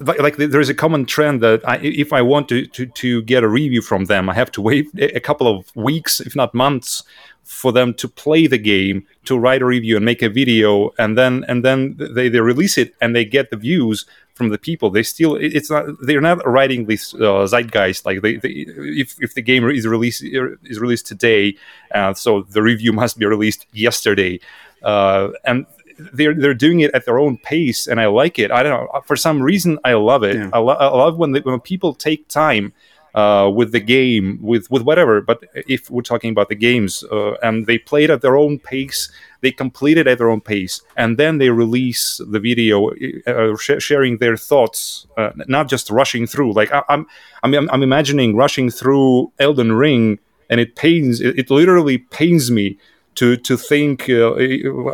like, 0.00 0.20
like 0.20 0.36
there's 0.36 0.68
a 0.68 0.74
common 0.74 1.04
trend 1.04 1.40
that 1.42 1.60
I, 1.68 1.76
if 1.78 2.12
I 2.12 2.22
want 2.22 2.48
to, 2.50 2.66
to 2.66 2.86
to 2.86 3.22
get 3.22 3.42
a 3.42 3.48
review 3.48 3.82
from 3.82 4.04
them 4.04 4.28
I 4.28 4.34
have 4.34 4.50
to 4.52 4.60
wait 4.62 4.86
a 4.98 5.20
couple 5.20 5.46
of 5.48 5.74
weeks 5.74 6.20
if 6.20 6.34
not 6.36 6.54
months 6.54 7.02
for 7.44 7.72
them 7.72 7.92
to 7.94 8.08
play 8.08 8.46
the 8.46 8.58
game 8.58 9.06
to 9.26 9.38
write 9.38 9.62
a 9.62 9.66
review 9.66 9.96
and 9.96 10.04
make 10.04 10.22
a 10.22 10.28
video 10.28 10.90
and 10.98 11.16
then 11.16 11.44
and 11.46 11.64
then 11.64 11.94
they, 11.98 12.28
they 12.28 12.40
release 12.40 12.78
it 12.78 12.94
and 13.00 13.14
they 13.14 13.24
get 13.24 13.50
the 13.50 13.56
views 13.56 14.06
from 14.34 14.48
the 14.48 14.58
people. 14.58 14.90
They 14.90 15.02
still 15.02 15.36
it's 15.36 15.70
not 15.70 15.84
they're 16.02 16.20
not 16.20 16.46
writing 16.46 16.86
this 16.86 17.14
uh, 17.14 17.46
zeitgeist 17.46 18.06
like 18.06 18.22
they, 18.22 18.36
they 18.36 18.48
if, 18.48 19.16
if 19.20 19.34
the 19.34 19.42
game 19.42 19.68
is 19.68 19.86
released 19.86 20.22
is 20.24 20.80
released 20.80 21.06
today 21.06 21.56
uh, 21.94 22.14
so 22.14 22.42
the 22.42 22.62
review 22.62 22.92
must 23.02 23.18
be 23.18 23.26
released 23.26 23.66
yesterday. 23.72 24.40
Uh, 24.82 25.28
and 25.44 25.66
they're 25.98 26.34
they're 26.34 26.54
doing 26.54 26.80
it 26.80 26.92
at 26.92 27.04
their 27.04 27.18
own 27.18 27.38
pace 27.38 27.86
and 27.86 28.00
i 28.00 28.06
like 28.06 28.38
it. 28.38 28.50
I 28.50 28.62
don't 28.62 28.72
know 28.72 29.00
for 29.04 29.16
some 29.16 29.42
reason 29.42 29.78
i 29.84 29.92
love 29.92 30.24
it. 30.24 30.36
Yeah. 30.36 30.50
I, 30.52 30.58
lo- 30.58 30.74
I 30.74 30.86
love 30.86 31.18
when 31.18 31.32
they, 31.32 31.40
when 31.40 31.60
people 31.60 31.94
take 31.94 32.26
time 32.28 32.72
uh, 33.14 33.48
with 33.54 33.72
the 33.72 33.80
game, 33.80 34.38
with 34.42 34.70
with 34.70 34.82
whatever. 34.82 35.20
But 35.20 35.44
if 35.54 35.90
we're 35.90 36.02
talking 36.02 36.30
about 36.30 36.48
the 36.48 36.56
games, 36.56 37.04
uh, 37.12 37.34
and 37.42 37.66
they 37.66 37.78
play 37.78 38.04
it 38.04 38.10
at 38.10 38.22
their 38.22 38.36
own 38.36 38.58
pace, 38.58 39.10
they 39.40 39.52
complete 39.52 39.98
it 39.98 40.06
at 40.06 40.18
their 40.18 40.30
own 40.30 40.40
pace, 40.40 40.82
and 40.96 41.16
then 41.16 41.38
they 41.38 41.50
release 41.50 42.20
the 42.28 42.40
video, 42.40 42.90
uh, 43.26 43.56
sh- 43.56 43.82
sharing 43.82 44.18
their 44.18 44.36
thoughts, 44.36 45.06
uh, 45.16 45.30
not 45.46 45.68
just 45.68 45.90
rushing 45.90 46.26
through. 46.26 46.52
Like 46.52 46.72
I, 46.72 46.82
I'm, 46.88 47.06
I'm, 47.42 47.70
I'm 47.70 47.82
imagining 47.82 48.36
rushing 48.36 48.70
through 48.70 49.32
Elden 49.38 49.72
Ring, 49.72 50.18
and 50.50 50.60
it 50.60 50.74
pains, 50.74 51.20
it, 51.20 51.38
it 51.38 51.50
literally 51.50 51.98
pains 51.98 52.50
me. 52.50 52.78
To, 53.18 53.36
to 53.36 53.56
think 53.56 54.10
uh, 54.10 54.34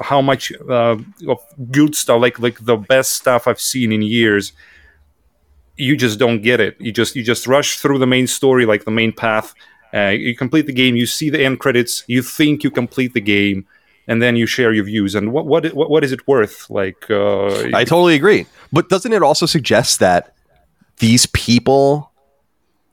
how 0.02 0.20
much 0.20 0.52
uh, 0.68 0.98
of 1.26 1.38
good 1.70 1.94
stuff 1.94 2.20
like 2.20 2.38
like 2.38 2.62
the 2.66 2.76
best 2.76 3.12
stuff 3.12 3.48
I've 3.48 3.58
seen 3.58 3.92
in 3.92 4.02
years 4.02 4.52
you 5.80 5.96
just 5.96 6.18
don't 6.18 6.42
get 6.42 6.60
it. 6.60 6.76
You 6.78 6.92
just 6.92 7.16
you 7.16 7.22
just 7.22 7.46
rush 7.46 7.78
through 7.78 7.98
the 7.98 8.06
main 8.06 8.26
story 8.26 8.66
like 8.66 8.84
the 8.84 8.90
main 8.90 9.12
path. 9.12 9.54
Uh, 9.92 10.08
you 10.08 10.36
complete 10.36 10.66
the 10.66 10.72
game. 10.72 10.94
You 10.96 11.06
see 11.06 11.30
the 11.30 11.42
end 11.44 11.58
credits. 11.58 12.04
You 12.06 12.22
think 12.22 12.62
you 12.62 12.70
complete 12.70 13.12
the 13.12 13.20
game, 13.20 13.66
and 14.06 14.22
then 14.22 14.36
you 14.36 14.46
share 14.46 14.72
your 14.72 14.84
views. 14.84 15.14
And 15.14 15.32
what 15.32 15.46
what 15.46 15.66
what, 15.74 15.90
what 15.90 16.04
is 16.04 16.12
it 16.12 16.26
worth? 16.28 16.70
Like 16.70 17.10
uh, 17.10 17.70
I 17.74 17.84
totally 17.84 18.14
agree. 18.14 18.46
But 18.72 18.88
doesn't 18.88 19.12
it 19.12 19.22
also 19.22 19.46
suggest 19.46 19.98
that 20.00 20.34
these 20.98 21.26
people 21.26 22.10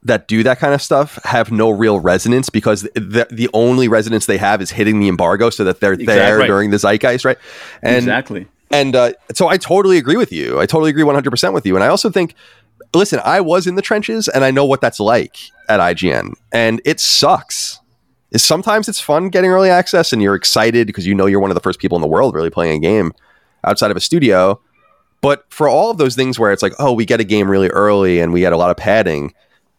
that 0.04 0.28
do 0.28 0.44
that 0.44 0.60
kind 0.60 0.74
of 0.74 0.82
stuff 0.82 1.20
have 1.24 1.52
no 1.52 1.70
real 1.70 2.00
resonance 2.00 2.50
because 2.50 2.84
the, 2.94 3.28
the 3.30 3.50
only 3.54 3.88
resonance 3.88 4.26
they 4.26 4.38
have 4.38 4.62
is 4.62 4.72
hitting 4.72 5.00
the 5.00 5.08
embargo 5.10 5.50
so 5.50 5.64
that 5.64 5.80
they're 5.82 5.94
Exactly. 5.94 6.16
there 6.16 6.48
during 6.48 6.72
the 6.72 6.78
zeitgeist, 6.78 7.26
right? 7.26 7.38
And 7.82 7.98
exactly. 7.98 8.48
and 8.72 8.96
uh, 8.96 9.12
so 9.34 9.48
I 9.48 9.58
totally 9.58 9.98
agree 9.98 10.16
with 10.16 10.32
you. 10.32 10.60
I 10.60 10.66
totally 10.66 10.92
agree 10.92 11.04
100% 11.04 11.54
with 11.54 11.66
you. 11.66 11.76
And 11.76 11.84
I 11.84 11.88
also 11.88 12.10
think, 12.10 12.36
listen, 12.94 13.20
I 13.24 13.42
was 13.42 13.68
in 13.68 13.76
the 13.76 13.82
trenches 13.82 14.28
and 14.28 14.44
I 14.44 14.52
know 14.52 14.66
what 14.66 14.82
that's 14.82 15.00
like 15.00 15.38
at 15.70 15.80
IGN. 15.80 16.34
And 16.52 16.82
it 16.86 17.00
sucks. 17.00 17.80
Sometimes 18.36 18.88
it's 18.90 19.00
fun 19.00 19.30
getting 19.30 19.50
early 19.52 19.70
access 19.70 20.12
and 20.14 20.22
you're 20.22 20.36
excited 20.36 20.88
because 20.88 21.08
you 21.08 21.16
know 21.16 21.26
you're 21.26 21.40
one 21.40 21.50
of 21.52 21.56
the 21.56 21.62
first 21.62 21.80
people 21.80 21.96
in 21.96 22.02
the 22.02 22.08
world 22.08 22.36
really 22.36 22.50
playing 22.50 22.78
a 22.78 22.80
game 22.80 23.14
outside 23.64 23.90
of 23.92 23.98
a 23.98 24.02
studio. 24.02 24.60
But 25.22 25.46
for 25.50 25.68
all 25.68 25.90
of 25.90 25.98
those 25.98 26.16
things 26.16 26.38
where 26.38 26.52
it's 26.52 26.62
like, 26.62 26.74
oh, 26.80 26.92
we 26.94 27.06
get 27.06 27.20
a 27.20 27.24
game 27.24 27.50
really 27.50 27.70
early 27.70 28.20
and 28.20 28.32
we 28.34 28.42
get 28.42 28.54
a 28.54 28.58
lot 28.58 28.70
of 28.70 28.78
padding. 28.78 29.34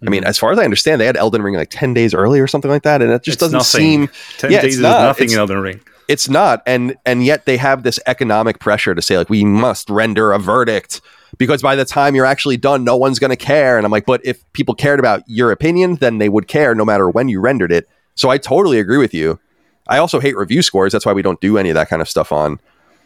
I 0.05 0.11
mean, 0.11 0.21
mm-hmm. 0.23 0.29
as 0.29 0.39
far 0.39 0.53
as 0.53 0.59
I 0.59 0.65
understand, 0.65 1.01
they 1.01 1.07
had 1.07 1.17
Elden 1.17 1.43
Ring 1.43 1.55
like 1.55 1.71
10 1.71 1.93
days 1.95 2.15
early 2.15 2.41
or 2.41 2.47
something 2.47 2.71
like 2.71 2.83
that. 2.85 3.03
And 3.03 3.11
it 3.13 3.23
just 3.23 3.37
It's 3.37 3.41
doesn't 3.53 3.59
nothing. 3.59 4.09
seem 4.09 4.09
Ten 4.39 4.51
Yeah, 4.53 4.63
days 4.63 4.75
is 4.77 4.81
not. 4.81 5.03
nothing 5.03 5.31
in 5.31 5.39
Elden 5.39 5.59
Ring. 5.59 5.81
It's 6.09 6.29
not. 6.29 6.63
And 6.67 6.97
and 7.05 7.25
yet 7.25 7.45
they 7.45 7.59
have 7.59 7.83
this 7.83 8.01
economic 8.07 8.59
pressure 8.59 8.95
to 8.95 9.03
say 9.03 9.19
like 9.19 9.29
we 9.29 9.45
must 9.45 9.89
render 9.91 10.33
a 10.33 10.39
verdict 10.39 11.03
because 11.37 11.61
by 11.61 11.77
the 11.77 11.85
time 11.85 12.15
you're 12.15 12.25
actually 12.25 12.57
done 12.57 12.83
no 12.83 12.97
one's 12.97 13.19
going 13.19 13.31
to 13.31 13.37
care. 13.37 13.77
And 13.77 13.85
i'm 13.85 13.93
like 13.93 14.07
but 14.07 14.23
if 14.25 14.51
people 14.55 14.75
cared 14.75 14.99
about 14.99 15.23
your 15.27 15.53
opinion 15.53 15.97
then 15.97 16.19
they 16.19 16.31
would 16.31 16.49
care 16.49 16.75
no 16.75 16.85
matter 16.85 17.09
when 17.09 17.29
you 17.29 17.41
rendered 17.41 17.71
it. 17.71 17.89
So 18.15 18.31
i 18.31 18.39
totally 18.39 18.81
agree 18.81 18.99
with 18.99 19.15
you. 19.15 19.39
I 19.87 19.99
also 19.99 20.19
hate 20.19 20.37
review 20.37 20.63
scores. 20.63 20.93
That's 20.93 21.07
why 21.07 21.13
we 21.13 21.23
don't 21.23 21.41
do 21.41 21.57
any 21.57 21.71
of 21.71 21.75
that 21.75 21.89
kind 21.89 22.03
of 22.03 22.09
stuff 22.09 22.33
on 22.33 22.59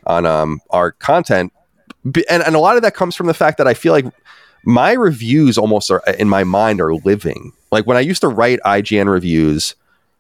on 0.07 0.25
um, 0.25 0.61
our 0.71 0.93
content. 0.93 1.53
And, 2.05 2.43
and 2.43 2.57
a 2.57 2.59
lot 2.59 2.75
of 2.77 2.83
that 2.83 2.95
comes 2.95 3.15
from 3.15 3.27
the 3.27 3.35
fact 3.35 3.59
that 3.59 3.69
i 3.69 3.75
feel 3.75 3.93
like 3.93 4.07
my 4.65 4.93
reviews 4.93 5.59
almost 5.59 5.91
are 5.91 6.03
in 6.19 6.29
my 6.29 6.45
mind 6.45 6.81
are 6.81 6.95
living. 6.95 7.53
Like 7.73 7.85
when 7.85 7.97
i 7.97 8.01
used 8.01 8.21
to 8.21 8.29
write 8.29 8.61
ign 8.65 9.11
reviews 9.11 9.75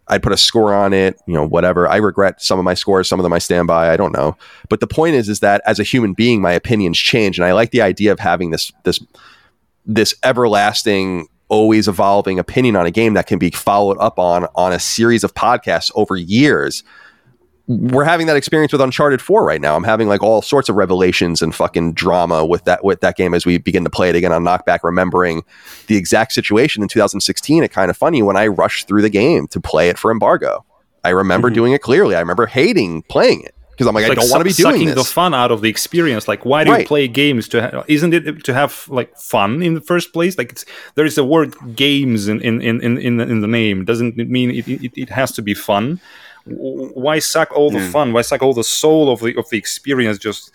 I'd 0.08 0.22
put 0.22 0.32
a 0.32 0.36
score 0.36 0.74
on 0.74 0.92
it, 0.92 1.18
you 1.26 1.34
know, 1.34 1.46
whatever. 1.46 1.88
I 1.88 1.96
regret 1.96 2.42
some 2.42 2.58
of 2.58 2.64
my 2.64 2.74
scores, 2.74 3.08
some 3.08 3.18
of 3.18 3.24
them 3.24 3.32
I 3.32 3.38
stand 3.38 3.66
by. 3.66 3.92
I 3.92 3.96
don't 3.96 4.12
know. 4.12 4.36
But 4.68 4.80
the 4.80 4.86
point 4.86 5.14
is, 5.14 5.28
is 5.28 5.40
that 5.40 5.62
as 5.66 5.78
a 5.78 5.84
human 5.84 6.12
being, 6.12 6.40
my 6.40 6.52
opinions 6.52 6.98
change, 6.98 7.38
and 7.38 7.46
I 7.46 7.52
like 7.52 7.70
the 7.70 7.82
idea 7.82 8.12
of 8.12 8.18
having 8.18 8.50
this 8.50 8.72
this 8.84 9.00
this 9.86 10.14
everlasting, 10.24 11.28
always 11.48 11.88
evolving 11.88 12.38
opinion 12.38 12.76
on 12.76 12.86
a 12.86 12.90
game 12.90 13.14
that 13.14 13.26
can 13.26 13.38
be 13.38 13.50
followed 13.50 13.98
up 13.98 14.18
on 14.18 14.46
on 14.54 14.72
a 14.72 14.80
series 14.80 15.24
of 15.24 15.34
podcasts 15.34 15.90
over 15.94 16.16
years. 16.16 16.82
We're 17.68 18.04
having 18.04 18.26
that 18.26 18.36
experience 18.36 18.72
with 18.72 18.80
Uncharted 18.80 19.22
4 19.22 19.44
right 19.44 19.60
now. 19.60 19.76
I'm 19.76 19.84
having 19.84 20.08
like 20.08 20.22
all 20.22 20.42
sorts 20.42 20.68
of 20.68 20.74
revelations 20.74 21.42
and 21.42 21.54
fucking 21.54 21.92
drama 21.92 22.44
with 22.44 22.64
that 22.64 22.84
with 22.84 23.00
that 23.02 23.16
game 23.16 23.34
as 23.34 23.46
we 23.46 23.58
begin 23.58 23.84
to 23.84 23.90
play 23.90 24.08
it 24.10 24.16
again 24.16 24.32
on 24.32 24.42
Knockback, 24.42 24.80
remembering 24.82 25.42
the 25.86 25.96
exact 25.96 26.32
situation 26.32 26.82
in 26.82 26.88
2016. 26.88 27.62
It 27.62 27.70
kind 27.70 27.88
of 27.90 27.96
funny 27.96 28.20
when 28.22 28.36
I 28.36 28.48
rushed 28.48 28.88
through 28.88 29.02
the 29.02 29.10
game 29.10 29.46
to 29.48 29.60
play 29.60 29.88
it 29.88 29.96
for 29.98 30.10
embargo. 30.10 30.64
I 31.04 31.10
remember 31.10 31.50
Mhm. 31.50 31.54
doing 31.54 31.72
it 31.72 31.82
clearly. 31.82 32.16
I 32.16 32.20
remember 32.20 32.46
hating 32.46 33.02
playing 33.02 33.42
it 33.42 33.54
because 33.70 33.86
I'm 33.86 33.94
like, 33.94 34.04
It's 34.04 34.10
I 34.12 34.14
don't 34.16 34.30
want 34.30 34.40
to 34.40 34.44
be 34.44 34.52
doing 34.52 34.74
sucking 34.74 34.86
this. 34.88 34.94
the 34.96 35.04
fun 35.04 35.32
out 35.32 35.50
of 35.52 35.60
the 35.62 35.68
experience. 35.70 36.26
Like, 36.28 36.44
why 36.44 36.64
do 36.64 36.72
Right. 36.72 36.80
you 36.80 36.86
play 36.86 37.06
games? 37.08 37.48
To 37.50 37.62
ha- 37.62 37.84
isn't 37.86 38.12
it 38.12 38.44
to 38.44 38.52
have 38.54 38.86
like 38.88 39.16
fun 39.16 39.62
in 39.62 39.74
the 39.74 39.80
first 39.80 40.12
place? 40.12 40.36
Like, 40.36 40.50
it's 40.50 40.64
there 40.96 41.04
is 41.06 41.16
a 41.16 41.24
word 41.24 41.54
"games" 41.76 42.26
in 42.26 42.40
in 42.40 42.60
in 42.60 42.80
in, 42.80 42.98
in, 42.98 43.16
the, 43.18 43.24
in 43.24 43.40
the 43.40 43.46
name. 43.48 43.84
Doesn't 43.84 44.18
it 44.18 44.28
mean 44.28 44.50
it, 44.50 44.66
it, 44.68 44.92
it 44.96 45.08
has 45.10 45.30
to 45.32 45.42
be 45.42 45.54
fun? 45.54 46.00
W- 46.48 46.90
Why 46.94 47.18
suck 47.18 47.52
all 47.52 47.70
the 47.70 47.78
Yeah. 47.78 47.90
fun? 47.90 48.12
Why 48.12 48.22
suck 48.22 48.42
all 48.42 48.54
the 48.54 48.64
soul 48.64 49.10
of 49.12 49.20
the 49.20 49.36
of 49.38 49.48
the 49.50 49.58
experience? 49.58 50.18
Just 50.18 50.50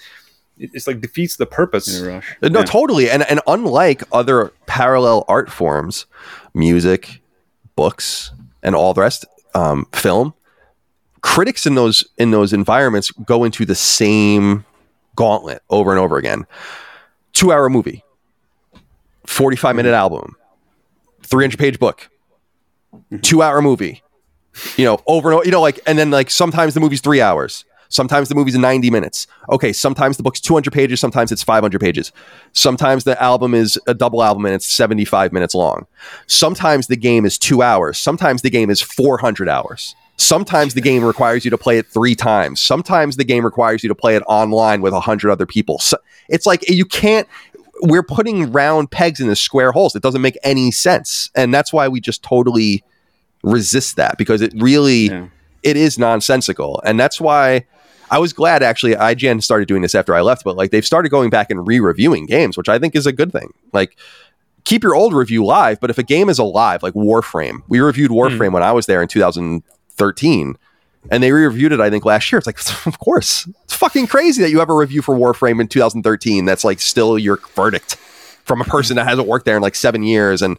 it's 0.60 0.88
like 0.88 1.02
defeats 1.02 1.36
the 1.38 1.46
purpose. 1.46 2.00
Rush. 2.00 2.36
No, 2.42 2.60
Yeah. 2.60 2.66
totally. 2.66 3.10
And 3.10 3.24
and 3.30 3.40
unlike 3.48 4.04
other 4.12 4.52
parallel 4.66 5.24
art 5.28 5.52
forms, 5.52 6.06
music, 6.54 7.22
books, 7.76 8.32
and 8.64 8.76
all 8.76 8.94
the 8.94 9.02
rest, 9.02 9.26
um, 9.54 9.86
film, 9.94 10.34
critics 11.22 11.66
in 11.66 11.76
those 11.76 12.04
in 12.18 12.32
those 12.32 12.54
environments 12.54 13.12
go 13.12 13.44
into 13.44 13.66
the 13.66 13.76
same 13.76 14.66
gauntlet 15.16 15.62
over 15.70 15.92
and 15.92 16.00
over 16.00 16.18
again. 16.18 16.46
Two 17.34 17.52
hour 17.52 17.70
movie, 17.70 18.04
forty 19.26 19.56
five 19.58 19.76
minute 19.76 19.94
album, 19.94 20.36
three 21.22 21.44
hundred 21.44 21.60
page 21.60 21.80
book, 21.80 22.10
two 23.22 23.42
hour 23.44 23.62
movie. 23.62 24.02
You 24.76 24.86
know, 24.86 25.00
over 25.08 25.30
and 25.30 25.38
over. 25.38 25.46
You 25.46 25.52
know, 25.52 25.62
like 25.62 25.80
and 25.86 25.98
then 25.98 26.12
like 26.12 26.30
sometimes 26.30 26.74
the 26.74 26.80
movie's 26.80 27.02
three 27.02 27.22
hours. 27.22 27.66
Sometimes 27.90 28.30
the 28.30 28.36
movie's 28.36 28.58
90 28.58 28.90
minutes. 28.90 29.28
Okay, 29.50 29.72
sometimes 29.72 30.18
the 30.18 30.24
book's 30.24 30.42
200 30.42 30.72
pages, 30.74 31.00
sometimes 31.00 31.32
it's 31.32 31.44
500 31.44 31.80
pages. 31.80 32.12
Sometimes 32.54 33.04
the 33.04 33.22
album 33.22 33.54
is 33.54 33.80
a 33.88 33.94
double 33.94 34.24
album 34.24 34.46
and 34.46 34.56
it's 34.56 34.66
75 34.66 35.32
minutes 35.32 35.56
long. 35.56 35.86
Sometimes 36.28 36.88
the 36.88 36.98
game 36.98 37.26
is 37.26 37.38
two 37.38 37.62
hours. 37.62 37.98
Sometimes 37.98 38.42
the 38.42 38.50
game 38.50 38.70
is 38.70 38.82
400 38.82 39.48
hours. 39.48 39.96
Sometimes 40.18 40.74
the 40.74 40.82
game 40.82 41.04
requires 41.04 41.46
you 41.46 41.52
to 41.52 41.58
play 41.58 41.78
it 41.78 41.86
three 41.88 42.16
times. 42.16 42.60
Sometimes 42.60 43.18
the 43.18 43.24
game 43.24 43.46
requires 43.46 43.84
you 43.84 43.90
to 43.90 43.96
play 43.96 44.16
it 44.16 44.24
online 44.28 44.82
with 44.82 44.92
a 44.94 44.98
100 44.98 45.32
other 45.32 45.46
people. 45.46 45.78
So 45.80 45.98
it's 46.28 46.48
like 46.48 46.68
you 46.68 46.86
can't, 46.86 47.28
we're 47.82 48.04
putting 48.04 48.52
round 48.52 48.90
pegs 48.90 49.20
in 49.20 49.28
the 49.28 49.36
square 49.36 49.72
holes. 49.72 49.96
It 49.96 50.02
doesn't 50.02 50.22
make 50.22 50.38
any 50.44 50.72
sense. 50.72 51.30
And 51.36 51.54
that's 51.54 51.72
why 51.72 51.88
we 51.88 52.02
just 52.02 52.24
totally 52.24 52.84
resist 53.44 53.96
that 53.96 54.18
because 54.18 54.42
it 54.42 54.54
really 54.58 55.06
Yeah. 55.06 55.28
it 55.64 55.78
is 55.78 55.98
nonsensical. 55.98 56.82
And 56.86 57.00
that's 57.00 57.20
why 57.22 57.66
i 58.10 58.18
was 58.18 58.32
glad 58.32 58.64
actually 58.64 58.96
ign 58.96 59.44
started 59.44 59.68
doing 59.68 59.82
this 59.82 59.94
after 59.94 60.16
i 60.16 60.22
left 60.22 60.46
but 60.46 60.56
like 60.56 60.72
they've 60.72 60.86
started 60.86 61.10
going 61.10 61.30
back 61.30 61.52
and 61.52 61.68
re-reviewing 61.68 62.26
games 62.26 62.56
which 62.56 62.70
i 62.70 62.80
think 62.80 62.96
is 62.96 63.06
a 63.06 63.12
good 63.12 63.34
thing. 63.34 63.54
Like 63.74 63.98
keep 64.64 64.82
your 64.82 64.96
old 64.96 65.14
review 65.14 65.44
live 65.44 65.80
but 65.82 65.90
if 65.90 65.98
a 65.98 66.04
game 66.04 66.30
is 66.30 66.40
alive 66.40 66.84
like 66.84 66.94
warframe 66.94 67.64
we 67.68 67.80
reviewed 67.80 68.10
hmm. 68.10 68.18
warframe 68.18 68.54
when 68.54 68.64
i 68.64 68.72
was 68.72 68.86
there 68.86 69.02
in 69.02 69.10
2013 69.10 70.58
and 71.12 71.24
they 71.24 71.32
re-reviewed 71.32 71.72
it 71.74 71.80
i 71.82 71.90
think 71.90 72.06
last 72.06 72.32
year. 72.32 72.38
It's 72.38 72.48
like 72.48 72.60
of 72.88 73.00
course. 73.00 73.48
It's 73.64 73.76
fucking 73.76 74.08
crazy 74.08 74.42
that 74.42 74.50
you 74.50 74.60
have 74.60 74.70
a 74.70 74.76
review 74.76 75.02
for 75.02 75.16
warframe 75.16 75.60
in 75.60 75.68
2013 75.68 76.46
that's 76.46 76.64
like 76.64 76.80
still 76.80 77.20
your 77.20 77.40
verdict 77.56 77.96
from 78.46 78.62
a 78.62 78.66
person 78.66 78.96
that 78.96 79.06
hasn't 79.08 79.28
worked 79.28 79.46
there 79.46 79.58
in 79.58 79.62
like 79.62 79.76
seven 79.76 80.04
years 80.04 80.42
and 80.42 80.58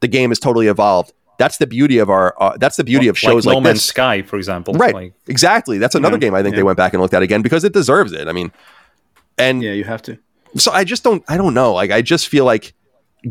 the 0.00 0.08
game 0.08 0.30
has 0.30 0.38
totally 0.38 0.68
evolved 0.68 1.12
that's 1.38 1.56
the 1.58 1.66
beauty 1.66 1.98
of 1.98 2.10
our 2.10 2.34
uh, 2.42 2.56
that's 2.58 2.76
the 2.76 2.84
beauty 2.84 3.08
of 3.08 3.18
shows 3.18 3.46
like 3.46 3.54
like, 3.54 3.62
No 3.62 3.68
Man's 3.68 3.76
this. 3.78 3.84
Sky, 3.86 4.22
for 4.22 4.36
example. 4.36 4.74
right. 4.74 4.92
Like, 4.94 5.14
exactly. 5.26 5.78
That's 5.78 5.94
another 5.94 6.16
Yeah, 6.16 6.20
game 6.20 6.34
i 6.34 6.42
think 6.42 6.54
they 6.56 6.62
went 6.62 6.76
back 6.76 6.92
and 6.92 7.00
looked 7.00 7.14
at 7.14 7.22
again 7.22 7.42
because 7.42 7.64
it 7.64 7.72
deserves 7.72 8.12
it. 8.12 8.28
I 8.28 8.32
mean 8.32 8.52
and 9.38 9.62
Yeah, 9.62 9.72
you 9.72 9.84
have 9.84 10.02
to. 10.02 10.18
so 10.56 10.72
i 10.72 10.84
just 10.84 11.02
don't 11.04 11.22
i 11.28 11.36
don't 11.36 11.54
know. 11.54 11.72
Like 11.74 11.90
i 11.90 12.02
just 12.02 12.28
feel 12.28 12.44
like 12.44 12.74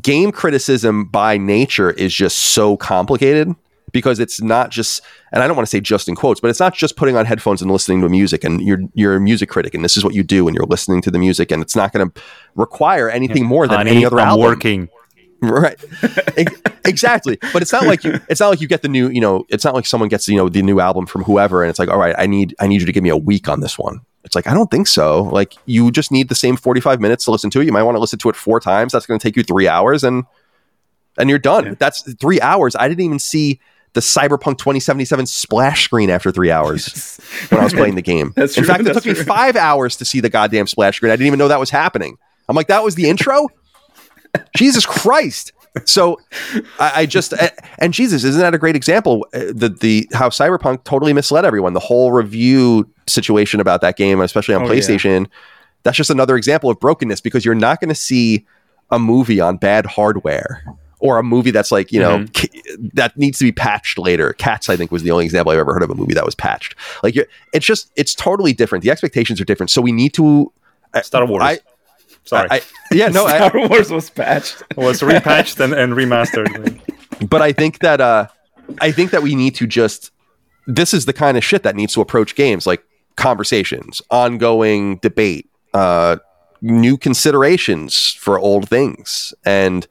game 0.02 0.32
criticism 0.32 1.06
by 1.06 1.38
nature 1.38 1.92
is 1.92 2.14
just 2.14 2.38
so 2.38 2.76
complicated 2.78 3.54
because 3.94 4.20
it's 4.20 4.42
not 4.42 4.70
just 4.70 5.02
and 5.32 5.42
i 5.42 5.48
don't 5.48 5.56
want 5.56 5.66
to 5.66 5.70
say 5.70 5.80
just 5.80 6.10
in 6.10 6.16
quotes 6.16 6.42
but 6.42 6.50
it's 6.50 6.60
not 6.60 6.74
just 6.76 6.98
putting 6.98 7.16
on 7.16 7.26
headphones 7.26 7.62
and 7.62 7.72
listening 7.72 8.02
to 8.02 8.10
music 8.10 8.44
and 8.44 8.60
you're 8.62 8.80
you're 8.94 9.16
a 9.16 9.20
music 9.22 9.48
critic 9.48 9.74
and 9.74 9.84
this 9.86 9.96
is 9.96 10.04
what 10.04 10.14
you 10.14 10.24
do 10.24 10.46
and 10.48 10.56
you're 10.56 10.66
listening 10.66 11.02
to 11.02 11.10
the 11.10 11.18
music 11.18 11.52
and 11.52 11.62
it's 11.62 11.74
not 11.76 11.94
going 11.94 12.10
to 12.12 12.22
require 12.56 13.10
anything 13.10 13.46
more 13.46 13.66
than 13.66 13.78
honey, 13.78 13.92
any 13.92 14.06
other 14.06 14.20
I'm 14.20 14.28
album. 14.28 14.44
working. 14.46 14.90
Right. 15.42 15.78
Exactly. 16.88 17.38
But 17.54 17.62
it's 17.62 17.74
not 17.74 17.86
like 17.86 18.04
you 18.04 18.20
it's 18.30 18.40
not 18.40 18.50
like 18.50 18.62
you 18.62 18.68
get 18.68 18.82
the 18.82 18.88
new 18.88 19.10
you 19.10 19.22
know 19.22 19.46
it's 19.50 19.66
not 19.66 19.74
like 19.74 19.86
someone 19.86 20.10
gets 20.10 20.28
you 20.28 20.38
know 20.38 20.50
the 20.50 20.62
new 20.62 20.80
album 20.80 21.06
from 21.06 21.24
whoever 21.24 21.62
and 21.62 21.70
it's 21.70 21.80
like 21.80 21.90
all 21.90 21.98
right 21.98 22.16
i 22.18 22.26
need 22.26 22.56
i 22.60 22.68
need 22.68 22.80
you 22.80 22.86
to 22.86 22.92
give 22.92 23.04
me 23.04 23.10
a 23.10 23.18
week 23.18 23.50
on 23.50 23.60
this 23.60 23.78
one. 23.78 24.02
It's 24.24 24.36
like 24.36 24.48
i 24.48 24.54
don't 24.54 24.72
think 24.72 24.88
so. 24.88 25.24
Like 25.24 25.56
you 25.66 25.92
just 25.92 26.12
need 26.12 26.30
the 26.30 26.36
same 26.36 26.56
45 26.56 27.00
minutes 27.02 27.26
to 27.26 27.32
listen 27.32 27.50
to 27.52 27.62
it. 27.62 27.66
You 27.66 27.72
might 27.72 27.84
want 27.84 27.96
to 27.96 28.00
listen 28.00 28.20
to 28.20 28.30
it 28.30 28.36
four 28.36 28.60
times. 28.60 28.94
That's 28.94 29.06
going 29.06 29.20
to 29.20 29.24
take 29.24 29.36
you 29.36 29.44
three 29.44 29.68
hours 29.68 30.04
and 30.04 30.24
and 31.18 31.30
you're 31.30 31.40
done. 31.40 31.66
Yeah. 31.66 31.74
that's 31.78 32.14
three 32.16 32.40
hours. 32.42 32.76
I 32.76 32.88
didn't 32.88 33.04
even 33.04 33.20
see 33.20 33.60
the 33.94 34.02
cyberpunk 34.02 34.60
2077 34.60 35.26
splash 35.26 35.86
screen 35.86 36.10
after 36.10 36.32
three 36.32 36.52
hours 36.52 37.20
when 37.50 37.60
i 37.60 37.64
was 37.64 37.74
playing 37.74 37.96
the 37.96 38.02
game. 38.02 38.32
That's 38.36 38.56
in 38.56 38.64
true, 38.64 38.72
fact 38.72 38.82
it 38.82 38.84
that's 38.94 39.04
took 39.04 39.18
me 39.18 39.24
five 39.24 39.56
hours 39.56 39.96
to 39.98 40.06
see 40.06 40.20
the 40.20 40.30
goddamn 40.30 40.68
splash 40.68 40.98
screen. 40.98 41.12
I 41.12 41.16
didn't 41.16 41.28
even 41.28 41.40
know 41.40 41.48
that 41.48 41.60
was 41.60 41.72
happening. 41.72 42.18
I'm 42.48 42.56
like 42.56 42.68
that 42.68 42.84
was 42.84 42.96
the 42.96 43.10
intro 43.10 43.48
Jesus 44.56 44.86
Christ. 44.86 45.52
So 45.86 46.20
I, 46.80 46.92
I 47.02 47.06
just 47.06 47.34
and, 47.34 47.52
and 47.78 47.94
Jesus 47.94 48.24
isn't 48.24 48.42
that 48.42 48.54
a 48.56 48.58
great 48.58 48.76
example? 48.76 49.28
Uh, 49.34 49.52
The 49.54 49.70
the 49.70 50.10
how 50.14 50.30
Cyberpunk 50.30 50.84
totally 50.84 51.14
misled 51.14 51.46
everyone. 51.46 51.74
The 51.74 51.80
whole 51.80 52.12
review 52.12 52.90
situation 53.06 53.60
about 53.60 53.82
that 53.82 53.96
game, 53.98 54.20
especially 54.22 54.56
on 54.56 54.64
Oh, 54.64 54.66
yeah. 54.72 54.80
PlayStation, 54.80 55.28
that's 55.84 55.96
just 55.98 56.10
another 56.10 56.36
example 56.36 56.70
of 56.70 56.80
brokenness 56.80 57.22
because 57.22 57.46
you're 57.46 57.54
not 57.56 57.80
going 57.80 57.90
to 57.90 57.96
see 57.96 58.46
a 58.90 58.98
movie 58.98 59.40
on 59.40 59.58
bad 59.58 59.86
hardware 59.86 60.64
or 61.00 61.20
a 61.20 61.24
movie 61.24 61.52
that's 61.52 61.72
like 61.72 61.92
you 61.92 62.00
know 62.00 62.26
ki- 62.34 62.50
that 62.94 63.16
needs 63.16 63.38
to 63.38 63.44
be 63.44 63.52
patched 63.52 64.00
later. 64.00 64.34
Cats, 64.34 64.70
I 64.70 64.76
think, 64.78 64.92
was 64.92 65.04
the 65.04 65.12
only 65.12 65.26
example 65.26 65.52
I've 65.52 65.60
ever 65.60 65.74
heard 65.74 65.84
of 65.84 65.92
a 65.92 65.96
movie 65.96 66.16
that 66.16 66.26
was 66.26 66.34
patched. 66.34 66.74
Like 67.04 67.14
you're, 67.14 67.28
it's 67.54 67.66
just 67.68 67.92
it's 67.96 68.16
totally 68.16 68.52
different. 68.54 68.84
The 68.84 68.90
expectations 68.90 69.40
are 69.40 69.46
different. 69.46 69.70
So 69.70 69.82
we 69.84 69.92
need 69.92 70.14
to. 70.16 70.52
I- 70.96 71.02
Star 71.02 71.24
Wars. 71.28 71.44
I, 71.44 71.60
Sorry, 72.28 72.48
I, 72.52 72.62
yeah, 72.92 73.08
no, 73.08 73.26
I, 73.28 73.50
Star 73.50 73.68
Wars 73.70 73.92
was 73.92 74.10
patched. 74.10 74.64
was 74.78 75.02
repatched 75.02 75.60
and, 75.60 75.74
and 75.74 75.94
remastered. 75.94 76.80
but 77.30 77.42
I 77.42 77.52
think 77.54 77.80
that 77.80 78.02
uh, 78.02 78.28
I 78.82 78.92
think 78.92 79.12
that 79.12 79.24
we 79.24 79.36
need 79.36 79.56
to 79.56 79.68
just 79.68 80.12
this 80.66 80.94
is 80.94 81.06
the 81.06 81.14
kind 81.14 81.38
of 81.38 81.44
shit 81.44 81.64
that 81.64 81.76
needs 81.76 81.94
to 81.94 82.02
approach 82.02 82.36
games 82.36 82.68
like 82.68 82.84
conversations, 83.16 84.02
ongoing 84.12 84.98
debate, 84.98 85.50
uh, 85.74 86.18
new 86.62 86.98
considerations 86.98 88.12
for 88.12 88.38
old 88.38 88.68
things, 88.68 89.34
and 89.46 89.88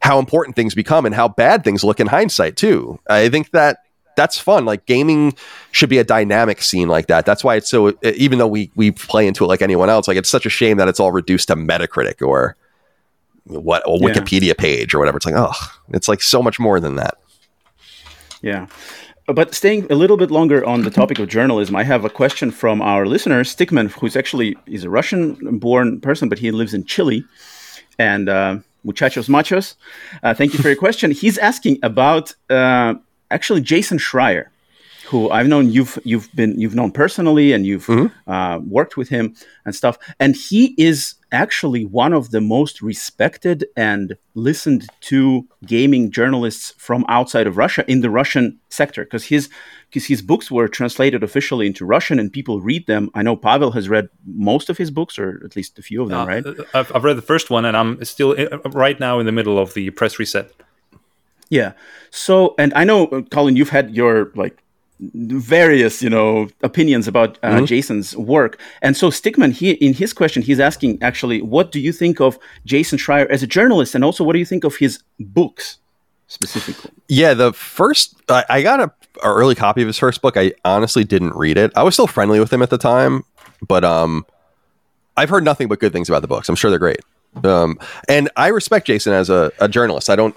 how 0.00 0.18
important 0.18 0.56
things 0.56 0.74
become 0.74 1.06
and 1.06 1.14
how 1.14 1.28
bad 1.28 1.62
things 1.62 1.84
look 1.84 2.00
in 2.00 2.08
hindsight 2.08 2.56
too. 2.56 2.98
I 3.08 3.28
think 3.28 3.50
that 3.52 3.78
that's 4.16 4.38
fun. 4.38 4.64
Like 4.64 4.86
gaming 4.86 5.34
should 5.70 5.88
be 5.88 5.98
a 5.98 6.04
dynamic 6.04 6.62
scene 6.62 6.88
like 6.88 7.06
that. 7.06 7.26
That's 7.26 7.42
why 7.44 7.56
it's 7.56 7.70
so. 7.70 7.96
Even 8.02 8.38
though 8.38 8.46
we 8.46 8.70
we 8.74 8.90
play 8.90 9.26
into 9.26 9.44
it 9.44 9.46
like 9.46 9.62
anyone 9.62 9.90
else, 9.90 10.08
like 10.08 10.16
it's 10.16 10.30
such 10.30 10.46
a 10.46 10.50
shame 10.50 10.76
that 10.76 10.88
it's 10.88 11.00
all 11.00 11.12
reduced 11.12 11.48
to 11.48 11.56
Metacritic 11.56 12.26
or 12.26 12.56
what 13.44 13.82
a 13.86 13.90
Wikipedia 13.90 14.48
yeah. 14.48 14.54
page 14.56 14.94
or 14.94 14.98
whatever. 14.98 15.16
It's 15.16 15.26
like 15.26 15.34
oh, 15.36 15.52
it's 15.90 16.08
like 16.08 16.22
so 16.22 16.42
much 16.42 16.60
more 16.60 16.80
than 16.80 16.96
that. 16.96 17.18
Yeah. 18.42 18.66
But 19.26 19.54
staying 19.54 19.86
a 19.90 19.94
little 19.94 20.16
bit 20.16 20.32
longer 20.32 20.64
on 20.64 20.82
the 20.82 20.90
topic 20.90 21.20
of 21.20 21.28
journalism, 21.28 21.76
I 21.76 21.84
have 21.84 22.04
a 22.04 22.10
question 22.10 22.50
from 22.50 22.82
our 22.82 23.06
listener, 23.06 23.44
Stickman, 23.44 23.90
who's 23.92 24.16
actually 24.16 24.56
he's 24.66 24.82
a 24.82 24.90
Russian-born 24.90 26.00
person, 26.00 26.28
but 26.28 26.40
he 26.40 26.50
lives 26.50 26.74
in 26.74 26.84
Chile, 26.84 27.24
and 28.00 28.28
uh, 28.28 28.58
muchachos 28.84 29.28
machos. 29.28 29.76
Uh, 30.24 30.34
thank 30.34 30.52
you 30.52 30.58
for 30.58 30.68
your 30.68 30.76
question. 30.76 31.12
He's 31.12 31.38
asking 31.38 31.78
about 31.84 32.34
uh, 32.50 32.94
actually 33.32 33.60
Jason 33.62 33.98
Schreier, 33.98 34.46
who 35.06 35.30
I've 35.30 35.48
known 35.48 35.70
you've 35.70 35.98
you've 36.04 36.34
been 36.34 36.58
you've 36.58 36.74
known 36.74 36.90
personally 36.90 37.52
and 37.52 37.66
you've 37.66 37.86
mm-hmm. 37.86 38.30
uh, 38.30 38.58
worked 38.58 38.96
with 38.96 39.08
him 39.08 39.34
and 39.64 39.74
stuff. 39.74 39.98
And 40.20 40.36
he 40.36 40.74
is 40.78 41.14
actually 41.32 41.84
one 41.84 42.12
of 42.12 42.30
the 42.30 42.40
most 42.40 42.82
respected 42.82 43.64
and 43.76 44.16
listened 44.34 44.86
to 45.00 45.46
gaming 45.66 46.10
journalists 46.10 46.74
from 46.78 47.04
outside 47.08 47.46
of 47.46 47.56
Russia 47.56 47.84
in 47.88 48.00
the 48.00 48.10
Russian 48.10 48.58
sector 48.68 49.04
because 49.04 49.24
his 49.24 49.48
because 49.90 50.06
his 50.06 50.22
books 50.22 50.50
were 50.50 50.68
translated 50.68 51.22
officially 51.22 51.66
into 51.66 51.84
Russian 51.84 52.18
and 52.18 52.32
people 52.32 52.60
read 52.60 52.86
them. 52.86 53.10
I 53.14 53.22
know 53.22 53.36
Pavel 53.36 53.72
has 53.72 53.88
read 53.88 54.08
most 54.24 54.70
of 54.70 54.78
his 54.78 54.90
books 54.90 55.18
or 55.18 55.42
at 55.44 55.56
least 55.56 55.78
a 55.78 55.82
few 55.82 56.02
of 56.02 56.08
them, 56.08 56.20
uh, 56.20 56.26
right? 56.26 56.44
I've, 56.74 56.94
I've 56.94 57.04
read 57.04 57.18
the 57.18 57.22
first 57.32 57.50
one 57.50 57.64
and 57.64 57.76
I'm 57.76 58.02
still 58.04 58.34
uh, 58.38 58.58
right 58.70 58.98
now 58.98 59.18
in 59.18 59.26
the 59.26 59.32
middle 59.32 59.58
of 59.58 59.74
the 59.74 59.90
press 59.90 60.18
reset. 60.18 60.52
Yeah. 61.52 61.74
So, 62.10 62.54
and 62.56 62.72
I 62.72 62.84
know, 62.84 63.08
uh, 63.08 63.20
Colin, 63.30 63.56
you've 63.56 63.68
had 63.68 63.94
your 63.94 64.32
like 64.34 64.56
various 64.98 66.00
you 66.00 66.08
know 66.08 66.48
opinions 66.62 67.08
about 67.08 67.36
uh, 67.42 67.50
mm-hmm. 67.50 67.64
jason's 67.66 68.16
work. 68.16 68.58
And 68.80 68.96
so 68.96 69.10
stickman 69.10 69.52
he 69.52 69.72
in 69.72 69.92
his 69.92 70.12
question 70.12 70.42
he's 70.42 70.60
asking 70.60 71.02
actually 71.02 71.42
what 71.42 71.72
do 71.72 71.80
you 71.80 71.92
think 71.92 72.20
of 72.20 72.38
jason 72.64 72.98
schreier 72.98 73.28
as 73.28 73.42
a 73.42 73.46
journalist? 73.46 73.94
And 73.94 74.04
also 74.04 74.22
what 74.22 74.32
do 74.32 74.38
you 74.38 74.46
think 74.46 74.64
of 74.64 74.76
his 74.76 75.02
books 75.18 75.78
specifically? 76.28 76.92
Yeah 77.08 77.34
the 77.34 77.52
first 77.52 78.14
i, 78.28 78.44
I 78.48 78.62
got 78.62 78.78
a, 78.78 78.92
a, 79.24 79.28
early 79.28 79.56
copy 79.56 79.82
of 79.82 79.88
his 79.88 79.98
first 79.98 80.22
book. 80.22 80.36
I 80.36 80.52
honestly 80.64 81.02
didn't 81.04 81.34
read 81.34 81.58
it. 81.58 81.72
I 81.74 81.82
was 81.82 81.94
still 81.94 82.06
friendly 82.06 82.38
with 82.38 82.52
him 82.52 82.62
at 82.62 82.70
the 82.70 82.78
time 82.78 83.24
but 83.66 83.82
um 83.82 84.24
i've 85.16 85.28
heard 85.28 85.44
nothing 85.44 85.66
but 85.66 85.80
good 85.80 85.92
things 85.92 86.08
about 86.08 86.22
the 86.22 86.28
books. 86.28 86.48
I'm 86.48 86.54
sure 86.54 86.70
they're 86.70 86.78
great. 86.78 87.00
Um 87.42 87.76
and 88.08 88.30
i 88.36 88.46
respect 88.46 88.86
jason 88.86 89.12
as 89.12 89.28
a, 89.28 89.50
a 89.58 89.68
journalist. 89.68 90.08
I 90.08 90.14
don't 90.14 90.36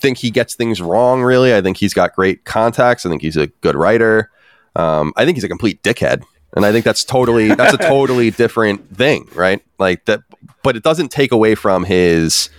think 0.00 0.18
he 0.18 0.30
gets 0.30 0.54
things 0.54 0.80
wrong. 0.80 1.22
Really, 1.22 1.54
I 1.54 1.60
think 1.60 1.76
he's 1.76 1.94
got 1.94 2.14
great 2.14 2.44
contacts. 2.44 3.04
I 3.04 3.08
think 3.08 3.22
he's 3.22 3.36
a 3.36 3.46
good 3.46 3.74
writer. 3.74 4.30
Um, 4.76 5.12
I 5.16 5.24
think 5.24 5.36
he's 5.36 5.44
a 5.44 5.48
complete 5.48 5.82
dickhead, 5.82 6.22
and 6.54 6.64
I 6.64 6.72
think 6.72 6.84
that's 6.84 7.04
totally 7.04 7.54
that's 7.54 7.74
a 7.74 7.78
totally 7.88 8.30
different 8.30 8.96
thing, 8.96 9.28
right? 9.34 9.62
Like 9.78 10.04
that, 10.06 10.20
but 10.62 10.76
it 10.76 10.82
doesn't 10.82 11.10
take 11.10 11.32
away 11.32 11.54
from 11.54 11.84
his. 11.84 12.50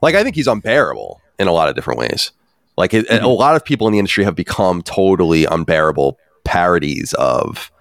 Like 0.00 0.14
I 0.14 0.22
think 0.22 0.36
he's 0.36 0.46
unbearable 0.46 1.20
in 1.38 1.48
a 1.48 1.52
lot 1.52 1.68
of 1.68 1.74
different 1.74 1.98
ways. 1.98 2.32
Like 2.76 2.94
it, 2.94 3.08
mm-hmm. 3.08 3.24
a 3.24 3.28
lot 3.28 3.56
of 3.56 3.64
people 3.64 3.88
in 3.88 3.92
the 3.92 3.98
industry 3.98 4.24
have 4.24 4.36
become 4.36 4.82
totally 4.82 5.44
unbearable 5.44 6.18
parodies 6.44 7.12
of 7.14 7.72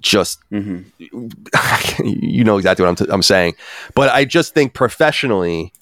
just 0.00 0.40
mm-hmm. 0.50 0.82
you 2.04 2.42
know 2.42 2.56
exactly 2.56 2.84
what 2.84 2.88
I'm, 2.88 2.96
t- 2.96 3.12
I'm 3.12 3.22
saying 3.22 3.54
but 3.94 4.08
i 4.10 4.24
just 4.24 4.54
think 4.54 4.72
professionally 4.72 5.72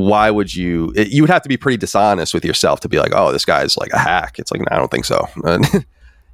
why 0.00 0.30
would 0.30 0.54
you 0.54 0.92
it, 0.96 1.08
you 1.08 1.22
would 1.22 1.30
have 1.30 1.42
to 1.42 1.48
be 1.48 1.56
pretty 1.56 1.76
dishonest 1.76 2.34
with 2.34 2.44
yourself 2.44 2.80
to 2.80 2.88
be 2.88 2.98
like 2.98 3.12
oh 3.14 3.32
this 3.32 3.44
guy's 3.44 3.76
like 3.76 3.92
a 3.92 3.98
hack. 3.98 4.38
It's 4.38 4.50
like 4.50 4.60
no, 4.60 4.66
i 4.70 4.76
don't 4.76 4.90
think 4.90 5.04
so. 5.04 5.26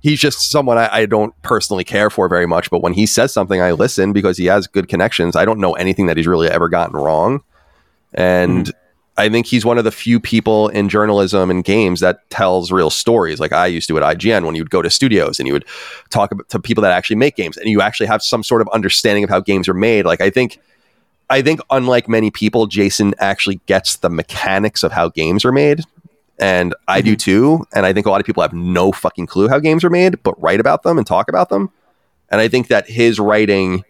He's 0.00 0.20
just 0.20 0.50
someone 0.50 0.76
I, 0.76 0.88
I, 0.92 1.06
don't 1.06 1.34
personally 1.40 1.82
care 1.82 2.10
for 2.10 2.28
very 2.28 2.46
much 2.46 2.70
but 2.70 2.82
when 2.82 2.92
he 2.92 3.06
says 3.06 3.32
something 3.32 3.60
i 3.60 3.72
listen 3.72 4.12
because 4.12 4.36
he 4.36 4.46
has 4.46 4.66
good 4.66 4.88
connections. 4.88 5.36
I 5.36 5.44
don't 5.44 5.58
know 5.58 5.72
anything 5.74 6.06
that 6.06 6.16
he's 6.16 6.26
really 6.26 6.48
ever 6.48 6.68
gotten 6.68 6.96
wrong. 6.96 7.42
And 8.12 8.66
mm. 8.66 8.72
i 9.16 9.28
think 9.28 9.46
he's 9.46 9.64
one 9.64 9.78
of 9.78 9.84
the 9.84 9.90
few 9.90 10.20
people 10.20 10.68
in 10.68 10.88
journalism 10.88 11.50
and 11.50 11.64
games 11.64 12.00
that 12.00 12.28
tells 12.30 12.70
real 12.70 12.90
stories. 12.90 13.40
Like 13.40 13.52
i 13.52 13.66
used 13.66 13.88
to 13.88 13.98
at 13.98 14.18
ign 14.18 14.44
when 14.44 14.54
you 14.54 14.62
would 14.62 14.70
go 14.70 14.82
to 14.82 14.90
studios 14.90 15.38
and 15.38 15.46
you 15.46 15.54
would 15.54 15.66
talk 16.10 16.32
to 16.48 16.58
people 16.60 16.82
that 16.82 16.92
actually 16.92 17.16
make 17.16 17.36
games 17.36 17.56
and 17.56 17.68
you 17.68 17.80
actually 17.80 18.06
have 18.06 18.22
some 18.22 18.42
sort 18.42 18.60
of 18.60 18.68
understanding 18.68 19.24
of 19.24 19.30
how 19.30 19.40
games 19.40 19.68
are 19.68 19.74
made. 19.74 20.04
Like 20.04 20.20
i 20.20 20.30
think 20.30 20.60
I 21.34 21.42
think, 21.42 21.60
unlike 21.68 22.08
many 22.08 22.30
people, 22.30 22.68
Jason 22.68 23.12
actually 23.18 23.60
gets 23.66 23.96
the 23.96 24.08
mechanics 24.08 24.84
of 24.84 24.92
how 24.92 25.08
games 25.08 25.44
are 25.44 25.50
made. 25.50 25.80
And 26.38 26.76
I 26.86 27.00
mm-hmm. 27.00 27.06
do 27.06 27.16
too. 27.16 27.66
And 27.74 27.84
I 27.84 27.92
think 27.92 28.06
a 28.06 28.10
lot 28.10 28.20
of 28.20 28.26
people 28.26 28.40
have 28.42 28.52
no 28.52 28.92
fucking 28.92 29.26
clue 29.26 29.48
how 29.48 29.58
games 29.58 29.82
are 29.82 29.90
made, 29.90 30.22
but 30.22 30.40
write 30.40 30.60
about 30.60 30.84
them 30.84 30.96
and 30.96 31.04
talk 31.04 31.28
about 31.28 31.48
them. 31.48 31.72
And 32.30 32.40
I 32.40 32.46
think 32.46 32.68
that 32.68 32.88
his 32.88 33.18
writing 33.18 33.82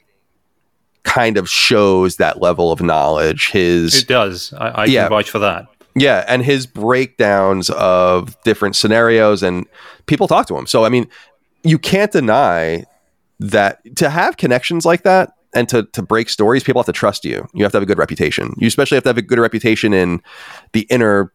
kind 1.02 1.36
of 1.36 1.46
shows 1.46 2.16
that 2.16 2.40
level 2.40 2.72
of 2.72 2.80
knowledge. 2.80 3.50
His 3.50 3.94
it 3.94 4.08
does. 4.08 4.54
I, 4.54 4.68
I 4.68 4.84
yeah, 4.86 5.02
can 5.02 5.10
vouch 5.10 5.28
for 5.28 5.40
that. 5.40 5.66
Yeah, 5.94 6.24
and 6.26 6.42
his 6.42 6.66
breakdowns 6.66 7.68
of 7.68 8.42
different 8.44 8.74
scenarios 8.74 9.42
and 9.42 9.66
people 10.06 10.28
talk 10.28 10.46
to 10.46 10.56
him. 10.56 10.66
So 10.66 10.86
I 10.86 10.88
mean, 10.88 11.10
you 11.62 11.78
can't 11.78 12.10
deny 12.10 12.86
that 13.38 13.82
to 13.96 14.08
have 14.08 14.38
connections 14.38 14.86
like 14.86 15.02
that 15.02 15.34
and 15.54 15.68
to 15.68 15.84
to 15.92 16.02
break 16.02 16.28
stories, 16.28 16.64
people 16.64 16.80
have 16.80 16.86
to 16.86 16.92
trust 16.92 17.24
you. 17.24 17.46
You 17.54 17.64
have 17.64 17.72
to 17.72 17.76
have 17.76 17.82
a 17.82 17.86
good 17.86 17.98
reputation. 17.98 18.54
You 18.58 18.66
especially 18.66 18.96
have 18.96 19.04
to 19.04 19.10
have 19.10 19.18
a 19.18 19.22
good 19.22 19.38
reputation 19.38 19.92
in 19.92 20.22
the 20.72 20.86
inner 20.90 21.32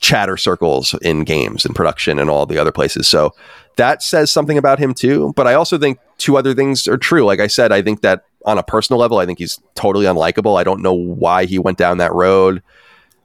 chatter 0.00 0.36
circles 0.36 0.94
in 1.02 1.24
games 1.24 1.64
and 1.64 1.74
production 1.74 2.18
and 2.18 2.30
all 2.30 2.46
the 2.46 2.58
other 2.58 2.72
places. 2.72 3.06
So 3.06 3.34
that 3.76 4.02
says 4.02 4.30
something 4.30 4.56
about 4.56 4.78
him 4.78 4.94
too. 4.94 5.32
But 5.36 5.46
I 5.46 5.54
also 5.54 5.78
think 5.78 5.98
two 6.16 6.36
other 6.36 6.54
things 6.54 6.88
are 6.88 6.96
true. 6.96 7.24
Like 7.24 7.40
I 7.40 7.46
said, 7.46 7.70
I 7.70 7.82
think 7.82 8.00
that 8.00 8.24
on 8.46 8.56
a 8.56 8.62
personal 8.62 8.98
level, 8.98 9.18
I 9.18 9.26
think 9.26 9.38
he's 9.38 9.60
totally 9.74 10.06
unlikable. 10.06 10.58
I 10.58 10.64
don't 10.64 10.82
know 10.82 10.94
why 10.94 11.44
he 11.44 11.58
went 11.58 11.76
down 11.76 11.98
that 11.98 12.14
road 12.14 12.62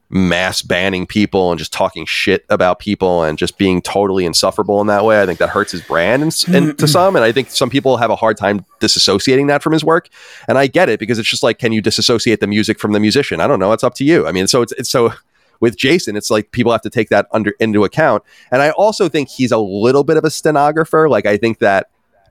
mass 0.10 0.62
banning 0.62 1.08
people 1.08 1.52
and 1.52 1.58
just 1.58 1.74
talking 1.74 2.06
shit 2.06 2.46
about 2.50 2.80
people 2.80 3.24
and 3.24 3.38
just 3.38 3.58
being 3.58 3.82
totally 3.82 4.26
insufferable 4.26 4.80
in 4.80 4.88
that 4.88 5.04
way. 5.04 5.22
I 5.22 5.26
think 5.26 5.40
that 5.40 5.50
hurts 5.50 5.72
his 5.72 5.82
brand 5.82 6.22
and, 6.22 6.32
and 6.48 6.68
to 6.78 6.86
mm-hmm. 6.86 6.86
some. 6.86 7.16
And 7.16 7.26
I 7.26 7.32
think 7.32 7.50
some 7.50 7.70
people 7.70 7.98
have 7.98 8.12
a 8.12 8.16
hard 8.16 8.38
time 8.38 8.66
disassociating 8.80 9.48
that 9.48 9.64
from 9.64 9.74
his 9.74 9.84
work. 9.84 10.10
And 10.48 10.58
I 10.58 10.68
get 10.68 10.90
it 10.90 11.00
because 11.00 11.18
it's 11.18 11.30
just 11.30 11.44
like, 11.44 11.58
can 11.58 11.72
you 11.72 11.82
disassociate 11.82 12.40
the 12.40 12.48
music 12.48 12.80
from 12.80 12.94
the 12.94 13.00
musician? 13.00 13.42
I 13.42 13.48
don't 13.48 13.60
know. 13.60 13.72
It's 13.72 13.84
up 13.84 13.96
to 13.96 14.04
you. 14.04 14.28
I 14.28 14.32
mean, 14.32 14.48
so 14.48 14.62
it's, 14.62 14.74
it's 14.74 14.90
so 14.90 15.14
with 15.60 15.78
Jason, 15.78 16.16
it's 16.16 16.30
like 16.30 16.52
people 16.52 16.72
have 16.72 16.82
to 16.82 16.90
take 16.90 17.10
that 17.10 17.28
under 17.32 17.54
into 17.60 17.84
account. 17.84 18.24
And 18.52 18.62
I 18.62 18.72
also 18.72 19.10
think 19.10 19.30
he's 19.30 19.52
a 19.52 19.58
little 19.58 20.04
bit 20.04 20.18
of 20.18 20.24
a 20.24 20.30
stenographer. 20.30 21.10
Like 21.10 21.26
I 21.26 21.38
think 21.38 21.60
that 21.60 21.90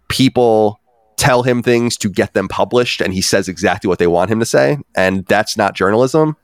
people 0.08 0.80
tell 1.16 1.42
him 1.42 1.62
things 1.62 1.96
to 1.96 2.08
get 2.08 2.34
them 2.34 2.48
published 2.48 3.00
and 3.00 3.14
he 3.14 3.20
says 3.20 3.48
exactly 3.48 3.88
what 3.88 3.98
they 3.98 4.06
want 4.06 4.30
him 4.30 4.40
to 4.40 4.46
say. 4.46 4.78
And 4.94 5.24
that's 5.26 5.56
not 5.56 5.74
journalism. 5.74 6.36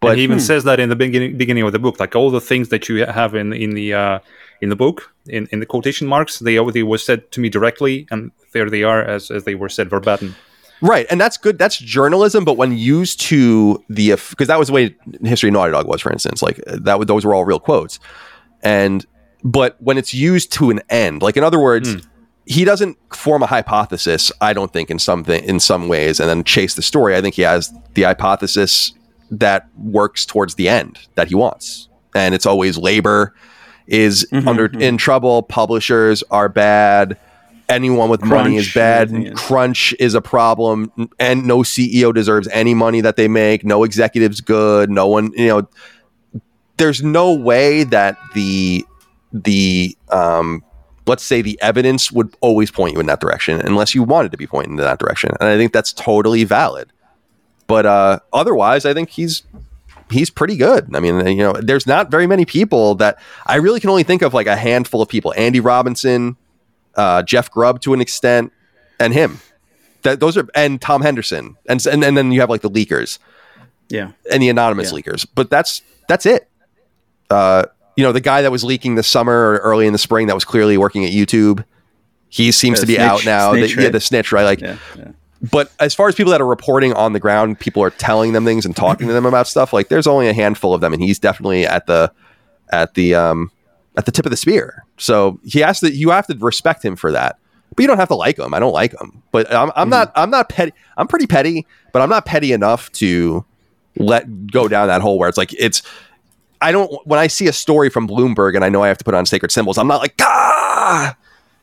But 0.00 0.10
and 0.10 0.18
he 0.18 0.24
even 0.24 0.38
hmm. 0.38 0.44
says 0.44 0.64
that 0.64 0.78
in 0.78 0.88
the 0.88 0.96
beginning 0.96 1.36
beginning 1.36 1.64
of 1.64 1.72
the 1.72 1.78
book, 1.78 1.98
like 1.98 2.14
all 2.14 2.30
the 2.30 2.40
things 2.40 2.68
that 2.68 2.88
you 2.88 3.04
have 3.04 3.34
in 3.34 3.52
in 3.52 3.70
the 3.70 3.94
uh, 3.94 4.18
in 4.60 4.68
the 4.68 4.76
book 4.76 5.12
in, 5.26 5.48
in 5.50 5.60
the 5.60 5.66
quotation 5.66 6.06
marks, 6.06 6.38
they 6.38 6.58
they 6.70 6.82
were 6.82 6.98
said 6.98 7.30
to 7.32 7.40
me 7.40 7.48
directly, 7.48 8.06
and 8.10 8.30
there 8.52 8.70
they 8.70 8.84
are 8.84 9.02
as 9.02 9.30
as 9.30 9.44
they 9.44 9.54
were 9.54 9.68
said 9.68 9.90
verbatim. 9.90 10.36
Right, 10.80 11.06
and 11.10 11.20
that's 11.20 11.36
good. 11.36 11.58
That's 11.58 11.76
journalism, 11.76 12.44
but 12.44 12.56
when 12.56 12.76
used 12.76 13.20
to 13.22 13.82
the 13.88 14.10
because 14.30 14.46
that 14.46 14.58
was 14.58 14.68
the 14.68 14.74
way 14.74 14.96
history 15.22 15.48
of 15.48 15.54
Naughty 15.54 15.72
Dog 15.72 15.88
was, 15.88 16.00
for 16.00 16.12
instance, 16.12 16.42
like 16.42 16.60
that. 16.66 17.04
Those 17.08 17.24
were 17.24 17.34
all 17.34 17.44
real 17.44 17.58
quotes, 17.58 17.98
and 18.62 19.04
but 19.42 19.76
when 19.80 19.98
it's 19.98 20.14
used 20.14 20.52
to 20.52 20.70
an 20.70 20.80
end, 20.88 21.22
like 21.22 21.36
in 21.36 21.44
other 21.44 21.60
words. 21.60 21.96
Mm. 21.96 22.06
He 22.50 22.64
doesn't 22.64 22.96
form 23.14 23.42
a 23.42 23.46
hypothesis, 23.46 24.32
I 24.40 24.54
don't 24.54 24.72
think, 24.72 24.90
in 24.90 24.98
some 24.98 25.22
in 25.26 25.60
some 25.60 25.86
ways, 25.86 26.18
and 26.18 26.30
then 26.30 26.44
chase 26.44 26.76
the 26.76 26.80
story. 26.80 27.14
I 27.14 27.20
think 27.20 27.34
he 27.34 27.42
has 27.42 27.70
the 27.92 28.04
hypothesis 28.04 28.94
that 29.30 29.68
works 29.76 30.24
towards 30.24 30.54
the 30.54 30.68
end 30.68 30.98
that 31.14 31.28
he 31.28 31.34
wants. 31.34 31.88
And 32.14 32.34
it's 32.34 32.46
always 32.46 32.78
labor 32.78 33.34
is 33.86 34.26
mm-hmm, 34.30 34.46
under 34.46 34.68
mm-hmm. 34.68 34.80
in 34.80 34.98
trouble, 34.98 35.42
publishers 35.42 36.22
are 36.30 36.48
bad, 36.48 37.18
anyone 37.68 38.10
with 38.10 38.20
crunch 38.20 38.32
money 38.32 38.56
is 38.56 38.72
bad, 38.72 39.34
crunch 39.34 39.94
is 39.98 40.14
a 40.14 40.20
problem, 40.20 40.92
and 41.18 41.46
no 41.46 41.58
CEO 41.58 42.12
deserves 42.12 42.48
any 42.48 42.74
money 42.74 43.00
that 43.00 43.16
they 43.16 43.28
make, 43.28 43.64
no 43.64 43.84
executives 43.84 44.40
good, 44.40 44.90
no 44.90 45.06
one, 45.06 45.32
you 45.34 45.48
know, 45.48 45.68
there's 46.76 47.02
no 47.02 47.34
way 47.34 47.84
that 47.84 48.16
the 48.34 48.84
the 49.32 49.96
um 50.10 50.62
let's 51.06 51.22
say 51.22 51.42
the 51.42 51.58
evidence 51.60 52.12
would 52.12 52.34
always 52.40 52.70
point 52.70 52.94
you 52.94 53.00
in 53.00 53.06
that 53.06 53.20
direction 53.20 53.60
unless 53.62 53.94
you 53.94 54.02
wanted 54.02 54.30
to 54.30 54.38
be 54.38 54.46
pointing 54.46 54.72
in 54.72 54.84
that 54.84 54.98
direction. 54.98 55.30
And 55.40 55.48
I 55.48 55.56
think 55.56 55.72
that's 55.72 55.92
totally 55.92 56.44
valid. 56.44 56.92
But 57.68 57.86
uh, 57.86 58.18
otherwise, 58.32 58.84
I 58.84 58.92
think 58.94 59.10
he's 59.10 59.44
he's 60.10 60.30
pretty 60.30 60.56
good. 60.56 60.94
I 60.96 61.00
mean, 61.00 61.24
you 61.28 61.36
know, 61.44 61.52
there's 61.52 61.86
not 61.86 62.10
very 62.10 62.26
many 62.26 62.44
people 62.44 62.96
that 62.96 63.18
I 63.46 63.56
really 63.56 63.78
can 63.78 63.90
only 63.90 64.02
think 64.02 64.22
of 64.22 64.34
like 64.34 64.46
a 64.48 64.56
handful 64.56 65.00
of 65.02 65.08
people. 65.08 65.32
Andy 65.36 65.60
Robinson, 65.60 66.36
uh, 66.96 67.22
Jeff 67.22 67.50
Grubb 67.50 67.80
to 67.82 67.92
an 67.94 68.00
extent, 68.00 68.52
and 68.98 69.12
him. 69.12 69.38
That 70.02 70.18
those 70.20 70.36
are 70.36 70.46
and 70.54 70.80
Tom 70.80 71.02
Henderson, 71.02 71.56
and 71.68 71.84
and, 71.86 72.02
and 72.02 72.16
then 72.16 72.32
you 72.32 72.40
have 72.40 72.50
like 72.50 72.62
the 72.62 72.70
leakers. 72.70 73.18
Yeah. 73.90 74.10
and 74.30 74.42
the 74.42 74.50
anonymous 74.50 74.92
Yeah. 74.92 74.98
leakers. 74.98 75.26
But 75.34 75.48
that's 75.50 75.80
that's 76.08 76.26
it. 76.26 76.46
Uh, 77.30 77.64
you 77.96 78.04
know, 78.04 78.12
the 78.12 78.20
guy 78.20 78.42
that 78.42 78.52
was 78.52 78.62
leaking 78.62 78.94
this 78.96 79.06
summer 79.06 79.32
or 79.52 79.56
early 79.58 79.86
in 79.86 79.92
the 79.92 79.98
spring 79.98 80.26
that 80.28 80.34
was 80.34 80.44
clearly 80.44 80.76
working 80.78 81.04
at 81.06 81.10
YouTube. 81.10 81.64
He 82.28 82.52
seems 82.52 82.80
The 82.80 82.82
to 82.82 82.86
be 82.86 82.94
snitch- 82.96 83.08
out 83.08 83.24
now. 83.24 83.52
snitch, 83.54 83.76
The- 83.76 83.82
yeah, 83.84 83.88
the 83.88 84.00
snitch, 84.00 84.30
right? 84.30 84.44
Like, 84.44 84.60
Yeah. 84.60 84.76
yeah. 84.96 85.08
But 85.40 85.70
as 85.78 85.94
far 85.94 86.08
as 86.08 86.14
people 86.14 86.32
that 86.32 86.40
are 86.40 86.46
reporting 86.46 86.92
on 86.94 87.12
the 87.12 87.20
ground, 87.20 87.60
people 87.60 87.82
are 87.82 87.90
telling 87.90 88.32
them 88.32 88.44
things 88.44 88.66
and 88.66 88.74
talking 88.74 89.06
to 89.06 89.12
them 89.12 89.26
about 89.26 89.46
stuff. 89.46 89.72
Like, 89.72 89.88
there's 89.88 90.06
only 90.06 90.28
a 90.28 90.32
handful 90.32 90.74
of 90.74 90.80
them, 90.80 90.92
and 90.92 91.02
he's 91.02 91.18
definitely 91.18 91.66
at 91.66 91.86
the 91.86 92.12
at 92.70 92.94
the 92.94 93.14
um 93.14 93.50
at 93.96 94.04
the 94.04 94.12
tip 94.12 94.26
of 94.26 94.30
the 94.30 94.36
spear. 94.36 94.84
So 94.96 95.40
he 95.44 95.60
has 95.60 95.80
to. 95.80 95.92
You 95.92 96.10
have 96.10 96.26
to 96.26 96.36
respect 96.38 96.84
him 96.84 96.96
for 96.96 97.12
that. 97.12 97.38
But 97.74 97.82
you 97.82 97.86
don't 97.86 97.98
have 97.98 98.08
to 98.08 98.16
like 98.16 98.38
him. 98.38 98.54
I 98.54 98.58
don't 98.58 98.72
like 98.72 98.98
him. 98.98 99.22
But 99.30 99.52
I'm, 99.52 99.70
I'm 99.76 99.88
not. 99.88 100.12
I'm 100.16 100.30
not 100.30 100.48
petty. 100.48 100.72
I'm 100.96 101.06
pretty 101.06 101.26
petty, 101.26 101.66
but 101.92 102.02
I'm 102.02 102.08
not 102.08 102.26
petty 102.26 102.52
enough 102.52 102.90
to 102.92 103.44
let 103.96 104.48
go 104.48 104.68
down 104.68 104.88
that 104.88 105.00
hole 105.00 105.18
where 105.18 105.28
it's 105.28 105.38
like 105.38 105.52
it's. 105.54 105.82
I 106.60 106.72
don't. 106.72 106.90
When 107.06 107.20
I 107.20 107.28
see 107.28 107.46
a 107.46 107.52
story 107.52 107.90
from 107.90 108.08
Bloomberg 108.08 108.56
and 108.56 108.64
I 108.64 108.68
know 108.68 108.82
I 108.82 108.88
have 108.88 108.98
to 108.98 109.04
put 109.04 109.14
on 109.14 109.26
sacred 109.26 109.52
symbols, 109.52 109.78
I'm 109.78 109.86
not 109.86 110.00
like 110.00 110.14
ah. 110.20 111.16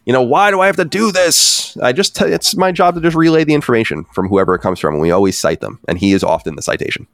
You 0.06 0.14
know 0.14 0.22
why 0.22 0.52
do 0.52 0.62
I 0.62 0.68
have 0.68 0.76
to 0.78 0.86
do 0.86 1.12
this? 1.12 1.76
I 1.78 1.92
just 1.92 2.16
t- 2.16 2.26
it's 2.26 2.56
my 2.56 2.72
job 2.72 2.96
to 2.96 3.02
just 3.02 3.16
relay 3.16 3.44
the 3.44 3.54
information 3.54 4.06
from 4.14 4.28
whoever 4.28 4.54
it 4.56 4.60
comes 4.60 4.80
from, 4.80 4.94
and 4.94 5.02
we 5.02 5.12
always 5.12 5.38
cite 5.38 5.62
them, 5.62 5.80
and 5.88 5.98
he 5.98 6.14
is 6.14 6.24
often 6.24 6.56
the 6.56 6.62
citation. 6.62 7.08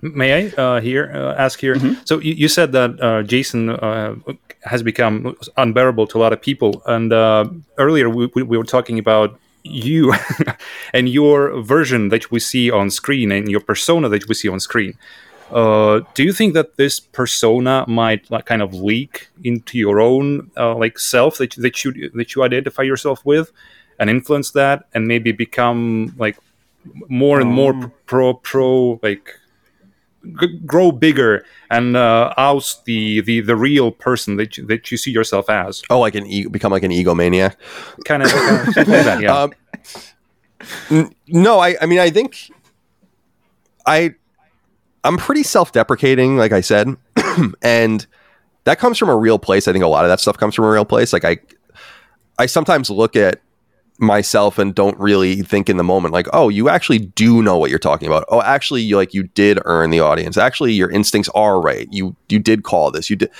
May 0.00 0.46
I 0.46 0.60
uh, 0.60 0.80
here 0.80 1.10
uh, 1.14 1.34
ask 1.34 1.60
here? 1.60 1.76
So 2.04 2.18
you, 2.18 2.34
you 2.34 2.48
said 2.48 2.72
that 2.72 3.00
uh, 3.00 3.22
Jason 3.22 3.70
uh, 3.70 4.16
has 4.64 4.82
become 4.82 5.36
unbearable 5.56 6.06
to 6.08 6.18
a 6.18 6.20
lot 6.20 6.32
of 6.32 6.40
people, 6.40 6.82
and 6.86 7.12
uh, 7.12 7.48
earlier 7.78 8.08
we, 8.08 8.30
we, 8.34 8.42
we 8.42 8.58
were 8.58 8.64
talking 8.64 8.98
about 8.98 9.38
you 9.62 10.12
and 10.92 11.08
your 11.08 11.60
version 11.62 12.08
that 12.08 12.30
we 12.30 12.40
see 12.40 12.70
on 12.70 12.90
screen 12.90 13.30
and 13.30 13.48
your 13.50 13.60
persona 13.60 14.08
that 14.08 14.28
we 14.28 14.34
see 14.34 14.48
on 14.48 14.58
screen. 14.58 14.94
Uh, 15.52 16.00
do 16.14 16.22
you 16.22 16.32
think 16.32 16.54
that 16.54 16.76
this 16.76 16.98
persona 16.98 17.84
might 17.86 18.30
like, 18.30 18.46
kind 18.46 18.62
of 18.62 18.74
leak 18.74 19.28
into 19.44 19.78
your 19.78 20.00
own 20.00 20.50
uh, 20.56 20.74
like 20.74 20.98
self 20.98 21.38
that 21.38 21.54
that 21.58 21.84
you 21.84 22.10
that 22.14 22.34
you 22.34 22.42
identify 22.42 22.82
yourself 22.82 23.24
with, 23.24 23.52
and 23.98 24.08
influence 24.08 24.50
that, 24.52 24.84
and 24.94 25.06
maybe 25.06 25.32
become 25.32 26.14
like 26.16 26.38
more 27.08 27.40
and 27.40 27.50
more 27.50 27.92
pro 28.06 28.34
pro 28.34 28.98
like 29.02 29.38
g- 30.40 30.58
grow 30.66 30.92
bigger 30.92 31.44
and 31.70 31.96
uh, 31.96 32.32
oust 32.36 32.84
the, 32.84 33.20
the 33.20 33.40
the 33.40 33.56
real 33.56 33.90
person 33.90 34.36
that 34.36 34.56
you, 34.56 34.66
that 34.66 34.90
you 34.90 34.96
see 34.96 35.10
yourself 35.10 35.48
as? 35.50 35.82
Oh, 35.90 36.00
like 36.00 36.14
an 36.14 36.26
e- 36.26 36.46
become 36.46 36.72
like 36.72 36.82
an 36.82 36.90
egomaniac. 36.90 37.56
kind 38.04 38.22
of, 38.22 38.30
something 38.74 38.94
like 38.94 39.04
that 39.04 39.20
yeah. 39.20 39.42
Um, 39.42 39.52
n- 40.90 41.14
no, 41.28 41.58
I, 41.58 41.76
I 41.80 41.86
mean, 41.86 41.98
I 41.98 42.10
think 42.10 42.50
I, 43.86 44.14
I'm 45.04 45.16
pretty 45.16 45.42
self-deprecating, 45.42 46.36
like 46.36 46.52
I 46.52 46.60
said, 46.60 46.96
and 47.62 48.06
that 48.64 48.78
comes 48.78 48.98
from 48.98 49.08
a 49.08 49.16
real 49.16 49.38
place. 49.38 49.66
I 49.66 49.72
think 49.72 49.84
a 49.84 49.88
lot 49.88 50.04
of 50.04 50.10
that 50.10 50.20
stuff 50.20 50.38
comes 50.38 50.54
from 50.54 50.64
a 50.64 50.70
real 50.70 50.84
place. 50.84 51.12
Like 51.12 51.24
I, 51.24 51.38
I 52.38 52.46
sometimes 52.46 52.88
look 52.90 53.16
at 53.16 53.40
myself 53.98 54.58
and 54.58 54.74
don't 54.74 54.98
really 54.98 55.42
think 55.42 55.68
in 55.68 55.76
the 55.76 55.84
moment, 55.84 56.12
like, 56.12 56.26
oh, 56.32 56.48
you 56.48 56.68
actually 56.68 56.98
do 56.98 57.42
know 57.42 57.56
what 57.56 57.70
you're 57.70 57.78
talking 57.78 58.08
about. 58.08 58.24
Oh, 58.28 58.42
actually, 58.42 58.82
you 58.82 58.96
like 58.96 59.14
you 59.14 59.24
did 59.24 59.58
earn 59.64 59.90
the 59.90 60.00
audience. 60.00 60.36
Actually, 60.36 60.72
your 60.72 60.90
instincts 60.90 61.30
are 61.34 61.60
right. 61.60 61.88
You 61.90 62.16
you 62.28 62.38
did 62.38 62.64
call 62.64 62.90
this. 62.90 63.10
You 63.10 63.16
did. 63.16 63.30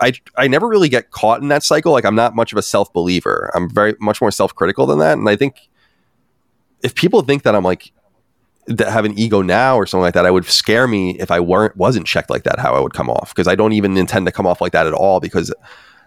I 0.00 0.12
I 0.36 0.48
never 0.48 0.68
really 0.68 0.88
get 0.88 1.10
caught 1.10 1.40
in 1.40 1.48
that 1.48 1.62
cycle. 1.62 1.92
Like 1.92 2.04
I'm 2.04 2.14
not 2.14 2.34
much 2.34 2.52
of 2.52 2.58
a 2.58 2.62
self 2.62 2.92
believer. 2.92 3.50
I'm 3.54 3.68
very 3.68 3.94
much 4.00 4.20
more 4.20 4.30
self 4.30 4.54
critical 4.54 4.86
than 4.86 4.98
that. 4.98 5.18
And 5.18 5.28
I 5.28 5.36
think 5.36 5.68
if 6.82 6.94
people 6.94 7.22
think 7.22 7.42
that 7.44 7.54
I'm 7.54 7.64
like 7.64 7.92
that 8.66 8.88
have 8.88 9.04
an 9.04 9.18
ego 9.18 9.42
now 9.42 9.76
or 9.76 9.86
something 9.86 10.02
like 10.02 10.14
that, 10.14 10.26
I 10.26 10.30
would 10.30 10.46
scare 10.46 10.86
me 10.86 11.18
if 11.18 11.30
I 11.30 11.40
weren't 11.40 11.76
wasn't 11.76 12.06
checked 12.06 12.30
like 12.30 12.44
that. 12.44 12.58
How 12.58 12.74
I 12.74 12.80
would 12.80 12.94
come 12.94 13.10
off 13.10 13.34
because 13.34 13.48
I 13.48 13.54
don't 13.54 13.72
even 13.72 13.96
intend 13.96 14.26
to 14.26 14.32
come 14.32 14.46
off 14.46 14.60
like 14.60 14.72
that 14.72 14.86
at 14.86 14.94
all 14.94 15.20
because 15.20 15.52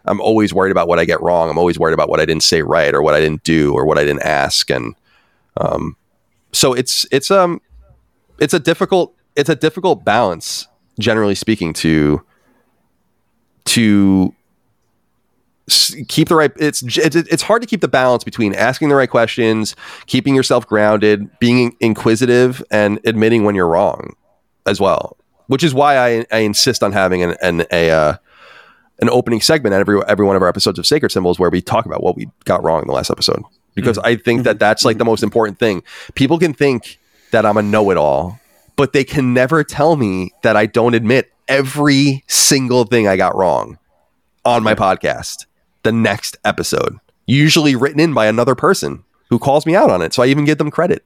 I'm 0.05 0.22
always 0.22 0.53
worried 0.53 0.72
about 0.72 0.88
what 0.88 0.99
I 0.99 1.05
get 1.05 1.22
wrong. 1.22 1.49
I'm 1.49 1.58
always 1.58 1.78
worried 1.78 1.93
about 1.93 2.10
what 2.10 2.20
I 2.20 2.26
didn't 2.26 2.43
say 2.43 2.62
right 2.62 2.93
or 2.93 3.01
what 3.01 3.14
I 3.14 3.20
didn't 3.20 3.43
do 3.43 3.74
or 3.74 3.86
what 3.86 3.97
I 3.97 4.03
didn't 4.03 4.24
ask. 4.24 4.70
And 4.70 4.95
um, 5.58 5.95
so 6.51 6.74
it's 6.74 7.05
it's 7.12 7.30
um 7.30 7.62
it's 8.39 8.53
a 8.53 8.60
difficult 8.60 9.14
it's 9.36 9.49
a 9.49 9.55
difficult 9.55 10.03
balance 10.03 10.68
generally 10.99 11.36
speaking 11.36 11.74
to 11.74 12.24
to 13.66 14.34
keep 16.07 16.30
the 16.30 16.36
right 16.36 16.51
it's 16.55 16.82
it's 16.97 17.15
it's 17.15 17.43
hard 17.43 17.61
to 17.61 17.68
keep 17.68 17.82
the 17.82 17.89
balance 17.89 18.24
between 18.24 18.55
asking 18.55 18.88
the 18.88 18.95
right 18.95 19.09
questions 19.09 19.76
keeping 20.05 20.34
yourself 20.34 20.65
grounded 20.65 21.30
being 21.39 21.76
inquisitive 21.82 22.63
and 22.72 22.99
admitting 23.03 23.43
when 23.43 23.53
you're 23.53 23.68
wrong 23.68 24.15
as 24.65 24.80
well 24.80 25.18
which 25.47 25.63
is 25.63 25.74
why 25.74 25.97
i, 25.97 26.26
I 26.32 26.39
insist 26.39 26.84
on 26.84 26.93
having 26.93 27.22
an, 27.22 27.36
an 27.41 27.65
a 27.72 27.91
uh, 27.91 28.18
an 28.99 29.09
opening 29.09 29.41
segment 29.41 29.74
at 29.74 29.82
every 29.82 29.99
every 30.07 30.26
one 30.26 30.38
of 30.38 30.41
our 30.41 30.47
episodes 30.47 30.80
of 30.80 30.88
sacred 30.88 31.11
symbols 31.11 31.38
where 31.38 31.49
we 31.49 31.61
talk 31.61 31.86
about 31.86 32.01
what 32.01 32.15
we 32.15 32.30
got 32.45 32.63
wrong 32.63 32.82
in 32.82 32.88
the 32.88 32.93
last 32.93 33.09
episode 33.09 33.43
because 33.76 33.97
i 33.99 34.15
think 34.15 34.43
that 34.43 34.59
that's 34.59 34.86
like 34.86 34.97
the 34.97 35.05
most 35.05 35.22
important 35.22 35.59
thing. 35.59 35.84
People 36.15 36.39
can 36.39 36.53
think 36.53 36.97
that 37.32 37.45
i'm 37.45 37.57
a 37.57 37.61
know-it-all 37.61 38.39
but 38.78 38.93
they 38.93 39.03
can 39.03 39.34
never 39.34 39.65
tell 39.65 39.97
me 39.97 40.32
that 40.43 40.55
i 40.55 40.65
don't 40.65 40.93
admit 40.93 41.30
every 41.49 42.24
single 42.28 42.86
thing 42.86 43.05
i 43.05 43.18
got 43.18 43.36
wrong 43.36 43.78
on 44.45 44.63
my 44.63 44.74
podcast 44.74 45.47
the 45.88 45.92
next 45.94 46.38
episode, 46.44 47.00
usually 47.26 47.76
written 47.76 48.00
in 48.02 48.14
by 48.14 48.26
another 48.26 48.56
person 48.56 49.06
who 49.30 49.40
calls 49.40 49.66
me 49.66 49.74
out 49.74 49.90
on 49.90 50.02
it. 50.02 50.14
So 50.14 50.22
I 50.22 50.28
even 50.28 50.44
give 50.44 50.58
them 50.58 50.70
credit. 50.70 51.06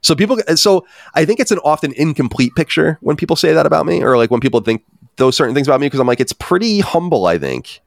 So 0.00 0.16
people, 0.16 0.38
so 0.56 0.84
I 1.14 1.24
think 1.24 1.38
it's 1.38 1.52
an 1.52 1.60
often 1.64 1.92
incomplete 1.96 2.56
picture 2.56 2.98
when 3.00 3.16
people 3.16 3.36
say 3.36 3.52
that 3.52 3.64
about 3.64 3.86
me, 3.86 4.02
or 4.02 4.16
like 4.16 4.32
when 4.32 4.40
people 4.40 4.60
think 4.60 4.82
those 5.16 5.36
certain 5.36 5.54
things 5.54 5.68
about 5.68 5.78
me, 5.80 5.86
because 5.86 6.00
I'm 6.00 6.06
like, 6.08 6.18
it's 6.20 6.32
pretty 6.32 6.80
humble, 6.80 7.26
I 7.26 7.38
think, 7.38 7.80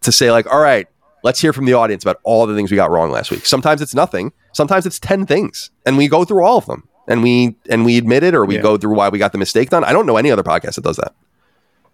to 0.00 0.10
say 0.10 0.30
like, 0.32 0.50
all 0.50 0.60
right, 0.60 0.86
let's 1.22 1.40
hear 1.40 1.52
from 1.52 1.66
the 1.66 1.74
audience 1.74 2.02
about 2.02 2.18
all 2.22 2.46
the 2.46 2.54
things 2.54 2.70
we 2.70 2.76
got 2.78 2.90
wrong 2.90 3.10
last 3.10 3.30
week. 3.30 3.44
Sometimes 3.44 3.82
it's 3.82 3.94
nothing. 3.94 4.32
Sometimes 4.52 4.86
it's 4.86 4.98
ten 4.98 5.26
things, 5.26 5.70
and 5.84 5.98
we 5.98 6.08
go 6.08 6.24
through 6.24 6.42
all 6.44 6.56
of 6.56 6.64
them, 6.64 6.88
and 7.08 7.22
we 7.22 7.56
and 7.68 7.84
we 7.84 7.98
admit 7.98 8.22
it, 8.22 8.34
or 8.34 8.46
we 8.46 8.54
Yeah. 8.56 8.62
go 8.62 8.78
through 8.78 8.94
why 8.94 9.10
we 9.10 9.18
got 9.18 9.32
the 9.32 9.38
mistake 9.38 9.68
done. 9.68 9.84
I 9.84 9.92
don't 9.92 10.06
know 10.06 10.16
any 10.16 10.30
other 10.30 10.42
podcast 10.44 10.76
that 10.76 10.84
does 10.84 10.96
that. 10.96 11.12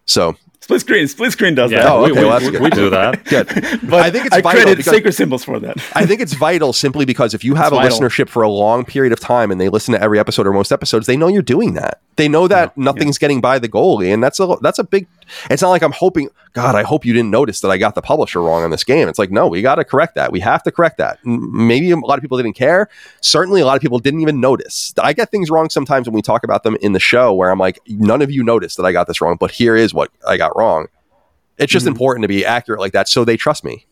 So 0.04 0.36
Split 0.62 0.80
screen. 0.82 1.08
Split 1.08 1.32
screen 1.32 1.54
does 1.54 1.70
yeah 1.72 1.78
that. 1.84 1.88
Oh, 1.90 2.04
we, 2.04 2.10
okay, 2.12 2.20
we, 2.20 2.26
well, 2.26 2.38
that's 2.38 2.44
we- 2.44 2.50
good. 2.52 2.60
we 2.62 2.70
do 2.70 2.90
that 2.90 3.24
good. 3.26 3.46
But 3.90 4.02
I 4.02 4.10
think 4.10 4.26
it's 4.26 4.36
I 4.36 4.40
vital 4.42 4.60
credit 4.62 4.76
because- 4.76 4.92
sacred 4.94 5.12
symbols 5.12 5.42
for 5.42 5.58
that. 5.58 5.76
I 5.94 6.04
think 6.06 6.20
it's 6.20 6.34
vital 6.34 6.72
simply 6.72 7.04
because 7.06 7.32
if 7.34 7.42
you 7.44 7.54
have 7.54 7.72
It's 7.72 7.78
a 7.80 7.82
vital. 7.82 7.98
listenership 7.98 8.28
for 8.28 8.42
a 8.42 8.48
long 8.48 8.84
period 8.84 9.12
of 9.12 9.20
time 9.20 9.50
and 9.50 9.60
they 9.60 9.68
listen 9.70 9.94
to 9.94 10.02
every 10.02 10.18
episode 10.18 10.46
or 10.46 10.52
most 10.52 10.70
episodes, 10.70 11.06
they 11.06 11.16
know 11.16 11.28
you're 11.28 11.40
doing 11.42 11.74
that. 11.74 12.00
They 12.16 12.28
know 12.28 12.46
that 12.48 12.76
nothing's 12.76 13.16
getting 13.16 13.40
by 13.40 13.58
the 13.58 13.68
goalie, 13.68 14.12
and 14.12 14.22
that's 14.22 14.38
a 14.40 14.56
that's 14.60 14.78
a 14.78 14.84
big. 14.84 15.06
It's 15.48 15.62
not 15.62 15.70
like 15.70 15.80
I'm 15.82 15.92
hoping. 15.92 16.28
God, 16.52 16.74
I 16.74 16.82
hope 16.82 17.06
you 17.06 17.14
didn't 17.14 17.30
notice 17.30 17.60
that 17.60 17.70
I 17.70 17.78
got 17.78 17.94
the 17.94 18.02
publisher 18.02 18.42
wrong 18.42 18.62
on 18.62 18.70
this 18.70 18.84
game. 18.84 19.08
It's 19.08 19.18
like 19.18 19.30
no, 19.30 19.46
we 19.46 19.62
got 19.62 19.76
to 19.76 19.84
correct 19.84 20.16
that. 20.16 20.30
We 20.30 20.40
have 20.40 20.62
to 20.64 20.70
correct 20.72 20.98
that. 20.98 21.18
Maybe 21.24 21.90
a 21.92 21.96
lot 21.96 22.18
of 22.18 22.22
people 22.22 22.36
didn't 22.36 22.54
care. 22.56 22.90
Certainly, 23.22 23.62
a 23.62 23.64
lot 23.64 23.76
of 23.76 23.80
people 23.80 24.00
didn't 24.00 24.20
even 24.20 24.38
notice. 24.38 24.92
I 25.00 25.14
get 25.14 25.30
things 25.30 25.48
wrong 25.48 25.70
sometimes 25.70 26.08
when 26.08 26.14
we 26.14 26.20
talk 26.20 26.44
about 26.44 26.62
them 26.62 26.76
in 26.82 26.92
the 26.92 27.00
show, 27.00 27.32
where 27.32 27.50
I'm 27.50 27.58
like, 27.58 27.78
none 27.86 28.20
of 28.20 28.30
you 28.30 28.42
noticed 28.42 28.76
that 28.76 28.84
I 28.84 28.92
got 28.92 29.06
this 29.06 29.22
wrong, 29.22 29.36
but 29.40 29.50
here 29.52 29.74
is 29.74 29.94
what 29.94 30.10
I 30.28 30.36
got 30.36 30.49
wrong. 30.56 30.86
It's 31.58 31.72
just 31.72 31.86
important 31.86 32.24
to 32.24 32.28
be 32.28 32.44
accurate 32.44 32.80
like 32.80 32.92
that, 32.92 33.08
so 33.08 33.24
they 33.24 33.36
trust 33.36 33.64
me 33.64 33.86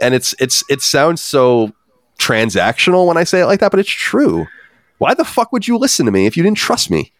and 0.00 0.14
it's 0.14 0.34
it's 0.38 0.64
it 0.68 0.80
sounds 0.80 1.20
so 1.20 1.72
transactional 2.18 3.06
when 3.06 3.16
I 3.16 3.24
say 3.24 3.40
it 3.40 3.46
like 3.46 3.60
that, 3.60 3.70
but 3.70 3.80
it's 3.80 3.90
true. 3.90 4.46
Why 4.98 5.14
the 5.14 5.24
fuck 5.24 5.52
would 5.52 5.68
you 5.68 5.78
listen 5.78 6.06
to 6.06 6.12
me 6.12 6.26
if 6.26 6.36
you 6.36 6.42
didn't 6.42 6.58
trust 6.58 6.90
me? 6.90 7.12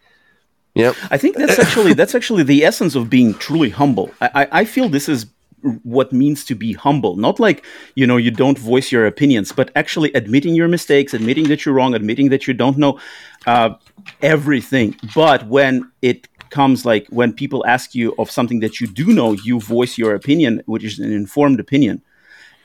Yep. 0.75 0.95
I 1.09 1.17
think 1.17 1.35
that's 1.35 1.59
actually 1.59 1.93
that's 1.93 2.15
actually 2.15 2.43
the 2.43 2.63
essence 2.63 2.95
of 2.95 3.09
being 3.09 3.33
truly 3.35 3.69
humble. 3.69 4.11
I, 4.21 4.29
I, 4.35 4.47
I 4.51 4.65
feel 4.65 4.89
this 4.89 5.09
is 5.09 5.25
what 5.83 6.13
means 6.13 6.45
to 6.45 6.55
be 6.55 6.71
humble. 6.71 7.17
Not 7.17 7.39
like 7.39 7.65
you 7.95 8.05
know 8.07 8.17
you 8.17 8.31
don't 8.31 8.57
voice 8.57 8.91
your 8.91 9.05
opinions, 9.05 9.51
but 9.51 9.71
actually 9.75 10.13
admitting 10.13 10.55
your 10.55 10.67
mistakes, 10.67 11.13
admitting 11.13 11.47
that 11.49 11.65
you're 11.65 11.75
wrong, 11.75 11.93
admitting 11.95 12.29
that 12.29 12.47
you 12.47 12.53
don't 12.53 12.77
know 12.77 12.99
uh, 13.45 13.71
everything. 14.21 14.95
But 15.15 15.47
when 15.47 15.91
it 16.01 16.27
comes 16.49 16.85
like 16.85 17.07
when 17.09 17.33
people 17.33 17.65
ask 17.65 17.95
you 17.95 18.13
of 18.17 18.31
something 18.31 18.59
that 18.59 18.79
you 18.79 18.87
do 18.87 19.13
know, 19.13 19.33
you 19.33 19.59
voice 19.59 19.97
your 19.97 20.15
opinion, 20.15 20.61
which 20.65 20.83
is 20.83 20.99
an 20.99 21.11
informed 21.11 21.59
opinion. 21.59 22.01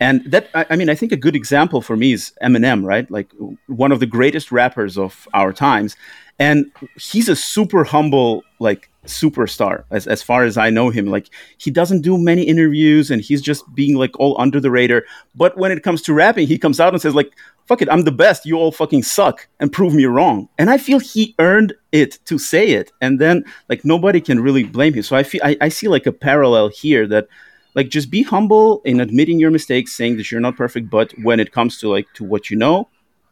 And 0.00 0.24
that, 0.30 0.48
I, 0.54 0.66
I 0.70 0.76
mean, 0.76 0.88
I 0.88 0.94
think 0.94 1.12
a 1.12 1.16
good 1.16 1.36
example 1.36 1.80
for 1.80 1.96
me 1.96 2.12
is 2.12 2.32
Eminem, 2.42 2.84
right? 2.84 3.08
Like 3.10 3.30
one 3.66 3.92
of 3.92 4.00
the 4.00 4.06
greatest 4.06 4.50
rappers 4.50 4.98
of 4.98 5.28
our 5.32 5.52
times. 5.52 5.96
And 6.38 6.70
he's 6.96 7.28
a 7.28 7.36
super 7.36 7.84
humble, 7.84 8.42
like 8.58 8.90
superstar 9.04 9.84
as, 9.90 10.06
as 10.06 10.22
far 10.22 10.44
as 10.44 10.56
I 10.56 10.70
know 10.70 10.90
him. 10.90 11.06
Like 11.06 11.30
he 11.58 11.70
doesn't 11.70 12.02
do 12.02 12.18
many 12.18 12.42
interviews 12.42 13.10
and 13.10 13.22
he's 13.22 13.42
just 13.42 13.64
being 13.74 13.96
like 13.96 14.18
all 14.18 14.40
under 14.40 14.60
the 14.60 14.70
radar. 14.70 15.04
But 15.34 15.56
when 15.56 15.72
it 15.72 15.82
comes 15.82 16.02
to 16.02 16.14
rapping, 16.14 16.46
he 16.46 16.58
comes 16.58 16.80
out 16.80 16.92
and 16.92 17.00
says 17.00 17.14
like, 17.14 17.32
fuck 17.66 17.82
it, 17.82 17.88
I'm 17.90 18.02
the 18.02 18.12
best. 18.12 18.44
You 18.46 18.56
all 18.56 18.72
fucking 18.72 19.02
suck 19.02 19.46
and 19.60 19.72
prove 19.72 19.94
me 19.94 20.04
wrong. 20.04 20.48
And 20.58 20.70
I 20.70 20.78
feel 20.78 20.98
he 20.98 21.34
earned 21.38 21.74
it 21.92 22.18
to 22.26 22.38
say 22.38 22.70
it. 22.70 22.92
And 23.00 23.20
then 23.20 23.44
like 23.68 23.84
nobody 23.84 24.20
can 24.20 24.40
really 24.40 24.64
blame 24.64 24.94
him. 24.94 25.02
So 25.02 25.16
I 25.16 25.22
feel, 25.22 25.40
I, 25.44 25.56
I 25.60 25.68
see 25.68 25.88
like 25.88 26.06
a 26.06 26.12
parallel 26.12 26.68
here 26.68 27.06
that 27.08 27.28
like 27.74 27.88
just 27.88 28.10
be 28.10 28.22
humble 28.22 28.80
in 28.84 29.00
admitting 29.00 29.38
your 29.38 29.50
mistakes 29.50 29.92
saying 29.92 30.16
that 30.16 30.30
you're 30.30 30.40
not 30.40 30.56
perfect 30.56 30.88
but 30.90 31.12
when 31.22 31.40
it 31.40 31.52
comes 31.52 31.78
to 31.78 31.88
like 31.88 32.06
to 32.14 32.24
what 32.24 32.50
you 32.50 32.56
know 32.56 32.88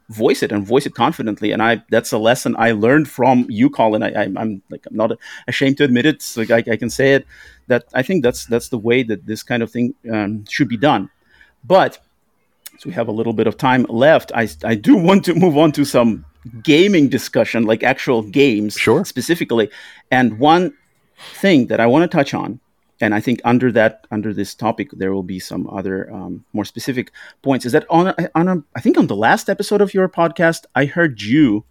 voice 0.08 0.42
it 0.42 0.52
and 0.52 0.66
voice 0.66 0.86
it 0.86 0.94
confidently. 0.94 1.52
And 1.52 1.62
I 1.62 1.82
that's 1.90 2.12
a 2.12 2.18
lesson 2.18 2.54
I 2.58 2.72
learned 2.72 3.08
from 3.08 3.46
you, 3.48 3.70
Colin. 3.70 4.02
I, 4.02 4.24
am 4.24 4.62
like 4.70 4.86
I'm 4.86 4.96
not 4.96 5.12
ashamed 5.48 5.78
to 5.78 5.84
admit 5.84 6.06
it. 6.06 6.22
So 6.22 6.42
like 6.42 6.50
I, 6.50 6.72
I, 6.72 6.76
can 6.76 6.90
say 6.90 7.14
it 7.14 7.26
that 7.68 7.84
I 7.94 8.02
think 8.02 8.22
that's 8.22 8.46
that's 8.46 8.68
the 8.68 8.78
way 8.78 9.02
that 9.04 9.26
this 9.26 9.42
kind 9.42 9.62
of 9.62 9.70
thing 9.70 9.94
um, 10.12 10.44
should 10.48 10.68
be 10.68 10.76
done. 10.76 11.10
But 11.64 11.98
so 12.78 12.88
we 12.88 12.94
have 12.94 13.08
a 13.08 13.12
little 13.12 13.32
bit 13.32 13.46
of 13.46 13.56
time 13.56 13.84
left. 13.88 14.32
I 14.34 14.48
I 14.64 14.74
do 14.74 14.96
want 14.96 15.24
to 15.26 15.34
move 15.34 15.56
on 15.56 15.72
to 15.72 15.84
some 15.84 16.24
gaming 16.62 17.08
discussion, 17.08 17.64
like 17.64 17.82
actual 17.82 18.22
games, 18.22 18.74
sure. 18.74 19.04
specifically. 19.04 19.70
And 20.10 20.38
one 20.38 20.74
thing 21.34 21.68
that 21.68 21.80
I 21.80 21.86
want 21.86 22.10
to 22.10 22.14
touch 22.14 22.34
on 22.34 22.60
and 23.02 23.16
I 23.16 23.20
think 23.20 23.40
under 23.44 23.72
that 23.72 24.06
under 24.12 24.32
this 24.32 24.54
topic 24.54 24.92
there 24.92 25.12
will 25.12 25.24
be 25.24 25.40
some 25.40 25.68
other 25.68 26.10
um, 26.14 26.44
more 26.52 26.64
specific 26.64 27.10
points. 27.42 27.66
Is 27.66 27.72
that 27.72 27.84
on 27.90 28.14
on 28.34 28.48
a, 28.48 28.62
I 28.76 28.80
think 28.80 28.96
on 28.96 29.08
the 29.08 29.16
last 29.16 29.50
episode 29.50 29.82
of 29.82 29.92
your 29.92 30.08
podcast 30.08 30.64
I 30.76 30.84
heard 30.84 31.20
you 31.20 31.64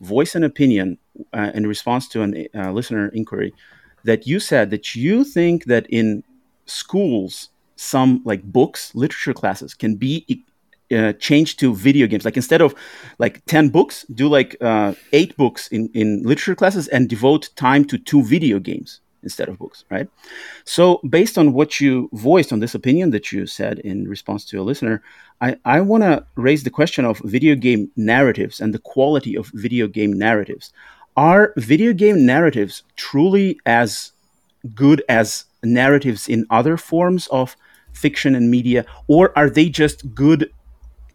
voice 0.00 0.34
an 0.34 0.44
opinion 0.44 0.98
uh, 1.32 1.50
in 1.54 1.66
response 1.66 2.06
to 2.08 2.22
a 2.22 2.48
uh, 2.54 2.70
listener 2.70 3.08
inquiry 3.08 3.54
that 4.04 4.26
you 4.26 4.38
said 4.38 4.70
that 4.70 4.94
you 4.94 5.24
think 5.24 5.64
that 5.64 5.86
in 5.88 6.22
schools 6.66 7.48
some 7.76 8.20
like 8.24 8.42
books 8.42 8.94
literature 8.94 9.34
classes 9.34 9.72
can 9.72 9.96
be 9.96 10.44
uh, 10.94 11.12
changed 11.14 11.58
to 11.60 11.74
video 11.74 12.06
games 12.06 12.24
like 12.26 12.36
instead 12.36 12.60
of 12.60 12.74
like 13.18 13.44
10 13.46 13.70
books 13.70 14.04
do 14.14 14.28
like 14.28 14.54
uh, 14.60 14.92
eight 15.12 15.34
books 15.36 15.68
in, 15.68 15.88
in 15.94 16.22
literature 16.22 16.54
classes 16.54 16.88
and 16.88 17.08
devote 17.08 17.48
time 17.56 17.84
to 17.86 17.96
two 17.96 18.22
video 18.22 18.58
games 18.58 19.00
instead 19.22 19.48
of 19.48 19.58
books, 19.58 19.84
right? 19.90 20.08
So, 20.64 21.00
based 21.08 21.38
on 21.38 21.52
what 21.52 21.80
you 21.80 22.08
voiced 22.12 22.52
on 22.52 22.60
this 22.60 22.74
opinion 22.74 23.10
that 23.10 23.32
you 23.32 23.46
said 23.46 23.78
in 23.80 24.08
response 24.08 24.44
to 24.46 24.60
a 24.60 24.62
listener, 24.62 25.02
I, 25.40 25.56
I 25.64 25.80
want 25.80 26.02
to 26.04 26.24
raise 26.36 26.64
the 26.64 26.70
question 26.70 27.04
of 27.04 27.18
video 27.24 27.54
game 27.54 27.90
narratives 27.96 28.60
and 28.60 28.72
the 28.72 28.78
quality 28.78 29.36
of 29.36 29.50
video 29.54 29.86
game 29.86 30.12
narratives. 30.12 30.72
Are 31.16 31.52
video 31.56 31.92
game 31.92 32.24
narratives 32.24 32.84
truly 32.96 33.58
as 33.66 34.12
good 34.74 35.02
as 35.08 35.44
narratives 35.62 36.28
in 36.28 36.46
other 36.50 36.76
forms 36.76 37.26
of 37.28 37.56
fiction 37.92 38.34
and 38.34 38.50
media, 38.50 38.84
or 39.08 39.36
are 39.36 39.50
they 39.50 39.68
just 39.68 40.14
good 40.14 40.52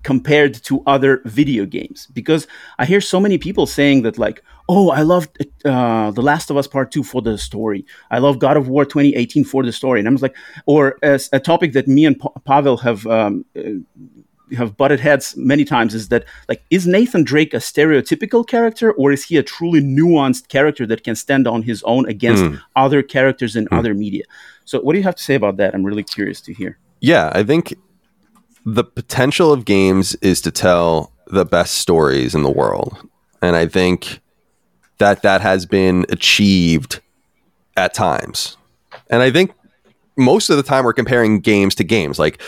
compared 0.04 0.54
to 0.64 0.84
other 0.86 1.22
video 1.26 1.66
games. 1.66 2.08
Because 2.14 2.48
i 2.80 2.86
hear 2.86 3.02
so 3.02 3.20
many 3.20 3.38
people 3.38 3.66
saying 3.66 4.04
that 4.04 4.18
like 4.18 4.44
oh 4.70 4.92
i 4.92 5.02
love 5.02 5.28
uh, 5.66 6.12
the 6.12 6.22
last 6.22 6.50
of 6.50 6.58
us 6.58 6.68
part 6.68 6.92
2 6.92 7.04
for 7.04 7.22
the 7.22 7.38
story. 7.38 7.86
I 8.12 8.20
love 8.20 8.40
god 8.40 8.58
of 8.58 8.68
war 8.68 8.86
2018 8.86 9.44
for 9.44 9.64
the 9.64 9.72
story. 9.72 10.00
And 10.00 10.08
i'm 10.08 10.16
like 10.18 10.36
or 10.66 10.98
as 11.02 11.30
a 11.34 11.40
topic 11.40 11.74
that 11.74 11.88
me 11.88 12.06
and 12.06 12.20
pa- 12.20 12.38
pavel 12.46 12.78
have 12.78 13.06
um, 13.08 13.46
uh, 13.58 13.62
have 14.56 14.78
butted 14.78 15.00
heads 15.00 15.36
many 15.36 15.66
times 15.66 15.96
is 15.96 16.10
that 16.10 16.26
like 16.48 16.64
is 16.70 16.86
nathan 16.86 17.24
drake 17.24 17.54
a 17.54 17.58
stereotypical 17.58 18.46
character 18.46 18.92
or 18.92 19.12
is 19.12 19.24
he 19.24 19.38
a 19.38 19.44
truly 19.44 19.82
nuanced 19.82 20.48
character 20.48 20.86
that 20.86 21.04
can 21.04 21.16
stand 21.16 21.48
on 21.48 21.64
his 21.64 21.82
own 21.84 22.08
against 22.08 22.44
mm. 22.44 22.60
other 22.76 23.02
characters 23.02 23.56
in 23.56 23.66
mm. 23.66 23.78
other 23.78 23.94
media? 23.94 24.24
So 24.66 24.80
what 24.82 24.94
do 24.94 25.00
you 25.00 25.04
have 25.04 25.16
to 25.16 25.24
say 25.24 25.36
about 25.36 25.58
that? 25.58 25.74
I'm 25.74 25.84
really 25.84 26.04
curious 26.04 26.40
to 26.42 26.54
hear. 26.54 26.78
Yeah 27.00 27.32
i 27.34 27.44
think 27.44 27.74
the 28.66 28.84
potential 28.84 29.52
of 29.52 29.66
games 29.66 30.16
is 30.16 30.42
to 30.42 30.52
tell 30.52 31.12
the 31.28 31.46
best 31.46 31.76
stories 31.76 32.36
in 32.36 32.44
the 32.44 32.52
world. 32.52 32.98
And 33.42 33.56
I 33.56 33.68
think 33.68 34.20
that 35.00 35.22
that 35.24 35.42
has 35.42 35.66
been 35.66 36.06
achieved 36.10 37.02
at 37.76 37.94
times. 37.94 38.58
And 39.10 39.22
I 39.22 39.32
think 39.32 39.54
most 40.16 40.50
of 40.50 40.58
the 40.58 40.64
time 40.64 40.86
we're 40.86 40.94
comparing 40.94 41.40
games 41.40 41.76
to 41.76 41.84
games. 41.84 42.20
Like, 42.20 42.42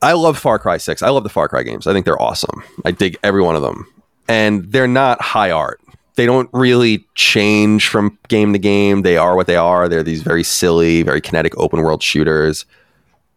I 0.00 0.12
love 0.12 0.38
Far 0.38 0.58
Cry 0.58 0.76
6. 0.76 1.02
I 1.02 1.08
love 1.10 1.24
the 1.24 1.28
Far 1.28 1.48
Cry 1.48 1.62
games. 1.62 1.86
I 1.86 1.92
think 1.92 2.04
they're 2.04 2.20
awesome. 2.20 2.62
I 2.84 2.90
dig 2.90 3.18
every 3.22 3.42
one 3.42 3.56
of 3.56 3.62
them. 3.62 3.86
And 4.28 4.70
they're 4.72 4.88
not 4.88 5.20
high 5.20 5.50
art. 5.50 5.80
They 6.14 6.26
don't 6.26 6.48
really 6.52 7.04
change 7.14 7.88
from 7.88 8.18
game 8.28 8.52
to 8.54 8.58
game. 8.58 9.02
They 9.02 9.16
are 9.16 9.36
what 9.36 9.46
they 9.46 9.56
are. 9.56 9.88
They're 9.88 10.02
these 10.02 10.22
very 10.22 10.42
silly, 10.42 11.02
very 11.02 11.20
kinetic 11.20 11.56
open 11.58 11.82
world 11.82 12.02
shooters. 12.02 12.64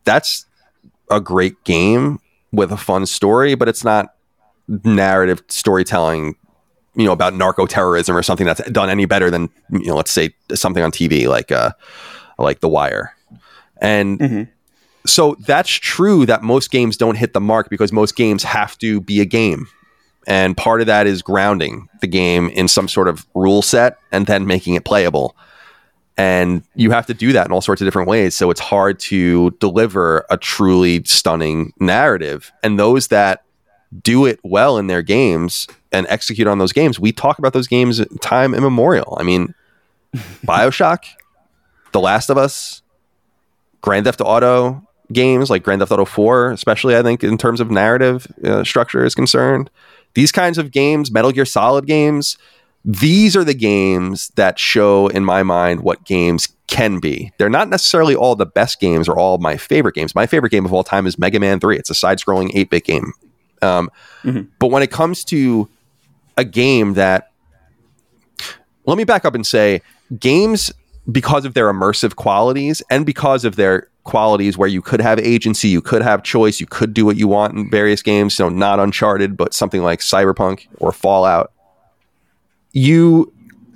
That's 0.06 0.46
a 1.10 1.20
great 1.20 1.64
game 1.64 2.20
with 2.52 2.72
a 2.72 2.78
fun 2.78 3.06
story, 3.06 3.56
but 3.56 3.68
it's 3.68 3.84
not 3.84 4.16
narrative 4.68 5.44
storytelling, 5.48 6.36
you 6.96 7.06
know, 7.06 7.12
about 7.12 7.34
narco 7.34 7.66
terrorism 7.66 8.16
or 8.16 8.24
something 8.24 8.46
that's 8.46 8.62
done 8.72 8.90
any 8.90 9.06
better 9.06 9.30
than 9.30 9.50
you 9.72 9.88
know, 9.88 9.96
let's 9.96 10.12
say 10.12 10.34
something 10.54 10.84
on 10.84 10.92
TV 10.92 11.28
like 11.28 11.52
uh, 11.52 11.72
like 12.38 12.60
The 12.60 12.70
Wire, 12.70 13.16
and. 13.82 14.20
Mm-hmm. 14.20 14.44
So 15.06 15.38
that's 15.40 15.70
true 15.70 16.26
that 16.26 16.44
most 16.44 16.72
games 16.72 16.98
don't 16.98 17.16
hit 17.16 17.34
the 17.34 17.40
mark 17.40 17.70
because 17.70 17.94
most 17.94 18.18
games 18.18 18.44
have 18.44 18.78
to 18.80 19.00
be 19.00 19.22
a 19.22 19.26
game. 19.26 19.66
And 20.28 20.56
part 20.56 20.82
of 20.82 20.88
that 20.88 21.08
is 21.08 21.22
grounding 21.22 21.88
the 22.02 22.08
game 22.08 22.50
in 22.50 22.68
some 22.68 22.88
sort 22.88 23.08
of 23.08 23.26
rule 23.34 23.62
set 23.62 23.98
and 24.12 24.28
then 24.28 24.46
making 24.46 24.76
it 24.76 24.86
playable. 24.86 25.36
And 26.20 26.64
you 26.76 26.92
have 26.92 27.06
to 27.06 27.14
do 27.14 27.32
that 27.32 27.46
in 27.46 27.54
all 27.54 27.62
sorts 27.62 27.82
of 27.82 27.88
different 27.88 28.10
ways. 28.10 28.36
So 28.36 28.52
it's 28.52 28.60
hard 28.60 29.00
to 29.00 29.52
deliver 29.52 30.26
a 30.30 30.36
truly 30.36 31.02
stunning 31.06 31.72
narrative. 31.80 32.52
And 32.62 32.78
those 32.78 33.08
that 33.08 33.46
do 34.04 34.26
it 34.26 34.38
well 34.44 34.78
in 34.78 34.88
their 34.88 35.02
games 35.02 35.66
and 35.94 36.06
execute 36.10 36.46
on 36.46 36.58
those 36.58 36.74
games, 36.74 37.00
we 37.00 37.14
talk 37.14 37.40
about 37.40 37.54
those 37.54 37.68
games 37.68 38.06
time 38.20 38.54
immemorial. 38.54 39.18
I 39.18 39.24
mean, 39.24 39.56
Bioshock, 40.46 41.06
The 41.94 42.02
Last 42.02 42.30
of 42.30 42.38
Us, 42.38 42.82
Grand 43.80 44.06
Theft 44.06 44.20
Auto 44.20 44.86
games 45.14 45.50
like 45.50 45.64
Grand 45.64 45.80
Theft 45.80 45.94
Auto 45.94 46.04
4, 46.04 46.52
especially, 46.52 46.98
I 46.98 47.02
think, 47.02 47.24
in 47.24 47.38
terms 47.38 47.62
of 47.62 47.72
narrative 47.72 48.28
uh, 48.44 48.66
structure 48.66 49.06
is 49.06 49.16
concerned. 49.16 49.70
These 50.16 50.34
kinds 50.34 50.58
of 50.58 50.72
games, 50.72 51.12
Metal 51.12 51.32
Gear 51.32 51.46
Solid 51.46 51.88
games, 51.88 52.38
these 52.86 53.36
are 53.36 53.44
the 53.44 53.54
games 53.54 54.30
that 54.36 54.58
show 54.58 55.08
in 55.08 55.26
my 55.26 55.44
mind 55.44 55.82
what 55.82 56.06
games 56.06 56.48
can 56.68 57.00
be. 57.00 57.32
They're 57.38 57.50
not 57.50 57.70
necessarily 57.70 58.16
all 58.16 58.36
the 58.36 58.46
best 58.46 58.80
games 58.80 59.10
or 59.10 59.18
all 59.18 59.38
my 59.40 59.58
favorite 59.58 59.96
games. 59.96 60.16
My 60.16 60.26
favorite 60.26 60.52
game 60.52 60.66
of 60.66 60.74
all 60.74 60.84
time 60.84 61.06
is 61.06 61.18
Mega 61.18 61.40
Man 61.40 61.60
3. 61.60 61.78
It's 61.78 61.90
a 61.90 61.96
side 61.96 62.20
scrolling 62.20 62.52
8 62.54 62.70
bit 62.70 62.86
game. 62.86 63.14
Um, 63.62 63.90
mm-hmm. 64.24 64.44
But 64.60 64.68
when 64.68 64.84
it 64.84 64.92
comes 64.92 65.24
to 65.26 65.70
a 66.38 66.46
game 66.46 66.94
that, 66.94 67.32
let 68.86 68.98
me 68.98 69.04
back 69.04 69.26
up 69.26 69.36
and 69.36 69.46
say, 69.46 69.82
games, 70.18 70.72
because 71.12 71.44
of 71.44 71.56
their 71.56 71.72
immersive 71.72 72.16
qualities 72.16 72.82
and 72.90 73.06
because 73.06 73.44
of 73.44 73.56
their 73.56 73.90
qualities 74.04 74.58
where 74.58 74.70
you 74.70 74.82
could 74.82 75.02
have 75.02 75.20
agency, 75.20 75.68
you 75.68 75.82
could 75.82 76.02
have 76.02 76.24
choice, 76.24 76.60
you 76.60 76.66
could 76.66 76.94
do 76.94 77.06
what 77.06 77.18
you 77.18 77.28
want 77.28 77.56
in 77.56 77.70
various 77.70 78.02
games, 78.02 78.34
so 78.36 78.48
not 78.48 78.80
Uncharted, 78.80 79.36
but 79.36 79.54
something 79.54 79.84
like 79.84 80.00
Cyberpunk 80.00 80.68
or 80.80 80.92
Fallout 80.92 81.52
you 82.72 83.34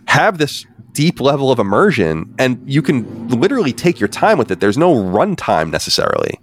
have 0.07 0.37
this 0.37 0.65
deep 0.93 1.19
level 1.19 1.51
of 1.51 1.59
immersion 1.59 2.33
and 2.37 2.61
you 2.65 2.81
can 2.81 3.27
literally 3.27 3.73
take 3.73 3.99
your 3.99 4.07
time 4.07 4.37
with 4.37 4.51
it. 4.51 4.59
There's 4.59 4.77
no 4.77 4.93
runtime 4.93 5.71
necessarily. 5.71 6.39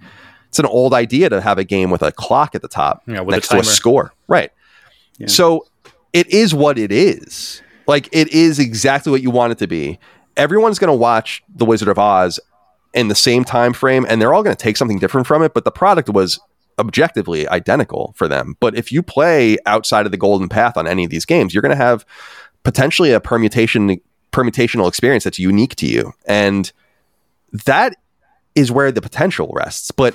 It's 0.49 0.59
an 0.59 0.67
old 0.67 0.93
idea 0.93 1.29
to 1.29 1.41
have 1.41 1.59
a 1.59 1.65
game 1.65 1.91
with 1.91 2.03
a 2.03 2.11
clock 2.11 2.55
at 2.55 2.63
the 2.63 2.69
top 2.69 3.03
yeah, 3.07 3.21
next 3.23 3.53
a 3.53 3.55
to 3.55 3.61
a 3.61 3.65
score. 3.65 4.13
Right. 4.27 4.51
Yeah. 5.19 5.29
So 5.29 5.67
it 6.13 6.29
is 6.29 6.53
what 6.53 6.79
it 6.79 6.91
is. 6.91 7.63
Like 7.87 8.09
it 8.13 8.29
is 8.29 8.59
exactly 8.59 9.13
what 9.13 9.23
you 9.23 9.31
want 9.31 9.53
it 9.53 9.59
to 9.59 9.69
be. 9.69 10.01
Everyone's 10.37 10.79
going 10.79 10.93
to 10.93 10.97
watch 10.97 11.43
The 11.55 11.65
Wizard 11.65 11.89
of 11.89 11.99
Oz 11.99 12.41
in 12.93 13.09
the 13.09 13.15
same 13.15 13.45
time 13.45 13.73
frame 13.73 14.05
and 14.09 14.21
they're 14.21 14.35
all 14.35 14.43
going 14.43 14.57
to 14.57 14.63
take 14.63 14.77
something 14.77 14.99
different 14.99 15.27
from 15.27 15.43
it, 15.43 15.55
but 15.55 15.65
the 15.65 15.71
product 15.71 16.09
was 16.09 16.41
objectively 16.81 17.47
identical 17.49 18.13
for 18.17 18.27
them. 18.27 18.57
But 18.59 18.77
if 18.77 18.91
you 18.91 19.03
play 19.03 19.59
outside 19.67 20.07
of 20.07 20.13
the 20.13 20.19
golden 20.19 20.49
path 20.49 20.77
on 20.77 20.89
any 20.89 21.05
of 21.05 21.11
these 21.11 21.25
games, 21.25 21.55
you're 21.55 21.63
going 21.63 21.71
to 21.71 21.77
have 21.77 22.05
potentially 22.65 23.13
a 23.13 23.21
permutation 23.21 24.01
permutational 24.33 24.89
experience 24.89 25.25
that's 25.25 25.39
unique 25.39 25.75
to 25.77 25.87
you. 25.87 26.13
And 26.27 26.73
that 27.65 27.97
is 28.55 28.71
where 28.71 28.93
the 28.93 29.03
potential 29.03 29.51
rests. 29.55 29.91
But 29.91 30.15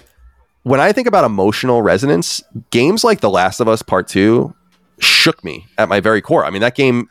when 0.64 0.80
I 0.80 0.92
think 0.92 1.08
about 1.08 1.26
emotional 1.26 1.82
resonance, 1.82 2.42
games 2.72 3.04
like 3.04 3.20
The 3.20 3.30
Last 3.30 3.60
of 3.60 3.68
Us 3.68 3.82
Part 3.82 4.08
2 4.08 4.54
shook 5.00 5.44
me 5.44 5.68
at 5.78 5.90
my 5.90 6.00
very 6.00 6.22
core. 6.22 6.46
I 6.46 6.50
mean, 6.50 6.62
that 6.62 6.76
game, 6.76 7.10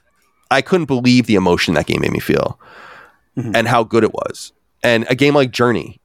I 0.51 0.63
couldn't 0.63 0.87
believe 0.87 1.27
the 1.27 1.35
emotion 1.35 1.75
that 1.75 1.87
game 1.87 2.01
made 2.01 2.13
me 2.13 2.21
feel 2.21 2.59
mm-hmm. 3.37 3.55
and 3.55 3.69
how 3.69 3.85
good 3.85 4.03
it 4.03 4.13
was. 4.13 4.53
And 4.83 5.07
a 5.09 5.15
game 5.15 5.35
like 5.35 5.51
Journey 5.51 6.01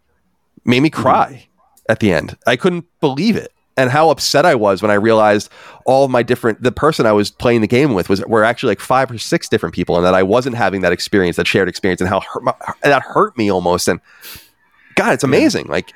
made 0.65 0.81
me 0.81 0.89
cry 0.89 1.31
mm-hmm. 1.31 1.48
At 1.89 1.99
the 1.99 2.13
end. 2.13 2.37
I 2.47 2.55
couldn't 2.55 2.85
believe 3.01 3.35
it 3.35 3.51
and 3.79 3.89
how 3.89 4.09
upset 4.09 4.45
I 4.45 4.55
was 4.55 4.81
when 4.81 4.91
I 4.91 4.95
realized 4.95 5.49
all 5.85 6.03
of 6.03 6.11
my 6.11 6.21
different 6.21 6.61
the 6.61 6.71
person 6.71 7.05
I 7.05 7.13
was 7.13 7.31
playing 7.31 7.61
the 7.61 7.67
game 7.67 7.93
with 7.93 8.09
was 8.09 8.23
were 8.25 8.43
actually 8.43 8.71
like 8.71 8.81
five 8.81 9.09
or 9.09 9.17
six 9.17 9.47
different 9.47 9.73
people, 9.73 9.95
and 9.95 10.05
that 10.05 10.13
I 10.13 10.21
wasn't 10.21 10.57
having 10.57 10.81
that 10.81 10.91
experience, 10.91 11.37
that 11.37 11.47
shared 11.47 11.69
experience, 11.69 12.01
and 12.01 12.09
how 12.09 12.19
hurt 12.19 12.43
my, 12.43 12.53
that 12.83 13.01
hurt 13.01 13.37
me 13.37 13.49
almost. 13.49 13.87
And 13.87 14.01
God, 14.95 15.13
it's 15.13 15.23
amazing. 15.23 15.67
Yeah. 15.67 15.71
Like 15.71 15.93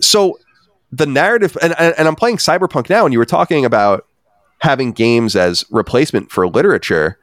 so, 0.00 0.38
the 0.90 1.04
narrative, 1.04 1.58
and, 1.60 1.74
and 1.78 1.94
and 1.98 2.08
I'm 2.08 2.16
playing 2.16 2.38
Cyberpunk 2.38 2.88
now, 2.88 3.04
and 3.04 3.12
you 3.12 3.18
were 3.18 3.26
talking 3.26 3.66
about 3.66 4.06
having 4.60 4.92
games 4.92 5.36
as 5.36 5.64
replacement 5.70 6.30
for 6.30 6.48
literature. 6.48 7.18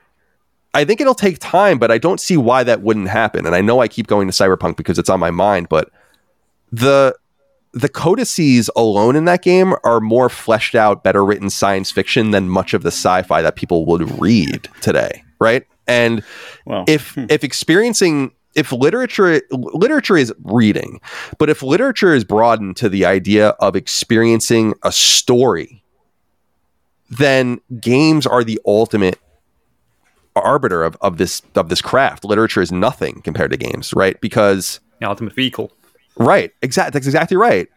I 0.76 0.86
think 0.86 1.02
it'll 1.02 1.16
take 1.16 1.40
time, 1.40 1.80
but 1.80 1.90
I 1.90 1.98
don't 1.98 2.20
see 2.20 2.38
why 2.38 2.64
that 2.64 2.84
wouldn't 2.84 3.08
happen. 3.08 3.48
And 3.48 3.56
I 3.56 3.62
know 3.62 3.80
I 3.80 3.88
keep 3.88 4.06
going 4.06 4.28
to 4.28 4.34
Cyberpunk 4.34 4.78
because 4.78 5.00
it's 5.00 5.10
on 5.10 5.20
my 5.20 5.32
mind, 5.32 5.70
but 5.70 5.90
the 6.72 7.16
the 7.78 7.90
codices 7.90 8.70
alone 8.76 9.16
in 9.16 9.26
that 9.26 9.44
game 9.44 9.76
are 9.84 10.00
more 10.00 10.30
fleshed 10.30 10.76
out, 10.76 11.04
better 11.04 11.24
written 11.24 11.50
science 11.50 11.92
fiction 11.92 12.32
than 12.32 12.50
much 12.50 12.74
of 12.74 12.84
the 12.84 12.90
sci-fi 12.90 13.42
that 13.42 13.56
people 13.56 13.86
would 13.86 14.20
read 14.20 14.68
today, 14.82 15.24
right? 15.40 15.66
And 15.88 16.24
Well, 16.66 16.86
if 16.88 17.14
hmm. 17.14 17.26
if 17.30 17.44
experiencing 17.44 18.34
if 18.56 18.72
literature 18.72 19.42
literature 19.52 20.18
is 20.18 20.34
reading, 20.44 21.00
but 21.38 21.50
if 21.50 21.62
literature 21.62 22.14
is 22.14 22.24
broadened 22.24 22.78
to 22.78 22.90
the 22.90 23.06
idea 23.06 23.50
of 23.60 23.76
experiencing 23.76 24.74
a 24.84 24.92
story, 24.92 25.84
then 27.10 27.60
games 27.80 28.26
are 28.26 28.44
the 28.44 28.60
ultimate 28.66 29.20
arbiter 30.36 30.84
of, 30.84 30.98
of 31.02 31.18
this 31.18 31.42
of 31.56 31.70
this 31.70 31.82
craft. 31.82 32.26
Literature 32.26 32.62
is 32.62 32.72
nothing 32.72 33.22
compared 33.22 33.52
to 33.52 33.58
games, 33.58 33.94
right? 33.94 34.20
Because 34.20 34.80
The 35.00 35.08
ultimate 35.08 35.34
vehicle. 35.34 35.72
Right. 36.18 36.52
Exactly. 36.62 36.92
That's 36.92 37.08
exactly 37.08 37.38
right. 37.38 37.68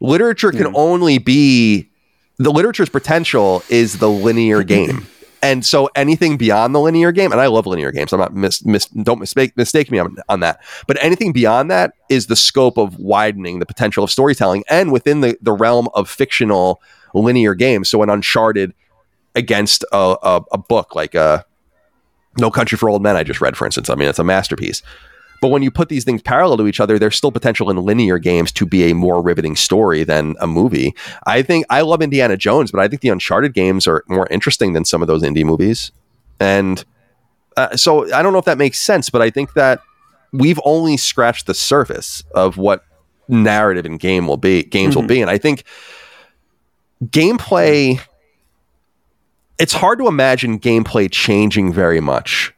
Literature 0.00 0.50
can 0.52 0.66
Yeah. 0.66 0.72
only 0.74 1.18
be 1.18 1.90
the 2.38 2.50
literature's 2.52 2.88
potential 2.88 3.62
is 3.68 3.98
the 3.98 4.08
linear 4.08 4.62
game. 4.62 5.06
And 5.42 5.64
so 5.64 5.88
anything 5.94 6.36
beyond 6.36 6.74
the 6.74 6.80
linear 6.80 7.12
game, 7.12 7.30
and 7.30 7.40
I 7.40 7.46
love 7.46 7.66
linear 7.66 7.92
games. 7.92 8.12
I'm 8.12 8.18
not 8.18 8.34
mis, 8.34 8.64
mis 8.64 8.86
don't 8.86 9.20
mistake 9.20 9.56
mistake 9.56 9.88
me 9.90 9.98
on, 9.98 10.16
on 10.28 10.40
that. 10.40 10.60
But 10.88 10.98
anything 11.00 11.32
beyond 11.32 11.70
that 11.70 11.92
is 12.08 12.26
the 12.26 12.34
scope 12.36 12.76
of 12.76 12.98
widening 12.98 13.60
the 13.60 13.66
potential 13.66 14.02
of 14.02 14.10
storytelling 14.10 14.64
and 14.68 14.90
within 14.92 15.20
the, 15.20 15.38
the 15.40 15.52
realm 15.52 15.88
of 15.94 16.08
fictional 16.10 16.80
linear 17.14 17.54
games. 17.54 17.88
So 17.88 18.02
an 18.02 18.10
Uncharted 18.10 18.74
against 19.36 19.84
a, 19.92 20.16
a, 20.22 20.42
a 20.52 20.58
book 20.58 20.96
like 20.96 21.14
uh, 21.14 21.42
No 22.36 22.50
Country 22.50 22.76
for 22.76 22.88
Old 22.88 23.02
Men, 23.02 23.14
I 23.14 23.22
just 23.22 23.40
read, 23.40 23.56
for 23.56 23.64
instance. 23.64 23.88
I 23.90 23.94
mean, 23.94 24.08
it's 24.08 24.18
a 24.18 24.24
masterpiece. 24.24 24.82
But 25.40 25.48
when 25.48 25.62
you 25.62 25.70
put 25.70 25.88
these 25.88 26.04
things 26.04 26.20
parallel 26.22 26.56
to 26.58 26.66
each 26.66 26.80
other, 26.80 26.98
there's 26.98 27.14
still 27.16 27.30
potential 27.32 27.70
in 27.70 27.76
linear 27.76 28.18
games 28.18 28.50
to 28.52 28.66
be 28.66 28.90
a 28.90 28.94
more 28.94 29.22
riveting 29.22 29.54
story 29.56 30.02
than 30.04 30.34
a 30.40 30.46
movie. 30.46 30.94
I 31.26 31.42
think 31.42 31.64
I 31.70 31.82
love 31.82 32.02
Indiana 32.02 32.36
Jones, 32.36 32.70
but 32.72 32.80
I 32.80 32.88
think 32.88 33.02
the 33.02 33.08
Uncharted 33.10 33.54
games 33.54 33.86
are 33.86 34.02
more 34.08 34.26
interesting 34.30 34.72
than 34.72 34.84
some 34.84 35.00
of 35.02 35.08
those 35.08 35.22
indie 35.22 35.44
movies. 35.44 35.92
And 36.40 36.84
uh, 37.56 37.76
so 37.76 38.12
I 38.12 38.22
don't 38.22 38.32
know 38.32 38.38
if 38.38 38.44
that 38.46 38.58
makes 38.58 38.78
sense, 38.80 39.10
but 39.10 39.22
I 39.22 39.30
think 39.30 39.52
that 39.54 39.80
we've 40.32 40.60
only 40.64 40.96
scratched 40.96 41.46
the 41.46 41.54
surface 41.54 42.22
of 42.34 42.56
what 42.56 42.84
narrative 43.28 43.84
and 43.84 44.00
game 44.00 44.26
will 44.26 44.36
be 44.38 44.62
games 44.62 44.96
will 44.96 45.02
Mhm. 45.02 45.08
be 45.08 45.20
and 45.20 45.30
i 45.30 45.36
think 45.36 45.62
gameplay 47.04 48.00
it's 49.58 49.72
hard 49.72 49.98
to 49.98 50.08
imagine 50.08 50.58
gameplay 50.58 51.10
changing 51.10 51.72
very 51.72 52.00
much 52.00 52.54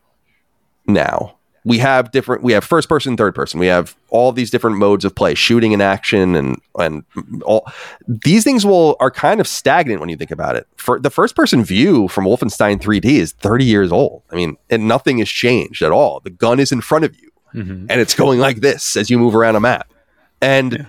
now 0.87 1.35
we 1.65 1.79
have 1.79 2.11
different 2.11 2.43
we 2.43 2.53
have 2.53 2.65
first 2.65 2.89
person 2.89 3.17
third 3.17 3.35
person 3.35 3.61
we 3.61 3.67
have 3.67 3.95
all 4.09 4.33
these 4.33 4.51
different 4.51 4.79
modes 4.79 5.05
of 5.05 5.15
play 5.15 5.35
shooting 5.35 5.73
and 5.75 5.83
action 5.83 6.35
and 6.35 6.61
and 6.79 7.05
all 7.45 7.67
these 8.09 8.45
things 8.45 8.65
will 8.65 8.97
are 9.01 9.11
kind 9.11 9.41
of 9.41 9.47
stagnant 9.47 10.01
when 10.01 10.09
you 10.09 10.17
think 10.17 10.31
about 10.31 10.57
it 10.57 10.67
for 10.77 10.99
the 10.99 11.11
first 11.11 11.37
person 11.37 11.63
view 11.63 12.09
from 12.09 12.25
wolfenstein 12.25 12.81
3d 12.81 13.05
is 13.05 13.33
30 13.33 13.65
years 13.67 13.93
old 13.93 14.23
i 14.31 14.35
mean 14.37 14.57
and 14.71 14.89
nothing 14.89 15.19
has 15.19 15.29
changed 15.29 15.83
at 15.83 15.93
all 15.93 16.21
the 16.21 16.31
gun 16.31 16.59
is 16.59 16.73
in 16.73 16.81
front 16.81 17.05
of 17.05 17.15
you 17.21 17.31
Mhm. 17.55 17.87
and 17.91 18.01
it's 18.01 18.15
going 18.15 18.39
like 18.39 18.61
this 18.61 18.97
as 18.97 19.11
you 19.11 19.19
move 19.19 19.35
around 19.35 19.57
a 19.57 19.61
map. 19.61 19.93
And 20.41 20.73
Yeah. 20.73 20.85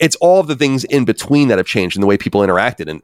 it's 0.00 0.16
all 0.16 0.40
of 0.40 0.48
the 0.48 0.56
things 0.56 0.82
in 0.82 1.04
between 1.04 1.46
that 1.48 1.58
have 1.58 1.68
changed 1.68 1.96
in 1.96 2.00
the 2.00 2.06
way 2.08 2.16
people 2.18 2.40
interacted. 2.40 2.88
And 2.90 3.00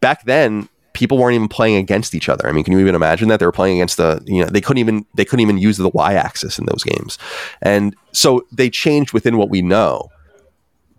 back 0.00 0.24
then, 0.26 0.68
people 0.94 1.18
weren't 1.18 1.34
even 1.34 1.48
playing 1.48 1.76
against 1.76 2.14
each 2.14 2.28
other. 2.28 2.48
I 2.48 2.52
mean, 2.52 2.64
can 2.64 2.72
you 2.72 2.78
even 2.78 2.94
imagine 2.94 3.28
that 3.28 3.40
they 3.40 3.46
were 3.46 3.52
playing 3.52 3.78
against 3.78 3.98
the 3.98 4.22
you 4.24 4.40
know 4.40 4.48
they 4.48 4.60
couldn't 4.62 4.78
even 4.78 5.04
they 5.14 5.24
couldn't 5.24 5.42
even 5.42 5.58
use 5.58 5.76
the 5.76 5.90
y-axis 5.90 6.58
in 6.58 6.64
those 6.64 6.82
games, 6.82 7.18
and 7.60 7.94
so 8.12 8.46
they 8.50 8.70
changed 8.70 9.12
within 9.12 9.36
what 9.36 9.50
we 9.50 9.60
know, 9.60 10.08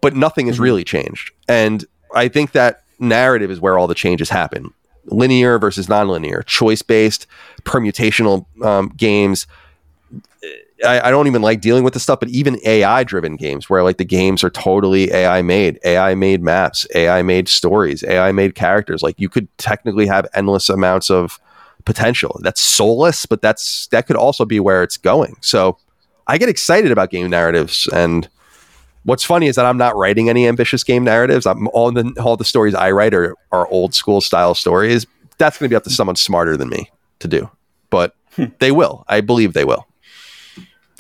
but 0.02 0.16
nothing 0.16 0.48
has 0.48 0.60
really 0.60 0.84
changed. 0.84 1.32
And 1.48 1.84
I 2.14 2.28
think 2.28 2.52
that 2.52 2.84
narrative 3.00 3.50
is 3.50 3.60
where 3.60 3.80
all 3.80 3.88
the 3.88 3.96
changes 3.96 4.30
happen: 4.30 4.74
linear 5.06 5.58
versus 5.58 5.88
nonlinear, 5.88 6.46
choice 6.46 6.84
based, 6.84 7.26
permutational 7.64 8.46
um, 8.64 8.90
games. 8.96 9.48
I, 10.86 11.08
I 11.08 11.12
don't 11.12 11.28
even 11.28 11.42
like 11.42 11.62
dealing 11.62 11.84
with 11.84 11.94
this 11.94 12.04
stuff, 12.04 12.20
but 12.20 12.30
even 12.30 12.60
AI 12.64 13.04
driven 13.04 13.36
games 13.36 13.70
where 13.70 13.84
like 13.84 13.98
the 13.98 14.06
games 14.06 14.44
are 14.44 14.50
totally 14.50 15.12
AI 15.12 15.42
made, 15.42 15.80
AI 15.84 16.16
made 16.16 16.42
maps, 16.42 16.88
AI 16.96 17.22
made 17.22 17.50
stories, 17.50 18.04
AI 18.04 18.32
made 18.32 18.56
characters. 18.56 19.04
Like 19.04 19.20
you 19.20 19.30
could 19.30 19.48
technically 19.58 20.08
have 20.08 20.28
endless 20.34 20.70
amounts 20.70 21.10
of 21.10 21.40
potential. 21.86 22.40
That's 22.42 22.62
soulless, 22.62 23.26
but 23.26 23.42
that's 23.42 23.88
that 23.88 24.08
could 24.08 24.16
also 24.16 24.46
be 24.46 24.60
where 24.60 24.84
it's 24.84 24.98
going. 24.98 25.36
So 25.42 25.78
I 26.28 26.38
get 26.38 26.50
excited 26.50 26.92
about 26.92 27.12
game 27.12 27.30
narratives 27.30 27.88
and 27.88 28.28
what's 29.06 29.24
funny 29.24 29.48
is 29.48 29.56
that 29.56 29.66
I'm 29.66 29.78
not 29.78 29.96
writing 29.96 30.30
any 30.30 30.48
ambitious 30.48 30.84
game 30.84 31.04
narratives. 31.04 31.46
I'm 31.46 31.68
all 31.70 31.92
the 31.92 32.12
all 32.22 32.36
the 32.36 32.46
stories 32.46 32.76
I 32.76 32.92
write 32.92 33.14
are, 33.14 33.36
are 33.52 33.68
old 33.68 33.96
school 33.96 34.20
style 34.20 34.54
stories. 34.54 35.06
That's 35.38 35.58
going 35.58 35.70
to 35.70 35.74
be 35.74 35.76
up 35.76 35.84
to 35.84 35.90
someone 35.90 36.16
smarter 36.16 36.58
than 36.58 36.70
me 36.70 36.92
to 37.20 37.28
do, 37.28 37.50
but 37.90 38.16
hmm. 38.36 38.46
they 38.60 38.72
will. 38.72 39.06
I 39.08 39.22
believe 39.22 39.54
they 39.54 39.66
will. 39.66 39.88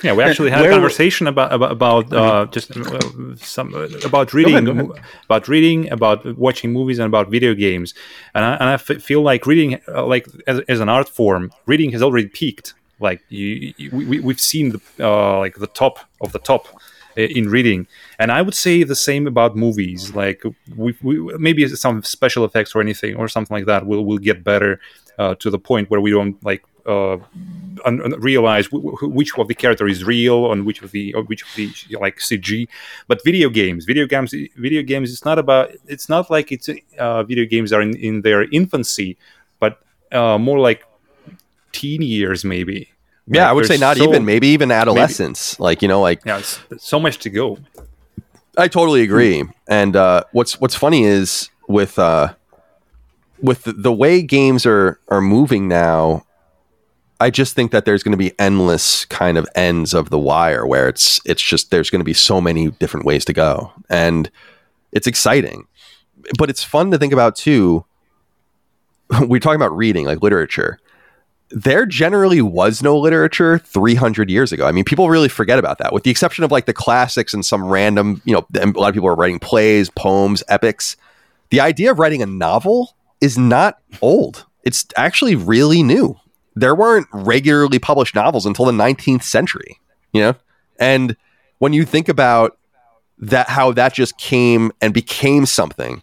Yeah, 0.03 0.13
we 0.13 0.23
actually 0.23 0.51
had 0.51 0.65
a 0.65 0.69
conversation 0.69 1.25
about 1.27 1.53
about, 1.53 1.71
about 1.71 2.13
uh, 2.13 2.45
just 2.51 2.75
uh, 2.75 2.99
some 3.37 3.73
uh, 3.73 3.87
about 4.03 4.33
reading, 4.33 4.55
ahead, 4.55 4.65
go 4.65 4.91
ahead. 4.91 5.05
about 5.25 5.47
reading, 5.47 5.89
about 5.89 6.37
watching 6.37 6.73
movies, 6.73 6.99
and 6.99 7.07
about 7.07 7.29
video 7.29 7.53
games. 7.53 7.93
And 8.33 8.43
I, 8.43 8.53
and 8.55 8.69
I 8.69 8.73
f- 8.73 9.01
feel 9.01 9.21
like 9.21 9.45
reading, 9.45 9.79
uh, 9.87 10.05
like 10.05 10.27
as, 10.47 10.59
as 10.67 10.81
an 10.81 10.89
art 10.89 11.07
form, 11.07 11.51
reading 11.65 11.91
has 11.93 12.01
already 12.01 12.27
peaked. 12.27 12.73
Like 12.99 13.21
you, 13.29 13.73
you, 13.77 13.89
we, 13.91 14.19
we've 14.19 14.39
seen 14.39 14.69
the 14.69 14.81
uh, 14.99 15.39
like 15.39 15.55
the 15.55 15.67
top 15.67 15.99
of 16.19 16.33
the 16.33 16.39
top 16.39 16.67
in 17.15 17.49
reading, 17.49 17.87
and 18.19 18.31
I 18.31 18.41
would 18.41 18.53
say 18.53 18.83
the 18.83 18.95
same 18.95 19.27
about 19.27 19.55
movies. 19.55 20.13
Like 20.13 20.43
we, 20.75 20.93
we 21.01 21.37
maybe 21.37 21.67
some 21.69 22.03
special 22.03 22.43
effects 22.43 22.75
or 22.75 22.81
anything 22.81 23.15
or 23.15 23.29
something 23.29 23.55
like 23.55 23.65
that 23.65 23.85
will 23.85 24.05
will 24.05 24.17
get 24.17 24.43
better 24.43 24.81
uh, 25.17 25.35
to 25.35 25.49
the 25.49 25.59
point 25.59 25.89
where 25.89 26.01
we 26.01 26.11
don't 26.11 26.43
like 26.43 26.63
uh, 26.85 27.17
un- 27.85 28.01
un- 28.01 28.19
realize 28.19 28.67
w- 28.67 28.91
w- 28.91 29.13
which 29.13 29.37
of 29.37 29.47
the 29.47 29.55
character 29.55 29.87
is 29.87 30.03
real 30.03 30.51
and 30.51 30.65
which 30.65 30.81
of 30.81 30.91
the 30.91 31.13
or 31.13 31.23
which 31.23 31.41
of 31.43 31.49
the 31.55 31.71
like 31.99 32.17
CG. 32.17 32.67
But 33.07 33.23
video 33.23 33.49
games, 33.49 33.85
video 33.85 34.05
games, 34.05 34.33
video 34.55 34.81
games. 34.83 35.11
It's 35.11 35.25
not 35.25 35.39
about. 35.39 35.71
It's 35.87 36.09
not 36.09 36.29
like 36.29 36.51
it's 36.51 36.69
uh, 36.99 37.23
video 37.23 37.45
games 37.45 37.71
are 37.73 37.81
in, 37.81 37.95
in 37.97 38.21
their 38.21 38.43
infancy, 38.51 39.17
but 39.59 39.79
uh, 40.11 40.37
more 40.37 40.59
like 40.59 40.83
teen 41.71 42.01
years 42.01 42.43
maybe. 42.45 42.89
Yeah, 43.27 43.41
Like, 43.43 43.49
I 43.49 43.53
would 43.53 43.65
say 43.65 43.77
not 43.77 43.97
so- 43.97 44.03
even 44.03 44.23
maybe 44.25 44.47
even 44.49 44.71
adolescence. 44.71 45.59
Like 45.59 45.81
you 45.81 45.87
know, 45.87 46.01
like 46.01 46.21
Yeah, 46.25 46.39
it's, 46.39 46.59
so 46.77 46.99
much 46.99 47.17
to 47.19 47.29
go. 47.29 47.57
I 48.57 48.67
totally 48.69 49.01
agree. 49.01 49.43
And 49.67 49.95
uh, 49.95 50.23
what's 50.31 50.59
what's 50.61 50.75
funny 50.75 51.03
is 51.03 51.49
with 51.67 51.97
uh, 51.99 52.33
with 53.41 53.63
the, 53.63 53.73
the 53.73 53.91
way 53.91 54.21
games 54.21 54.65
are 54.65 54.99
are 55.09 55.21
moving 55.21 55.67
now, 55.67 56.24
I 57.19 57.29
just 57.29 57.55
think 57.55 57.71
that 57.71 57.85
there's 57.85 58.03
going 58.03 58.11
to 58.11 58.17
be 58.17 58.37
endless 58.39 59.05
kind 59.05 59.37
of 59.37 59.47
ends 59.55 59.93
of 59.93 60.09
the 60.09 60.19
wire 60.19 60.65
where 60.65 60.89
it's 60.89 61.21
it's 61.25 61.41
just 61.41 61.71
there's 61.71 61.89
going 61.89 62.01
to 62.01 62.05
be 62.05 62.13
so 62.13 62.41
many 62.41 62.71
different 62.71 63.05
ways 63.05 63.23
to 63.25 63.33
go, 63.33 63.71
and 63.89 64.29
it's 64.91 65.07
exciting, 65.07 65.67
but 66.37 66.49
it's 66.49 66.63
fun 66.63 66.91
to 66.91 66.97
think 66.97 67.13
about 67.13 67.35
too. 67.35 67.85
We're 69.21 69.39
talking 69.39 69.55
about 69.55 69.75
reading, 69.75 70.05
like 70.05 70.21
literature. 70.21 70.79
There 71.51 71.85
generally 71.85 72.41
was 72.41 72.81
no 72.81 72.97
literature 72.97 73.59
300 73.59 74.29
years 74.29 74.51
ago. 74.51 74.65
I 74.65 74.71
mean, 74.71 74.83
people 74.83 75.09
really 75.09 75.29
forget 75.29 75.59
about 75.59 75.77
that, 75.77 75.93
with 75.93 76.03
the 76.03 76.09
exception 76.09 76.43
of 76.43 76.51
like 76.51 76.65
the 76.65 76.73
classics 76.73 77.33
and 77.33 77.45
some 77.45 77.63
random, 77.63 78.21
you 78.25 78.33
know, 78.33 78.45
a 78.55 78.65
lot 78.71 78.89
of 78.89 78.93
people 78.95 79.07
are 79.07 79.15
writing 79.15 79.39
plays, 79.39 79.89
poems, 79.91 80.43
epics. 80.49 80.97
The 81.51 81.61
idea 81.61 81.91
of 81.91 81.99
writing 81.99 82.23
a 82.23 82.25
novel 82.25 82.95
is 83.21 83.37
not 83.37 83.79
old. 84.01 84.45
It's 84.63 84.85
actually 84.97 85.35
really 85.35 85.83
new. 85.83 86.19
There 86.55 86.75
weren't 86.75 87.07
regularly 87.11 87.79
published 87.79 88.15
novels 88.15 88.45
until 88.45 88.65
the 88.65 88.71
19th 88.71 89.23
century, 89.23 89.79
you 90.13 90.21
know? 90.21 90.35
And 90.79 91.15
when 91.59 91.73
you 91.73 91.85
think 91.85 92.09
about 92.09 92.57
that, 93.17 93.49
how 93.49 93.71
that 93.73 93.93
just 93.93 94.17
came 94.17 94.71
and 94.81 94.93
became 94.93 95.45
something 95.45 96.01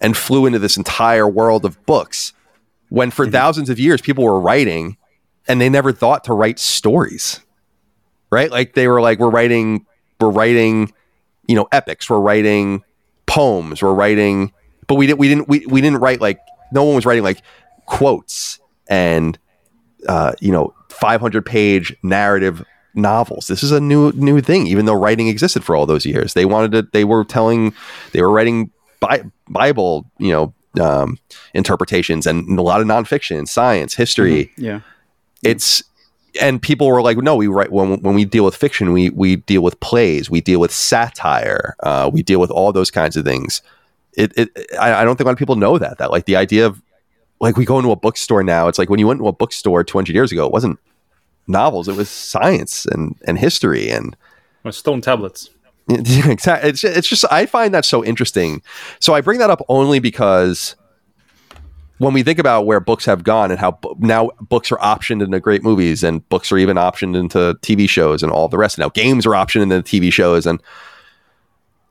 and 0.00 0.16
flew 0.16 0.46
into 0.46 0.58
this 0.58 0.76
entire 0.76 1.28
world 1.28 1.64
of 1.64 1.84
books, 1.86 2.32
when 2.88 3.10
for 3.10 3.24
mm-hmm. 3.24 3.32
thousands 3.32 3.70
of 3.70 3.78
years 3.78 4.00
people 4.00 4.24
were 4.24 4.40
writing 4.40 4.96
and 5.48 5.60
they 5.60 5.68
never 5.68 5.92
thought 5.92 6.24
to 6.24 6.34
write 6.34 6.58
stories, 6.58 7.40
right? 8.30 8.50
Like 8.50 8.74
they 8.74 8.88
were 8.88 9.00
like, 9.00 9.18
we're 9.18 9.30
writing, 9.30 9.86
we're 10.20 10.30
writing, 10.30 10.92
you 11.46 11.54
know, 11.54 11.68
epics, 11.72 12.10
we're 12.10 12.20
writing 12.20 12.84
poems, 13.26 13.82
we're 13.82 13.94
writing, 13.94 14.52
but 14.86 14.96
we 14.96 15.06
didn't, 15.06 15.18
we 15.18 15.28
didn't, 15.28 15.48
we, 15.48 15.64
we 15.66 15.80
didn't 15.80 16.00
write 16.00 16.20
like, 16.20 16.40
no 16.72 16.84
one 16.84 16.96
was 16.96 17.06
writing 17.06 17.22
like 17.24 17.42
quotes 17.86 18.60
and, 18.88 19.38
uh, 20.08 20.32
you 20.40 20.52
know, 20.52 20.74
500 20.90 21.44
page 21.44 21.94
narrative 22.02 22.64
novels. 22.94 23.46
This 23.48 23.62
is 23.62 23.72
a 23.72 23.80
new, 23.80 24.12
new 24.12 24.40
thing, 24.40 24.66
even 24.66 24.86
though 24.86 24.94
writing 24.94 25.28
existed 25.28 25.64
for 25.64 25.76
all 25.76 25.86
those 25.86 26.06
years. 26.06 26.34
They 26.34 26.44
wanted 26.44 26.72
to, 26.72 26.82
they 26.92 27.04
were 27.04 27.24
telling, 27.24 27.74
they 28.12 28.22
were 28.22 28.30
writing 28.30 28.70
Bi- 29.00 29.24
Bible, 29.48 30.10
you 30.18 30.32
know, 30.32 30.54
um, 30.80 31.18
interpretations 31.54 32.26
and 32.26 32.58
a 32.58 32.62
lot 32.62 32.80
of 32.80 32.86
nonfiction, 32.86 33.48
science, 33.48 33.94
history 33.94 34.52
Yeah. 34.56 34.80
it's 35.42 35.82
and 36.38 36.60
people 36.60 36.86
were 36.88 37.00
like, 37.00 37.16
no, 37.16 37.34
we 37.34 37.46
write 37.46 37.72
when 37.72 37.98
when 38.02 38.14
we 38.14 38.26
deal 38.26 38.44
with 38.44 38.54
fiction, 38.54 38.92
we 38.92 39.08
we 39.08 39.36
deal 39.36 39.62
with 39.62 39.80
plays, 39.80 40.28
we 40.28 40.42
deal 40.42 40.60
with 40.60 40.70
satire, 40.70 41.74
uh, 41.82 42.10
we 42.12 42.22
deal 42.22 42.40
with 42.40 42.50
all 42.50 42.72
those 42.72 42.90
kinds 42.90 43.16
of 43.16 43.24
things. 43.24 43.62
It, 44.12 44.32
it 44.36 44.50
I, 44.78 45.00
I 45.00 45.04
don't 45.04 45.16
think 45.16 45.24
a 45.24 45.28
lot 45.28 45.32
of 45.32 45.38
people 45.38 45.56
know 45.56 45.78
that 45.78 45.96
that 45.96 46.10
like 46.10 46.26
the 46.26 46.36
idea 46.36 46.66
of 46.66 46.82
like 47.40 47.56
we 47.56 47.64
go 47.64 47.78
into 47.78 47.90
a 47.90 47.96
bookstore 47.96 48.42
now. 48.42 48.68
It's 48.68 48.78
like 48.78 48.90
when 48.90 48.98
you 48.98 49.06
went 49.06 49.18
into 49.18 49.28
a 49.28 49.32
bookstore 49.32 49.84
200 49.84 50.14
years 50.14 50.32
ago, 50.32 50.46
it 50.46 50.52
wasn't 50.52 50.78
novels; 51.46 51.88
it 51.88 51.96
was 51.96 52.08
science 52.08 52.86
and 52.86 53.14
and 53.26 53.38
history 53.38 53.90
and 53.90 54.16
stone 54.70 55.00
tablets. 55.00 55.50
exactly. 55.88 56.70
It's, 56.70 56.82
it's 56.82 57.08
just 57.08 57.24
I 57.30 57.46
find 57.46 57.72
that 57.74 57.84
so 57.84 58.04
interesting. 58.04 58.62
So 58.98 59.14
I 59.14 59.20
bring 59.20 59.38
that 59.38 59.50
up 59.50 59.64
only 59.68 60.00
because 60.00 60.74
when 61.98 62.12
we 62.12 62.22
think 62.22 62.38
about 62.38 62.66
where 62.66 62.80
books 62.80 63.04
have 63.04 63.22
gone 63.24 63.50
and 63.50 63.60
how 63.60 63.72
b- 63.72 63.92
now 63.98 64.30
books 64.40 64.72
are 64.72 64.78
optioned 64.78 65.22
into 65.22 65.38
great 65.40 65.62
movies 65.62 66.02
and 66.02 66.28
books 66.28 66.50
are 66.50 66.58
even 66.58 66.76
optioned 66.76 67.16
into 67.16 67.56
TV 67.62 67.88
shows 67.88 68.22
and 68.22 68.32
all 68.32 68.48
the 68.48 68.58
rest. 68.58 68.76
And 68.76 68.84
now 68.84 68.90
games 68.90 69.24
are 69.26 69.30
optioned 69.30 69.62
into 69.62 69.80
TV 69.82 70.12
shows 70.12 70.46
and 70.46 70.60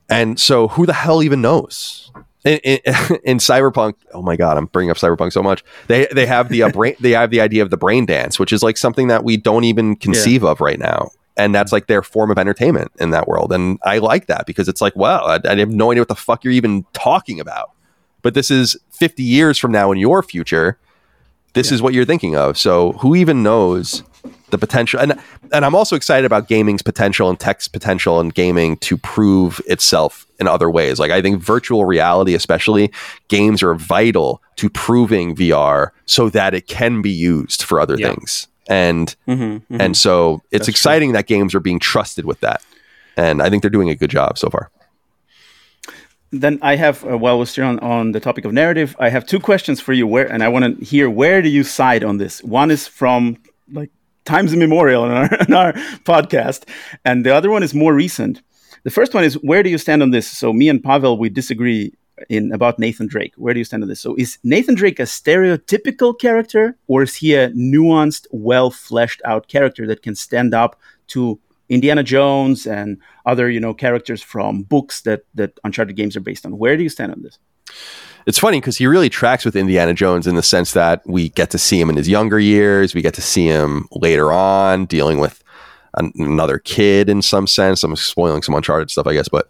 and 0.10 0.40
so 0.40 0.68
who 0.68 0.86
the 0.86 0.94
hell 0.94 1.24
even 1.24 1.42
knows? 1.42 2.12
In, 2.46 2.60
in, 2.60 2.80
in 3.24 3.38
Cyberpunk, 3.40 3.96
oh 4.14 4.22
my 4.22 4.36
god, 4.36 4.58
I'm 4.58 4.68
bringing 4.68 4.92
up 4.92 4.98
Cyberpunk 4.98 5.34
so 5.34 5.44
much. 5.44 5.64
They 5.88 6.08
they 6.12 6.26
have 6.26 6.50
the 6.50 6.64
uh, 6.64 6.70
brain, 6.74 6.96
they 7.00 7.12
have 7.12 7.32
the 7.32 7.42
idea 7.42 7.64
of 7.64 7.70
the 7.70 7.78
brain 7.78 8.06
dance, 8.06 8.40
which 8.40 8.54
is 8.54 8.64
like 8.64 8.78
something 8.78 9.08
that 9.08 9.24
we 9.24 9.36
don't 9.36 9.64
even 9.64 9.96
conceive 9.96 10.44
yeah. 10.44 10.50
of 10.50 10.62
right 10.62 10.80
now 10.80 11.10
and 11.38 11.54
that's 11.54 11.72
like 11.72 11.88
their 11.88 12.02
form 12.02 12.32
of 12.32 12.38
entertainment 12.38 12.92
in 13.00 13.12
that 13.12 13.28
world 13.28 13.52
and 13.52 13.80
i 13.84 13.98
like 13.98 14.28
that 14.28 14.46
because 14.46 14.68
it's 14.68 14.82
like 14.82 14.96
wow 14.96 15.24
I, 15.24 15.40
I, 15.46 15.56
have 15.56 15.70
no 15.70 15.92
idea 15.92 16.02
what 16.02 16.08
the 16.08 16.16
fuck 16.16 16.44
you're 16.44 16.54
even 16.54 16.86
talking 16.94 17.40
about 17.40 17.72
but 18.22 18.34
this 18.34 18.50
is 18.50 18.78
50 18.92 19.24
years 19.24 19.58
from 19.58 19.72
now 19.72 19.92
in 19.92 19.98
your 19.98 20.24
future 20.24 20.78
this 21.54 21.72
yeah. 21.72 21.76
is 21.76 21.82
what 21.82 21.94
you're 21.94 22.06
thinking 22.06 22.36
of 22.36 22.58
so 22.58 22.94
who 22.94 23.16
even 23.16 23.44
knows 23.44 24.04
the 24.56 24.68
potential 24.68 25.00
and 25.00 25.20
and 25.52 25.66
i'm 25.66 25.76
also 25.76 25.96
excited 25.96 26.26
about 26.26 26.48
gaming's 26.48 26.82
potential 26.82 27.30
and 27.30 27.40
tech's 27.40 27.68
potential 27.68 28.20
and 28.20 28.34
gaming 28.34 28.78
to 28.78 28.98
prove 28.98 29.62
itself 29.68 30.26
in 30.40 30.48
other 30.48 30.70
ways 30.72 31.00
like 31.00 31.12
i 31.12 31.22
think 31.22 31.42
virtual 31.42 31.86
reality 31.86 32.34
especially 32.34 32.92
games 33.28 33.62
are 33.62 33.76
vital 33.76 34.42
to 34.56 34.70
proving 34.70 35.36
vr 35.36 35.90
so 36.06 36.30
that 36.30 36.54
it 36.54 36.68
can 36.68 37.02
be 37.02 37.12
used 37.12 37.64
for 37.64 37.80
other 37.80 37.98
yeah. 37.98 38.10
things 38.10 38.48
and 38.68 39.16
mm-hmm, 39.28 39.44
mm-hmm. 39.44 39.82
and 39.82 39.96
so 39.96 40.42
it's 40.52 40.62
That's 40.62 40.70
exciting 40.70 41.10
true. 41.10 41.18
that 41.18 41.28
games 41.28 41.54
are 41.54 41.60
being 41.60 41.80
trusted 41.80 42.26
with 42.26 42.40
that, 42.40 42.64
and 43.16 43.42
I 43.42 43.50
think 43.50 43.62
they're 43.62 43.70
doing 43.70 43.90
a 43.90 43.96
good 43.96 44.10
job 44.10 44.38
so 44.38 44.50
far. 44.50 44.72
Then 46.32 46.60
I 46.62 46.76
have, 46.76 47.06
uh, 47.06 47.18
while 47.18 47.38
we're 47.38 47.46
still 47.46 47.68
on, 47.68 47.80
on 47.80 48.12
the 48.12 48.20
topic 48.20 48.44
of 48.44 48.52
narrative, 48.52 48.96
I 49.00 49.10
have 49.10 49.26
two 49.26 49.40
questions 49.40 49.80
for 49.80 49.94
you. 49.94 50.08
Where 50.08 50.32
and 50.32 50.44
I 50.44 50.48
want 50.50 50.80
to 50.80 50.86
hear 50.86 51.10
where 51.10 51.42
do 51.42 51.50
you 51.50 51.64
side 51.64 52.04
on 52.04 52.18
this? 52.18 52.44
One 52.44 52.72
is 52.72 52.88
from 52.88 53.38
like 53.72 53.92
times 54.26 54.54
immemorial 54.54 55.06
in 55.06 55.12
our, 55.12 55.36
in 55.48 55.54
our 55.54 55.74
podcast, 56.04 56.68
and 57.04 57.26
the 57.26 57.34
other 57.34 57.50
one 57.50 57.64
is 57.64 57.74
more 57.74 57.94
recent. 57.94 58.42
The 58.84 58.92
first 58.92 59.14
one 59.14 59.24
is 59.24 59.36
where 59.36 59.64
do 59.64 59.70
you 59.70 59.78
stand 59.78 60.04
on 60.04 60.12
this? 60.12 60.30
So 60.30 60.54
me 60.54 60.70
and 60.70 60.84
Pavel, 60.84 61.18
we 61.18 61.30
disagree 61.30 61.94
in 62.30 62.52
about 62.54 62.80
Nathan 62.80 63.08
Drake. 63.08 63.34
Where 63.36 63.54
do 63.54 63.60
you 63.60 63.64
stand 63.64 63.84
on 63.84 63.90
this? 63.90 64.00
So 64.00 64.16
is 64.16 64.38
Nathan 64.44 64.76
Drake 64.76 65.00
a 65.00 65.04
stereotypical 65.04 66.18
character, 66.18 66.78
or 66.88 67.04
is 67.04 67.16
he 67.16 67.36
a 67.36 67.50
nuanced, 67.52 68.28
well 68.32 68.72
fleshed 68.72 69.22
out 69.26 69.48
character 69.48 69.88
that 69.88 70.02
can 70.02 70.16
stand 70.16 70.54
up 70.54 70.80
to 71.08 71.40
Indiana 71.68 72.04
Jones 72.04 72.68
and 72.68 73.00
other 73.26 73.50
you 73.50 73.60
know 73.60 73.74
characters 73.74 74.22
from 74.22 74.64
books 74.64 75.02
that 75.02 75.24
that 75.34 75.60
Uncharted 75.64 75.96
games 75.96 76.16
are 76.16 76.22
based 76.22 76.46
on? 76.46 76.58
Where 76.58 76.78
do 76.78 76.84
you 76.84 76.90
stand 76.90 77.12
on 77.12 77.22
this? 77.22 77.40
It's 78.26 78.40
funny 78.40 78.60
because 78.60 78.78
he 78.78 78.88
really 78.88 79.10
tracks 79.10 79.46
with 79.46 79.56
Indiana 79.56 79.94
Jones 79.94 80.26
in 80.26 80.36
the 80.36 80.44
sense 80.44 80.74
that 80.74 81.02
we 81.06 81.30
get 81.30 81.52
to 81.52 81.58
see 81.58 81.80
him 81.80 81.90
in 81.90 81.96
his 81.96 82.10
younger 82.10 82.40
years, 82.40 82.96
we 82.96 83.02
get 83.02 83.14
to 83.16 83.22
see 83.22 83.46
him 83.46 83.88
later 83.92 84.32
on 84.32 84.86
dealing 84.86 85.20
with 85.20 85.44
an- 85.96 86.14
another 86.16 86.58
kid 86.58 87.10
in 87.10 87.22
some 87.22 87.46
sense. 87.46 87.84
I'm 87.84 87.96
spoiling 87.96 88.42
some 88.42 88.56
Uncharted 88.56 88.90
stuff, 88.90 89.08
I 89.08 89.14
guess, 89.14 89.30
but 89.30 89.48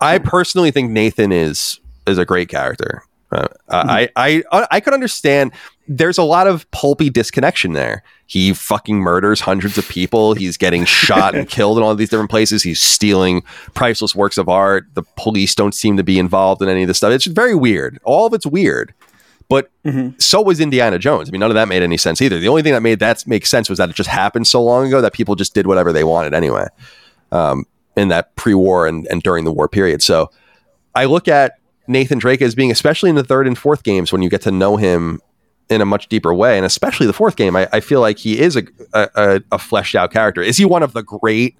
I 0.00 0.18
personally 0.18 0.70
think 0.70 0.90
Nathan 0.90 1.32
is 1.32 1.80
is 2.06 2.18
a 2.18 2.24
great 2.24 2.48
character. 2.48 3.02
Uh, 3.30 3.42
mm-hmm. 3.42 3.90
I, 3.90 4.08
I 4.16 4.42
I 4.70 4.80
could 4.80 4.94
understand. 4.94 5.52
There's 5.88 6.18
a 6.18 6.22
lot 6.22 6.46
of 6.46 6.70
pulpy 6.70 7.10
disconnection 7.10 7.72
there. 7.72 8.02
He 8.26 8.52
fucking 8.52 8.98
murders 8.98 9.40
hundreds 9.40 9.78
of 9.78 9.88
people. 9.88 10.34
He's 10.34 10.56
getting 10.58 10.84
shot 10.84 11.34
and 11.34 11.48
killed 11.48 11.78
in 11.78 11.84
all 11.84 11.94
these 11.94 12.10
different 12.10 12.30
places. 12.30 12.62
He's 12.62 12.80
stealing 12.80 13.42
priceless 13.74 14.14
works 14.14 14.36
of 14.36 14.48
art. 14.48 14.86
The 14.94 15.02
police 15.16 15.54
don't 15.54 15.74
seem 15.74 15.96
to 15.96 16.04
be 16.04 16.18
involved 16.18 16.60
in 16.60 16.68
any 16.68 16.82
of 16.82 16.88
this 16.88 16.98
stuff. 16.98 17.12
It's 17.12 17.24
very 17.24 17.54
weird. 17.54 17.98
All 18.04 18.26
of 18.26 18.34
it's 18.34 18.46
weird. 18.46 18.92
But 19.48 19.70
mm-hmm. 19.82 20.18
so 20.18 20.42
was 20.42 20.60
Indiana 20.60 20.98
Jones. 20.98 21.30
I 21.30 21.32
mean, 21.32 21.40
none 21.40 21.50
of 21.50 21.54
that 21.54 21.68
made 21.68 21.82
any 21.82 21.96
sense 21.96 22.20
either. 22.20 22.38
The 22.38 22.48
only 22.48 22.60
thing 22.60 22.74
that 22.74 22.82
made 22.82 22.98
that 22.98 23.26
make 23.26 23.46
sense 23.46 23.70
was 23.70 23.78
that 23.78 23.88
it 23.88 23.96
just 23.96 24.10
happened 24.10 24.46
so 24.46 24.62
long 24.62 24.86
ago 24.86 25.00
that 25.00 25.14
people 25.14 25.36
just 25.36 25.54
did 25.54 25.66
whatever 25.66 25.90
they 25.90 26.04
wanted 26.04 26.34
anyway. 26.34 26.66
Um, 27.32 27.64
in 27.98 28.08
that 28.08 28.34
pre-war 28.36 28.86
and, 28.86 29.06
and 29.10 29.22
during 29.22 29.44
the 29.44 29.52
war 29.52 29.68
period. 29.68 30.02
So 30.02 30.30
I 30.94 31.06
look 31.06 31.28
at 31.28 31.58
Nathan 31.86 32.18
Drake 32.18 32.40
as 32.42 32.54
being, 32.54 32.70
especially 32.70 33.10
in 33.10 33.16
the 33.16 33.24
third 33.24 33.46
and 33.46 33.58
fourth 33.58 33.82
games, 33.82 34.12
when 34.12 34.22
you 34.22 34.30
get 34.30 34.42
to 34.42 34.50
know 34.50 34.76
him 34.76 35.20
in 35.70 35.80
a 35.80 35.84
much 35.84 36.08
deeper 36.08 36.32
way, 36.32 36.56
and 36.56 36.64
especially 36.64 37.06
the 37.06 37.12
fourth 37.12 37.36
game, 37.36 37.54
I, 37.54 37.68
I 37.72 37.80
feel 37.80 38.00
like 38.00 38.18
he 38.18 38.38
is 38.38 38.56
a, 38.56 38.62
a, 38.94 39.42
a, 39.52 39.58
fleshed 39.58 39.94
out 39.94 40.12
character. 40.12 40.42
Is 40.42 40.56
he 40.56 40.64
one 40.64 40.82
of 40.82 40.92
the 40.92 41.02
great 41.02 41.56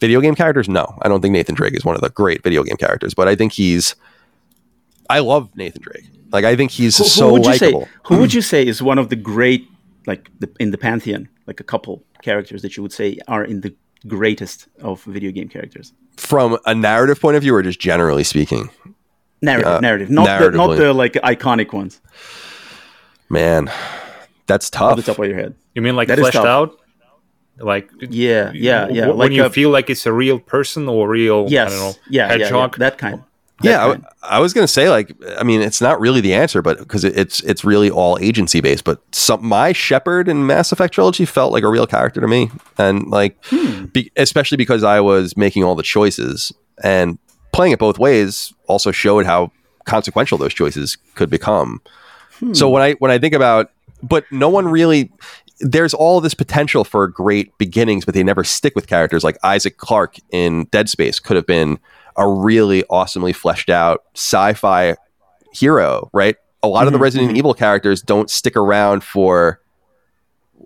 video 0.00 0.20
game 0.20 0.34
characters? 0.34 0.68
No, 0.68 0.98
I 1.02 1.08
don't 1.08 1.20
think 1.20 1.32
Nathan 1.32 1.54
Drake 1.54 1.74
is 1.74 1.84
one 1.84 1.94
of 1.94 2.00
the 2.00 2.10
great 2.10 2.42
video 2.42 2.64
game 2.64 2.76
characters, 2.76 3.14
but 3.14 3.28
I 3.28 3.36
think 3.36 3.52
he's. 3.52 3.94
I 5.08 5.20
love 5.20 5.54
Nathan 5.56 5.82
Drake. 5.82 6.04
Like 6.32 6.44
I 6.44 6.56
think 6.56 6.70
he's 6.70 6.98
who, 6.98 7.04
so 7.04 7.34
likable. 7.34 7.88
Who 8.06 8.18
would 8.18 8.34
you 8.34 8.42
say 8.42 8.66
is 8.66 8.82
one 8.82 8.98
of 8.98 9.10
the 9.10 9.16
great, 9.16 9.68
like 10.06 10.30
the, 10.40 10.50
in 10.58 10.70
the 10.70 10.78
pantheon, 10.78 11.28
like 11.46 11.60
a 11.60 11.64
couple 11.64 12.02
characters 12.22 12.62
that 12.62 12.76
you 12.76 12.82
would 12.82 12.92
say 12.92 13.18
are 13.28 13.44
in 13.44 13.60
the 13.60 13.74
greatest 14.08 14.68
of 14.80 15.02
video 15.04 15.30
game 15.30 15.48
characters. 15.48 15.92
From 16.16 16.58
a 16.66 16.74
narrative 16.74 17.20
point 17.20 17.36
of 17.36 17.42
view, 17.42 17.54
or 17.54 17.62
just 17.62 17.80
generally 17.80 18.24
speaking? 18.24 18.70
Narrative, 19.40 19.72
uh, 19.72 19.80
narrative, 19.80 20.10
not 20.10 20.40
the, 20.40 20.50
not 20.50 20.76
the 20.76 20.92
like 20.92 21.14
iconic 21.14 21.72
ones. 21.72 22.00
Man, 23.32 23.70
that's 24.46 24.70
tough. 24.70 24.92
Off 24.92 24.96
the 24.96 25.02
top 25.02 25.18
of 25.18 25.26
your 25.26 25.36
head, 25.36 25.54
you 25.74 25.82
mean 25.82 25.96
like 25.96 26.08
that 26.08 26.18
fleshed 26.18 26.36
out? 26.36 26.78
Like 27.58 27.90
yeah, 28.00 28.52
yeah, 28.54 28.88
yeah. 28.88 29.08
When 29.08 29.16
like 29.16 29.32
you 29.32 29.44
a, 29.44 29.50
feel 29.50 29.70
like 29.70 29.90
it's 29.90 30.06
a 30.06 30.12
real 30.12 30.38
person 30.38 30.88
or 30.88 31.08
real, 31.08 31.46
yes, 31.48 31.72
know, 31.72 31.94
yeah, 32.08 32.28
hedgehog, 32.28 32.76
yeah, 32.78 32.84
yeah, 32.84 32.90
that 32.90 32.98
kind 32.98 33.24
yeah, 33.62 33.96
I, 34.22 34.36
I, 34.36 34.40
was 34.40 34.52
going 34.52 34.66
to 34.66 34.72
say 34.72 34.88
like 34.90 35.14
I 35.38 35.44
mean 35.44 35.60
it's 35.62 35.80
not 35.80 36.00
really 36.00 36.20
the 36.20 36.34
answer, 36.34 36.62
but 36.62 36.78
because 36.78 37.04
it, 37.04 37.16
it's 37.16 37.40
it's 37.42 37.64
really 37.64 37.90
all 37.90 38.18
agency 38.20 38.60
based. 38.60 38.84
But 38.84 39.00
some 39.14 39.44
my 39.46 39.72
Shepard 39.72 40.28
in 40.28 40.46
Mass 40.46 40.72
Effect 40.72 40.94
trilogy 40.94 41.24
felt 41.24 41.52
like 41.52 41.62
a 41.62 41.68
real 41.68 41.86
character 41.86 42.20
to 42.20 42.28
me, 42.28 42.50
and 42.78 43.08
like 43.08 43.36
hmm. 43.46 43.86
be, 43.86 44.10
especially 44.16 44.56
because 44.56 44.84
I 44.84 45.00
was 45.00 45.36
making 45.36 45.64
all 45.64 45.74
the 45.74 45.82
choices 45.82 46.52
and 46.82 47.18
playing 47.52 47.72
it 47.72 47.78
both 47.78 47.98
ways 47.98 48.52
also 48.66 48.90
showed 48.90 49.26
how 49.26 49.52
consequential 49.84 50.38
those 50.38 50.54
choices 50.54 50.96
could 51.14 51.30
become. 51.30 51.80
Hmm. 52.42 52.54
So 52.54 52.68
when 52.68 52.82
I 52.82 52.92
when 52.94 53.10
I 53.10 53.18
think 53.18 53.34
about, 53.34 53.70
but 54.02 54.24
no 54.30 54.48
one 54.48 54.66
really. 54.66 55.12
There's 55.64 55.94
all 55.94 56.20
this 56.20 56.34
potential 56.34 56.82
for 56.82 57.06
great 57.06 57.56
beginnings, 57.56 58.04
but 58.04 58.14
they 58.14 58.24
never 58.24 58.42
stick 58.42 58.74
with 58.74 58.88
characters. 58.88 59.22
Like 59.22 59.38
Isaac 59.44 59.76
Clarke 59.76 60.16
in 60.32 60.64
Dead 60.72 60.88
Space 60.88 61.20
could 61.20 61.36
have 61.36 61.46
been 61.46 61.78
a 62.16 62.28
really 62.28 62.82
awesomely 62.90 63.32
fleshed 63.32 63.70
out 63.70 64.02
sci-fi 64.14 64.96
hero, 65.52 66.10
right? 66.12 66.34
A 66.64 66.68
lot 66.68 66.80
mm-hmm, 66.80 66.86
of 66.88 66.92
the 66.92 66.96
mm-hmm, 66.96 67.02
Resident 67.02 67.28
mm-hmm. 67.30 67.36
Evil 67.36 67.54
characters 67.54 68.02
don't 68.02 68.28
stick 68.28 68.56
around 68.56 69.04
for 69.04 69.60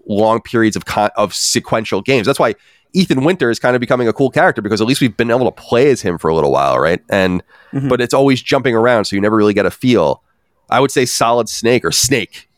long 0.07 0.41
periods 0.41 0.77
of 0.77 0.87
con- 0.87 1.11
of 1.17 1.35
sequential 1.35 2.01
games. 2.01 2.27
That's 2.27 2.39
why 2.39 2.55
Ethan 2.93 3.25
Winter 3.25 3.51
is 3.51 3.59
kind 3.59 3.77
of 3.77 3.81
becoming 3.81 4.09
a 4.09 4.13
cool 4.13 4.31
character 4.31 4.63
because 4.63 4.81
at 4.81 4.87
least 4.87 5.01
we've 5.03 5.17
been 5.17 5.31
able 5.31 5.45
to 5.45 5.63
play 5.63 5.91
as 5.91 6.01
him 6.01 6.17
for 6.17 6.29
a 6.29 6.35
little 6.35 6.53
while, 6.53 6.79
right? 6.79 7.03
And 7.11 7.43
mm-hmm. 7.73 7.89
but 7.89 8.01
it's 8.01 8.15
always 8.15 8.41
jumping 8.41 8.75
around, 8.75 9.05
so 9.05 9.17
you 9.17 9.23
never 9.23 9.37
really 9.37 9.55
get 9.55 9.67
a 9.67 9.71
feel. 9.71 10.23
I 10.71 10.81
would 10.81 10.91
say 10.91 11.05
Solid 11.05 11.49
Snake 11.49 11.85
or 11.85 11.93
Snake 11.93 12.49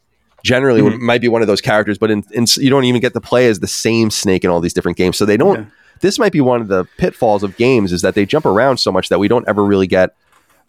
generally 0.45 0.81
mm-hmm. 0.81 1.05
might 1.05 1.21
be 1.21 1.29
one 1.29 1.43
of 1.43 1.49
those 1.49 1.61
characters, 1.61 1.99
but 1.99 2.11
in, 2.11 2.25
in, 2.33 2.47
you 2.57 2.71
don't 2.71 2.85
even 2.85 3.01
get 3.01 3.13
to 3.13 3.21
play 3.21 3.49
as 3.49 3.61
the 3.61 3.67
same 3.67 4.11
Snake 4.11 4.45
in 4.45 4.51
all 4.51 4.61
these 4.61 4.73
different 4.73 4.97
games, 4.97 5.17
so 5.17 5.25
they 5.25 5.37
don't. 5.37 5.61
Yeah 5.61 5.67
this 6.01 6.19
might 6.19 6.33
be 6.33 6.41
one 6.41 6.61
of 6.61 6.69
the 6.69 6.85
pitfalls 6.97 7.43
of 7.43 7.57
games 7.57 7.93
is 7.93 8.03
that 8.03 8.15
they 8.15 8.27
jump 8.27 8.47
around 8.47 8.79
so 8.79 8.93
much 8.93 9.09
that 9.09 9.19
we 9.19 9.29
don't 9.29 9.47
ever 9.49 9.65
really 9.65 9.87
get 9.87 10.15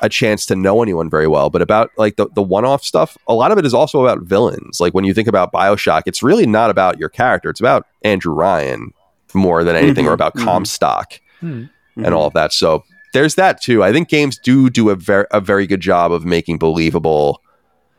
a 0.01 0.09
chance 0.09 0.45
to 0.45 0.55
know 0.55 0.81
anyone 0.81 1.09
very 1.09 1.27
well. 1.27 1.49
But 1.49 1.61
about 1.61 1.91
like 1.97 2.15
the, 2.15 2.27
the 2.29 2.41
one 2.41 2.65
off 2.65 2.83
stuff, 2.83 3.17
a 3.27 3.33
lot 3.33 3.51
of 3.51 3.57
it 3.57 3.65
is 3.65 3.73
also 3.73 4.05
about 4.05 4.21
villains. 4.21 4.79
Like 4.79 4.93
when 4.93 5.03
you 5.03 5.13
think 5.13 5.27
about 5.27 5.51
Bioshock, 5.51 6.03
it's 6.05 6.23
really 6.23 6.47
not 6.47 6.69
about 6.69 6.99
your 6.99 7.09
character, 7.09 7.49
it's 7.49 7.59
about 7.59 7.85
Andrew 8.03 8.33
Ryan 8.33 8.93
more 9.33 9.63
than 9.63 9.75
anything, 9.75 10.05
mm-hmm, 10.05 10.11
or 10.11 10.13
about 10.13 10.35
mm-hmm. 10.35 10.45
Comstock 10.45 11.19
mm-hmm. 11.41 12.05
and 12.05 12.13
all 12.13 12.25
of 12.25 12.33
that. 12.33 12.53
So 12.53 12.83
there's 13.13 13.35
that 13.35 13.61
too. 13.61 13.83
I 13.83 13.91
think 13.91 14.09
games 14.09 14.37
do 14.37 14.69
do 14.69 14.89
a 14.89 14.95
very 14.95 15.25
a 15.31 15.41
very 15.41 15.67
good 15.67 15.81
job 15.81 16.11
of 16.11 16.25
making 16.25 16.57
believable. 16.57 17.41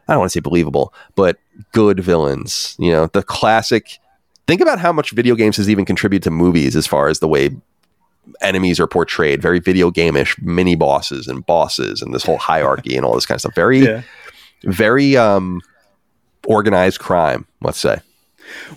I 0.09 0.15
don't 0.15 0.21
want 0.21 0.33
to 0.33 0.39
say 0.39 0.41
believable, 0.41 0.93
but 1.15 1.39
good 1.73 2.01
villains. 2.01 2.77
You 2.79 2.91
know, 2.93 3.07
the 3.07 3.23
classic 3.23 3.99
think 4.51 4.61
about 4.61 4.81
how 4.81 4.93
much 4.93 5.13
video 5.13 5.37
games 5.37 5.57
has 5.57 5.71
even 5.71 5.85
contributed 5.85 6.25
to 6.25 6.31
movies 6.31 6.75
as 6.75 6.85
far 6.85 7.07
as 7.07 7.21
the 7.21 7.29
way 7.29 7.51
enemies 8.43 8.81
are 8.81 8.87
portrayed 8.87 9.41
very 9.41 9.61
video 9.61 9.91
game-ish 9.91 10.37
mini 10.43 10.75
bosses 10.75 11.27
and 11.29 11.47
bosses 11.47 12.03
and 12.03 12.13
this 12.13 12.25
whole 12.25 12.37
hierarchy 12.37 12.97
and 12.97 13.07
all 13.07 13.15
this 13.15 13.27
kind 13.27 13.37
of 13.37 13.41
stuff 13.41 13.55
very 13.55 13.79
yeah. 13.85 14.03
very 14.65 15.17
um 15.17 15.61
organized 16.47 16.99
crime 16.99 17.47
let's 17.63 17.79
say 17.79 18.01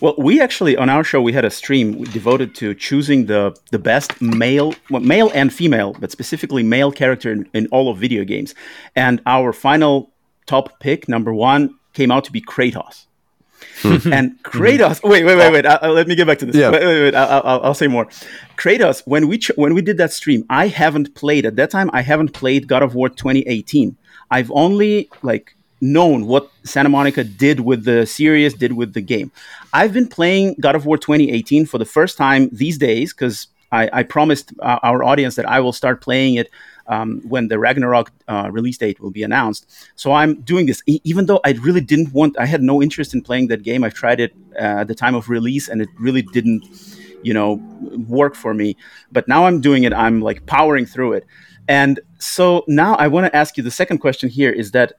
Well, 0.01 0.15
we 0.17 0.41
actually 0.41 0.75
on 0.77 0.89
our 0.89 1.03
show 1.03 1.21
we 1.21 1.33
had 1.33 1.45
a 1.45 1.49
stream 1.49 2.03
devoted 2.05 2.55
to 2.55 2.73
choosing 2.73 3.25
the 3.27 3.55
the 3.71 3.79
best 3.79 4.21
male, 4.21 4.73
well, 4.89 5.01
male 5.01 5.31
and 5.33 5.53
female, 5.53 5.95
but 5.99 6.11
specifically 6.11 6.63
male 6.63 6.91
character 6.91 7.31
in, 7.31 7.49
in 7.53 7.67
all 7.67 7.89
of 7.89 7.97
video 7.97 8.23
games. 8.23 8.53
And 8.95 9.21
our 9.25 9.53
final 9.53 10.11
top 10.45 10.79
pick, 10.79 11.07
number 11.07 11.33
one, 11.33 11.75
came 11.93 12.11
out 12.11 12.23
to 12.25 12.31
be 12.31 12.41
Kratos. 12.41 13.05
Hmm. 13.81 14.11
and 14.11 14.43
Kratos, 14.43 15.03
wait, 15.03 15.23
wait, 15.23 15.37
wait, 15.37 15.51
wait. 15.51 15.65
I, 15.65 15.75
I, 15.81 15.87
let 15.87 16.07
me 16.07 16.15
get 16.15 16.27
back 16.27 16.39
to 16.39 16.45
this. 16.45 16.55
Yeah. 16.55 16.71
Wait, 16.71 16.85
wait, 16.85 17.01
wait. 17.03 17.15
I, 17.15 17.35
will 17.35 17.65
I'll 17.65 17.73
say 17.73 17.87
more. 17.87 18.07
Kratos, 18.57 19.01
when 19.05 19.27
we 19.27 19.37
ch- 19.37 19.51
when 19.55 19.73
we 19.73 19.81
did 19.81 19.97
that 19.97 20.11
stream, 20.11 20.45
I 20.49 20.67
haven't 20.67 21.15
played 21.15 21.45
at 21.45 21.55
that 21.55 21.71
time. 21.71 21.89
I 21.93 22.01
haven't 22.01 22.33
played 22.33 22.67
God 22.67 22.83
of 22.83 22.95
War 22.95 23.09
2018. 23.09 23.97
I've 24.31 24.51
only 24.51 25.09
like 25.21 25.55
known 25.83 26.25
what 26.25 26.49
Santa 26.63 26.89
Monica 26.89 27.23
did 27.23 27.59
with 27.59 27.83
the 27.83 28.05
series, 28.05 28.53
did 28.53 28.73
with 28.73 28.93
the 28.93 29.01
game. 29.01 29.31
I've 29.73 29.93
been 29.93 30.07
playing 30.07 30.55
God 30.61 30.75
of 30.75 30.85
War 30.85 30.97
2018 30.97 31.65
for 31.65 31.77
the 31.77 31.85
first 31.85 32.17
time 32.17 32.49
these 32.53 32.77
days 32.77 33.13
because 33.13 33.47
I, 33.71 33.89
I, 33.91 34.03
promised 34.03 34.53
uh, 34.59 34.79
our 34.81 35.03
audience 35.03 35.35
that 35.35 35.47
I 35.49 35.59
will 35.59 35.73
start 35.73 35.99
playing 35.99 36.35
it 36.35 36.49
um, 36.87 37.21
when 37.27 37.47
the 37.49 37.59
Ragnarok 37.59 38.11
uh, 38.27 38.49
release 38.51 38.77
date 38.77 38.99
will 39.01 39.11
be 39.11 39.23
announced. 39.23 39.89
So 39.95 40.13
I'm 40.13 40.41
doing 40.41 40.67
this, 40.67 40.81
e- 40.85 41.01
even 41.03 41.25
though 41.25 41.41
I 41.43 41.51
really 41.53 41.81
didn't 41.81 42.13
want, 42.13 42.39
I 42.39 42.45
had 42.45 42.61
no 42.61 42.81
interest 42.81 43.13
in 43.13 43.21
playing 43.21 43.47
that 43.47 43.63
game. 43.63 43.83
I've 43.83 43.93
tried 43.93 44.19
it 44.19 44.33
uh, 44.55 44.81
at 44.81 44.87
the 44.87 44.95
time 44.95 45.15
of 45.15 45.27
release 45.27 45.67
and 45.67 45.81
it 45.81 45.89
really 45.99 46.21
didn't, 46.21 46.63
you 47.23 47.33
know, 47.33 47.55
work 48.07 48.35
for 48.35 48.53
me. 48.53 48.77
But 49.11 49.27
now 49.27 49.47
I'm 49.47 49.59
doing 49.59 49.83
it, 49.83 49.93
I'm 49.93 50.21
like 50.21 50.45
powering 50.45 50.85
through 50.85 51.13
it. 51.13 51.25
And 51.67 51.99
so 52.19 52.63
now 52.67 52.95
I 52.95 53.07
want 53.07 53.25
to 53.25 53.35
ask 53.35 53.57
you 53.57 53.63
the 53.63 53.71
second 53.71 53.97
question 53.99 54.29
here 54.29 54.51
is 54.51 54.71
that 54.71 54.93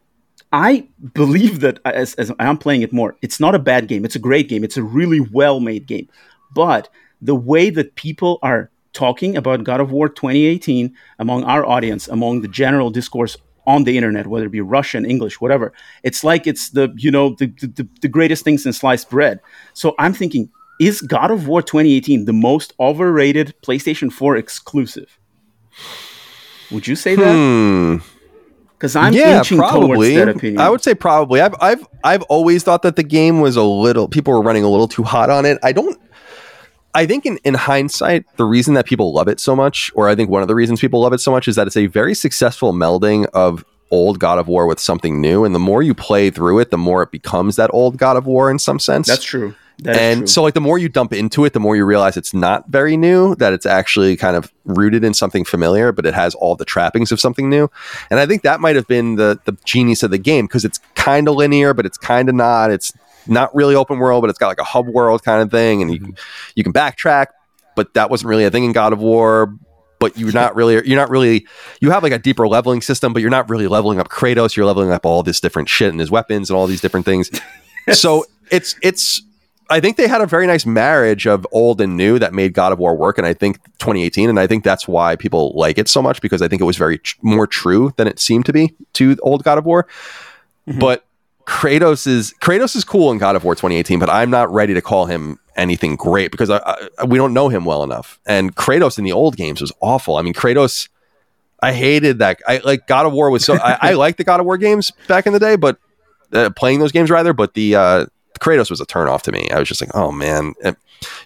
I 0.55 0.86
believe 1.14 1.59
that 1.60 1.81
as, 1.85 2.14
as 2.14 2.31
I'm 2.39 2.56
playing 2.56 2.82
it 2.82 2.93
more, 2.93 3.16
it's 3.22 3.40
not 3.40 3.56
a 3.56 3.59
bad 3.59 3.89
game. 3.89 4.05
It's 4.05 4.14
a 4.14 4.20
great 4.20 4.48
game. 4.48 4.62
It's 4.62 4.76
a 4.76 4.85
really 4.85 5.18
well 5.18 5.59
made 5.59 5.86
game. 5.86 6.09
But 6.55 6.89
the 7.20 7.35
way 7.35 7.70
that 7.70 7.97
people 7.97 8.39
are 8.40 8.70
talking 8.93 9.36
about 9.36 9.64
God 9.64 9.81
of 9.81 9.90
War 9.90 10.09
2018 10.09 10.94
among 11.18 11.43
our 11.43 11.66
audience, 11.66 12.06
among 12.06 12.43
the 12.43 12.48
general 12.48 12.90
discourse 12.90 13.36
on 13.66 13.82
the 13.82 13.97
internet, 13.97 14.28
whether 14.28 14.47
it 14.47 14.52
be 14.52 14.60
Russian, 14.60 15.05
English, 15.05 15.40
whatever, 15.40 15.72
it's 16.05 16.22
like 16.22 16.47
it's 16.47 16.70
the 16.70 16.94
you 16.97 17.10
know 17.10 17.31
the, 17.31 17.47
the, 17.47 17.89
the 18.01 18.09
greatest 18.09 18.44
thing 18.44 18.56
since 18.56 18.78
sliced 18.78 19.10
bread. 19.10 19.40
So 19.72 19.97
I'm 19.98 20.12
thinking, 20.12 20.51
is 20.78 21.01
God 21.01 21.32
of 21.32 21.48
War 21.48 21.62
2018 21.62 22.26
the 22.26 22.32
most 22.32 22.74
overrated 22.78 23.55
PlayStation 23.62 24.12
4 24.12 24.36
exclusive? 24.36 25.18
Would 26.70 26.86
you 26.86 26.94
say 26.94 27.16
that? 27.16 27.35
Hmm. 27.35 28.14
Because 28.76 28.96
I'm 28.96 29.14
yeah, 29.14 29.38
inching 29.38 29.59
probably. 29.59 30.14
towards 30.14 30.14
that 30.14 30.28
opinion. 30.28 30.60
I 30.60 30.68
would 30.68 30.82
say 30.82 30.94
probably. 30.94 31.40
I've 31.40 31.55
I've 31.60 31.86
I've 32.02 32.22
always 32.22 32.62
thought 32.62 32.82
that 32.82 32.96
the 32.96 33.02
game 33.02 33.40
was 33.40 33.56
a 33.56 33.62
little 33.62 34.09
people 34.09 34.32
were 34.32 34.42
running 34.42 34.64
a 34.64 34.68
little 34.68 34.88
too 34.88 35.05
hot 35.05 35.30
on 35.30 35.46
it. 35.46 35.59
I 35.62 35.72
don't 35.72 35.98
I 36.94 37.06
think 37.06 37.26
in, 37.26 37.38
in 37.38 37.55
hindsight, 37.55 38.24
the 38.36 38.44
reason 38.44 38.74
that 38.74 38.86
people 38.86 39.12
love 39.12 39.26
it 39.26 39.40
so 39.40 39.56
much, 39.56 39.90
or 39.96 40.09
I 40.09 40.14
think 40.14 40.30
one 40.30 40.42
of 40.42 40.48
the 40.48 40.55
reasons 40.55 40.80
people 40.80 41.01
love 41.01 41.12
it 41.12 41.18
so 41.18 41.32
much, 41.32 41.48
is 41.48 41.56
that 41.56 41.66
it's 41.66 41.76
a 41.76 41.86
very 41.86 42.14
successful 42.14 42.72
melding 42.72 43.26
of 43.34 43.64
old 43.90 44.20
God 44.20 44.38
of 44.38 44.46
War 44.46 44.66
with 44.66 44.78
something 44.78 45.20
new. 45.20 45.44
And 45.44 45.55
the 45.55 45.59
more 45.59 45.82
you 45.82 45.92
play 45.92 46.30
through 46.30 46.60
it, 46.60 46.70
the 46.70 46.78
more 46.78 47.02
it 47.02 47.10
becomes 47.10 47.56
that 47.56 47.70
old 47.72 47.96
God 47.96 48.16
of 48.16 48.26
War 48.26 48.48
in 48.48 48.60
some 48.60 48.78
sense. 48.78 49.09
That's 49.09 49.24
true. 49.24 49.55
That 49.80 49.96
and 49.96 50.30
so 50.30 50.42
like 50.42 50.55
the 50.55 50.60
more 50.60 50.78
you 50.78 50.88
dump 50.88 51.12
into 51.12 51.44
it 51.44 51.52
the 51.52 51.59
more 51.59 51.74
you 51.74 51.84
realize 51.84 52.16
it's 52.16 52.32
not 52.32 52.68
very 52.68 52.96
new 52.96 53.34
that 53.36 53.52
it's 53.52 53.66
actually 53.66 54.16
kind 54.16 54.36
of 54.36 54.52
rooted 54.64 55.02
in 55.02 55.14
something 55.14 55.44
familiar 55.44 55.90
but 55.90 56.06
it 56.06 56.14
has 56.14 56.36
all 56.36 56.55
the 56.55 56.64
trappings 56.64 57.10
of 57.10 57.18
something 57.18 57.51
new. 57.51 57.68
And 58.10 58.20
i 58.20 58.26
think 58.26 58.42
that 58.42 58.60
might 58.60 58.76
have 58.76 58.86
been 58.86 59.16
the 59.16 59.40
the 59.44 59.56
genius 59.64 60.02
of 60.02 60.10
the 60.10 60.18
game 60.18 60.46
because 60.46 60.64
it's 60.64 60.78
kind 60.94 61.28
of 61.28 61.34
linear 61.34 61.74
but 61.74 61.86
it's 61.86 61.98
kind 61.98 62.28
of 62.28 62.34
not. 62.34 62.70
It's 62.70 62.92
not 63.26 63.55
really 63.55 63.74
open 63.74 63.98
world 63.98 64.22
but 64.22 64.30
it's 64.30 64.38
got 64.38 64.48
like 64.48 64.60
a 64.60 64.64
hub 64.64 64.86
world 64.86 65.24
kind 65.24 65.42
of 65.42 65.51
thing 65.51 65.82
and 65.82 65.90
you 65.90 65.98
mm-hmm. 65.98 66.12
can 66.12 66.16
you 66.55 66.62
can 66.62 66.72
backtrack 66.72 67.28
but 67.74 67.94
that 67.94 68.10
wasn't 68.10 68.28
really 68.28 68.44
a 68.44 68.51
thing 68.51 68.64
in 68.64 68.72
god 68.72 68.92
of 68.92 69.01
war. 69.01 69.55
But 70.01 70.18
you're 70.18 70.32
not 70.32 70.55
really 70.55 70.74
you're 70.86 70.98
not 70.98 71.09
really 71.09 71.46
you 71.80 71.90
have 71.90 72.02
like 72.02 72.12
a 72.12 72.18
deeper 72.18 72.46
leveling 72.46 72.82
system 72.82 73.12
but 73.12 73.22
you're 73.22 73.30
not 73.30 73.48
really 73.48 73.68
leveling 73.68 74.01
up 74.01 74.09
kratos. 74.09 74.55
You're 74.55 74.66
leveling 74.66 74.90
up 74.90 75.06
all 75.06 75.22
this 75.22 75.40
different 75.40 75.68
shit 75.68 75.90
and 75.90 76.01
his 76.01 76.10
weapons 76.10 76.51
and 76.51 76.56
all 76.56 76.66
these 76.66 76.80
different 76.80 77.06
things. 77.06 77.30
So 77.92 78.24
it's 78.51 78.76
it's 78.80 79.20
I 79.74 79.80
think 79.80 79.96
they 79.96 80.06
had 80.06 80.20
a 80.20 80.26
very 80.26 80.46
nice 80.46 80.64
marriage 80.64 81.26
of 81.26 81.44
old 81.51 81.80
and 81.80 81.96
new 81.96 82.20
that 82.20 82.32
made 82.32 82.55
God 82.55 82.72
of 82.72 82.78
War 82.78 82.94
work, 82.94 83.18
and 83.18 83.26
I 83.26 83.34
think 83.34 83.60
2018, 83.80 84.30
and 84.30 84.38
I 84.38 84.46
think 84.46 84.62
that's 84.62 84.86
why 84.86 85.16
people 85.16 85.52
like 85.56 85.78
it 85.78 85.88
so 85.88 86.01
much 86.01 86.20
because 86.20 86.42
I 86.42 86.46
think 86.46 86.62
it 86.62 86.64
was 86.64 86.76
very 86.76 86.98
tr- 86.98 87.16
more 87.22 87.48
true 87.48 87.92
than 87.96 88.06
it 88.06 88.20
seemed 88.20 88.46
to 88.46 88.52
be 88.52 88.72
to 88.92 89.16
old 89.20 89.42
God 89.42 89.59
of 89.59 89.64
War. 89.64 89.88
Mm-hmm. 90.68 90.78
But 90.78 91.05
Kratos 91.48 92.06
is 92.06 92.32
Kratos 92.40 92.76
is 92.76 92.84
cool 92.84 93.10
in 93.10 93.18
God 93.18 93.34
of 93.34 93.42
War 93.42 93.56
2018, 93.56 93.98
but 93.98 94.09
I'm 94.09 94.30
not 94.30 94.48
ready 94.52 94.74
to 94.74 94.80
call 94.80 95.06
him 95.06 95.40
anything 95.56 95.96
great 95.96 96.30
because 96.30 96.51
I, 96.51 96.59
I, 96.96 97.05
we 97.05 97.18
don't 97.18 97.34
know 97.34 97.48
him 97.48 97.64
well 97.64 97.82
enough. 97.82 98.20
And 98.26 98.55
Kratos 98.55 98.96
in 98.96 99.02
the 99.02 99.10
old 99.10 99.36
games 99.36 99.60
was 99.60 99.72
awful. 99.80 100.18
I 100.18 100.22
mean, 100.22 100.34
Kratos, 100.34 100.88
I 101.60 101.72
hated 101.72 102.20
that. 102.20 102.38
I 102.46 102.59
like 102.59 102.86
God 102.86 103.06
of 103.06 103.12
War 103.12 103.28
was 103.28 103.44
so 103.44 103.55
I, 103.55 103.76
I 103.82 103.92
liked 103.94 104.18
the 104.18 104.24
God 104.24 104.38
of 104.38 104.46
War 104.46 104.56
games 104.56 104.92
back 105.09 105.26
in 105.26 105.32
the 105.32 105.40
day, 105.40 105.56
but 105.56 105.78
uh, 106.32 106.51
playing 106.51 106.78
those 106.78 106.92
games 106.92 107.10
rather. 107.10 107.32
But 107.32 107.55
the 107.55 107.74
uh, 107.74 108.06
Kratos 108.45 108.69
was 108.69 108.81
a 108.81 108.87
turnoff 108.87 109.23
to 109.23 109.33
me. 109.33 109.49
I 109.51 109.59
was 109.59 109.69
just 109.69 109.81
like, 109.81 109.91
oh 109.95 110.12
man, 110.12 110.53
eh, 110.62 110.75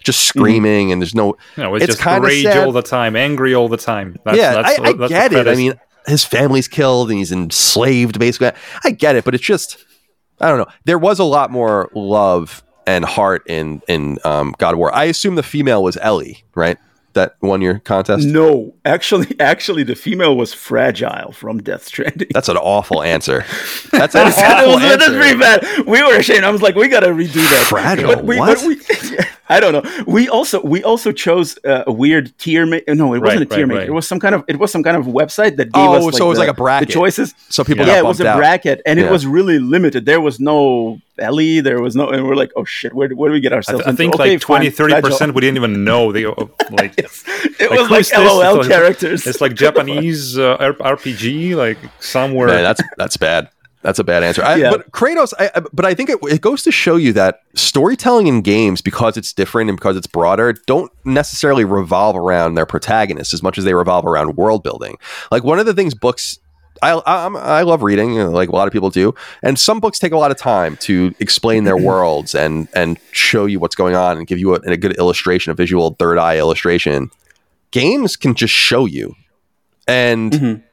just 0.03 0.23
screaming, 0.23 0.91
and 0.91 1.01
there's 1.01 1.13
no. 1.13 1.37
Know, 1.57 1.75
it's, 1.75 1.85
It's 1.85 1.97
just 1.97 2.21
rage 2.21 2.43
sad. 2.43 2.65
all 2.65 2.71
the 2.71 2.81
time, 2.81 3.17
angry 3.17 3.53
all 3.53 3.67
the 3.67 3.77
time. 3.77 4.17
That's, 4.23 4.37
yeah, 4.37 4.53
that's, 4.53 4.79
I, 4.79 4.83
I 4.83 4.93
that's 4.93 5.09
get 5.11 5.33
it. 5.33 5.47
I 5.47 5.55
mean, 5.55 5.73
his 6.07 6.23
family's 6.23 6.67
killed 6.69 7.09
and 7.09 7.19
he's 7.19 7.31
enslaved, 7.31 8.19
basically. 8.19 8.51
I 8.85 8.91
get 8.91 9.15
it, 9.17 9.25
but 9.25 9.35
it's 9.35 9.43
just, 9.43 9.83
I 10.39 10.47
don't 10.47 10.59
know. 10.59 10.67
There 10.85 10.97
was 10.97 11.19
a 11.19 11.25
lot 11.25 11.51
more 11.51 11.89
love 11.93 12.63
and 12.87 13.03
heart 13.03 13.43
in 13.47 13.81
in 13.87 14.17
um, 14.23 14.55
God 14.57 14.73
of 14.73 14.79
War. 14.79 14.93
I 14.95 15.05
assume 15.05 15.35
the 15.35 15.43
female 15.43 15.83
was 15.83 15.97
Ellie, 15.97 16.43
right? 16.55 16.77
That 17.19 17.35
won 17.41 17.61
your 17.61 17.79
contest. 17.79 18.25
no, 18.25 18.75
actually, 18.85 19.35
actually, 19.41 19.83
the 19.83 19.95
female 19.95 20.37
was 20.37 20.53
fragile 20.53 21.33
from 21.33 21.61
Death 21.61 21.83
Stranding. 21.83 22.29
That's 22.33 22.47
an 22.47 22.55
awful 22.55 23.03
answer. 23.03 23.43
That's 23.91 24.15
an 24.15 24.27
awful 24.27 24.73
was, 24.75 24.81
that's 24.81 25.03
answer. 25.03 25.19
pretty 25.19 25.37
bad. 25.37 25.85
We 25.85 26.01
were 26.01 26.15
ashamed. 26.17 26.45
I 26.45 26.49
was 26.51 26.61
like, 26.61 26.75
we 26.75 26.87
gotta 26.87 27.07
redo 27.07 27.33
that. 27.33 27.65
Fragile, 27.67 28.15
But 28.15 28.23
we, 28.23 28.37
what? 28.37 28.57
But 28.59 28.67
we, 28.67 28.75
I 29.55 29.59
don't 29.59 29.73
know. 29.73 30.03
We 30.05 30.29
also 30.29 30.61
we 30.61 30.83
also 30.83 31.11
chose 31.11 31.57
uh, 31.65 31.83
a 31.87 31.91
weird 31.91 32.37
tier. 32.37 32.65
Ma- 32.67 32.77
no, 32.87 33.13
it 33.15 33.19
wasn't 33.19 33.23
Right, 33.23 33.41
a 33.41 33.45
tier 33.45 33.59
right, 33.59 33.67
maker. 33.67 33.79
right. 33.79 33.87
It 33.89 33.93
was 33.93 34.07
some 34.07 34.19
kind 34.19 34.35
of 34.35 34.43
it 34.47 34.57
was 34.59 34.71
some 34.71 34.83
kind 34.83 34.95
of 34.95 35.05
website 35.05 35.55
that 35.57 35.71
gave 35.73 35.89
Oh, 35.89 35.95
us. 35.97 36.03
Like, 36.05 36.13
so 36.15 36.25
it 36.25 36.29
was 36.29 36.37
the, 36.37 36.43
like 36.45 36.49
a 36.51 36.53
bracket. 36.53 36.87
The 36.89 36.93
choices. 36.93 37.33
So 37.49 37.63
people 37.63 37.85
yeah, 37.85 37.93
got 37.93 37.99
it 37.99 38.05
was 38.05 38.21
a 38.21 38.27
out. 38.27 38.37
bracket, 38.37 38.81
and 38.85 38.99
Yeah. 38.99 39.07
it 39.07 39.11
was 39.11 39.25
really 39.25 39.57
limited. 39.59 40.05
There 40.05 40.21
was 40.21 40.39
no 40.39 40.99
Ellie. 41.17 41.61
There 41.61 41.81
was 41.81 41.95
no, 41.95 42.09
and 42.09 42.25
we're 42.27 42.35
like, 42.35 42.51
oh 42.55 42.63
shit, 42.63 42.93
where, 42.93 43.09
where 43.09 43.29
do 43.29 43.33
we 43.33 43.39
get 43.39 43.51
I, 43.53 43.57
ourselves? 43.57 43.79
th- 43.83 43.87
I 43.87 43.89
into? 43.89 43.97
think 44.03 44.13
Okay, 44.15 44.31
like 44.33 44.41
20, 44.41 44.69
30 44.69 45.01
percent 45.01 45.33
we 45.33 45.41
didn't 45.41 45.57
even 45.57 45.83
know. 45.83 46.11
The 46.11 46.31
uh, 46.31 46.45
like 46.71 46.93
It 46.99 47.69
Like, 47.71 47.79
was 47.79 47.89
like 47.89 47.97
who's 47.97 48.09
this? 48.09 48.17
LOL 48.19 48.59
It's 48.59 48.67
like- 48.69 48.77
characters. 48.77 49.25
it's 49.27 49.41
like 49.41 49.53
Japanese 49.55 50.37
uh, 50.37 50.57
RPG, 50.79 51.55
like 51.55 51.77
somewhere. 51.99 52.47
Man, 52.47 52.63
that's 52.63 52.81
that's 52.97 53.17
bad. 53.17 53.49
That's 53.81 53.97
a 53.99 54.03
bad 54.03 54.23
answer. 54.23 54.43
I, 54.43 54.55
Yeah. 54.55 54.71
But 54.71 54.91
Kratos, 54.91 55.33
I, 55.39 55.61
but 55.71 55.85
I 55.85 55.93
think 55.93 56.09
it, 56.09 56.19
it 56.23 56.41
goes 56.41 56.63
to 56.63 56.71
show 56.71 56.97
you 56.97 57.13
that 57.13 57.41
storytelling 57.55 58.27
in 58.27 58.41
games, 58.41 58.81
because 58.81 59.15
it's 59.15 59.31
different 59.31 59.69
and 59.69 59.77
because 59.79 59.95
it's 59.95 60.07
broader, 60.07 60.53
don't 60.67 60.91
necessarily 61.05 61.63
revolve 61.63 62.15
around 62.17 62.55
their 62.55 62.65
protagonists 62.65 63.33
as 63.33 63.41
much 63.41 63.57
as 63.57 63.63
they 63.63 63.73
revolve 63.73 64.05
around 64.05 64.35
world 64.35 64.63
building. 64.63 64.97
Like 65.31 65.43
one 65.43 65.59
of 65.59 65.65
the 65.65 65.73
things 65.73 65.93
books. 65.93 66.39
I, 66.81 66.91
I, 66.91 67.23
I'm- 67.23 67.35
I 67.35 67.63
love 67.63 67.83
reading, 67.83 68.13
you 68.13 68.23
know, 68.23 68.29
like 68.31 68.47
a 68.47 68.53
lot 68.55 68.65
of 68.67 68.71
people 68.73 68.89
do, 68.89 69.13
and 69.43 69.59
some 69.59 69.81
books 69.81 69.99
take 69.99 70.13
a 70.13 70.17
lot 70.17 70.31
of 70.31 70.37
time 70.37 70.77
to 70.77 71.13
explain 71.19 71.65
their 71.65 71.75
worlds 71.89 72.33
and 72.35 72.69
and 72.73 72.97
show 73.11 73.45
you 73.47 73.59
what's 73.59 73.75
going 73.75 73.95
on 73.95 74.17
and 74.17 74.27
give 74.27 74.39
you 74.39 74.55
a, 74.55 74.59
a 74.59 74.77
good 74.77 74.95
illustration, 74.97 75.51
a 75.51 75.55
visual 75.55 75.95
third 75.99 76.17
eye 76.17 76.37
illustration. 76.37 77.11
Games 77.71 78.15
can 78.15 78.33
just 78.33 78.53
show 78.53 78.85
you, 78.85 79.13
and 79.89 80.31
Mhm. 80.31 80.63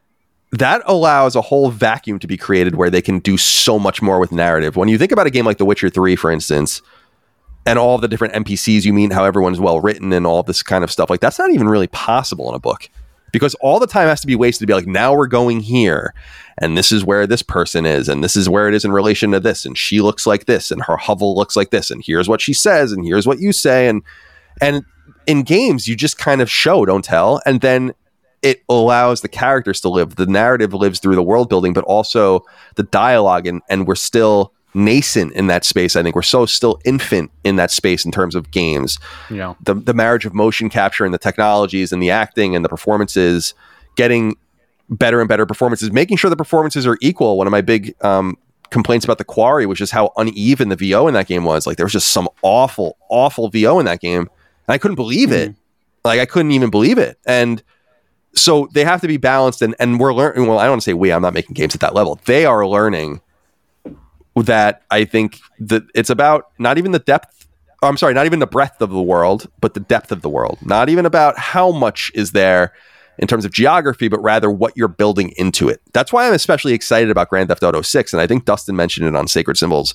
That 0.58 0.82
allows 0.86 1.36
a 1.36 1.40
whole 1.40 1.70
vacuum 1.70 2.18
to 2.18 2.26
be 2.26 2.36
created 2.36 2.74
where 2.74 2.90
they 2.90 3.02
can 3.02 3.18
do 3.18 3.36
so 3.36 3.78
much 3.78 4.02
more 4.02 4.18
with 4.18 4.32
narrative. 4.32 4.76
When 4.76 4.88
you 4.88 4.98
think 4.98 5.12
about 5.12 5.26
a 5.26 5.30
game 5.30 5.44
like 5.44 5.58
The 5.58 5.64
Witcher 5.64 5.90
3, 5.90 6.16
for 6.16 6.30
instance, 6.30 6.82
and 7.64 7.78
all 7.78 7.98
the 7.98 8.08
different 8.08 8.34
NPCs 8.34 8.84
you 8.84 8.92
meet, 8.92 9.12
how 9.12 9.24
everyone's 9.24 9.58
well 9.58 9.80
written 9.80 10.12
and 10.12 10.26
all 10.26 10.42
this 10.42 10.62
kind 10.62 10.84
of 10.84 10.90
stuff, 10.90 11.10
like 11.10 11.20
that's 11.20 11.38
not 11.38 11.50
even 11.50 11.68
really 11.68 11.88
possible 11.88 12.48
in 12.48 12.54
a 12.54 12.60
book 12.60 12.88
because 13.32 13.54
all 13.56 13.78
the 13.78 13.86
time 13.86 14.08
has 14.08 14.20
to 14.20 14.26
be 14.26 14.36
wasted 14.36 14.60
to 14.60 14.66
be 14.66 14.72
like, 14.72 14.86
now 14.86 15.14
we're 15.14 15.26
going 15.26 15.60
here, 15.60 16.14
and 16.58 16.78
this 16.78 16.92
is 16.92 17.04
where 17.04 17.26
this 17.26 17.42
person 17.42 17.84
is, 17.84 18.08
and 18.08 18.22
this 18.22 18.36
is 18.36 18.48
where 18.48 18.68
it 18.68 18.74
is 18.74 18.84
in 18.84 18.92
relation 18.92 19.32
to 19.32 19.40
this, 19.40 19.66
and 19.66 19.76
she 19.76 20.00
looks 20.00 20.26
like 20.26 20.46
this, 20.46 20.70
and 20.70 20.82
her 20.84 20.96
hovel 20.96 21.34
looks 21.34 21.56
like 21.56 21.70
this, 21.70 21.90
and 21.90 22.02
here's 22.02 22.28
what 22.28 22.40
she 22.40 22.52
says, 22.52 22.92
and 22.92 23.04
here's 23.04 23.26
what 23.26 23.40
you 23.40 23.52
say, 23.52 23.88
and 23.88 24.02
and 24.60 24.84
in 25.26 25.42
games 25.42 25.86
you 25.86 25.96
just 25.96 26.18
kind 26.18 26.40
of 26.40 26.50
show, 26.50 26.86
don't 26.86 27.04
tell, 27.04 27.42
and 27.44 27.60
then 27.60 27.92
it 28.46 28.62
allows 28.68 29.22
the 29.22 29.28
characters 29.28 29.80
to 29.80 29.88
live. 29.88 30.16
The 30.16 30.26
narrative 30.26 30.72
lives 30.72 31.00
through 31.00 31.16
the 31.16 31.22
world 31.22 31.48
building, 31.48 31.72
but 31.72 31.84
also 31.84 32.44
the 32.76 32.84
dialogue, 32.84 33.46
and 33.46 33.62
and 33.68 33.86
we're 33.86 33.96
still 33.96 34.52
nascent 34.74 35.32
in 35.32 35.46
that 35.48 35.64
space. 35.64 35.96
I 35.96 36.02
think 36.02 36.14
we're 36.14 36.22
so 36.22 36.46
still 36.46 36.78
infant 36.84 37.30
in 37.44 37.56
that 37.56 37.70
space 37.70 38.04
in 38.04 38.12
terms 38.12 38.34
of 38.34 38.50
games. 38.50 38.98
know, 39.38 39.56
The 39.62 39.74
the 39.74 39.94
marriage 39.94 40.26
of 40.26 40.34
motion 40.34 40.68
capture 40.68 41.04
and 41.04 41.12
the 41.12 41.18
technologies 41.18 41.92
and 41.92 42.02
the 42.02 42.10
acting 42.10 42.54
and 42.54 42.64
the 42.64 42.68
performances, 42.68 43.54
getting 43.96 44.36
better 44.88 45.20
and 45.20 45.28
better 45.28 45.46
performances, 45.46 45.90
making 45.90 46.18
sure 46.18 46.30
the 46.30 46.36
performances 46.36 46.86
are 46.86 46.98
equal. 47.00 47.36
One 47.36 47.48
of 47.48 47.50
my 47.50 47.62
big 47.62 47.94
um, 48.04 48.36
complaints 48.70 49.04
about 49.04 49.18
the 49.18 49.24
quarry 49.24 49.66
was 49.66 49.78
just 49.78 49.92
how 49.92 50.12
uneven 50.16 50.68
the 50.68 50.76
VO 50.76 51.08
in 51.08 51.14
that 51.14 51.26
game 51.26 51.42
was. 51.44 51.66
Like 51.66 51.76
there 51.76 51.86
was 51.86 51.92
just 51.92 52.08
some 52.08 52.28
awful, 52.42 52.96
awful 53.10 53.48
VO 53.48 53.80
in 53.80 53.86
that 53.86 54.00
game. 54.00 54.20
And 54.20 54.74
I 54.74 54.78
couldn't 54.78 54.94
believe 54.94 55.32
it. 55.32 55.54
Like 56.04 56.20
I 56.20 56.26
couldn't 56.26 56.52
even 56.52 56.70
believe 56.70 56.98
it. 56.98 57.18
And 57.26 57.62
so 58.36 58.68
they 58.72 58.84
have 58.84 59.00
to 59.00 59.08
be 59.08 59.16
balanced 59.16 59.62
and, 59.62 59.74
and 59.78 59.98
we're 59.98 60.14
learning 60.14 60.46
well, 60.46 60.58
I 60.58 60.64
don't 60.64 60.72
want 60.72 60.82
to 60.82 60.90
say 60.90 60.94
we, 60.94 61.12
I'm 61.12 61.22
not 61.22 61.34
making 61.34 61.54
games 61.54 61.74
at 61.74 61.80
that 61.80 61.94
level. 61.94 62.20
They 62.26 62.44
are 62.44 62.66
learning 62.66 63.20
that 64.36 64.82
I 64.90 65.04
think 65.04 65.40
that 65.58 65.84
it's 65.94 66.10
about 66.10 66.50
not 66.58 66.78
even 66.78 66.92
the 66.92 66.98
depth 66.98 67.36
I'm 67.82 67.96
sorry, 67.96 68.14
not 68.14 68.26
even 68.26 68.38
the 68.38 68.46
breadth 68.46 68.80
of 68.80 68.90
the 68.90 69.02
world, 69.02 69.50
but 69.60 69.74
the 69.74 69.80
depth 69.80 70.10
of 70.10 70.22
the 70.22 70.28
world. 70.28 70.58
Not 70.62 70.88
even 70.88 71.06
about 71.06 71.38
how 71.38 71.70
much 71.70 72.10
is 72.14 72.32
there 72.32 72.72
in 73.18 73.26
terms 73.28 73.44
of 73.44 73.52
geography, 73.52 74.08
but 74.08 74.22
rather 74.22 74.50
what 74.50 74.76
you're 74.76 74.88
building 74.88 75.32
into 75.36 75.68
it. 75.68 75.80
That's 75.92 76.12
why 76.12 76.26
I'm 76.26 76.34
especially 76.34 76.72
excited 76.72 77.10
about 77.10 77.28
Grand 77.28 77.48
Theft 77.48 77.62
Auto 77.62 77.82
6. 77.82 78.12
And 78.12 78.20
I 78.20 78.26
think 78.26 78.44
Dustin 78.44 78.76
mentioned 78.76 79.06
it 79.06 79.16
on 79.16 79.28
Sacred 79.28 79.56
Symbols 79.56 79.94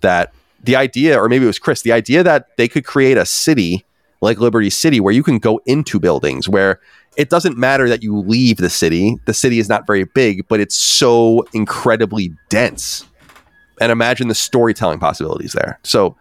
that 0.00 0.32
the 0.62 0.76
idea, 0.76 1.18
or 1.18 1.28
maybe 1.28 1.44
it 1.44 1.48
was 1.48 1.58
Chris, 1.58 1.82
the 1.82 1.92
idea 1.92 2.22
that 2.22 2.56
they 2.56 2.68
could 2.68 2.84
create 2.84 3.16
a 3.16 3.26
city 3.26 3.84
like 4.20 4.38
Liberty 4.38 4.70
City 4.70 4.98
where 4.98 5.12
you 5.12 5.22
can 5.22 5.38
go 5.38 5.60
into 5.66 6.00
buildings 6.00 6.48
where 6.48 6.80
it 7.16 7.30
doesn't 7.30 7.56
matter 7.56 7.88
that 7.88 8.02
you 8.02 8.18
leave 8.18 8.58
the 8.58 8.70
city. 8.70 9.16
The 9.24 9.34
city 9.34 9.58
is 9.58 9.68
not 9.68 9.86
very 9.86 10.04
big, 10.04 10.46
but 10.48 10.60
it's 10.60 10.76
so 10.76 11.46
incredibly 11.52 12.34
dense. 12.48 13.06
And 13.80 13.90
imagine 13.90 14.28
the 14.28 14.34
storytelling 14.34 14.98
possibilities 14.98 15.52
there. 15.52 15.78
So 15.82 16.16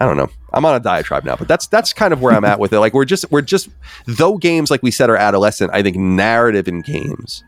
I 0.00 0.06
don't 0.06 0.16
know. 0.16 0.28
I'm 0.52 0.64
on 0.64 0.74
a 0.74 0.80
diatribe 0.80 1.24
now, 1.24 1.36
but 1.36 1.48
that's 1.48 1.66
that's 1.66 1.92
kind 1.92 2.12
of 2.12 2.22
where 2.22 2.32
I'm 2.32 2.44
at 2.44 2.58
with 2.60 2.72
it. 2.72 2.80
Like 2.80 2.94
we're 2.94 3.04
just 3.04 3.30
we're 3.30 3.42
just 3.42 3.68
though 4.06 4.38
games 4.38 4.70
like 4.70 4.82
we 4.82 4.90
said 4.90 5.10
are 5.10 5.16
adolescent. 5.16 5.72
I 5.74 5.82
think 5.82 5.96
narrative 5.96 6.68
in 6.68 6.82
games 6.82 7.42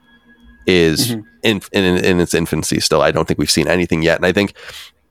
is 0.67 1.13
mm-hmm. 1.13 1.21
in, 1.43 1.61
in 1.73 2.05
in 2.05 2.21
its 2.21 2.35
infancy 2.35 2.81
still. 2.81 3.03
I 3.03 3.13
don't 3.13 3.27
think 3.29 3.39
we've 3.39 3.51
seen 3.51 3.69
anything 3.69 4.03
yet, 4.03 4.17
and 4.17 4.27
I 4.27 4.33
think 4.33 4.55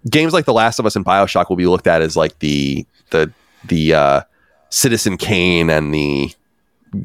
games 0.09 0.33
like 0.33 0.45
The 0.45 0.53
Last 0.53 0.79
of 0.79 0.85
Us 0.85 0.95
and 0.95 1.05
Bioshock 1.05 1.49
will 1.49 1.55
be 1.55 1.65
looked 1.65 1.87
at 1.87 2.01
as 2.01 2.17
like 2.17 2.37
the 2.39 2.85
the 3.11 3.31
the 3.65 3.93
uh, 3.93 4.21
Citizen 4.69 5.17
Kane 5.17 5.69
and 5.69 5.93
the 5.93 6.33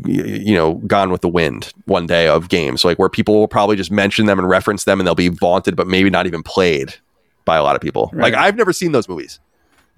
you 0.04 0.54
know 0.54 0.74
Gone 0.86 1.10
with 1.10 1.20
the 1.20 1.28
Wind 1.28 1.72
one 1.86 2.06
day 2.06 2.28
of 2.28 2.48
games, 2.48 2.84
like 2.84 2.98
where 2.98 3.08
people 3.08 3.34
will 3.34 3.48
probably 3.48 3.76
just 3.76 3.90
mention 3.90 4.26
them 4.26 4.38
and 4.38 4.48
reference 4.48 4.84
them, 4.84 5.00
and 5.00 5.06
they'll 5.06 5.14
be 5.14 5.28
vaunted, 5.28 5.76
but 5.76 5.86
maybe 5.86 6.10
not 6.10 6.26
even 6.26 6.42
played 6.42 6.94
by 7.44 7.56
a 7.56 7.62
lot 7.62 7.76
of 7.76 7.82
people. 7.82 8.10
Right. 8.12 8.32
Like 8.32 8.34
I've 8.34 8.56
never 8.56 8.72
seen 8.72 8.92
those 8.92 9.08
movies 9.08 9.40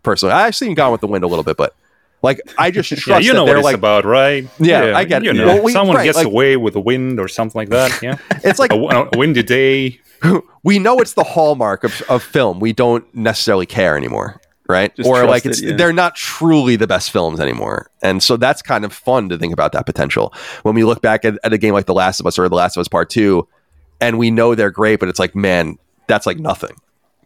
personally. 0.03 0.35
I've 0.35 0.55
seen 0.55 0.75
Gone 0.75 0.93
with 0.93 1.01
the 1.01 1.07
Wind 1.07 1.25
a 1.25 1.29
little 1.29 1.45
bit, 1.45 1.57
but 1.57 1.75
like 2.23 2.41
I 2.59 2.71
just 2.71 2.89
trust 2.97 3.07
yeah, 3.07 3.19
you 3.19 3.33
know 3.33 3.45
what 3.45 3.57
it's 3.57 3.65
like, 3.65 3.75
about, 3.75 4.05
right? 4.05 4.49
Yeah, 4.59 4.87
yeah 4.87 4.97
I 4.97 5.05
get 5.05 5.23
you 5.23 5.31
it. 5.31 5.35
Know, 5.35 5.47
well, 5.47 5.63
we, 5.63 5.73
someone 5.73 5.97
right, 5.97 6.05
gets 6.05 6.17
like, 6.17 6.27
away 6.27 6.57
with 6.57 6.75
the 6.75 6.81
wind 6.81 7.21
or 7.21 7.29
something 7.29 7.59
like 7.59 7.69
that. 7.71 8.03
Yeah, 8.03 8.19
it's 8.45 8.59
like 8.59 8.73
a, 8.73 8.77
a 8.77 9.17
windy 9.17 9.43
day. 9.43 10.01
we 10.63 10.79
know 10.79 10.99
it's 10.99 11.13
the 11.13 11.25
hallmark 11.25 11.85
of, 11.85 12.03
of 12.09 12.23
film. 12.23 12.59
We 12.59 12.73
don't 12.73 13.13
necessarily 13.15 13.67
care 13.67 13.97
anymore, 13.97 14.41
right? 14.69 14.95
Just 14.97 15.09
or 15.09 15.25
like 15.25 15.47
it's 15.47 15.61
it, 15.61 15.71
yeah. 15.71 15.77
they're 15.77 15.93
not 15.93 16.15
truly 16.15 16.77
the 16.77 16.87
best 16.87 17.11
films 17.11 17.41
anymore, 17.41 17.91
and 18.03 18.23
so 18.23 18.37
that's 18.37 18.63
kind 18.63 18.85
of 18.85 18.93
fun 18.93 19.29
to 19.29 19.39
think 19.39 19.53
about 19.53 19.73
that 19.73 19.87
potential 19.87 20.33
when 20.63 20.75
we 20.75 20.85
look 20.85 21.03
back 21.03 21.25
at, 21.25 21.39
at 21.45 21.53
a 21.53 21.59
game 21.59 21.75
like 21.75 21.87
The 21.87 21.95
Last 21.95 22.21
of 22.21 22.27
Us 22.27 22.39
or 22.39 22.49
The 22.49 22.55
Last 22.55 22.77
of 22.77 22.81
Us 22.81 22.89
Part 22.89 23.11
Two, 23.11 23.49
and 24.01 24.19
we 24.19 24.31
know 24.31 24.55
they're 24.55 24.71
great, 24.71 25.01
but 25.01 25.09
it's 25.09 25.19
like, 25.19 25.35
man, 25.35 25.79
that's 26.07 26.27
like 26.27 26.39
nothing 26.39 26.77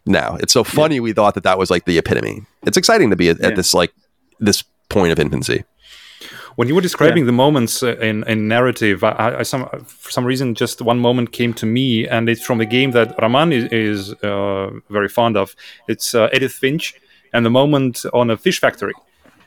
now. 0.05 0.35
It's 0.39 0.53
so 0.53 0.63
funny 0.63 0.95
yeah. 0.95 1.01
we 1.01 1.13
thought 1.13 1.35
that 1.35 1.43
that 1.43 1.57
was 1.57 1.69
like 1.69 1.85
the 1.85 1.97
epitome. 1.97 2.45
It's 2.63 2.77
exciting 2.77 3.09
to 3.09 3.15
be 3.15 3.29
at, 3.29 3.39
yeah. 3.39 3.47
at 3.47 3.55
this 3.55 3.73
like 3.73 3.93
this 4.39 4.63
point 4.89 5.11
of 5.11 5.19
infancy. 5.19 5.63
When 6.57 6.67
you 6.67 6.75
were 6.75 6.81
describing 6.81 7.23
yeah. 7.23 7.27
the 7.27 7.31
moments 7.31 7.81
uh, 7.81 7.95
in, 7.97 8.23
in 8.27 8.47
narrative, 8.47 9.03
I, 9.03 9.37
I, 9.39 9.43
some 9.43 9.67
for 9.85 10.11
some 10.11 10.25
reason 10.25 10.53
just 10.53 10.81
one 10.81 10.99
moment 10.99 11.31
came 11.31 11.53
to 11.55 11.65
me, 11.65 12.07
and 12.07 12.27
it's 12.27 12.43
from 12.43 12.59
a 12.59 12.65
game 12.65 12.91
that 12.91 13.15
Roman 13.21 13.53
is, 13.53 13.71
is 13.71 14.13
uh, 14.21 14.69
very 14.89 15.07
fond 15.07 15.37
of. 15.37 15.55
It's 15.87 16.13
uh, 16.13 16.27
Edith 16.33 16.51
Finch, 16.51 16.93
and 17.33 17.45
the 17.45 17.49
moment 17.49 18.05
on 18.13 18.29
a 18.29 18.37
fish 18.37 18.59
factory, 18.59 18.93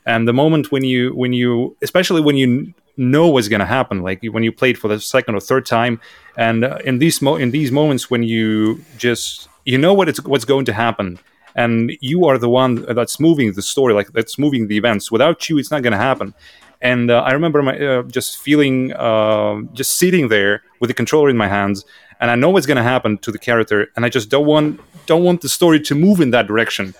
and 0.07 0.29
the 0.29 0.33
moment 0.33 0.73
when 0.73 0.85
you 0.85 1.15
when 1.15 1.33
you 1.33 1.77
especially 1.83 2.21
when 2.21 2.37
you 2.37 2.75
know 2.97 3.29
what's 3.29 3.49
going 3.49 3.61
to 3.61 3.67
happen, 3.67 4.03
like 4.03 4.23
when 4.23 4.43
you 4.43 4.53
played 4.53 4.79
for 4.79 4.89
the 4.89 5.01
second 5.01 5.35
or 5.35 5.41
third 5.41 5.67
time, 5.67 6.01
and 6.37 6.65
uh, 6.65 6.79
in 6.85 6.99
these 6.99 7.21
mo- 7.21 7.37
in 7.37 7.51
these 7.51 7.73
moments 7.73 8.11
when 8.11 8.23
you 8.23 8.83
just 8.97 9.49
you 9.65 9.79
know 9.79 9.95
what 9.95 10.09
it's 10.09 10.23
what's 10.25 10.45
going 10.45 10.65
to 10.67 10.73
happen. 10.73 11.19
And 11.57 11.93
you 12.01 12.27
are 12.27 12.37
the 12.37 12.49
one 12.49 12.83
that's 12.97 13.21
moving 13.21 13.53
the 13.53 13.63
story 13.63 13.95
like 13.95 14.13
that's 14.13 14.39
moving 14.39 14.67
the 14.67 14.77
events. 14.77 15.13
Without 15.13 15.49
you 15.49 15.59
it's 15.59 15.71
not 15.71 15.83
going 15.83 15.93
to 15.93 15.99
happen. 15.99 16.35
And 16.81 17.11
uh, 17.11 17.23
i 17.23 17.33
remember 17.33 17.63
my, 17.63 17.79
uh, 17.79 18.03
just 18.03 18.37
feeling 18.39 18.93
uh, 18.93 19.63
just 19.73 19.97
sitting 19.97 20.29
there 20.29 20.63
with 20.81 20.89
the 20.91 20.95
controller 20.95 21.31
in 21.31 21.37
my 21.37 21.49
hands 21.49 21.87
and 22.21 22.31
i 22.31 22.35
know 22.35 22.51
what's 22.51 22.67
going 22.67 22.77
to 22.77 22.83
happen 22.83 23.19
to 23.19 23.33
the 23.33 23.39
character 23.39 23.89
and 23.97 24.05
i 24.05 24.09
just 24.09 24.29
don't 24.29 24.47
want 24.47 24.81
don't 25.07 25.25
want 25.25 25.41
the 25.41 25.49
story 25.49 25.81
to 25.81 25.95
move 25.95 26.21
in 26.21 26.31
that 26.31 26.47
direction 26.47 26.95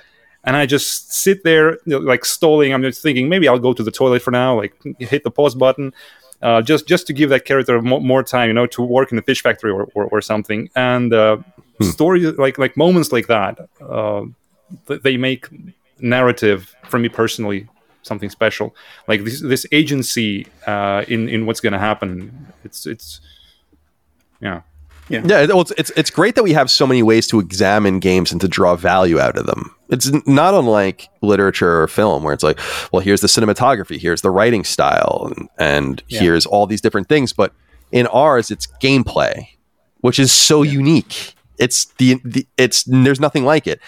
and 0.45 0.57
i 0.57 0.67
just 0.67 1.13
sit 1.13 1.43
there 1.45 1.73
you 1.73 1.81
know, 1.87 1.99
like 1.99 2.25
stalling 2.25 2.73
i'm 2.73 2.83
just 2.83 3.03
thinking 3.03 3.29
maybe 3.29 3.49
i'll 3.49 3.59
go 3.59 3.73
to 3.73 3.83
the 3.83 3.91
toilet 3.91 4.23
for 4.23 4.31
now 4.31 4.57
like 4.57 4.75
hit 4.99 5.25
the 5.25 5.31
pause 5.31 5.55
button 5.55 5.93
uh, 6.43 6.61
just 6.61 6.87
just 6.87 7.07
to 7.07 7.15
give 7.15 7.31
that 7.31 7.47
character 7.47 7.81
more, 7.81 8.03
more, 8.03 8.23
time, 8.23 8.49
you 8.49 8.53
know, 8.53 8.67
to 8.67 8.83
work 8.83 9.11
in 9.11 9.17
the 9.17 9.23
fish 9.23 9.43
factory 9.43 9.71
or, 9.71 9.89
or, 9.95 10.05
or 10.05 10.21
something. 10.21 10.69
And 10.77 11.13
uh, 11.15 11.39
hmm. 11.79 11.85
stories 11.85 12.37
like 12.37 12.59
like 12.59 12.77
moments 12.77 13.13
like 13.13 13.29
that, 13.29 13.59
uh, 13.81 14.25
they 15.03 15.17
make 15.17 15.49
narrative 16.01 16.77
for 16.89 16.99
me 16.99 17.09
personally 17.09 17.67
something 18.03 18.29
special. 18.29 18.77
Like 19.09 19.25
this 19.25 19.41
this 19.41 19.67
agency 19.73 20.47
uh, 20.67 21.05
in 21.09 21.31
in 21.31 21.47
what's 21.47 21.61
going 21.61 21.73
to 21.73 21.79
happen. 21.79 22.53
It's 22.63 22.87
it's 22.87 23.21
yeah. 24.41 24.61
Yeah, 25.09 25.23
yeah. 25.25 25.47
Well, 25.47 25.63
it's, 25.63 25.73
it's 25.77 25.91
it's 25.91 26.11
great 26.11 26.35
that 26.35 26.43
we 26.43 26.53
have 26.53 26.71
so 26.71 26.87
many 26.87 27.03
ways 27.03 27.27
to 27.29 27.39
examine 27.39 28.01
games 28.01 28.33
and 28.33 28.41
to 28.41 28.49
draw 28.49 28.75
value 28.75 29.21
out 29.21 29.37
of 29.37 29.47
them. 29.47 29.75
It's 29.91 30.11
not 30.27 30.55
unlike 30.55 31.09
literature 31.21 31.83
or 31.83 31.89
film, 31.89 32.23
where 32.23 32.33
it's 32.33 32.43
like, 32.43 32.59
well, 32.93 33.01
here's 33.01 33.21
the 33.21 33.27
cinematography, 33.27 33.99
here's 33.99 34.23
the 34.23 34.31
writing 34.31 34.65
style, 34.65 35.31
and, 35.31 35.49
and 35.59 36.03
yeah. 36.09 36.21
here's 36.21 36.47
all 36.47 36.67
these 36.67 36.81
different 36.81 37.09
things. 37.09 37.33
But 37.33 37.53
in 37.93 38.07
ours, 38.07 38.51
it's 38.51 38.67
gameplay, 38.83 39.47
which 40.01 40.19
is 40.19 40.33
so 40.33 40.63
yeah. 40.63 40.73
unique. 40.73 41.35
It's 41.59 41.85
the, 41.99 42.21
the 42.25 42.47
it's 42.57 42.85
there's 42.85 43.21
nothing 43.21 43.45
like 43.45 43.67
it 43.67 43.81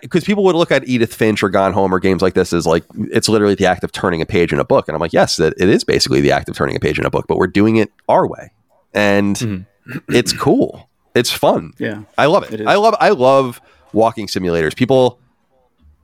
because 0.00 0.24
people 0.24 0.44
would 0.44 0.54
look 0.54 0.70
at 0.70 0.86
Edith 0.88 1.14
Finch 1.14 1.42
or 1.42 1.48
Gone 1.48 1.72
Home 1.72 1.92
or 1.92 1.98
games 1.98 2.22
like 2.22 2.34
this 2.34 2.52
as 2.52 2.66
like 2.66 2.84
it's 2.94 3.28
literally 3.28 3.54
the 3.54 3.66
act 3.66 3.84
of 3.84 3.92
turning 3.92 4.22
a 4.22 4.26
page 4.26 4.52
in 4.52 4.58
a 4.58 4.64
book, 4.64 4.88
and 4.88 4.94
I'm 4.94 5.00
like, 5.00 5.12
yes, 5.12 5.38
it, 5.38 5.54
it 5.58 5.68
is 5.68 5.84
basically 5.84 6.20
the 6.20 6.32
act 6.32 6.48
of 6.48 6.56
turning 6.56 6.76
a 6.76 6.80
page 6.80 6.98
in 6.98 7.04
a 7.04 7.10
book, 7.10 7.26
but 7.26 7.36
we're 7.36 7.46
doing 7.46 7.76
it 7.76 7.90
our 8.08 8.26
way, 8.26 8.52
and 8.94 9.36
mm-hmm. 9.36 9.62
It's 10.08 10.32
cool. 10.32 10.88
It's 11.14 11.30
fun. 11.30 11.72
Yeah, 11.78 12.02
I 12.16 12.26
love 12.26 12.44
it. 12.44 12.60
it 12.60 12.66
I 12.66 12.76
love 12.76 12.94
I 13.00 13.10
love 13.10 13.60
walking 13.92 14.26
simulators. 14.26 14.76
People 14.76 15.18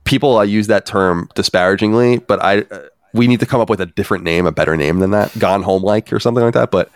people 0.03 0.37
I 0.37 0.43
use 0.43 0.67
that 0.67 0.85
term 0.85 1.29
disparagingly, 1.35 2.19
but 2.19 2.43
I 2.43 2.61
uh, 2.61 2.87
we 3.13 3.27
need 3.27 3.39
to 3.39 3.45
come 3.45 3.61
up 3.61 3.69
with 3.69 3.81
a 3.81 3.85
different 3.85 4.23
name, 4.23 4.45
a 4.45 4.51
better 4.51 4.75
name 4.75 4.99
than 4.99 5.11
that, 5.11 5.37
Gone 5.39 5.63
Home 5.63 5.83
like 5.83 6.11
or 6.11 6.19
something 6.19 6.43
like 6.43 6.53
that. 6.53 6.71
But 6.71 6.91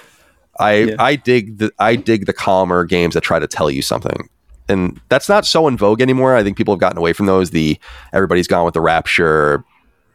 I 0.59 0.73
yeah. 0.73 0.95
I 0.99 1.15
dig 1.15 1.57
the 1.59 1.71
I 1.79 1.95
dig 1.95 2.25
the 2.25 2.33
calmer 2.33 2.83
games 2.83 3.13
that 3.13 3.21
try 3.21 3.39
to 3.39 3.47
tell 3.47 3.71
you 3.71 3.81
something 3.81 4.29
and 4.71 4.99
that's 5.09 5.29
not 5.29 5.45
so 5.45 5.67
in 5.67 5.77
vogue 5.77 6.01
anymore. 6.01 6.35
I 6.35 6.43
think 6.43 6.57
people 6.57 6.73
have 6.73 6.79
gotten 6.79 6.97
away 6.97 7.13
from 7.13 7.25
those. 7.25 7.51
The 7.51 7.77
everybody's 8.13 8.47
gone 8.47 8.65
with 8.65 8.73
the 8.73 8.81
Rapture, 8.81 9.63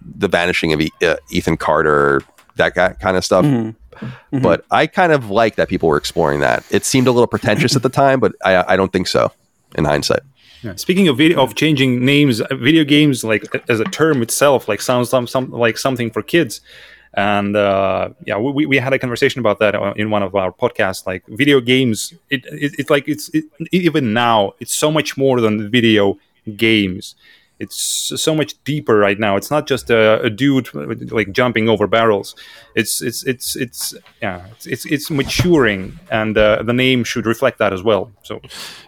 the 0.03 0.29
vanishing 0.29 0.73
of 0.73 0.81
e- 0.81 0.93
uh, 1.03 1.17
Ethan 1.31 1.57
Carter, 1.57 2.23
that 2.57 2.75
kind 2.75 3.17
of 3.17 3.25
stuff. 3.25 3.45
Mm-hmm. 3.45 3.71
Mm-hmm. 4.01 4.39
But 4.41 4.65
I 4.71 4.87
kind 4.87 5.13
of 5.13 5.31
like 5.31 5.57
that 5.57 5.69
people 5.69 5.89
were 5.89 5.97
exploring 5.97 6.41
that. 6.41 6.65
It 6.71 6.85
seemed 6.85 7.07
a 7.07 7.13
little 7.13 7.27
pretentious 7.27 7.77
at 7.77 7.83
the 7.83 7.89
time, 7.89 8.21
but 8.21 8.33
I, 8.45 8.75
I 8.75 8.77
don't 8.77 8.93
think 8.93 9.07
so 9.09 9.33
in 9.77 9.85
hindsight. 9.85 10.21
Yeah. 10.63 10.75
Speaking 10.77 11.07
of 11.09 11.19
video, 11.19 11.43
of 11.43 11.55
changing 11.55 12.05
names, 12.05 12.41
video 12.51 12.85
games 12.85 13.23
like 13.23 13.45
as 13.69 13.81
a 13.81 13.85
term 13.85 14.23
itself, 14.23 14.69
like 14.69 14.81
sounds 14.81 15.11
some, 15.11 15.27
some 15.27 15.51
like 15.51 15.79
something 15.79 16.11
for 16.11 16.23
kids 16.23 16.61
and 17.17 17.57
uh, 17.57 18.11
yeah 18.27 18.37
we, 18.37 18.67
we 18.67 18.77
had 18.77 18.93
a 18.93 18.99
conversation 18.99 19.41
about 19.41 19.59
that 19.59 19.75
uh, 19.75 19.95
in 19.97 20.11
one 20.11 20.23
of 20.23 20.35
our 20.35 20.53
podcasts 20.53 21.07
like 21.07 21.25
video 21.29 21.61
games 21.61 22.13
it, 22.31 22.45
it, 22.47 22.75
it's 22.79 22.91
like 22.91 23.09
it's 23.09 23.31
it, 23.31 23.45
even 23.73 24.13
now 24.13 24.53
it's 24.61 24.75
so 24.75 24.91
much 24.91 25.17
more 25.17 25.41
than 25.41 25.71
video 25.71 26.19
games 26.57 27.15
it's 27.59 27.77
so 27.77 28.35
much 28.35 28.53
deeper 28.65 28.99
right 28.99 29.19
now 29.19 29.37
it's 29.37 29.51
not 29.51 29.67
just 29.67 29.91
a, 29.91 30.21
a 30.23 30.31
dude 30.31 30.69
like 31.11 31.33
jumping 31.33 31.69
over 31.69 31.87
barrels 31.87 32.35
it's 32.75 33.01
it's 33.01 33.25
it's 33.25 33.57
it's 33.57 33.95
yeah 34.21 34.47
it's 34.53 34.67
it's, 34.67 34.85
it's 34.87 35.11
maturing 35.11 35.99
and 36.11 36.37
uh, 36.37 36.63
the 36.63 36.73
name 36.73 37.03
should 37.03 37.27
reflect 37.27 37.59
that 37.59 37.73
as 37.73 37.83
well 37.83 38.11
so 38.23 38.41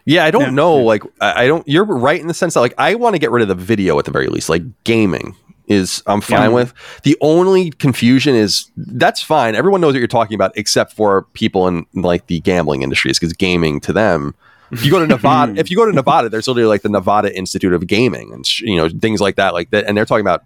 yeah 0.05 0.24
i 0.24 0.31
don't 0.31 0.43
yeah. 0.43 0.51
know 0.51 0.77
like 0.77 1.03
i 1.20 1.47
don't 1.47 1.66
you're 1.66 1.85
right 1.85 2.20
in 2.20 2.27
the 2.27 2.35
sense 2.35 2.55
that 2.55 2.61
like 2.61 2.74
i 2.78 2.95
want 2.95 3.15
to 3.15 3.19
get 3.19 3.31
rid 3.31 3.43
of 3.43 3.49
the 3.49 3.55
video 3.55 3.99
at 3.99 4.05
the 4.05 4.11
very 4.11 4.28
least 4.28 4.49
like 4.49 4.62
gaming 4.85 5.35
is 5.69 6.03
I'm 6.07 6.20
fine 6.20 6.40
yeah. 6.40 6.49
with. 6.49 6.74
The 7.05 7.16
only 7.20 7.70
confusion 7.70 8.35
is 8.35 8.70
that's 8.77 9.23
fine. 9.23 9.55
Everyone 9.55 9.81
knows 9.81 9.93
what 9.93 9.99
you're 9.99 10.09
talking 10.09 10.35
about, 10.35 10.57
except 10.57 10.95
for 10.95 11.23
people 11.35 11.69
in 11.69 11.86
like 11.95 12.27
the 12.27 12.40
gambling 12.40 12.82
industries, 12.82 13.19
because 13.19 13.35
gaming 13.35 13.78
to 13.81 13.93
them. 13.93 14.35
If 14.70 14.85
you 14.85 14.90
go 14.90 14.99
to 14.99 15.07
Nevada, 15.07 15.59
if 15.59 15.70
you 15.70 15.77
go 15.77 15.86
to 15.86 15.93
Nevada, 15.95 16.28
there's 16.28 16.47
literally 16.49 16.69
like 16.69 16.82
the 16.82 16.89
Nevada 16.89 17.36
Institute 17.36 17.73
of 17.73 17.86
Gaming 17.86 18.32
and 18.32 18.61
you 18.61 18.77
know 18.77 18.89
things 18.89 19.20
like 19.20 19.36
that, 19.36 19.55
like 19.55 19.70
that, 19.70 19.86
and 19.86 19.97
they're 19.97 20.05
talking 20.05 20.24
about 20.24 20.45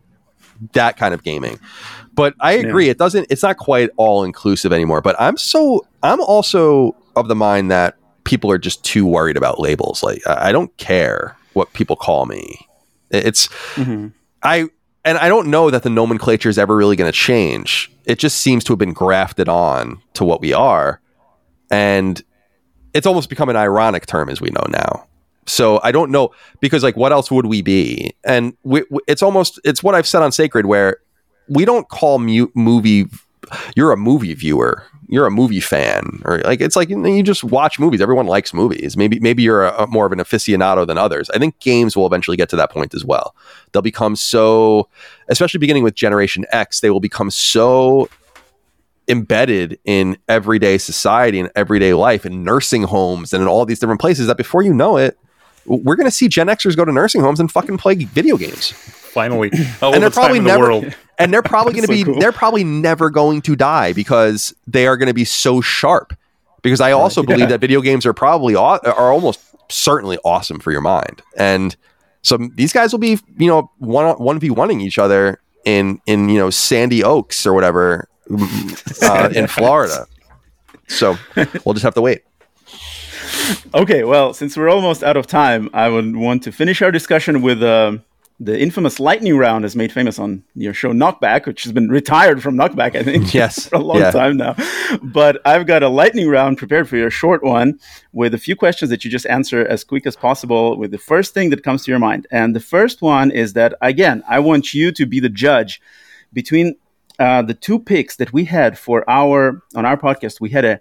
that 0.73 0.97
kind 0.97 1.15
of 1.15 1.23
gaming. 1.23 1.59
But 2.15 2.35
I 2.41 2.53
agree, 2.53 2.87
yeah. 2.87 2.93
it 2.93 2.99
doesn't. 2.99 3.27
It's 3.31 3.43
not 3.43 3.57
quite 3.57 3.91
all 3.97 4.25
inclusive 4.25 4.73
anymore. 4.73 5.01
But 5.01 5.17
I'm 5.19 5.37
so 5.37 5.87
I'm 6.03 6.21
also 6.21 6.97
of 7.17 7.29
the 7.29 7.35
mind 7.35 7.71
that 7.71 7.97
people 8.25 8.51
are 8.51 8.59
just 8.59 8.85
too 8.85 9.07
worried 9.07 9.37
about 9.37 9.59
labels. 9.59 10.03
Like 10.03 10.27
I 10.27 10.49
I 10.49 10.53
don't 10.53 10.75
care 10.77 11.37
what 11.55 11.73
people 11.73 11.97
call 11.97 12.27
me. 12.27 12.67
It's 13.11 13.49
mm-hmm. 13.75 14.09
I 14.43 14.69
and 15.05 15.19
I 15.19 15.29
don't 15.29 15.49
know 15.49 15.71
that 15.71 15.83
the 15.83 15.91
nomenclature 15.91 16.49
is 16.49 16.59
ever 16.59 16.77
really 16.77 16.97
going 16.97 17.11
to 17.11 17.17
change. 17.17 17.91
It 18.05 18.19
just 18.19 18.41
seems 18.41 18.65
to 18.65 18.73
have 18.73 18.79
been 18.79 18.93
grafted 18.93 19.49
on 19.49 20.01
to 20.15 20.25
what 20.25 20.41
we 20.41 20.53
are, 20.53 21.01
and 21.71 22.23
it's 22.95 23.07
almost 23.07 23.29
become 23.29 23.49
an 23.49 23.57
ironic 23.57 24.07
term 24.07 24.29
as 24.29 24.41
we 24.41 24.51
know 24.51 24.65
now. 24.69 25.07
So 25.47 25.81
I 25.83 25.91
don't 25.93 26.11
know 26.11 26.31
because 26.61 26.83
like 26.83 26.97
what 26.97 27.11
else 27.13 27.31
would 27.31 27.47
we 27.47 27.63
be? 27.63 28.15
And 28.25 28.57
we, 28.63 28.85
we- 28.91 29.01
it's 29.09 29.23
almost 29.23 29.59
it's 29.65 29.83
what 29.83 29.95
I've 29.95 30.07
said 30.07 30.23
on 30.23 30.31
Sacred 30.33 30.67
where 30.67 30.99
we 31.49 31.65
don't 31.65 31.89
call 31.89 32.19
movie. 32.19 33.07
You're 33.75 33.93
a 33.93 33.97
movie 33.97 34.35
viewer. 34.35 34.85
You're 35.09 35.27
a 35.27 35.31
movie 35.31 35.61
fan, 35.61 36.23
or 36.25 36.39
like 36.39 36.63
it's 36.63 36.75
like 36.75 36.89
you, 36.89 37.07
you 37.07 37.23
just 37.23 37.45
watch 37.45 37.79
movies. 37.79 38.01
Everyone 38.01 38.27
likes 38.27 38.55
movies. 38.55 38.97
Maybe 38.97 39.21
maybe 39.21 39.43
you're 39.43 39.65
a, 39.65 39.83
a 39.83 39.87
more 39.87 40.07
of 40.07 40.13
an 40.13 40.21
aficionado 40.21 40.87
than 40.87 40.97
others. 40.97 41.29
I 41.35 41.39
think 41.39 41.59
games 41.59 41.95
will 41.95 42.07
eventually 42.07 42.39
get 42.39 42.49
to 42.51 42.57
that 42.57 42.71
point 42.71 42.95
as 42.95 43.05
well. 43.05 43.35
They'll 43.73 43.83
become 43.83 44.17
so, 44.17 44.89
especially 45.29 45.59
beginning 45.59 45.83
with 45.83 45.95
Generation 45.95 46.47
X, 46.51 46.81
they 46.81 46.89
will 46.89 47.01
become 47.01 47.31
so 47.31 48.09
embedded 49.13 49.79
in 49.85 50.17
everyday 50.29 50.79
society 50.79 51.39
and 51.39 51.51
everyday 51.55 51.95
life 51.95 52.25
and 52.25 52.45
nursing 52.45 52.83
homes 52.83 53.33
and 53.33 53.41
in 53.43 53.47
all 53.49 53.65
these 53.65 53.79
different 53.79 54.01
places 54.01 54.27
that 54.27 54.37
before 54.37 54.63
you 54.63 54.75
know 54.75 54.97
it, 54.97 55.17
we're 55.67 55.95
going 55.95 56.09
to 56.09 56.11
see 56.11 56.27
Gen 56.27 56.49
Xers 56.49 56.77
go 56.77 56.85
to 56.85 56.91
nursing 56.91 57.21
homes 57.21 57.39
and 57.39 57.51
fucking 57.53 57.79
play 57.79 57.95
video 57.95 58.37
games. 58.37 58.73
Finally, 58.73 59.51
all 59.81 59.95
and 59.95 59.97
oh, 59.97 60.01
they're 60.01 60.11
probably 60.11 60.41
the 60.41 60.45
never 60.47 60.65
world. 60.65 60.97
and 61.19 61.33
they're 61.33 61.43
probably 61.43 61.73
going 61.75 61.83
to 61.87 61.93
So 61.93 61.93
be 61.93 62.03
cool. 62.05 62.19
they're 62.19 62.33
probably 62.33 62.65
never 62.65 63.11
going 63.11 63.43
to 63.43 63.55
die 63.55 63.93
because 63.93 64.53
they 64.67 64.89
are 64.89 64.97
going 64.97 65.07
to 65.09 65.15
be 65.15 65.25
so 65.25 65.61
sharp 65.61 66.13
because 66.63 66.81
I 66.81 66.91
also 66.93 67.23
believe 67.23 67.41
Yeah. 67.41 67.47
that 67.47 67.61
video 67.61 67.81
games 67.83 68.05
are 68.07 68.13
probably 68.15 68.57
aw- 68.57 68.79
are 68.85 69.13
almost 69.13 69.39
certainly 69.71 70.19
awesome 70.25 70.59
for 70.61 70.73
your 70.73 70.81
mind 70.81 71.23
and 71.37 71.77
so 72.23 72.37
these 72.55 72.73
guys 72.73 72.93
will 72.93 72.99
be 73.01 73.19
you 73.37 73.47
know 73.49 73.71
one 73.79 74.17
one 74.17 74.39
v 74.41 74.49
oneing 74.49 74.81
each 74.83 74.99
other 74.99 75.41
in 75.65 76.01
in 76.07 76.29
you 76.29 76.39
know 76.39 76.51
Sandy 76.51 77.05
Oaks 77.05 77.47
or 77.47 77.53
whatever 77.53 78.09
uh, 78.31 79.31
in 79.35 79.47
Florida 79.47 80.07
so 80.89 81.17
we'll 81.65 81.75
just 81.75 81.85
have 81.85 81.95
to 81.95 82.03
wait 82.03 82.23
Okay, 83.75 84.05
well, 84.05 84.33
since 84.35 84.57
we're 84.57 84.69
almost 84.69 85.03
out 85.03 85.17
of 85.17 85.27
time, 85.27 85.69
I 85.73 85.89
would 85.89 86.15
want 86.15 86.43
to 86.45 86.53
finish 86.53 86.81
our 86.81 86.93
discussion 86.93 87.43
with 87.43 87.63
uh, 87.63 87.99
the 88.39 88.61
infamous 88.61 89.01
lightning 89.01 89.37
round, 89.37 89.65
as 89.65 89.75
made 89.75 89.93
famous 89.93 90.19
on 90.19 90.45
your 90.55 90.75
show 90.75 90.93
Knockback, 90.93 91.47
which 91.47 91.65
has 91.65 91.73
been 91.73 91.89
retired 91.89 92.43
from 92.43 92.57
Knockback, 92.57 92.95
I 92.95 93.03
think, 93.03 93.35
Yes, 93.35 93.67
for 93.69 93.77
a 93.77 93.81
long 93.81 93.99
yeah. 93.99 94.11
time 94.11 94.37
now. 94.37 94.55
But 95.03 95.41
I've 95.45 95.67
got 95.67 95.83
a 95.83 95.89
lightning 95.89 96.29
round 96.29 96.59
prepared 96.59 96.89
for 96.89 96.97
you, 96.97 97.07
a 97.07 97.11
short 97.11 97.43
one, 97.43 97.79
with 98.13 98.35
a 98.35 98.39
few 98.39 98.55
questions 98.55 98.91
that 98.91 99.05
you 99.05 99.11
just 99.11 99.27
answer 99.27 99.67
as 99.67 99.85
quick 99.85 100.07
as 100.07 100.17
possible 100.17 100.77
with 100.77 100.91
the 100.91 100.99
first 100.99 101.35
thing 101.35 101.51
that 101.51 101.65
comes 101.65 101.85
to 101.85 101.91
your 101.91 102.01
mind. 102.01 102.27
And 102.31 102.55
the 102.55 102.61
first 102.61 103.03
one 103.03 103.31
is 103.31 103.55
that, 103.55 103.75
again, 103.81 104.23
I 104.29 104.39
want 104.39 104.75
you 104.75 104.93
to 104.93 105.07
be 105.07 105.21
the 105.21 105.29
judge 105.29 105.81
between 106.33 106.77
uh, 107.23 107.43
the 107.51 107.55
two 107.55 107.79
picks 107.79 108.17
that 108.17 108.33
we 108.33 108.45
had 108.45 108.77
for 108.87 108.99
our 109.09 109.63
on 109.79 109.85
our 109.91 109.97
podcast. 109.97 110.41
We 110.41 110.51
had 110.51 110.65
a 110.65 110.81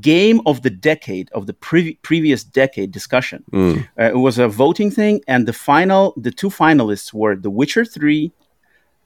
game 0.00 0.40
of 0.46 0.62
the 0.62 0.70
decade 0.70 1.28
of 1.32 1.42
the 1.48 1.54
previ- 1.54 1.98
previous 2.02 2.44
decade 2.44 2.90
discussion. 2.92 3.42
Mm. 3.52 3.88
Uh, 3.98 4.04
it 4.16 4.20
was 4.28 4.38
a 4.38 4.46
voting 4.46 4.90
thing, 4.90 5.20
and 5.26 5.48
the 5.48 5.52
final, 5.52 6.14
the 6.16 6.30
two 6.30 6.48
finalists 6.48 7.12
were 7.12 7.34
The 7.34 7.50
Witcher 7.50 7.84
Three 7.84 8.30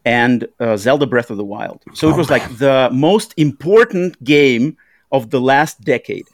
and 0.05 0.47
uh, 0.61 0.77
Zelda 0.77 1.07
Breath 1.07 1.31
of 1.31 1.39
the 1.39 1.45
Wild. 1.57 1.81
So 1.95 2.11
it 2.11 2.17
was 2.17 2.29
like 2.29 2.47
the 2.59 2.91
most 2.93 3.33
important 3.39 4.23
game 4.23 4.77
of 5.11 5.31
the 5.31 5.41
last 5.41 5.81
decade. 5.81 6.27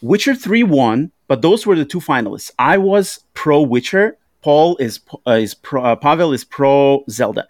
Witcher 0.00 0.34
Three 0.34 0.62
won, 0.62 1.12
but 1.26 1.42
those 1.42 1.66
were 1.66 1.76
the 1.76 1.84
two 1.84 2.00
finalists. 2.00 2.50
I 2.58 2.78
was 2.78 3.04
pro 3.34 3.60
Witcher. 3.60 4.16
Paul 4.40 4.78
is 4.78 5.00
uh, 5.26 5.32
is 5.32 5.52
pro, 5.52 5.84
uh, 5.84 5.96
Pavel 5.96 6.32
is 6.32 6.44
pro 6.44 7.04
Zelda. 7.10 7.46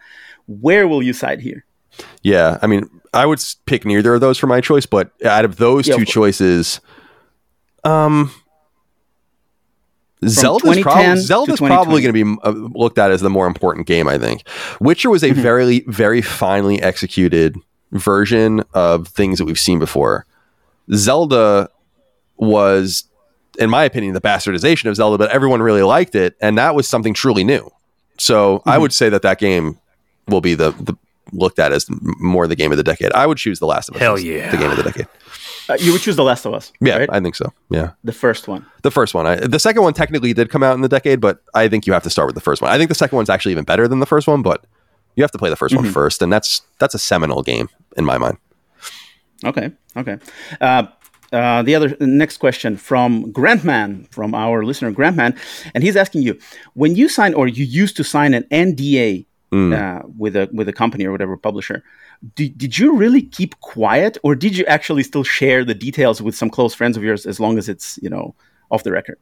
Where 0.46 0.88
will 0.88 1.04
you 1.08 1.12
side 1.12 1.40
here? 1.40 1.62
Yeah, 2.22 2.58
I 2.62 2.66
mean, 2.66 2.88
I 3.12 3.26
would 3.26 3.40
pick 3.66 3.84
neither 3.84 4.14
of 4.14 4.20
those 4.20 4.38
for 4.38 4.46
my 4.46 4.60
choice, 4.60 4.86
but 4.86 5.10
out 5.24 5.44
of 5.44 5.56
those 5.56 5.86
Yeah, 5.88 5.96
two 5.96 6.04
choices, 6.04 6.80
um, 7.84 8.30
Zelda's, 10.26 10.62
2010 10.76 10.82
prob- 10.82 11.18
Zelda's 11.18 11.60
probably 11.60 12.02
going 12.02 12.12
to 12.14 12.24
be 12.24 12.40
uh, 12.42 12.50
looked 12.50 12.98
at 12.98 13.10
as 13.10 13.20
the 13.20 13.30
more 13.30 13.46
important 13.46 13.86
game. 13.86 14.08
I 14.08 14.18
think 14.18 14.42
Witcher 14.80 15.10
was 15.10 15.22
a 15.22 15.30
Mm-hmm. 15.30 15.40
very, 15.42 15.80
very 15.86 16.20
finely 16.22 16.82
executed 16.82 17.56
version 17.92 18.62
of 18.74 19.08
things 19.08 19.38
that 19.38 19.44
we've 19.44 19.58
seen 19.58 19.78
before. 19.78 20.26
Zelda 20.92 21.68
was, 22.36 23.04
in 23.58 23.70
my 23.70 23.84
opinion, 23.84 24.12
the 24.14 24.20
bastardization 24.20 24.86
of 24.86 24.96
Zelda, 24.96 25.18
but 25.18 25.30
everyone 25.30 25.62
really 25.62 25.82
liked 25.82 26.14
it, 26.14 26.34
and 26.40 26.58
that 26.58 26.74
was 26.74 26.88
something 26.88 27.14
truly 27.14 27.44
new. 27.44 27.70
So 28.18 28.62
I 28.66 28.76
Mhm. 28.76 28.80
would 28.80 28.92
say 28.92 29.08
that 29.08 29.22
that 29.22 29.38
game 29.38 29.78
will 30.28 30.40
be 30.40 30.54
the, 30.54 30.72
the 30.72 30.94
looked 31.32 31.58
at 31.58 31.72
as 31.72 31.88
m- 31.90 32.00
more 32.20 32.46
the 32.46 32.56
game 32.56 32.70
of 32.70 32.76
the 32.76 32.82
decade. 32.84 33.12
I 33.12 33.26
would 33.26 33.38
choose 33.38 33.58
The 33.58 33.66
Last 33.66 33.88
of 33.88 33.96
Us. 33.96 34.00
Hell 34.00 34.14
as 34.14 34.24
yeah. 34.24 34.50
the 34.50 34.56
game 34.56 34.70
of 34.70 34.76
the 34.76 34.82
decade. 34.82 35.06
Uh, 35.68 35.76
you 35.80 35.92
would 35.92 36.00
choose 36.00 36.16
The 36.16 36.24
Last 36.24 36.46
of 36.46 36.54
Us. 36.54 36.72
Yeah, 36.80 36.96
right? 36.98 37.08
I 37.12 37.20
think 37.20 37.34
so. 37.34 37.52
Yeah, 37.70 37.90
the 38.04 38.12
first 38.12 38.48
one. 38.48 38.64
the 38.82 38.90
first 38.90 39.12
one. 39.14 39.26
I, 39.26 39.36
the 39.36 39.58
second 39.58 39.82
one 39.82 39.92
technically 39.94 40.32
did 40.32 40.48
come 40.50 40.62
out 40.62 40.74
in 40.74 40.80
the 40.80 40.88
decade, 40.88 41.20
but 41.20 41.42
I 41.54 41.68
think 41.68 41.86
you 41.86 41.92
have 41.92 42.02
to 42.04 42.10
start 42.10 42.26
with 42.26 42.34
the 42.34 42.40
first 42.40 42.62
one. 42.62 42.70
I 42.70 42.78
think 42.78 42.88
the 42.88 42.94
second 42.94 43.16
one's 43.16 43.28
actually 43.30 43.52
even 43.52 43.64
better 43.64 43.86
than 43.86 44.00
the 44.00 44.06
first 44.06 44.26
one, 44.26 44.42
but 44.42 44.64
you 45.16 45.22
have 45.22 45.30
to 45.32 45.38
play 45.38 45.50
the 45.50 45.56
1st 45.56 45.74
one 45.76 45.84
Mhm. 45.86 45.92
first, 45.92 46.22
and 46.22 46.32
that's 46.32 46.62
that's 46.78 46.94
a 46.94 46.98
seminal 46.98 47.42
game 47.42 47.68
in 47.96 48.04
my 48.04 48.18
mind. 48.18 48.38
Okay, 49.44 49.70
okay. 49.96 50.18
Uh, 50.60 50.84
uh, 51.32 51.62
the 51.62 51.74
other 51.74 51.88
the 51.90 52.06
next 52.06 52.38
question 52.38 52.76
from 52.76 53.30
Grantman, 53.32 54.08
from 54.10 54.34
our 54.34 54.64
listener 54.64 54.90
Grantman, 54.92 55.36
and 55.74 55.84
he's 55.84 55.96
asking 55.96 56.22
you: 56.22 56.38
when 56.74 56.96
you 56.96 57.08
sign 57.08 57.34
or 57.34 57.46
you 57.46 57.64
used 57.64 57.96
to 57.98 58.04
sign 58.04 58.32
an 58.34 58.44
NDA 58.50 59.26
Mm. 59.50 59.72
uh, 59.72 60.06
with 60.18 60.36
a 60.36 60.48
with 60.52 60.68
a 60.68 60.72
company 60.74 61.06
or 61.06 61.10
whatever 61.12 61.34
publisher, 61.36 61.82
did, 62.34 62.58
did 62.58 62.76
you 62.78 62.94
really 62.96 63.22
keep 63.22 63.58
quiet, 63.60 64.18
or 64.22 64.34
did 64.34 64.56
you 64.56 64.64
actually 64.66 65.02
still 65.02 65.24
share 65.24 65.64
the 65.64 65.74
details 65.74 66.20
with 66.20 66.34
some 66.34 66.50
close 66.50 66.74
friends 66.74 66.96
of 66.98 67.02
yours, 67.02 67.24
as 67.24 67.40
long 67.40 67.56
as 67.56 67.66
it's 67.68 67.98
you 68.02 68.10
know 68.10 68.34
off 68.70 68.82
the 68.84 68.92
record? 68.92 69.18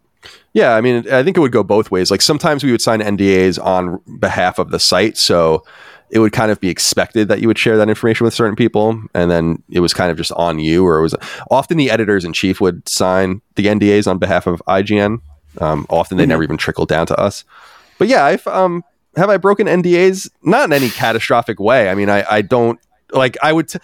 Yeah, 0.53 0.75
I 0.75 0.81
mean, 0.81 1.09
I 1.13 1.23
think 1.23 1.37
it 1.37 1.41
would 1.41 1.53
go 1.53 1.63
both 1.63 1.93
ways. 1.93 2.11
Like 2.11 2.23
sometimes 2.23 2.65
we 2.65 2.73
would 2.73 2.81
sign 2.83 3.01
NDAs 3.01 3.65
on 3.65 4.01
behalf 4.19 4.59
of 4.59 4.71
the 4.71 4.81
site, 4.81 5.17
so 5.17 5.63
it 6.11 6.19
would 6.19 6.33
kind 6.33 6.51
of 6.51 6.59
be 6.61 6.69
expected 6.71 7.29
that 7.29 7.41
you 7.41 7.47
would 7.47 7.59
share 7.59 7.77
that 7.77 7.89
information 7.89 8.25
with 8.25 8.35
certain 8.35 8.57
people, 8.57 9.01
and 9.15 9.31
then 9.31 9.63
it 9.71 9.79
was 9.79 9.95
kind 9.95 10.11
of 10.11 10.17
just 10.17 10.33
on 10.33 10.59
you, 10.59 10.85
or 10.85 10.99
it 10.99 11.03
was 11.03 11.15
often 11.53 11.77
the 11.77 11.91
editors 11.91 12.25
in 12.25 12.33
chief 12.33 12.61
would 12.61 12.89
sign 12.89 13.41
the 13.55 13.67
NDAs 13.67 14.09
on 14.11 14.19
behalf 14.19 14.49
of 14.49 14.61
IGN. 14.67 15.21
Um, 15.61 15.87
often 15.89 16.17
they 16.19 16.25
Mhm. 16.25 16.29
never 16.29 16.43
even 16.43 16.57
trickled 16.57 16.89
down 16.89 17.07
to 17.07 17.17
us. 17.17 17.45
But 17.99 18.09
yeah, 18.09 18.25
I've 18.25 18.47
um, 18.49 18.83
have 19.17 19.31
I 19.31 19.37
broken 19.39 19.67
NDAs? 19.67 20.31
Not 20.43 20.65
in 20.67 20.73
any 20.73 20.89
catastrophic 20.91 21.59
way. 21.59 21.89
I 21.89 21.95
mean, 21.95 22.09
I, 22.11 22.25
I 22.31 22.43
don't 22.43 22.79
like. 23.13 23.37
I 23.43 23.53
would. 23.53 23.69
T- 23.69 23.79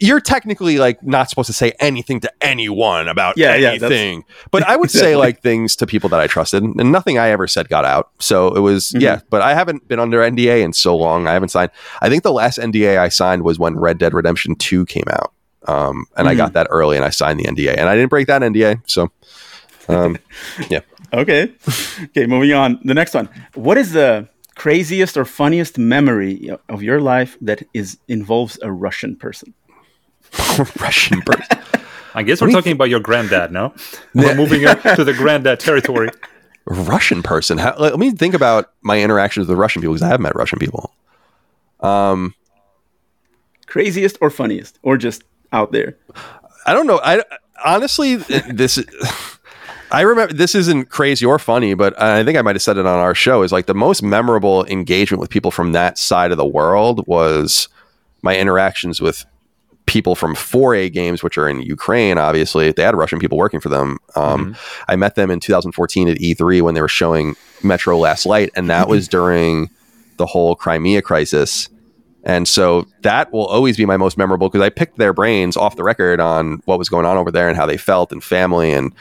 you're 0.00 0.20
technically 0.20 0.76
like 0.78 1.02
not 1.04 1.30
supposed 1.30 1.46
to 1.46 1.52
say 1.52 1.72
anything 1.78 2.20
to 2.20 2.30
anyone 2.40 3.08
about 3.08 3.38
Yeah, 3.38 3.54
yeah, 3.54 3.70
anything. 3.70 4.24
but 4.50 4.62
I 4.64 4.76
would 4.76 4.90
say 4.90 5.14
like 5.16 5.40
things 5.40 5.76
to 5.76 5.86
people 5.86 6.10
that 6.10 6.20
I 6.20 6.26
trusted, 6.26 6.62
and 6.64 6.92
nothing 6.92 7.16
I 7.16 7.28
ever 7.30 7.46
said 7.46 7.68
got 7.68 7.84
out. 7.84 8.10
So 8.18 8.48
it 8.54 8.60
was 8.60 8.90
Mhm. 8.92 9.00
yeah. 9.00 9.20
But 9.30 9.40
I 9.40 9.54
haven't 9.54 9.86
been 9.88 10.00
under 10.00 10.18
NDA 10.20 10.62
in 10.62 10.72
so 10.72 10.96
long. 10.96 11.28
I 11.28 11.32
haven't 11.32 11.50
signed. 11.50 11.70
I 12.02 12.08
think 12.10 12.22
the 12.24 12.32
last 12.32 12.58
NDA 12.58 12.98
I 12.98 13.08
signed 13.08 13.42
was 13.44 13.58
when 13.58 13.78
Red 13.78 13.98
Dead 13.98 14.12
Redemption 14.12 14.56
Two 14.56 14.84
came 14.84 15.04
out, 15.08 15.32
um, 15.68 16.06
and 16.16 16.28
I 16.28 16.34
Mhm. 16.34 16.38
got 16.38 16.52
that 16.54 16.66
early, 16.70 16.96
and 16.96 17.04
I 17.04 17.10
signed 17.10 17.38
the 17.38 17.46
NDA, 17.46 17.74
and 17.78 17.88
I 17.88 17.94
didn't 17.94 18.10
break 18.10 18.26
that 18.26 18.42
NDA. 18.42 18.82
So 18.86 19.10
um, 19.88 20.18
yeah. 20.68 20.80
Okay. 21.12 21.52
okay, 22.02 22.26
moving 22.26 22.52
on. 22.52 22.80
The 22.84 22.94
next 22.94 23.14
one. 23.14 23.28
What 23.54 23.78
is 23.78 23.92
the 23.92 24.28
craziest 24.54 25.16
or 25.16 25.24
funniest 25.24 25.78
memory 25.78 26.50
of 26.68 26.82
your 26.82 27.00
life 27.00 27.36
that 27.40 27.62
is 27.74 27.98
involves 28.08 28.58
a 28.62 28.70
Russian 28.70 29.16
person? 29.16 29.54
Russian 30.80 31.20
bird. 31.20 31.42
I 32.14 32.22
guess 32.22 32.40
we're 32.40 32.46
What 32.46 32.50
do 32.50 32.52
you 32.52 32.62
talking 32.62 32.72
about 32.72 32.90
your 32.90 33.00
granddad, 33.00 33.50
now. 33.50 33.74
We're 34.14 34.36
moving 34.36 34.60
to 34.62 35.04
the 35.04 35.12
granddad 35.12 35.58
territory. 35.58 36.10
Russian 36.64 37.22
person. 37.22 37.58
How, 37.58 37.74
let 37.76 37.98
me 37.98 38.12
think 38.12 38.34
about 38.34 38.72
my 38.82 39.00
interactions 39.02 39.48
with 39.48 39.58
Russian 39.58 39.82
people 39.82 39.94
because 39.94 40.06
I 40.06 40.08
have 40.08 40.20
met 40.20 40.34
Russian 40.36 40.58
people. 40.58 40.94
Um, 41.80 42.34
Craziest 43.66 44.16
or 44.20 44.30
funniest, 44.30 44.78
or 44.82 44.96
just 44.96 45.24
out 45.52 45.72
there? 45.72 45.96
I 46.66 46.72
don't 46.72 46.86
know. 46.86 47.00
I 47.02 47.24
honestly, 47.64 48.16
this 48.16 48.78
I 49.90 50.02
remember 50.02 50.32
this 50.32 50.54
isn't 50.54 50.90
crazy 50.90 51.24
or 51.24 51.38
funny, 51.38 51.74
but 51.74 52.00
I 52.00 52.24
think 52.24 52.38
I 52.38 52.42
might 52.42 52.56
have 52.56 52.62
said 52.62 52.76
it 52.76 52.86
on 52.86 52.98
our 52.98 53.14
show. 53.14 53.42
Is 53.42 53.52
like 53.52 53.66
the 53.66 53.74
most 53.74 54.02
memorable 54.02 54.64
engagement 54.66 55.20
with 55.20 55.30
people 55.30 55.50
from 55.50 55.72
that 55.72 55.98
side 55.98 56.30
of 56.30 56.36
the 56.36 56.46
world 56.46 57.06
was 57.06 57.68
my 58.22 58.36
interactions 58.36 59.00
with 59.00 59.24
people 59.86 60.14
from 60.14 60.34
4A 60.34 60.92
games, 60.92 61.22
which 61.22 61.36
are 61.36 61.48
in 61.48 61.60
Ukraine. 61.60 62.18
Obviously, 62.18 62.72
they 62.72 62.82
had 62.82 62.96
Russian 62.96 63.18
people 63.18 63.36
working 63.36 63.60
for 63.60 63.68
them. 63.68 63.98
Um, 64.16 64.56
I 64.88 64.96
met 64.96 65.14
them 65.14 65.30
in 65.30 65.40
2014 65.40 66.08
at 66.08 66.18
E3 66.18 66.62
when 66.62 66.74
they 66.74 66.80
were 66.80 66.88
showing 66.88 67.36
Metro 67.62 67.98
Last 67.98 68.24
Light, 68.26 68.50
and 68.56 68.70
that 68.70 68.88
was 68.88 69.08
during 69.18 69.70
the 70.16 70.26
whole 70.26 70.54
Crimea 70.54 71.02
crisis. 71.02 71.68
And 72.24 72.48
so 72.48 72.86
that 73.02 73.30
will 73.32 73.44
always 73.46 73.76
be 73.76 73.84
my 73.84 73.98
most 73.98 74.16
memorable 74.16 74.48
because 74.48 74.64
I 74.64 74.70
picked 74.70 74.96
their 74.96 75.12
brains 75.12 75.56
off 75.56 75.76
the 75.76 75.84
record 75.84 76.20
on 76.20 76.62
what 76.64 76.78
was 76.78 76.88
going 76.88 77.04
on 77.04 77.18
over 77.18 77.30
there 77.30 77.48
and 77.48 77.56
how 77.56 77.66
they 77.66 77.76
felt 77.76 78.12
and 78.12 78.24
family 78.24 78.72
and 78.72 78.94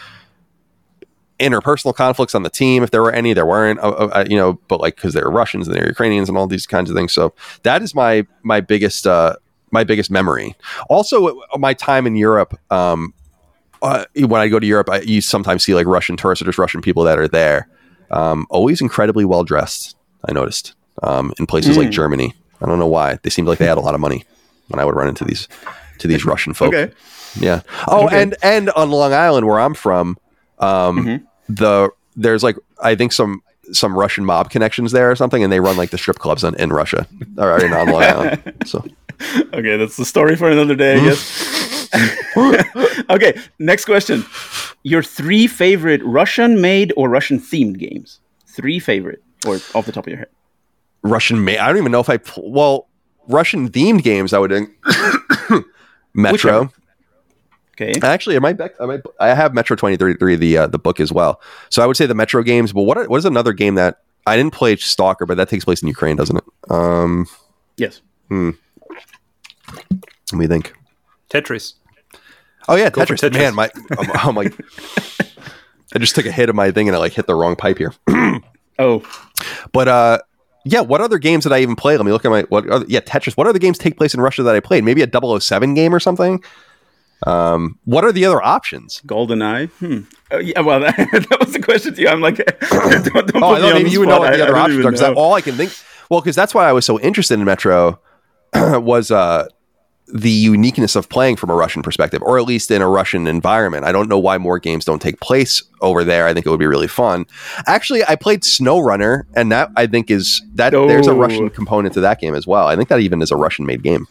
interpersonal 1.40 1.94
conflicts 1.96 2.36
on 2.36 2.44
the 2.44 2.50
team 2.50 2.84
if 2.84 2.92
there 2.92 3.02
were 3.02 3.12
any 3.12 3.34
there 3.34 3.46
weren't 3.46 3.80
uh, 3.80 3.90
uh, 3.90 4.26
you 4.30 4.38
know 4.38 4.54
but 4.68 4.80
like 4.80 4.96
because 4.96 5.14
they're 5.14 5.30
russians 5.30 5.68
and 5.68 5.76
they're 5.76 5.88
ukrainians 5.88 6.30
and 6.30 6.38
all 6.38 6.48
these 6.48 6.68
kinds 6.68 6.90
of 6.90 6.96
things 6.96 7.12
so 7.12 7.34
that 7.64 7.82
is 7.82 7.96
my 7.96 8.26
my 8.44 8.62
biggest 8.62 9.08
uh 9.08 9.36
my 9.72 9.84
biggest 9.84 10.12
memory 10.12 10.56
also 10.90 11.42
my 11.58 11.74
time 11.74 12.06
in 12.06 12.16
europe 12.16 12.58
um 12.72 13.14
uh, 13.82 14.06
when 14.16 14.40
i 14.42 14.48
go 14.48 14.60
to 14.60 14.68
europe 14.68 14.90
I, 14.90 15.02
you 15.02 15.22
sometimes 15.22 15.64
see 15.64 15.74
like 15.74 15.88
russian 15.88 16.16
tourists 16.18 16.42
or 16.42 16.46
just 16.46 16.58
russian 16.60 16.82
people 16.82 17.04
that 17.04 17.18
are 17.18 17.28
there 17.28 17.68
um 18.12 18.46
always 18.50 18.80
incredibly 18.80 19.26
well 19.26 19.44
dressed 19.44 19.96
i 20.30 20.32
noticed 20.32 20.76
um 21.02 21.34
in 21.40 21.48
places 21.48 21.78
like 21.78 21.88
Mm. 21.90 21.94
germany 21.94 22.36
i 22.62 22.66
don't 22.68 22.80
know 22.80 22.88
why 22.88 23.18
they 23.24 23.30
seemed 23.32 23.48
like 23.48 23.58
they 23.58 23.66
had 23.66 23.78
a 23.80 23.82
lot 23.82 23.96
of 23.96 24.00
money 24.02 24.24
when 24.68 24.80
i 24.80 24.86
would 24.86 24.96
run 24.96 25.08
into 25.08 25.26
these 25.26 25.48
to 25.98 26.08
these 26.08 26.26
russian 26.26 26.54
folk 26.54 26.74
Okay. 26.76 26.94
yeah. 27.36 27.62
Oh, 27.88 28.06
Okay. 28.06 28.22
and 28.22 28.36
and 28.44 28.70
on 28.72 28.92
Long 28.92 29.12
Island 29.12 29.48
where 29.48 29.60
I'm 29.60 29.74
from, 29.74 30.18
um, 30.64 31.06
Mhm. 31.06 31.24
the 31.50 31.90
there's 32.16 32.44
like 32.44 32.58
I 32.82 32.96
think 32.96 33.12
some 33.12 33.42
some 33.72 33.98
Russian 33.98 34.26
mob 34.26 34.50
connections 34.50 34.92
there 34.92 35.10
or 35.10 35.16
something, 35.16 35.44
and 35.44 35.52
they 35.52 35.60
run 35.60 35.78
like 35.78 35.90
the 35.92 35.98
strip 35.98 36.20
clubs 36.20 36.44
in, 36.44 36.54
in 36.56 36.70
Russia 36.72 37.08
or 37.38 37.64
in 37.64 37.74
on 37.74 37.88
Long 37.90 38.04
Island. 38.04 38.54
So 38.66 38.84
Okay, 39.54 39.78
that's 39.78 39.96
the 39.98 40.06
story 40.06 40.36
for 40.36 40.50
another 40.50 40.76
day, 40.76 40.96
I 40.98 41.04
guess. 41.06 41.90
okay, 43.10 43.40
next 43.60 43.86
question. 43.86 44.26
Your 44.84 45.02
three 45.04 45.48
favorite 45.48 46.02
Russian 46.04 46.60
made 46.62 46.92
or 46.98 47.08
Russian 47.10 47.40
themed 47.40 47.78
games? 47.80 48.20
Three 48.48 48.80
favorite, 48.80 49.22
or 49.48 49.56
off 49.76 49.86
the 49.86 49.92
top 49.92 50.06
of 50.06 50.10
your 50.10 50.18
head. 50.20 50.28
Russian-made. 51.04 51.58
I 51.58 51.68
don't 51.68 51.78
even 51.78 51.92
know 51.92 52.00
if 52.00 52.10
I 52.10 52.18
pl- 52.18 52.52
well 52.52 52.88
Russian 53.28 53.70
themed 53.70 54.04
games. 54.04 54.34
I 54.34 54.40
would 54.40 54.52
Metro. 56.14 56.64
Whichever. 56.64 56.70
Okay. 57.80 57.94
Actually, 58.04 58.36
I 58.36 58.40
might, 58.40 58.58
bec- 58.58 58.80
I 58.80 58.86
might 58.86 59.02
I 59.20 59.34
have 59.34 59.54
Metro 59.54 59.76
2033 59.76 60.36
the 60.36 60.58
uh, 60.60 60.68
the 60.68 60.78
book 60.80 61.00
as 61.00 61.12
well. 61.12 61.42
So 61.70 61.82
I 61.84 61.88
would 61.88 61.98
say 61.98 62.06
the 62.06 62.14
Metro 62.16 62.44
games. 62.44 62.72
But 62.74 62.84
what 62.84 62.98
are- 62.98 63.08
what 63.08 63.18
is 63.18 63.26
another 63.26 63.52
game 63.54 63.76
that 63.76 64.02
I 64.28 64.38
didn't 64.38 64.54
play 64.54 64.76
Stalker, 64.76 65.26
but 65.26 65.38
that 65.38 65.50
takes 65.50 65.66
place 65.66 65.82
in 65.82 65.88
Ukraine, 65.88 66.16
doesn't 66.16 66.38
it? 66.38 66.44
Um, 66.72 67.28
Yes. 67.78 68.02
let 68.30 68.54
me 70.34 70.48
think. 70.48 70.74
Tetris. 71.30 71.74
Oh 72.68 72.76
yeah, 72.76 72.90
Tetris. 72.90 73.20
Tetris. 73.20 73.34
Man, 73.34 73.56
my 73.56 73.70
I'm, 73.98 74.12
I'm 74.30 74.36
like, 74.36 74.54
I 75.96 76.00
just 76.00 76.16
took 76.16 76.26
a 76.26 76.32
hit 76.32 76.50
of 76.50 76.56
my 76.56 76.72
thing 76.72 76.88
and 76.88 76.96
I 76.96 77.00
like 77.00 77.14
hit 77.14 77.28
the 77.28 77.36
wrong 77.36 77.56
pipe 77.56 77.78
here. 77.78 77.94
Oh, 78.80 79.04
But 79.72 79.88
uh, 79.88 80.18
yeah, 80.66 80.82
what 80.82 81.00
other 81.00 81.20
games 81.20 81.44
did 81.44 81.52
I 81.54 81.60
even 81.62 81.76
play? 81.76 81.96
Let 81.96 82.08
me 82.08 82.12
look 82.12 82.26
at 82.26 82.32
my 82.32 82.42
what. 82.50 82.68
Other, 82.68 82.86
yeah, 82.90 83.02
Tetris. 83.02 83.38
What 83.38 83.46
other 83.46 83.60
games 83.60 83.78
take 83.78 83.98
place 83.98 84.16
in 84.16 84.20
Russia 84.20 84.42
that 84.42 84.56
I 84.56 84.60
played? 84.62 84.84
Maybe 84.84 85.04
a 85.04 85.40
007 85.40 85.76
game 85.76 85.94
or 85.94 86.00
something. 86.00 86.44
Um, 87.26 87.80
what 87.86 88.04
are 88.04 88.12
the 88.12 88.26
other 88.26 88.42
options? 88.42 89.02
GoldenEye. 89.06 89.70
Hmm. 89.72 90.00
Oh, 90.32 90.40
yeah, 90.40 90.60
well, 90.62 90.80
that, 90.82 90.96
that 90.98 91.38
was 91.40 91.54
the 91.54 91.62
question 91.62 91.94
to 91.94 92.02
you. 92.02 92.08
I'm 92.10 92.22
like, 92.22 92.38
don't, 92.70 93.04
don't 93.28 93.44
Oh, 93.44 93.54
I 93.54 93.56
me 93.56 93.62
thought 93.62 93.64
on 93.64 93.74
maybe 93.74 93.84
the 93.84 93.90
you 93.90 94.00
would 94.00 94.10
know 94.10 94.20
what 94.20 94.34
the 94.34 94.44
other 94.44 94.58
options 94.58 94.80
even 94.80 94.88
are. 94.88 94.92
Because 94.92 95.16
all 95.16 95.34
I 95.34 95.42
can 95.42 95.56
think, 95.56 95.74
well, 96.10 96.22
because 96.22 96.36
that's 96.36 96.54
why 96.54 96.68
I 96.68 96.74
was 96.74 96.86
so 96.86 97.00
interested 97.00 97.36
in 97.36 97.46
Metro 97.46 98.00
was 98.54 99.10
uh, 99.12 99.48
the 100.08 100.30
uniqueness 100.30 100.96
of 100.98 101.08
playing 101.10 101.38
from 101.38 101.50
a 101.50 101.56
Russian 101.56 101.82
perspective, 101.82 102.22
or 102.24 102.38
at 102.38 102.44
least 102.46 102.70
in 102.72 102.82
a 102.82 102.90
Russian 102.90 103.26
environment. 103.26 103.86
I 103.86 103.92
don't 103.94 104.10
know 104.10 104.20
why 104.20 104.38
more 104.38 104.60
games 104.60 104.84
don't 104.84 105.02
take 105.02 105.20
place 105.22 105.64
over 105.82 106.04
there. 106.04 106.28
I 106.28 106.34
think 106.34 106.46
it 106.46 106.50
would 106.50 106.60
be 106.60 106.68
really 106.68 106.90
fun. 106.90 107.26
Actually, 107.68 108.04
I 108.06 108.16
played 108.16 108.42
SnowRunner, 108.42 109.24
and 109.36 109.52
that 109.52 109.70
I 109.78 109.88
think 109.88 110.12
is 110.12 110.42
that 110.56 110.72
there's 110.72 111.08
a 111.08 111.12
Oh. 111.12 111.16
Russian 111.18 111.50
component 111.50 111.94
to 111.94 112.02
that 112.02 112.20
game 112.20 112.36
as 112.36 112.46
well. 112.46 112.68
I 112.68 112.76
think 112.76 112.90
that 112.90 113.00
even 113.00 113.22
is 113.22 113.32
a 113.32 113.38
Russian 113.38 113.66
made 113.66 113.82
game. 113.82 114.08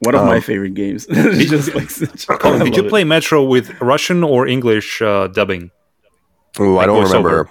One 0.00 0.14
of 0.14 0.24
my 0.24 0.36
Um, 0.36 0.42
favorite 0.42 0.74
games. 0.74 1.06
Just 1.12 1.74
like 1.74 1.90
such- 1.90 2.26
Colin, 2.40 2.62
I 2.62 2.64
did 2.64 2.76
you 2.76 2.82
love 2.82 2.86
it. 2.86 2.90
play 2.90 3.04
Metro 3.04 3.44
with 3.44 3.70
Russian 3.80 4.24
or 4.24 4.46
English 4.46 5.02
uh, 5.02 5.26
dubbing? 5.28 5.70
Ooh, 6.58 6.78
I 6.78 6.86
don't 6.86 7.02
remember. 7.04 7.50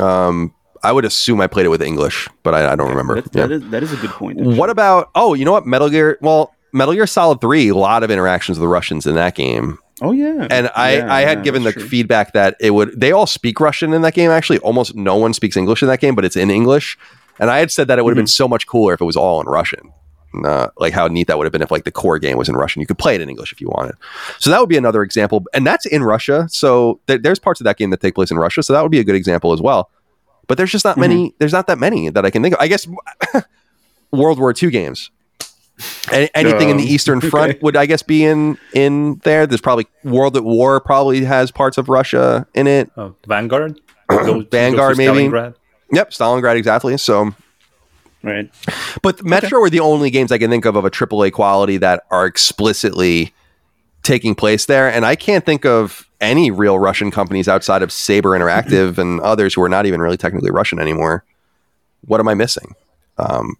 Um, 0.00 0.52
I 0.82 0.92
would 0.92 1.04
assume 1.04 1.40
I 1.40 1.46
played 1.46 1.66
it 1.66 1.70
with 1.70 1.80
English, 1.82 2.28
but 2.42 2.52
I, 2.54 2.72
I 2.72 2.76
don't 2.76 2.90
remember. 2.90 3.20
That, 3.20 3.34
Yeah. 3.34 3.46
that, 3.46 3.52
is, 3.52 3.70
that 3.70 3.82
is 3.82 3.92
a 3.92 3.96
good 3.96 4.10
point. 4.10 4.40
What 4.40 4.70
about? 4.70 5.10
Oh, 5.14 5.34
you 5.34 5.44
know 5.44 5.52
what? 5.52 5.66
Metal 5.66 5.88
Gear. 5.88 6.18
Well, 6.20 6.52
Metal 6.72 6.94
Gear 6.94 7.06
Solid 7.06 7.40
Three. 7.40 7.68
A 7.68 7.74
lot 7.76 8.02
of 8.02 8.10
interactions 8.10 8.58
with 8.58 8.64
the 8.64 8.68
Russians 8.68 9.06
in 9.06 9.14
that 9.14 9.34
game, 9.36 9.78
Oh 10.02 10.10
yeah. 10.12 10.48
and 10.50 10.68
I 10.74 10.96
Yeah, 10.96 11.14
I 11.14 11.20
had 11.22 11.38
yeah, 11.38 11.44
given 11.44 11.62
the 11.62 11.72
true. 11.72 11.86
feedback 11.88 12.32
that 12.32 12.56
it 12.60 12.72
would. 12.72 13.00
They 13.00 13.12
all 13.12 13.26
speak 13.26 13.60
Russian 13.60 13.94
in 13.94 14.02
that 14.02 14.14
game. 14.14 14.30
Actually, 14.32 14.58
almost 14.58 14.94
no 14.96 15.16
one 15.16 15.32
speaks 15.32 15.56
English 15.56 15.80
in 15.82 15.88
that 15.88 16.00
game, 16.00 16.14
but 16.16 16.24
it's 16.24 16.36
in 16.36 16.50
English. 16.50 16.98
And 17.38 17.50
I 17.50 17.58
had 17.60 17.70
said 17.70 17.86
that 17.88 17.98
it 17.98 18.04
would 18.04 18.10
have 18.10 18.16
been 18.16 18.24
Mm-hmm. 18.26 18.44
so 18.44 18.48
much 18.48 18.66
cooler 18.66 18.92
if 18.94 19.00
it 19.00 19.04
was 19.04 19.16
all 19.16 19.40
in 19.40 19.46
Russian. 19.46 19.92
Uh, 20.44 20.68
like 20.78 20.92
how 20.92 21.06
neat 21.06 21.26
that 21.28 21.36
would 21.38 21.44
have 21.44 21.52
been 21.52 21.62
if 21.62 21.70
like 21.70 21.84
the 21.84 21.92
core 21.92 22.18
game 22.18 22.36
was 22.38 22.48
in 22.48 22.56
Russian. 22.56 22.80
You 22.80 22.86
could 22.86 22.98
play 22.98 23.14
it 23.14 23.20
in 23.20 23.28
English 23.28 23.52
if 23.52 23.60
you 23.60 23.68
wanted. 23.68 23.94
So 24.38 24.50
that 24.50 24.58
would 24.60 24.68
be 24.68 24.76
another 24.76 25.02
example, 25.02 25.44
and 25.52 25.66
that's 25.66 25.86
in 25.86 26.02
Russia. 26.02 26.46
So 26.50 27.00
th- 27.06 27.22
there's 27.22 27.38
parts 27.38 27.60
of 27.60 27.64
that 27.64 27.76
game 27.76 27.90
that 27.90 28.00
take 28.00 28.14
place 28.14 28.30
in 28.30 28.38
Russia. 28.38 28.62
So 28.62 28.72
that 28.72 28.82
would 28.82 28.90
be 28.90 28.98
a 29.00 29.04
good 29.04 29.14
example 29.16 29.52
as 29.52 29.60
well. 29.60 29.90
But 30.46 30.56
there's 30.58 30.72
just 30.72 30.84
not 30.84 30.96
many. 30.96 31.28
Mm-hmm. 31.28 31.36
There's 31.38 31.52
not 31.52 31.66
that 31.68 31.78
many 31.78 32.08
that 32.10 32.24
I 32.24 32.30
can 32.30 32.42
think 32.42 32.54
of. 32.54 32.60
I 32.60 32.68
guess 32.68 32.86
World 34.12 34.38
War 34.38 34.52
II 34.60 34.70
games. 34.70 35.10
A- 36.12 36.30
anything 36.36 36.68
in 36.68 36.76
the 36.76 36.84
Um, 36.84 36.88
Eastern 36.88 37.20
Front 37.30 37.50
okay. 37.52 37.58
would, 37.62 37.76
I 37.76 37.86
guess, 37.86 38.02
be 38.02 38.24
in 38.24 38.58
in 38.74 39.16
there. 39.24 39.46
There's 39.46 39.60
probably 39.60 39.86
World 40.04 40.36
at 40.36 40.44
War 40.44 40.80
probably 40.80 41.24
has 41.24 41.50
parts 41.50 41.78
of 41.78 41.88
Russia 41.88 42.46
in 42.54 42.66
it. 42.66 42.90
Uh, 42.96 43.10
Vanguard? 43.26 43.80
Go- 44.10 44.24
go 44.42 44.46
Vanguard, 44.50 44.96
maybe. 44.98 45.28
Stalingrad? 45.28 45.54
Yep, 45.92 46.10
Stalingrad 46.10 46.56
exactly. 46.56 46.96
So, 46.98 47.34
right. 48.24 48.50
but 49.02 49.24
Metro 49.24 49.60
are 49.62 49.70
the 49.70 49.80
only 49.80 50.10
games 50.10 50.32
I 50.32 50.38
can 50.38 50.50
think 50.50 50.64
of 50.64 50.76
of 50.76 50.84
a 50.84 50.90
AAA 50.90 51.32
quality 51.32 51.76
that 51.78 52.04
are 52.10 52.26
explicitly 52.26 53.32
taking 54.02 54.34
place 54.34 54.66
there, 54.66 54.88
and 54.90 55.04
I 55.06 55.14
can't 55.16 55.46
think 55.46 55.64
of 55.64 56.08
any 56.20 56.50
real 56.50 56.78
Russian 56.78 57.10
companies 57.10 57.48
outside 57.48 57.82
of 57.82 57.92
Saber 57.92 58.30
Interactive 58.30 58.98
and 58.98 59.20
others 59.20 59.54
who 59.54 59.62
are 59.62 59.68
not 59.68 59.86
even 59.86 60.00
really 60.00 60.16
technically 60.16 60.50
Russian 60.50 60.78
anymore. 60.78 61.24
What 62.06 62.20
am 62.20 62.28
I 62.28 62.34
missing? 62.34 62.74
Um, 63.18 63.56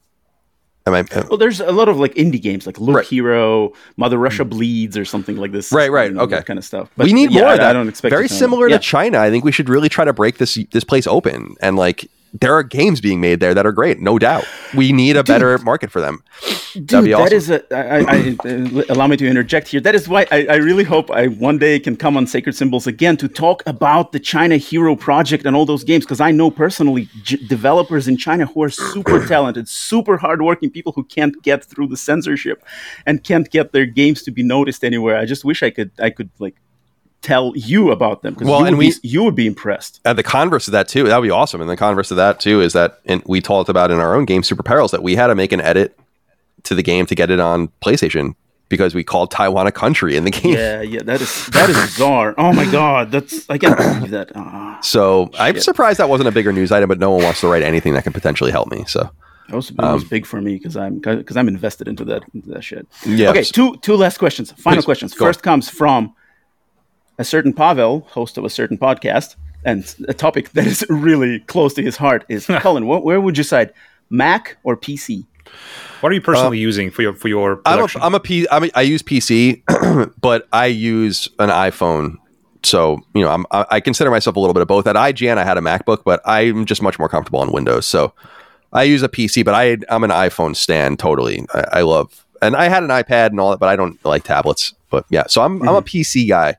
am 0.86 0.94
I? 0.94 1.00
uh, 1.00 1.24
Well, 1.28 1.38
there's 1.38 1.60
a 1.60 1.72
lot 1.72 1.88
of 1.88 1.98
like 1.98 2.14
indie 2.14 2.40
games, 2.40 2.66
like 2.66 2.78
Loop 2.78 2.96
Right. 2.96 3.06
Hero, 3.06 3.72
Mother 3.96 4.18
Russia 4.18 4.44
Bleeds, 4.44 4.96
or 4.96 5.04
something 5.04 5.36
like 5.36 5.52
this. 5.52 5.72
Right, 5.72 5.90
right, 5.90 6.10
you 6.10 6.16
know, 6.16 6.22
okay. 6.22 6.36
that 6.36 6.46
kind 6.46 6.58
of 6.58 6.64
stuff. 6.64 6.90
But 6.96 7.04
we 7.06 7.12
need 7.12 7.30
yeah, 7.32 7.40
more 7.40 7.50
I, 7.50 7.52
of 7.54 7.58
that. 7.60 7.70
I 7.70 7.72
don't 7.72 7.88
expect 7.88 8.10
very 8.10 8.26
a 8.26 8.28
ton. 8.28 8.38
similar 8.38 8.68
Yeah. 8.68 8.76
to 8.78 8.82
China. 8.82 9.18
I 9.18 9.30
think 9.30 9.44
we 9.44 9.52
should 9.52 9.68
really 9.68 9.88
try 9.88 10.04
to 10.04 10.12
break 10.12 10.38
this 10.38 10.58
this 10.72 10.84
place 10.84 11.06
open 11.06 11.54
and 11.60 11.76
like 11.76 12.10
there 12.40 12.52
are 12.52 12.64
games 12.64 13.00
being 13.00 13.20
made 13.20 13.38
there 13.38 13.54
that 13.54 13.64
are 13.64 13.72
great, 13.72 14.00
no 14.00 14.18
doubt. 14.18 14.44
We 14.74 14.90
need 14.90 15.16
a 15.16 15.22
better 15.22 15.56
market 15.58 15.92
for 15.92 16.00
them. 16.00 16.24
Dude, 16.72 16.88
That'd 16.88 17.04
be 17.04 17.14
awesome. 17.14 17.36
is 17.36 17.50
a. 17.50 17.74
I, 17.74 17.98
I, 18.00 18.36
I, 18.44 18.48
uh, 18.48 18.82
allow 18.88 19.06
me 19.06 19.16
to 19.16 19.28
interject 19.28 19.68
here. 19.68 19.80
That 19.80 19.94
is 19.94 20.08
why 20.08 20.26
I, 20.32 20.46
I 20.46 20.56
really 20.56 20.82
hope 20.82 21.12
I 21.12 21.28
one 21.28 21.58
day 21.58 21.78
can 21.78 21.94
come 21.96 22.16
on 22.16 22.26
Sacred 22.26 22.56
Symbols 22.56 22.88
again 22.88 23.16
to 23.18 23.28
talk 23.28 23.62
about 23.66 24.10
the 24.10 24.18
China 24.18 24.56
Hero 24.56 24.96
Project 24.96 25.46
and 25.46 25.54
all 25.54 25.64
those 25.64 25.84
games 25.84 26.04
because 26.04 26.20
I 26.20 26.32
know 26.32 26.50
personally 26.50 27.08
j- 27.22 27.36
developers 27.46 28.08
in 28.08 28.16
China 28.16 28.46
who 28.46 28.64
are 28.64 28.70
super 28.70 29.24
talented, 29.28 29.68
super 29.68 30.16
hardworking 30.16 30.70
people 30.70 30.90
who 30.92 31.04
can't 31.04 31.40
get 31.44 31.64
through 31.64 31.86
the 31.86 31.96
censorship 31.96 32.64
and 33.06 33.22
can't 33.22 33.48
get 33.48 33.70
their 33.70 33.86
games 33.86 34.24
to 34.24 34.32
be 34.32 34.42
noticed 34.42 34.82
anywhere. 34.82 35.16
I 35.16 35.24
just 35.24 35.44
wish 35.44 35.62
I 35.62 35.70
could. 35.70 35.92
I 36.00 36.10
could 36.10 36.30
like 36.40 36.56
tell 37.24 37.52
you 37.56 37.90
about 37.90 38.22
them 38.22 38.34
because 38.34 38.48
Well, 38.48 38.60
you, 38.60 38.66
and 38.66 38.76
would 38.76 38.82
be- 38.82 38.92
we- 39.02 39.08
you 39.08 39.24
would 39.24 39.34
be 39.34 39.46
impressed. 39.46 40.00
And 40.04 40.16
the 40.18 40.22
converse 40.22 40.68
of 40.68 40.72
that 40.72 40.86
too, 40.88 41.04
that 41.04 41.16
would 41.20 41.26
be 41.26 41.30
awesome. 41.30 41.60
And 41.60 41.68
the 41.70 41.76
converse 41.76 42.10
of 42.10 42.16
that 42.18 42.38
too 42.38 42.60
is 42.60 42.72
that, 42.74 43.00
and 43.06 43.22
we 43.26 43.40
talked 43.40 43.68
about 43.68 43.90
in 43.90 43.98
our 43.98 44.14
own 44.14 44.24
game, 44.26 44.42
Super 44.42 44.62
Perils, 44.62 44.90
that 44.92 45.02
we 45.02 45.16
had 45.16 45.28
to 45.28 45.34
make 45.34 45.52
an 45.52 45.60
edit 45.60 45.98
to 46.64 46.74
the 46.74 46.82
game 46.82 47.06
to 47.06 47.14
get 47.14 47.30
it 47.30 47.40
on 47.40 47.68
PlayStation 47.84 48.34
because 48.68 48.94
we 48.94 49.04
called 49.04 49.30
Taiwan 49.30 49.66
a 49.66 49.72
country 49.72 50.16
in 50.16 50.24
the 50.24 50.30
game. 50.40 50.54
Yeah, 50.54 50.80
yeah, 50.82 51.00
that 51.04 51.20
is 51.20 51.46
that 51.48 51.68
is 51.70 51.76
bizarre. 51.76 52.34
Oh 52.38 52.52
my 52.52 52.64
god, 52.70 53.10
that's 53.10 53.48
I 53.50 53.58
can't 53.58 53.76
believe 53.76 54.10
that. 54.10 54.32
Ah. 54.34 54.78
So 54.82 55.30
I'm 55.38 55.60
surprised 55.60 55.98
that 55.98 56.08
wasn't 56.08 56.28
a 56.28 56.32
bigger 56.32 56.52
news 56.52 56.72
item, 56.72 56.88
but 56.88 56.98
no 56.98 57.10
one 57.10 57.22
wants 57.22 57.40
to 57.40 57.48
write 57.48 57.62
anything 57.62 57.94
that 57.94 58.04
can 58.04 58.12
potentially 58.12 58.50
help 58.50 58.70
me. 58.70 58.84
So 58.86 59.10
That 59.48 59.56
was, 59.56 59.68
that 59.68 59.84
Um, 59.84 60.06
big 60.08 60.24
for 60.26 60.40
me 60.40 60.54
because 60.54 60.76
I'm 60.76 60.98
because 61.00 61.36
I'm 61.36 61.48
invested 61.48 61.86
into 61.88 62.04
that 62.06 62.22
into 62.34 62.48
that 62.50 62.64
shit. 62.64 62.86
Yeah. 63.04 63.30
Okay, 63.30 63.44
two 63.44 63.76
two 63.82 63.96
last 63.96 64.16
questions. 64.18 64.52
Final 64.52 64.78
Please, 64.78 64.84
questions. 64.86 65.14
First 65.14 65.42
comes 65.42 65.68
from 65.68 66.14
a 67.18 67.24
certain 67.24 67.52
Pavel, 67.52 68.00
host 68.08 68.38
of 68.38 68.44
a 68.44 68.50
certain 68.50 68.78
podcast, 68.78 69.36
and 69.64 69.94
a 70.08 70.14
topic 70.14 70.50
that 70.50 70.66
is 70.66 70.84
really 70.88 71.40
close 71.40 71.74
to 71.74 71.82
his 71.82 71.96
heart 71.96 72.24
is 72.28 72.46
Colin. 72.60 72.84
Wh- 72.84 73.04
where 73.04 73.20
would 73.20 73.38
you 73.38 73.44
side, 73.44 73.72
Mac 74.10 74.56
or 74.62 74.76
PC? 74.76 75.24
What 76.00 76.12
are 76.12 76.14
you 76.14 76.20
personally 76.20 76.58
uh, 76.58 76.60
using 76.60 76.90
for 76.90 77.02
your 77.02 77.14
for 77.14 77.28
your 77.28 77.60
I'm 77.64 77.74
a, 77.74 77.76
production? 77.76 78.00
I'm 78.02 78.14
a 78.14 78.20
P, 78.20 78.46
I'm 78.50 78.64
a, 78.64 78.70
I 78.74 78.82
use 78.82 79.02
PC, 79.02 79.62
but 80.20 80.48
I 80.52 80.66
use 80.66 81.28
an 81.38 81.50
iPhone. 81.50 82.16
So 82.62 83.00
you 83.14 83.22
know, 83.22 83.30
I'm, 83.30 83.46
I 83.50 83.66
I 83.70 83.80
consider 83.80 84.10
myself 84.10 84.36
a 84.36 84.40
little 84.40 84.54
bit 84.54 84.62
of 84.62 84.68
both. 84.68 84.86
At 84.86 84.96
IGN, 84.96 85.38
I 85.38 85.44
had 85.44 85.56
a 85.58 85.60
MacBook, 85.60 86.04
but 86.04 86.20
I'm 86.24 86.66
just 86.66 86.82
much 86.82 86.98
more 86.98 87.08
comfortable 87.08 87.40
on 87.40 87.52
Windows. 87.52 87.86
So 87.86 88.12
I 88.72 88.82
use 88.82 89.02
a 89.02 89.08
PC, 89.08 89.44
but 89.44 89.54
I 89.54 89.78
I'm 89.88 90.04
an 90.04 90.10
iPhone 90.10 90.56
stand 90.56 90.98
totally. 90.98 91.46
I, 91.54 91.64
I 91.72 91.80
love, 91.82 92.26
and 92.42 92.56
I 92.56 92.68
had 92.68 92.82
an 92.82 92.90
iPad 92.90 93.28
and 93.28 93.40
all 93.40 93.50
that, 93.50 93.60
but 93.60 93.68
I 93.68 93.76
don't 93.76 94.02
like 94.04 94.24
tablets. 94.24 94.74
But 94.90 95.06
yeah, 95.10 95.24
so 95.28 95.42
I'm 95.42 95.62
I'm 95.62 95.68
a 95.76 95.82
mm-hmm. 95.82 95.86
PC 95.86 96.28
guy, 96.28 96.56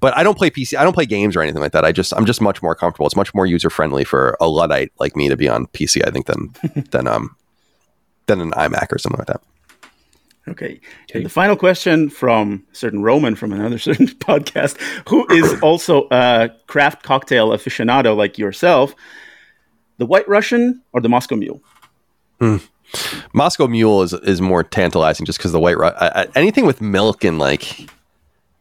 but 0.00 0.16
I 0.16 0.22
don't 0.22 0.36
play 0.36 0.50
PC. 0.50 0.76
I 0.78 0.82
don't 0.82 0.94
play 0.94 1.06
games 1.06 1.36
or 1.36 1.42
anything 1.42 1.60
like 1.60 1.72
that. 1.72 1.84
I 1.84 1.92
just 1.92 2.12
I'm 2.14 2.26
just 2.26 2.40
much 2.40 2.62
more 2.62 2.74
comfortable. 2.74 3.06
It's 3.06 3.16
much 3.16 3.34
more 3.34 3.46
user 3.46 3.70
friendly 3.70 4.04
for 4.04 4.36
a 4.40 4.48
luddite 4.48 4.92
like 4.98 5.14
me 5.14 5.28
to 5.28 5.36
be 5.36 5.48
on 5.48 5.66
PC. 5.68 6.06
I 6.06 6.10
think 6.10 6.26
than 6.26 6.54
than 6.90 7.06
um 7.06 7.36
than 8.26 8.40
an 8.40 8.50
iMac 8.52 8.92
or 8.92 8.98
something 8.98 9.18
like 9.18 9.28
that. 9.28 9.42
Okay. 10.48 10.80
And 11.14 11.24
the 11.24 11.28
final 11.28 11.54
question 11.54 12.08
from 12.08 12.64
a 12.72 12.74
certain 12.74 13.02
Roman 13.02 13.36
from 13.36 13.52
another 13.52 13.78
certain 13.88 14.08
podcast, 14.08 14.80
who 15.08 15.26
is 15.30 15.60
also 15.62 16.08
a 16.10 16.50
craft 16.66 17.02
cocktail 17.02 17.50
aficionado 17.50 18.16
like 18.16 18.38
yourself, 18.38 18.94
the 19.98 20.06
White 20.06 20.28
Russian 20.28 20.82
or 20.92 21.00
the 21.00 21.08
Moscow 21.08 21.36
Mule? 21.36 21.62
Moscow 23.34 23.66
Mule 23.66 24.02
is 24.02 24.12
is 24.14 24.40
more 24.40 24.64
tantalizing 24.64 25.26
just 25.26 25.38
because 25.38 25.52
the 25.52 25.60
white 25.60 25.76
Ru- 25.76 25.86
I, 25.86 26.22
I, 26.22 26.26
anything 26.34 26.66
with 26.66 26.80
milk 26.80 27.22
and 27.22 27.38
like 27.38 27.88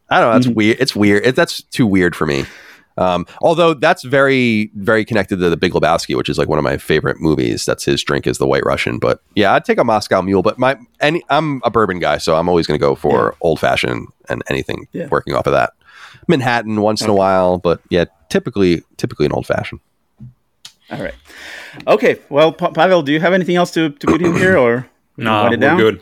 I 0.10 0.20
don't 0.20 0.30
know. 0.30 0.34
That's 0.40 0.48
weird. 0.56 0.78
It's 0.80 0.96
weird. 0.96 1.26
It, 1.26 1.36
that's 1.36 1.62
too 1.64 1.86
weird 1.88 2.16
for 2.16 2.26
me. 2.26 2.46
Um, 2.98 3.26
although 3.42 3.74
that's 3.74 4.04
very 4.04 4.72
very 4.76 5.06
connected 5.06 5.38
to 5.38 5.50
the 5.50 5.56
Big 5.56 5.72
Lebowski, 5.72 6.18
which 6.18 6.28
is 6.28 6.38
like 6.38 6.50
one 6.50 6.58
of 6.60 6.64
my 6.66 6.78
favorite 6.78 7.22
movies. 7.22 7.66
That's 7.66 7.86
his 7.86 8.04
drink 8.04 8.28
is 8.28 8.40
the 8.40 8.48
White 8.48 8.66
Russian. 8.66 9.00
But 9.00 9.22
yeah, 9.36 9.54
I'd 9.54 9.64
take 9.64 9.78
a 9.78 9.84
Moscow 9.86 10.22
Mule. 10.22 10.42
But 10.42 10.60
my 10.60 10.78
any 11.00 11.24
I'm 11.30 11.62
a 11.64 11.72
bourbon 11.72 12.00
guy, 12.00 12.18
so 12.18 12.36
I'm 12.36 12.50
always 12.50 12.68
going 12.68 12.78
to 12.78 12.84
go 12.86 12.96
for 12.96 13.36
old 13.40 13.60
fashioned 13.60 14.08
and 14.28 14.44
anything 14.50 14.88
Yeah. 14.92 15.08
working 15.10 15.34
off 15.34 15.48
of 15.48 15.54
that. 15.54 15.74
Manhattan 16.28 16.82
once 16.82 17.02
in 17.02 17.10
a 17.10 17.14
while, 17.14 17.58
but 17.58 17.80
yeah, 17.90 18.06
typically 18.30 18.84
typically 18.98 19.28
an 19.28 19.32
old 19.32 19.48
fashioned. 19.48 19.80
All 20.92 21.02
right. 21.02 21.14
Okay. 21.88 22.18
Well, 22.30 22.52
Pa- 22.52 22.72
Pavel, 22.72 23.04
do 23.04 23.12
you 23.14 23.20
have 23.20 23.32
anything 23.34 23.56
else 23.56 23.72
to, 23.72 23.90
to 23.92 24.08
put 24.08 24.22
in 24.22 24.36
here 24.36 24.58
or 24.58 24.88
No, 25.18 25.32
write 25.32 25.50
we're 25.50 25.54
it 25.54 25.60
down? 25.60 25.78
good. 25.78 26.02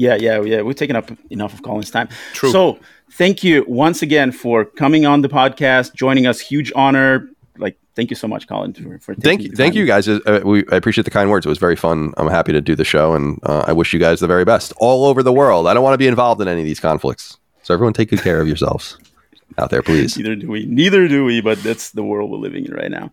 Yeah, 0.00 0.14
yeah, 0.14 0.40
yeah. 0.40 0.62
We've 0.62 0.74
taken 0.74 0.96
up 0.96 1.10
enough 1.28 1.52
of 1.52 1.62
Colin's 1.62 1.90
time. 1.90 2.08
True. 2.32 2.50
So 2.50 2.78
thank 3.12 3.44
you 3.44 3.66
once 3.68 4.00
again 4.00 4.32
for 4.32 4.64
coming 4.64 5.04
on 5.04 5.20
the 5.20 5.28
podcast, 5.28 5.94
joining 5.94 6.26
us. 6.26 6.40
Huge 6.40 6.72
honor. 6.74 7.28
Like, 7.58 7.76
thank 7.96 8.08
you 8.08 8.16
so 8.16 8.26
much, 8.26 8.48
Colin, 8.48 8.72
for, 8.72 8.98
for 8.98 9.14
taking 9.14 9.22
Thank 9.22 9.42
you, 9.42 9.50
thank 9.50 9.74
you 9.74 9.84
guys. 9.84 10.08
Uh, 10.08 10.40
we, 10.42 10.64
I 10.72 10.76
appreciate 10.76 11.04
the 11.04 11.10
kind 11.10 11.28
words. 11.28 11.44
It 11.44 11.50
was 11.50 11.58
very 11.58 11.76
fun. 11.76 12.14
I'm 12.16 12.28
happy 12.28 12.52
to 12.52 12.62
do 12.62 12.74
the 12.74 12.84
show, 12.84 13.12
and 13.12 13.38
uh, 13.42 13.64
I 13.66 13.72
wish 13.74 13.92
you 13.92 14.00
guys 14.00 14.20
the 14.20 14.26
very 14.26 14.46
best 14.46 14.72
all 14.78 15.04
over 15.04 15.22
the 15.22 15.34
world. 15.34 15.66
I 15.66 15.74
don't 15.74 15.82
want 15.82 15.92
to 15.92 15.98
be 15.98 16.06
involved 16.06 16.40
in 16.40 16.48
any 16.48 16.62
of 16.62 16.66
these 16.66 16.80
conflicts. 16.80 17.36
So 17.62 17.74
everyone, 17.74 17.92
take 17.92 18.08
good 18.08 18.22
care 18.22 18.40
of 18.40 18.48
yourselves 18.48 18.96
out 19.58 19.70
there, 19.70 19.82
please. 19.82 20.16
Neither 20.16 20.36
do 20.36 20.48
we. 20.48 20.66
Neither 20.66 21.08
do 21.08 21.24
we, 21.24 21.40
but 21.40 21.62
that's 21.62 21.90
the 21.90 22.02
world 22.02 22.30
we're 22.30 22.38
living 22.38 22.66
in 22.66 22.72
right 22.72 22.90
now. 22.90 23.10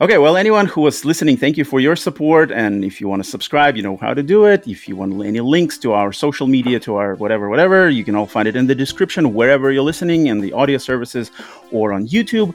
Okay, 0.00 0.18
well, 0.18 0.36
anyone 0.36 0.66
who 0.66 0.80
was 0.80 1.04
listening, 1.04 1.36
thank 1.36 1.56
you 1.56 1.64
for 1.64 1.80
your 1.80 1.96
support. 1.96 2.50
And 2.50 2.84
if 2.84 3.00
you 3.00 3.08
want 3.08 3.22
to 3.22 3.28
subscribe, 3.28 3.76
you 3.76 3.82
know 3.82 3.96
how 3.96 4.14
to 4.14 4.22
do 4.22 4.46
it. 4.46 4.66
If 4.66 4.88
you 4.88 4.96
want 4.96 5.12
any 5.24 5.40
links 5.40 5.78
to 5.78 5.92
our 5.92 6.12
social 6.12 6.46
media, 6.46 6.78
to 6.80 6.96
our 6.96 7.14
whatever, 7.16 7.48
whatever, 7.48 7.90
you 7.90 8.04
can 8.04 8.14
all 8.14 8.26
find 8.26 8.46
it 8.46 8.56
in 8.56 8.66
the 8.66 8.74
description 8.74 9.34
wherever 9.34 9.72
you're 9.72 9.82
listening 9.82 10.28
in 10.28 10.40
the 10.40 10.52
audio 10.52 10.78
services 10.78 11.30
or 11.70 11.92
on 11.92 12.06
YouTube. 12.06 12.54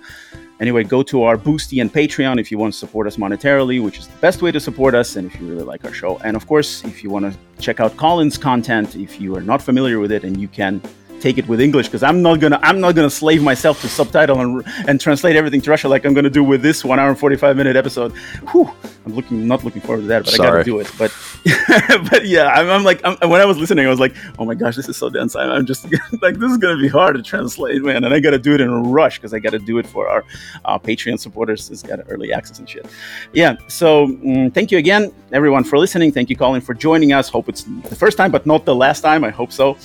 Anyway, 0.61 0.85
go 0.85 1.03
to 1.03 1.23
our 1.23 1.37
Boosty 1.37 1.81
and 1.81 1.91
Patreon 1.91 2.39
if 2.39 2.49
you 2.49 2.57
want 2.57 2.71
to 2.71 2.79
support 2.79 3.07
us 3.07 3.17
monetarily, 3.17 3.83
which 3.83 3.99
is 3.99 4.07
the 4.07 4.17
best 4.17 4.41
way 4.41 4.53
to 4.53 4.59
support 4.59 4.95
us, 4.95 5.17
and 5.17 5.29
if 5.29 5.39
you 5.39 5.47
really 5.47 5.63
like 5.63 5.83
our 5.83 5.91
show. 5.91 6.17
And 6.19 6.37
of 6.37 6.47
course, 6.47 6.81
if 6.85 7.03
you 7.03 7.09
want 7.09 7.31
to 7.31 7.37
check 7.61 7.81
out 7.81 7.97
Colin's 7.97 8.37
content, 8.37 8.95
if 8.95 9.19
you 9.19 9.35
are 9.35 9.41
not 9.41 9.61
familiar 9.61 9.99
with 9.99 10.13
it 10.13 10.23
and 10.23 10.39
you 10.39 10.47
can 10.47 10.81
take 11.25 11.39
it 11.39 11.47
with 11.47 11.59
English, 11.59 11.87
because 11.87 12.03
I'm 12.03 12.21
not 12.21 12.39
gonna 12.39 12.59
I'm 12.61 12.79
not 12.79 12.93
gonna 12.95 13.09
slave 13.09 13.41
myself 13.41 13.81
to 13.81 13.87
subtitle 13.87 14.39
and, 14.41 14.63
and 14.87 15.01
translate 15.01 15.35
everything 15.35 15.61
to 15.61 15.69
Russia 15.71 15.87
like 15.89 16.05
I'm 16.05 16.13
gonna 16.13 16.29
do 16.29 16.43
with 16.43 16.61
this 16.61 16.85
one 16.85 16.99
hour 16.99 17.09
and 17.09 17.17
45 17.17 17.57
minute 17.57 17.75
episode. 17.75 18.11
Whew, 18.51 18.69
I'm 19.05 19.13
looking 19.15 19.47
not 19.47 19.63
looking 19.63 19.81
forward 19.81 20.01
to 20.01 20.07
that, 20.07 20.25
but 20.25 20.33
I 20.35 20.37
gotta 20.37 20.63
do 20.63 20.79
it. 20.79 20.91
But 20.99 21.11
but 22.11 22.25
yeah, 22.27 22.47
I'm, 22.57 22.69
I'm 22.69 22.83
like 22.83 23.01
I'm, 23.03 23.15
when 23.29 23.41
I 23.41 23.45
was 23.45 23.57
listening, 23.57 23.87
I 23.87 23.89
was 23.89 23.99
like, 23.99 24.15
oh 24.37 24.45
my 24.45 24.53
gosh, 24.53 24.75
this 24.75 24.87
is 24.87 24.97
so 24.97 25.09
dense. 25.09 25.35
I'm, 25.35 25.49
I'm 25.49 25.65
just 25.65 25.85
like 26.21 26.35
this 26.37 26.51
is 26.51 26.57
gonna 26.57 26.79
be 26.79 26.87
hard 26.87 27.15
to 27.15 27.23
translate, 27.23 27.81
man, 27.81 28.03
and 28.03 28.13
I 28.13 28.19
gotta 28.19 28.37
do 28.37 28.53
it 28.53 28.61
in 28.61 28.69
a 28.69 28.81
rush 28.81 29.17
because 29.17 29.33
I 29.33 29.39
gotta 29.39 29.59
do 29.59 29.79
it 29.79 29.87
for 29.87 30.07
our 30.07 30.23
uh, 30.65 30.77
Patreon 30.77 31.19
supporters. 31.19 31.71
It's 31.71 31.81
got 31.81 31.99
early 32.07 32.33
access 32.33 32.59
and 32.59 32.69
shit. 32.69 32.85
Yeah, 33.33 33.55
so 33.67 34.07
mm, 34.07 34.53
thank 34.53 34.71
you 34.71 34.77
again, 34.77 35.11
everyone, 35.31 35.63
for 35.63 35.79
listening. 35.79 36.11
Thank 36.11 36.29
you, 36.29 36.35
Colin, 36.35 36.61
for 36.61 36.75
joining 36.75 37.13
us. 37.13 37.29
Hope 37.29 37.49
it's 37.49 37.63
the 37.63 37.95
first 37.95 38.15
time, 38.15 38.31
but 38.31 38.45
not 38.45 38.65
the 38.65 38.75
last 38.75 39.01
time. 39.01 39.23
I 39.23 39.31
hope 39.31 39.51
so. 39.51 39.75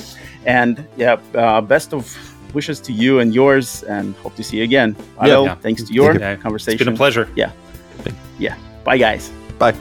And 0.46 0.86
yeah, 0.96 1.16
uh, 1.34 1.60
best 1.60 1.92
of 1.92 2.04
wishes 2.54 2.80
to 2.80 2.92
you 2.92 3.20
and 3.20 3.34
yours, 3.34 3.82
and 3.84 4.14
hope 4.16 4.34
to 4.36 4.42
see 4.42 4.56
you 4.58 4.64
again. 4.64 4.94
Pavel, 5.18 5.44
Yeah. 5.44 5.54
thanks 5.56 5.82
to 5.84 5.92
your 5.92 6.18
Yeah, 6.18 6.36
conversation. 6.36 6.74
It's 6.74 6.84
been 6.84 6.94
a 6.94 6.96
pleasure. 6.96 7.28
Yeah. 7.36 7.50
Yeah. 8.38 8.56
Bye, 8.84 8.98
guys. 8.98 9.30
Bye. 9.58 9.74